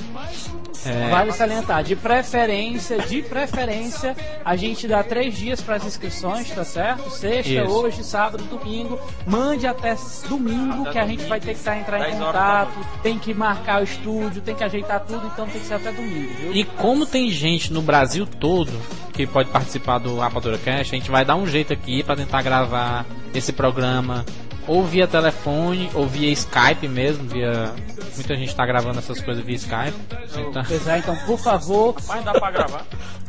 É, 0.86 1.10
Vale 1.10 1.32
salientar, 1.32 1.82
de 1.84 1.96
preferência, 1.96 2.98
de 3.00 3.22
preferência, 3.22 4.16
a 4.44 4.54
gente 4.58 4.86
dá 4.86 5.02
três 5.02 5.34
dias 5.34 5.62
para 5.62 5.76
as 5.78 5.86
inscrições, 5.86 6.50
tá 6.52 6.66
certo? 6.66 7.10
Sexta, 7.10 7.50
Isso. 7.54 7.72
hoje, 7.72 8.04
sábado, 8.04 8.44
domingo. 8.46 9.00
Mande 9.44 9.68
até 9.68 9.96
domingo 10.30 10.84
Até 10.84 10.92
que 10.92 11.00
a 11.00 11.06
gente 11.06 11.26
vai 11.26 11.40
ter 11.40 11.54
que 11.54 11.60
estar 11.60 11.78
entrar 11.78 12.00
em 12.00 12.12
10 12.12 12.22
horas 12.22 12.34
da 12.34 12.66
contato, 12.66 13.02
tem 13.04 13.20
que 13.20 13.34
marcar 13.34 13.82
o 13.82 13.84
estúdio, 13.84 14.42
tem 14.42 14.56
que 14.56 14.64
ajeitar 14.64 15.02
tudo, 15.02 15.28
então 15.28 15.46
tem 15.46 15.60
que 15.60 15.68
ser 15.68 15.74
até 15.74 15.92
domingo, 15.92 16.34
viu? 16.40 16.54
E 16.54 16.64
como 16.64 17.06
tem 17.06 17.30
gente 17.30 17.74
no 17.74 17.82
Brasil 17.82 18.26
todo 18.26 18.72
que 19.12 19.28
pode 19.28 19.50
participar 19.50 20.00
do 20.00 20.18
Rapadura 20.18 20.58
Cash, 20.58 20.94
a 20.94 20.96
gente 20.96 21.12
vai 21.12 21.26
dar 21.26 21.36
um 21.36 21.46
jeito 21.46 21.74
aqui 21.74 22.02
pra 22.02 22.16
tentar 22.16 22.42
gravar 22.42 23.06
esse 23.34 23.52
programa 23.52 24.26
ou 24.66 24.84
via 24.84 25.08
telefone 25.08 25.90
ou 25.94 26.08
via 26.08 26.30
Skype 26.32 26.88
mesmo, 26.88 27.28
via 27.28 27.74
muita 28.16 28.36
gente 28.36 28.56
tá 28.56 28.66
gravando 28.66 29.00
essas 29.00 29.20
coisas 29.20 29.44
via 29.44 29.56
Skype. 29.56 29.94
Então, 30.38 30.64
Pois 30.66 30.88
é, 30.88 30.98
então, 31.00 31.16
por 31.26 31.38
favor, 31.38 31.96
Mas 32.08 32.24
dá 32.24 32.32
pra 32.32 32.50
gravar 32.50 32.86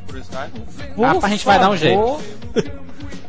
por 0.06 0.16
Skype? 0.18 0.60
por 0.94 1.04
Ah, 1.04 1.18
a 1.22 1.28
gente 1.28 1.44
vai 1.44 1.58
dar 1.58 1.70
um 1.70 1.76
favor, 1.76 2.20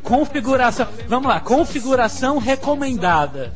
Configuração, 0.06 0.88
vamos 1.08 1.28
lá, 1.28 1.40
configuração 1.42 2.38
recomendada. 2.38 3.52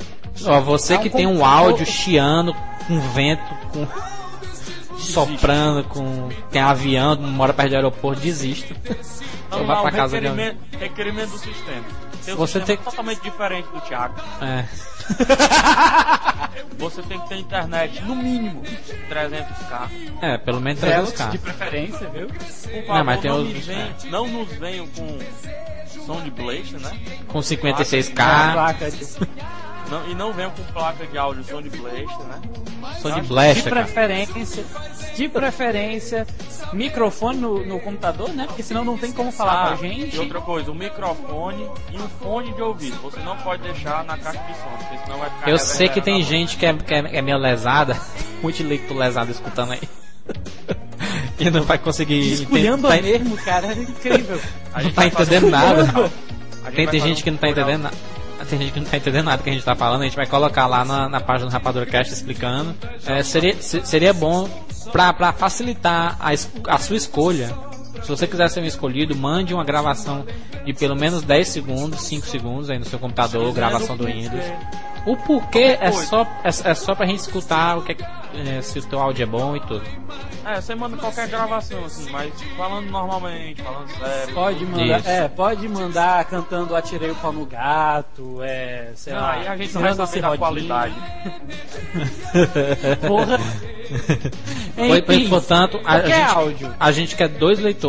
ó, 0.46 0.60
você 0.60 0.98
que 0.98 1.10
tem 1.10 1.26
um 1.28 1.46
áudio 1.46 1.86
chiando 1.86 2.54
com 2.88 3.00
vento, 3.00 3.42
com 3.72 3.88
soprando, 4.98 5.84
com 5.86 6.30
tem 6.52 6.62
avião, 6.62 7.16
mora 7.22 7.54
perto 7.54 7.70
do 7.70 7.76
aeroporto, 7.76 8.20
desista. 8.22 8.76
Vai 9.50 9.64
lá, 9.66 9.82
pra 9.82 9.92
casa 9.92 10.20
de 10.20 10.28
requerimento, 10.28 10.58
requerimento 10.80 11.30
do 11.32 11.38
sistema. 11.38 11.84
Seu 12.22 12.36
Você 12.36 12.60
sistema 12.60 12.66
tem 12.66 12.76
é 12.76 12.78
totalmente 12.90 13.22
diferente 13.22 13.68
do 13.70 13.82
Thiago. 13.82 14.16
É. 14.42 14.66
Você 16.78 17.02
tem 17.04 17.20
que 17.20 17.30
ter 17.30 17.38
internet 17.38 18.02
no 18.04 18.16
mínimo 18.16 18.62
300k. 19.10 19.90
É, 20.22 20.38
pelo 20.38 20.60
menos 20.62 20.80
300 20.80 21.04
Velox, 21.12 21.18
k 21.18 21.30
de 21.32 21.38
preferência, 21.38 22.10
viu? 22.10 22.28
Por 22.28 22.38
favor, 22.40 22.88
Não, 22.98 23.04
mas 23.04 23.22
tem 23.22 23.32
não, 23.32 23.38
os- 23.42 23.48
me 23.48 23.54
venham- 23.60 23.90
não 24.06 24.28
nos 24.28 24.50
venham 24.54 24.88
com 24.88 25.18
som 26.06 26.22
de 26.22 26.32
Blast, 26.32 26.74
né? 26.74 27.00
Com 27.28 27.40
A 27.40 27.42
56k, 27.42 28.54
placa 28.54 28.92
de, 28.92 29.06
Não, 29.90 30.10
e 30.10 30.16
não 30.16 30.34
venham 30.34 30.52
com 30.52 30.64
placa 30.72 31.06
de 31.06 31.18
áudio 31.18 31.44
som 31.44 31.62
de 31.62 31.70
Blast, 31.70 32.18
né? 32.24 32.42
som 33.02 33.12
de 33.12 33.22
de 33.22 33.28
blast, 33.28 33.64
cara. 33.64 33.84
preferência, 33.84 34.66
de 35.16 35.30
preferência, 35.30 36.28
microfone 36.74 37.40
no, 37.40 37.66
no 37.66 37.80
computador, 37.80 38.30
né? 38.30 38.46
Porque 38.48 38.64
senão 38.64 38.84
não 38.84 38.98
tem 38.98 39.12
como 39.12 39.32
falar 39.32 39.68
com 39.68 39.74
a 39.74 39.76
gente. 39.88 40.16
Ah, 40.16 40.16
E 40.16 40.20
outra 40.20 40.42
coisa, 40.42 40.72
um 40.72 40.76
microfone 40.76 41.70
e 41.92 41.98
um 41.98 42.08
fone 42.22 42.54
de 42.54 42.62
ouvido. 42.62 42.98
Você 43.02 43.20
não 43.20 43.38
pode 43.38 43.64
deixar 43.64 44.04
na 44.04 44.18
caixa 44.18 44.40
de 44.40 44.54
som, 44.56 44.70
porque 44.78 44.98
senão 45.04 45.20
vai 45.20 45.30
ficar 45.30 45.50
Eu 45.50 45.58
sei 45.58 45.90
que 45.90 46.02
tem 46.02 46.24
gente 46.24 46.58
que 46.58 46.66
é, 46.66 46.74
que 46.74 46.94
é, 46.94 47.18
é 47.18 47.22
meio 47.22 47.38
lesada, 47.38 48.00
muito 48.42 48.64
leito 48.64 48.94
lesado 48.94 49.32
escutando 49.32 49.74
aí. 49.74 49.82
Que 51.44 51.52
não 51.52 51.64
vai 51.64 51.78
conseguir 51.78 52.34
Esculhamba 52.34 52.90
tá- 52.96 53.02
mesmo, 53.02 53.38
cara, 53.38 53.68
é 53.68 53.74
incrível. 53.74 54.40
não 54.74 54.82
gente 54.82 54.94
tá 54.94 55.06
entendendo 55.08 55.50
nada. 55.50 55.86
tutorial. 55.86 56.12
A 56.66 56.72
gente 56.72 56.90
Tem, 56.92 57.00
gente 57.00 57.24
que 57.24 57.32
não 57.32 57.38
tá 57.38 57.50
entendendo 57.50 57.82
nada. 57.84 57.96
Tem 58.50 58.60
gente 58.60 58.72
que 58.72 58.80
não 58.80 58.88
tá 58.88 58.98
entendendo 58.98 59.26
nada 59.26 59.44
que 59.44 59.50
a 59.50 59.54
gente 59.54 59.66
tá 59.66 59.76
falando, 59.76 60.02
a 60.02 60.06
gente 60.06 60.16
vai 60.16 60.26
colocar 60.26 60.66
lá 60.68 60.86
na, 60.86 61.10
na 61.10 61.20
página 61.20 61.50
do 61.50 61.54
Rapadura 61.54 61.86
Cast 61.86 62.14
explicando. 62.14 62.76
É, 63.06 63.22
seria, 63.24 63.56
se- 63.62 63.86
seria 63.86 64.14
bom 64.14 64.50
pra, 64.92 65.12
pra 65.14 65.34
facilitar 65.34 66.18
a, 66.20 66.30
a 66.74 66.78
sua 66.78 66.96
escolha. 66.96 67.54
Se 68.04 68.10
você 68.10 68.28
quiser 68.28 68.50
ser 68.50 68.62
um 68.62 68.66
escolhido, 68.66 69.16
mande 69.16 69.54
uma 69.54 69.64
gravação 69.64 70.26
de 70.66 70.74
pelo 70.74 70.96
menos 70.96 71.22
10 71.24 71.48
segundos, 71.48 72.02
5 72.02 72.26
segundos 72.28 72.70
aí 72.70 72.78
no 72.80 72.86
seu 72.86 73.00
computador, 73.00 73.52
gravação 73.54 73.96
do 73.98 74.06
Windows. 74.06 74.44
O 75.06 75.16
porquê 75.16 75.78
é 75.80 75.92
só, 75.92 76.24
é, 76.44 76.50
é 76.50 76.74
só 76.76 76.94
pra 76.94 77.06
gente 77.06 77.20
escutar 77.20 77.78
o 77.78 77.82
que 77.84 77.94
é 77.94 77.96
que- 77.96 78.06
é, 78.36 78.62
se 78.62 78.80
o 78.80 78.84
teu 78.84 79.00
áudio 79.00 79.24
é 79.24 79.26
bom 79.26 79.56
e 79.56 79.60
tudo. 79.62 79.82
É, 80.46 80.60
você 80.62 80.76
manda 80.76 80.98
qualquer 80.98 81.28
gravação, 81.28 81.84
assim, 81.86 82.10
mas 82.12 82.32
falando 82.58 82.90
normalmente, 82.90 83.62
falando 83.62 83.88
sério. 83.98 84.34
Pode 84.34 84.66
mandar, 84.66 85.00
Isso. 85.00 85.10
é, 85.10 85.28
pode 85.28 85.68
mandar 85.70 86.26
cantando 86.26 86.76
Atirei 86.76 87.12
o 87.12 87.16
pau 87.16 87.32
no 87.32 87.46
gato, 87.46 88.40
é, 88.42 88.92
sei 88.96 89.14
Não, 89.14 89.22
lá, 89.22 89.32
aí 89.34 89.48
a 89.48 89.58
gente 89.58 89.74
não 89.74 89.82
vai 89.82 89.94
saber 89.94 90.22
da 90.22 90.38
qualidade. 90.38 90.96
Porra. 93.08 93.40
Foi, 94.76 95.02
portanto, 95.28 95.80
a, 95.84 95.94
a 95.96 96.00
gente, 96.02 96.32
áudio. 96.36 96.76
a 96.80 96.92
gente 96.92 97.16
quer 97.16 97.28
dois 97.28 97.60
leitores. 97.60 97.89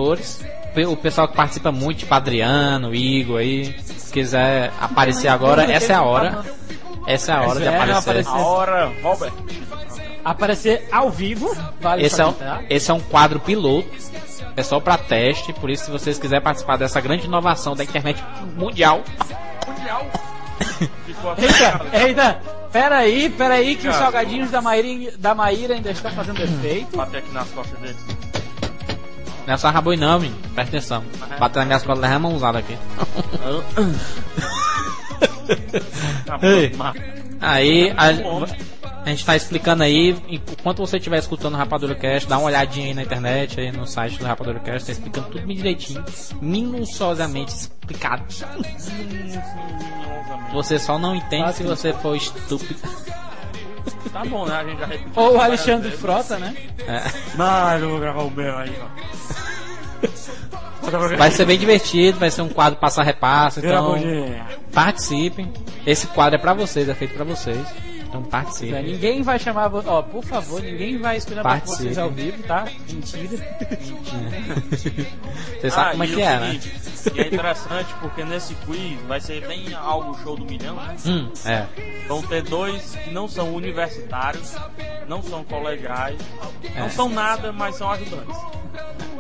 O 0.89 0.97
pessoal 0.97 1.27
que 1.29 1.35
participa 1.35 1.73
muito, 1.73 1.99
tipo 1.99 2.15
Adriano, 2.15 2.95
Igor 2.95 3.39
aí, 3.39 3.75
se 3.83 4.13
quiser 4.13 4.73
aparecer 4.81 5.29
agora, 5.29 5.65
essa 5.71 5.93
é 5.93 5.97
a 5.97 6.03
hora. 6.03 6.45
Essa 7.07 7.33
é 7.33 7.35
a 7.35 7.41
hora 7.43 7.61
de 7.61 7.67
É, 7.67 7.77
aparecer. 7.97 8.27
A 8.29 8.37
hora, 8.39 8.93
Robert. 9.03 9.33
aparecer 10.25 10.89
ao 10.93 11.11
vivo, 11.11 11.55
vale 11.81 12.05
Esse 12.05 12.21
é, 12.21 12.27
um, 12.27 12.35
esse 12.69 12.91
é 12.91 12.95
um 12.95 13.01
quadro 13.01 13.41
piloto. 13.41 13.89
É 14.57 14.63
só 14.63 14.79
pra 14.81 14.97
teste, 14.99 15.53
por 15.55 15.71
isso 15.71 15.85
se 15.87 15.91
vocês 15.91 16.19
quiserem 16.19 16.43
participar 16.43 16.77
dessa 16.77 17.01
grande 17.01 17.27
inovação 17.27 17.75
da 17.75 17.83
internet 17.85 18.23
mundial, 18.57 19.03
Mundial. 19.67 20.07
Eita, 21.39 21.81
eita, 22.07 22.41
peraí, 22.73 23.31
peraí 23.31 23.77
que 23.77 23.89
os 23.89 23.95
salgadinhos 23.97 24.51
da 24.51 24.61
Maíra, 24.61 25.13
da 25.19 25.35
Maíra 25.35 25.75
ainda 25.75 25.91
estão 25.91 26.11
fazendo 26.13 26.41
efeito. 26.43 26.97
Bater 26.97 27.19
aqui 27.19 27.33
nas 27.33 27.49
costas 27.51 27.79
dele. 27.81 27.97
Não 29.51 29.57
é 29.57 29.59
só 29.59 29.69
raboi 29.69 29.97
não, 29.97 30.21
menino. 30.21 30.41
Presta 30.55 30.77
atenção. 30.77 31.03
Bater 31.41 31.59
nas 31.59 31.67
minhas 31.67 31.83
costas, 31.83 32.03
leva 32.03 32.15
a 32.15 32.19
mãozada 32.21 32.61
aqui. 32.61 32.79
Ei. 36.41 36.73
Aí, 37.41 37.93
a, 37.97 38.11
a 39.05 39.09
gente 39.09 39.27
tá 39.27 39.35
explicando 39.35 39.83
aí, 39.83 40.17
enquanto 40.29 40.79
você 40.79 40.99
estiver 40.99 41.19
escutando 41.19 41.55
o 41.55 41.57
Rapadura 41.57 41.97
Cast, 41.97 42.29
dá 42.29 42.39
uma 42.39 42.47
olhadinha 42.47 42.87
aí 42.87 42.95
na 42.95 43.03
internet, 43.03 43.59
aí 43.59 43.73
no 43.73 43.89
site 43.89 44.21
do 44.21 44.25
Rapadura 44.25 44.61
Cast, 44.61 44.87
tá 44.87 44.93
explicando 44.93 45.27
tudo 45.31 45.45
bem 45.45 45.57
direitinho, 45.57 46.05
minuciosamente 46.41 47.53
explicado. 47.53 48.23
Você 50.53 50.79
só 50.79 50.97
não 50.97 51.17
entende 51.17 51.55
se 51.55 51.65
você 51.65 51.93
for 51.93 52.15
estúpido. 52.15 52.79
Tá 54.13 54.25
bom, 54.25 54.47
né? 54.47 54.57
A 54.57 54.65
gente 54.65 54.79
já 54.79 54.87
repetiu. 54.87 55.13
Ou 55.17 55.37
o 55.37 55.41
Alexandre. 55.41 55.91
Frota, 55.93 56.39
né? 56.39 56.57
É. 56.87 57.03
Não, 57.37 57.79
eu 57.79 57.91
vou 57.91 58.01
gravar 58.01 58.23
o 58.23 58.31
meu 58.31 58.57
aí, 58.57 58.75
ó. 58.83 58.87
Vai 61.17 61.31
ser 61.31 61.45
bem 61.45 61.59
divertido, 61.59 62.19
vai 62.19 62.31
ser 62.31 62.43
um 62.43 62.49
quadro 62.49 62.81
passa 62.81 63.03
repassa, 63.03 63.61
Vira 63.61 63.75
então 63.75 63.97
participem. 64.73 65.53
Esse 65.87 66.07
quadro 66.09 66.37
é 66.37 66.39
pra 66.39 66.55
vocês, 66.55 66.89
é 66.89 66.95
feito 66.95 67.15
pra 67.15 67.25
vocês. 67.25 67.67
Então 68.11 68.23
É, 68.23 68.25
participem. 68.29 68.83
ninguém 68.83 69.23
vai 69.23 69.39
chamar, 69.39 69.69
vo- 69.69 69.85
ó, 69.87 70.03
por 70.03 70.25
favor, 70.25 70.61
ninguém 70.61 70.99
vai 70.99 71.17
escolher 71.17 71.43
pra 71.43 71.51
Participe. 71.53 71.83
vocês 71.85 71.97
ao 71.99 72.11
vivo, 72.11 72.43
tá? 72.43 72.65
Mentira. 72.89 73.47
Você 75.61 75.71
sabe 75.71 75.91
como 75.93 76.03
é 76.03 76.07
que 76.09 76.21
é, 76.21 76.39
né? 76.41 76.61
E 77.15 77.21
é 77.21 77.27
interessante 77.29 77.95
porque 78.01 78.25
nesse 78.25 78.55
quiz 78.57 79.01
vai 79.07 79.21
ser 79.21 79.47
bem 79.47 79.73
algo 79.75 80.19
show 80.23 80.37
do 80.37 80.45
milhão, 80.45 80.75
né? 80.75 80.97
Hum, 81.07 81.31
é. 81.47 81.67
Vão 82.09 82.21
ter 82.23 82.43
dois 82.43 82.97
que 82.97 83.11
não 83.11 83.29
são 83.29 83.55
universitários, 83.55 84.55
não 85.09 85.23
são 85.23 85.45
colegiais, 85.45 86.19
É. 86.75 86.81
não 86.81 86.91
são 86.91 87.09
nada, 87.09 87.53
mas 87.53 87.77
são 87.77 87.91
ajudantes. 87.91 88.37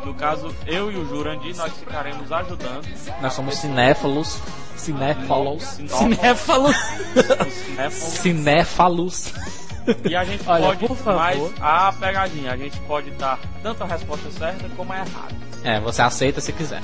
No 0.05 0.15
caso, 0.15 0.55
eu 0.67 0.91
e 0.91 0.97
o 0.97 1.07
Jurandir, 1.09 1.55
nós 1.57 1.73
ficaremos 1.75 2.31
ajudando. 2.33 2.87
Nós 3.23 3.33
somos 3.35 3.55
cinéfalos. 3.57 4.39
Cinéfalos. 4.77 5.63
Cinéfalo. 5.63 5.89
Cinéfalos. 5.89 6.77
Cinéfalos. 7.53 8.19
E 10.09 10.15
a 10.15 10.25
gente 10.25 10.43
Olha, 10.47 10.67
pode, 10.67 10.87
por 10.87 10.97
favor. 10.97 11.19
mais 11.21 11.53
a 11.61 11.93
pegadinha, 11.99 12.53
a 12.53 12.57
gente 12.57 12.79
pode 12.81 13.11
dar 13.13 13.39
tanto 13.63 13.83
a 13.83 13.87
resposta 13.87 14.31
certa 14.31 14.69
como 14.77 14.93
a 14.93 14.97
errada. 14.97 15.35
É, 15.65 15.81
você 15.81 16.03
aceita 16.03 16.41
se 16.41 16.53
quiser. 16.53 16.81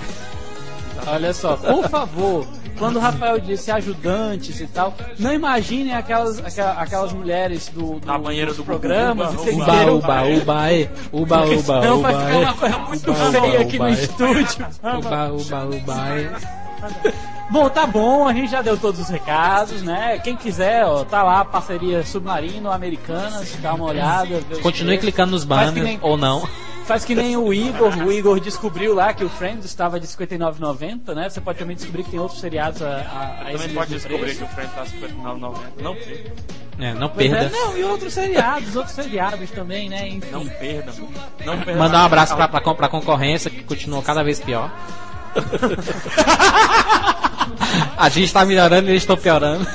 Olha 1.07 1.33
só, 1.35 1.57
por 1.57 1.89
favor, 1.89 2.47
quando 2.79 2.97
o 2.97 2.99
Rafael 2.99 3.39
disse 3.39 3.71
ajudantes 3.71 4.59
e 4.61 4.67
tal, 4.67 4.95
não 5.19 5.33
imaginem 5.33 5.95
aquelas, 5.95 6.39
aquela- 6.45 6.73
aquelas 6.73 7.13
mulheres 7.13 7.69
do, 7.69 8.01
do 8.01 8.07
Na 8.07 8.19
banheira 8.19 8.53
do 8.55 8.65
programas, 8.65 9.33
Uba, 9.35 9.43
Uba, 9.43 9.53
Uba, 9.53 9.93
uba, 9.93 10.23
uba, 10.25 10.73
e. 10.73 10.89
Uba, 11.13 11.45
uba, 11.45 11.81
Não, 11.83 11.99
uba, 12.01 12.13
vai 12.13 12.25
ficar 12.27 12.39
uma 12.39 12.55
coisa 12.55 12.79
muito 12.79 13.11
Uba, 13.11 13.31
feia 13.31 13.43
uba, 13.53 13.61
aqui 13.61 13.79
no 13.79 13.85
uba, 13.85 13.91
estúdio. 13.95 14.67
Uba, 14.83 15.33
uba, 15.33 15.65
uba, 15.67 16.19
e. 16.19 17.26
Bom, 17.51 17.69
tá 17.71 17.87
bom, 17.87 18.27
a 18.27 18.33
gente 18.33 18.51
já 18.51 18.61
deu 18.61 18.77
todos 18.77 19.01
os 19.01 19.09
recados, 19.09 19.81
né? 19.83 20.19
Quem 20.19 20.35
quiser, 20.37 20.85
ó, 20.85 21.05
tá 21.05 21.23
lá, 21.23 21.45
parceria 21.45 22.05
Submarino, 22.05 22.71
Americanas, 22.73 23.57
dá 23.63 23.73
uma 23.75 23.85
olhada. 23.87 24.41
Continue 24.63 24.99
clicando 24.99 25.31
nos 25.33 25.45
banners 25.45 25.75
nem- 25.75 25.99
ou 26.03 26.17
não. 26.17 26.47
Faz 26.87 27.05
que 27.05 27.15
nem 27.17 27.37
o 27.37 27.53
Igor, 27.53 27.97
o 27.99 28.13
Igor 28.13 28.39
descobriu 28.39 28.95
lá 28.95 29.13
que 29.13 29.25
o 29.25 29.29
Friends 29.29 29.65
estava 29.65 29.99
de 29.99 30.07
R$ 30.07 30.13
59,90, 30.13 31.15
né? 31.15 31.29
Você 31.29 31.41
pode 31.41 31.59
também 31.59 31.75
descobrir 31.75 32.05
que 32.05 32.11
tem 32.13 32.21
outros 32.21 32.41
seriados 32.41 32.81
a, 32.81 32.87
a, 32.89 33.45
a 33.47 33.53
esse 33.53 33.63
Também 33.63 33.75
pode 33.75 33.91
descobrir 33.95 34.19
preço. 34.21 34.39
que 34.39 34.45
o 34.45 34.49
Friends 34.49 34.73
tá 34.75 34.85
59,90. 34.85 35.55
Não 35.83 35.95
sei. 35.97 36.33
É, 36.79 36.95
não 36.95 37.07
é, 37.07 37.11
perda. 37.11 37.49
não, 37.51 37.77
e 37.77 37.83
outros 37.83 38.13
seriados, 38.13 38.77
outros 38.77 38.95
seriados 38.95 39.51
também, 39.51 39.89
né? 39.89 40.07
Enfim. 40.09 40.31
Não 40.31 40.47
perda, 40.47 40.93
mano. 40.93 41.09
Não 41.45 41.59
perda. 41.61 41.81
Mandar 41.81 42.03
um 42.03 42.07
abraço 42.07 42.37
pra, 42.37 42.47
pra 42.49 42.89
concorrência 42.89 43.51
que 43.51 43.65
continua 43.65 44.01
cada 44.03 44.23
vez 44.23 44.39
pior. 44.39 44.71
A 47.97 48.09
gente 48.09 48.33
tá 48.33 48.45
melhorando 48.45 48.89
e 48.89 48.93
eles 48.93 49.03
estão 49.03 49.17
piorando. 49.17 49.67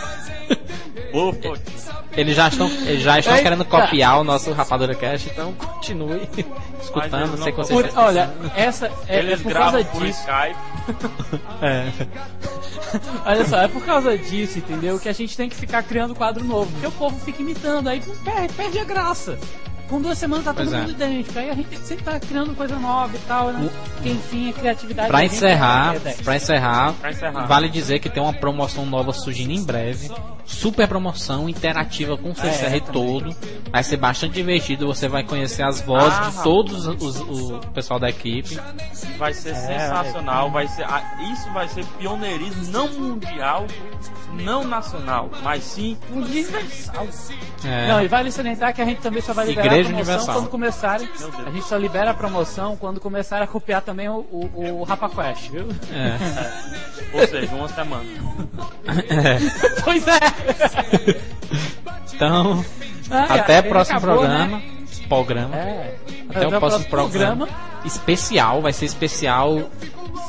Eles 2.15 2.35
já 2.35 2.49
estão, 2.49 2.67
eles 2.67 3.01
já 3.01 3.19
estão 3.19 3.33
Eita. 3.33 3.43
querendo 3.43 3.65
copiar 3.65 4.19
o 4.19 4.23
nosso 4.23 4.51
Rapadura 4.51 4.93
Cast, 4.93 5.29
então 5.29 5.53
continue 5.53 6.27
escutando, 6.81 7.41
sei 7.41 7.51
que 7.53 7.57
vocês 7.57 7.95
olha, 7.95 8.29
essa 8.53 8.87
é, 9.07 9.15
é 9.15 9.19
Eles 9.19 9.41
por 9.41 9.53
causa 9.53 9.81
gravam 9.81 9.91
por 9.91 10.05
disso. 10.05 10.19
Skype. 10.19 11.41
É. 11.61 11.91
Olha 13.25 13.45
só, 13.45 13.61
é 13.61 13.67
por 13.67 13.85
causa 13.85 14.17
disso, 14.17 14.57
entendeu? 14.57 14.99
Que 14.99 15.07
a 15.07 15.13
gente 15.13 15.37
tem 15.37 15.47
que 15.47 15.55
ficar 15.55 15.83
criando 15.83 16.15
quadro 16.15 16.43
novo. 16.43 16.71
Porque 16.71 16.87
o 16.87 16.91
povo 16.91 17.17
fica 17.19 17.41
imitando, 17.41 17.87
aí 17.87 18.01
perde, 18.25 18.53
perde 18.53 18.79
a 18.79 18.83
graça. 18.83 19.37
Com 19.91 20.01
duas 20.01 20.17
semanas 20.17 20.45
tá 20.45 20.53
todo 20.53 20.63
Pois 20.63 20.73
é. 20.73 20.79
mundo 20.79 20.91
idêntico. 20.91 21.37
Aí 21.37 21.49
a 21.49 21.53
gente 21.53 21.77
sempre 21.79 22.01
estar 22.05 22.19
criando 22.21 22.55
coisa 22.55 22.79
nova 22.79 23.13
e 23.13 23.19
tal, 23.27 23.51
né? 23.51 23.69
Porque 23.95 24.09
enfim, 24.09 24.49
a 24.49 24.53
criatividade. 24.53 25.07
Pra 25.09 25.21
gente 25.21 25.35
encerrar, 25.35 25.95
é 25.95 26.13
pra 26.23 26.35
encerrar, 26.37 26.93
Pra 26.93 27.11
encerrar. 27.11 27.45
vale 27.45 27.67
dizer 27.67 27.99
que 27.99 28.09
tem 28.09 28.23
uma 28.23 28.31
promoção 28.33 28.85
nova 28.85 29.11
surgindo 29.11 29.51
em 29.51 29.61
breve. 29.61 30.09
Super 30.51 30.87
promoção 30.87 31.47
interativa 31.49 32.17
com 32.17 32.31
o 32.31 32.35
CCR 32.35 32.75
É, 32.75 32.79
todo. 32.79 33.35
Vai 33.71 33.83
ser 33.83 33.97
bastante 33.97 34.33
divertido. 34.33 34.85
Você 34.87 35.07
vai 35.07 35.23
conhecer 35.23 35.63
as 35.63 35.81
vozes 35.81 36.13
Ah, 36.19 36.29
de 36.29 36.43
todos 36.43 36.85
os, 36.87 37.01
os- 37.21 37.51
o 37.51 37.59
pessoal 37.73 37.99
da 37.99 38.09
equipe. 38.09 38.59
Vai 39.17 39.33
ser 39.33 39.55
sensacional, 39.55 40.51
vai 40.51 40.67
ser. 40.67 40.83
ah, 40.83 41.01
Isso 41.33 41.49
vai 41.53 41.67
ser 41.69 41.85
pioneirismo 41.97 42.71
não 42.71 42.87
mundial, 42.89 43.65
não 44.33 44.63
nacional, 44.63 45.29
mas 45.41 45.63
sim 45.63 45.97
universal. 46.11 47.07
É. 47.63 47.87
Não, 47.87 48.01
e 48.03 48.07
vale 48.07 48.31
salientar 48.31 48.73
que 48.73 48.81
a 48.81 48.85
gente 48.85 49.01
também 49.01 49.21
só 49.21 49.33
vai 49.33 49.45
liberar 49.45 49.67
Igreja 49.67 49.89
a 49.89 49.91
promoção 49.93 50.13
Universal. 50.13 50.35
quando 50.35 50.49
começarem. 50.49 51.09
A 51.45 51.51
gente 51.51 51.65
só 51.65 51.77
libera 51.77 52.11
a 52.11 52.13
promoção 52.13 52.75
quando 52.75 52.99
começarem 52.99 53.43
a 53.43 53.47
copiar 53.47 53.81
também 53.81 54.09
o, 54.09 54.19
o, 54.31 54.79
o 54.79 54.83
Rapa 54.83 55.09
Quest, 55.09 55.49
viu? 55.49 55.67
É. 55.93 56.17
Ou 57.21 57.27
seja, 57.27 57.55
uma 57.55 57.67
semana. 57.67 58.03
pois 59.83 60.07
é! 60.07 60.19
Então, 62.13 62.63
Ah, 63.09 63.33
até 63.35 63.59
o 63.59 63.63
próximo 63.63 63.97
acabou, 63.97 64.19
programa. 64.19 64.57
né? 64.57 64.63
Programa. 65.09 65.55
É. 65.55 65.95
Até 66.29 66.47
o 66.47 66.59
próximo 66.59 66.85
programa. 66.85 67.49
Especial, 67.83 68.61
vai 68.61 68.71
ser 68.73 68.85
especial. 68.85 69.69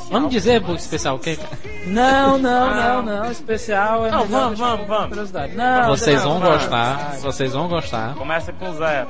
Vamos 0.09 0.31
dizer, 0.31 0.61
especial 0.75 1.15
o 1.15 1.19
quê? 1.19 1.37
Não, 1.85 2.37
não, 2.41 2.73
não, 2.75 3.01
não. 3.03 3.31
Especial 3.31 4.07
é 4.07 4.11
Não, 4.11 4.25
vamos, 4.25 4.57
vamos, 4.59 4.87
vamos. 4.87 5.07
curiosidade. 5.09 5.55
Não, 5.55 5.87
Vocês 5.89 6.23
não, 6.23 6.31
vão 6.31 6.39
não. 6.39 6.51
gostar. 6.51 7.15
Vocês 7.21 7.53
vão 7.53 7.67
gostar. 7.67 8.15
Começa 8.15 8.51
com 8.51 8.73
zero. 8.73 9.09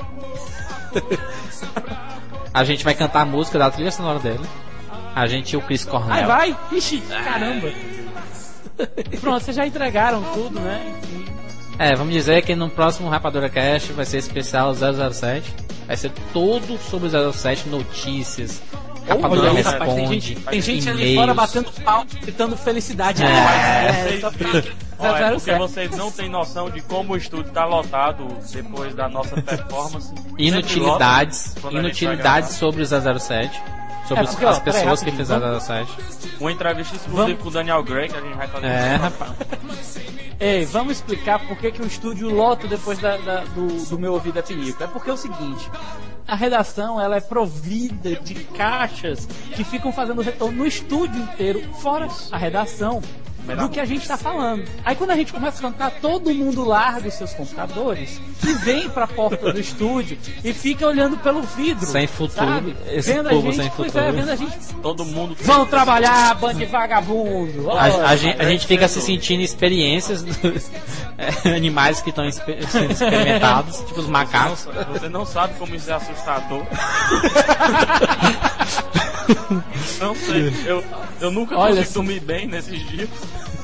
A 2.54 2.64
gente 2.64 2.84
vai 2.84 2.94
cantar 2.94 3.22
a 3.22 3.26
música 3.26 3.58
da 3.58 3.72
trilha 3.72 3.92
sonora 3.92 4.20
dele. 4.20 4.46
A 5.16 5.26
gente 5.28 5.54
e 5.54 5.58
o 5.58 5.62
Chris 5.62 5.86
Ai, 5.88 5.92
Cornell. 5.92 6.28
vai! 6.28 6.58
Ixi, 6.72 7.02
caramba! 7.02 7.72
Pronto, 9.22 9.44
vocês 9.44 9.56
já 9.56 9.66
entregaram 9.66 10.24
tudo, 10.34 10.60
né? 10.60 10.94
Enfim. 11.04 11.26
É, 11.80 11.96
vamos 11.96 12.14
dizer 12.14 12.44
que 12.44 12.56
no 12.56 12.70
próximo 12.70 13.10
Rapadura 13.10 13.50
Cast 13.50 13.92
vai 13.94 14.06
ser 14.06 14.18
especial 14.18 14.74
007. 14.74 15.54
Vai 15.88 15.98
ser 15.98 16.12
todo 16.32 16.78
sobre 16.78 17.08
o 17.16 17.34
07, 17.34 17.68
notícias. 17.70 18.62
Rapadura 19.08 19.50
Olha 19.50 19.54
responde. 19.54 19.96
tem 19.96 20.08
gente, 20.08 20.36
tem 20.36 20.62
gente 20.62 20.90
ali 20.90 21.02
e-mails. 21.02 21.20
fora 21.20 21.34
batendo 21.34 21.72
pau, 21.84 22.06
gritando 22.22 22.56
felicidade. 22.56 23.22
É. 23.24 24.16
É, 24.16 24.20
só 24.22 24.32
pra- 24.32 24.64
Ó, 25.00 25.08
é 25.18 25.32
porque 25.32 25.52
007. 25.52 25.58
vocês 25.60 25.92
não 25.98 26.10
têm 26.12 26.30
noção 26.30 26.70
de 26.70 26.80
como 26.82 27.14
o 27.14 27.18
estúdio 27.18 27.52
tá 27.52 27.66
lotado 27.66 28.26
depois 28.54 28.96
da 28.96 29.10
nossa 29.10 29.42
performance. 29.42 30.14
Inutilidades, 30.38 31.54
inutilidades 31.70 32.52
sobre 32.52 32.82
o 32.82 32.86
007. 32.86 33.62
Sobre 34.08 34.24
É, 34.24 34.28
porque, 34.28 34.46
ó, 34.46 34.50
as 34.50 34.60
peraí, 34.60 34.82
pessoas 34.82 35.04
que 35.04 35.12
fizeram 35.12 35.56
o 35.56 35.60
007. 35.60 35.92
Uma 36.40 36.52
entrevista 36.52 36.96
exclusiva 36.96 37.24
Vamos- 37.28 37.42
com 37.42 37.48
o 37.48 37.52
Daniel 37.52 37.84
Gray 37.84 38.10
que 38.10 38.18
a 38.18 38.22
gente 38.22 38.36
vai 38.36 38.48
fazer. 38.48 38.66
É, 38.68 38.96
rapaz. 38.96 39.32
Ei, 40.40 40.66
vamos 40.66 40.94
explicar 40.98 41.40
por 41.48 41.56
que, 41.58 41.72
que 41.72 41.82
o 41.82 41.86
estúdio 41.88 42.30
lota 42.30 42.68
depois 42.68 42.98
da- 43.00 43.16
da- 43.18 43.44
do, 43.46 43.86
do 43.90 43.98
meu 44.00 44.14
ouvido 44.14 44.40
é 44.40 44.42
pinico. 44.42 44.84
É 44.84 44.88
porque 44.88 45.10
é 45.10 45.14
o 45.14 45.18
seguinte. 45.18 45.70
A 46.28 46.36
redação 46.36 47.00
ela 47.00 47.16
é 47.16 47.22
provida 47.22 48.16
de 48.16 48.34
caixas 48.36 49.26
que 49.56 49.64
ficam 49.64 49.94
fazendo 49.94 50.22
retorno 50.22 50.58
no 50.58 50.66
estúdio 50.66 51.22
inteiro, 51.22 51.62
fora 51.76 52.08
a 52.32 52.38
redação, 52.38 53.02
do 53.44 53.70
que 53.70 53.80
a 53.80 53.86
gente 53.86 54.02
está 54.02 54.18
falando. 54.18 54.64
Aí 54.86 54.96
quando 54.96 55.12
a 55.12 55.16
gente 55.16 55.32
começa 55.34 55.60
a 55.60 55.72
cantar, 55.72 55.92
todo 56.02 56.34
mundo 56.34 56.64
larga 56.64 57.08
os 57.08 57.14
seus 57.14 57.34
computadores 57.34 58.22
e 58.46 58.54
vem 58.54 58.90
pra 58.90 59.06
porta 59.08 59.52
do 59.52 59.60
estúdio 59.60 60.18
e 60.44 60.54
fica 60.54 60.88
olhando 60.88 61.18
pelo 61.18 61.42
vidro. 61.42 61.86
Sem 61.86 62.08
futuro. 62.08 62.46
Sabe? 62.46 62.76
Esse 62.88 63.14
vendo 63.14 63.30
povo 63.30 63.50
a 63.50 63.52
gente, 63.52 63.62
sem 63.64 63.72
pois 63.76 63.92
futuro. 63.92 64.06
É, 64.06 64.12
vendo 64.12 64.30
a 64.32 64.36
gente. 64.36 64.58
Todo 64.82 65.06
mundo. 65.06 65.36
Vão 65.42 65.66
trabalhar, 65.66 66.36
bando 66.36 66.60
de 66.60 66.66
vagabundo. 66.66 67.70
A, 67.72 67.74
Olha, 67.74 68.06
a 68.08 68.16
gente, 68.16 68.42
a 68.42 68.46
gente 68.50 68.66
fica 68.68 68.88
se 68.88 69.02
sentindo 69.02 69.42
experiências 69.42 70.24
dos 70.24 70.38
é, 71.46 71.56
animais 71.56 72.02
que 72.02 72.10
estão 72.10 72.26
exper- 72.26 72.66
sendo 72.70 72.92
experimentados, 72.92 73.80
tipo 73.82 74.00
os 74.00 74.08
macacos. 74.08 74.68
Você 74.94 75.10
não 75.10 75.26
sabe 75.26 75.54
como 75.60 75.76
isso 75.76 75.90
é 75.92 75.94
assustador. 75.94 76.64
não 80.00 80.16
sei. 80.16 80.54
Eu, 80.66 80.84
eu 81.22 81.32
nunca 81.32 81.56
Olha, 81.58 81.70
consegui 81.76 81.88
se- 81.88 81.94
dormir 81.94 82.20
bem 82.22 82.48
nesses 82.48 82.86
dias. 82.90 83.10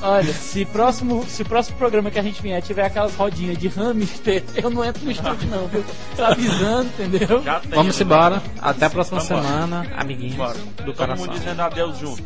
Olha, 0.01 0.31
se 0.31 0.63
próximo, 0.63 1.25
se 1.27 1.43
próximo 1.43 1.77
programa 1.77 2.09
que 2.09 2.17
a 2.17 2.21
gente 2.23 2.41
vier 2.41 2.61
tiver 2.61 2.85
aquelas 2.85 3.13
rodinhas 3.15 3.57
de 3.57 3.67
hamster, 3.67 4.41
eu 4.55 4.69
não 4.69 4.85
entro 4.85 5.03
no 5.03 5.11
estúdio 5.11 5.49
não, 5.49 5.67
viu? 5.67 5.83
Tô 6.15 6.23
avisando, 6.23 6.85
entendeu? 6.97 7.43
Já 7.43 7.59
tem. 7.59 7.71
Vamos 7.71 7.99
embora. 7.99 8.41
Até 8.61 8.85
a 8.85 8.89
próxima 8.89 9.19
Vambora. 9.19 9.43
semana, 9.43 9.87
amiguinhos 9.97 10.35
Bora. 10.37 10.53
do 10.57 10.83
Todo 10.85 10.93
coração. 10.95 11.25
mundo 11.25 11.37
dizendo 11.37 11.61
adeus 11.61 11.97
junto. 11.97 12.23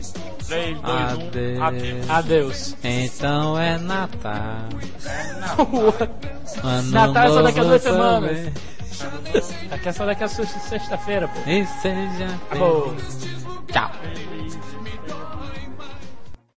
3, 0.47 0.77
2, 0.81 0.83
1, 0.83 0.87
Adeus. 1.23 1.61
adeus. 1.61 2.09
Adeus. 2.09 2.75
Então 2.83 3.57
é 3.59 3.77
Natal. 3.79 4.69
Ano 6.63 6.91
Natal 6.91 7.23
é 7.25 7.29
só 7.29 7.41
daqui 7.41 7.59
a 7.59 7.63
duas 7.63 7.81
semanas. 7.81 8.47
Aqui 9.71 9.89
é 9.89 9.91
só 9.91 10.05
daqui 10.05 10.23
a 10.23 10.27
sexta-feira, 10.27 11.27
pô. 11.27 11.49
E 11.49 11.65
seja. 11.65 12.27
Pô. 12.57 12.93
Tchau. 13.71 13.91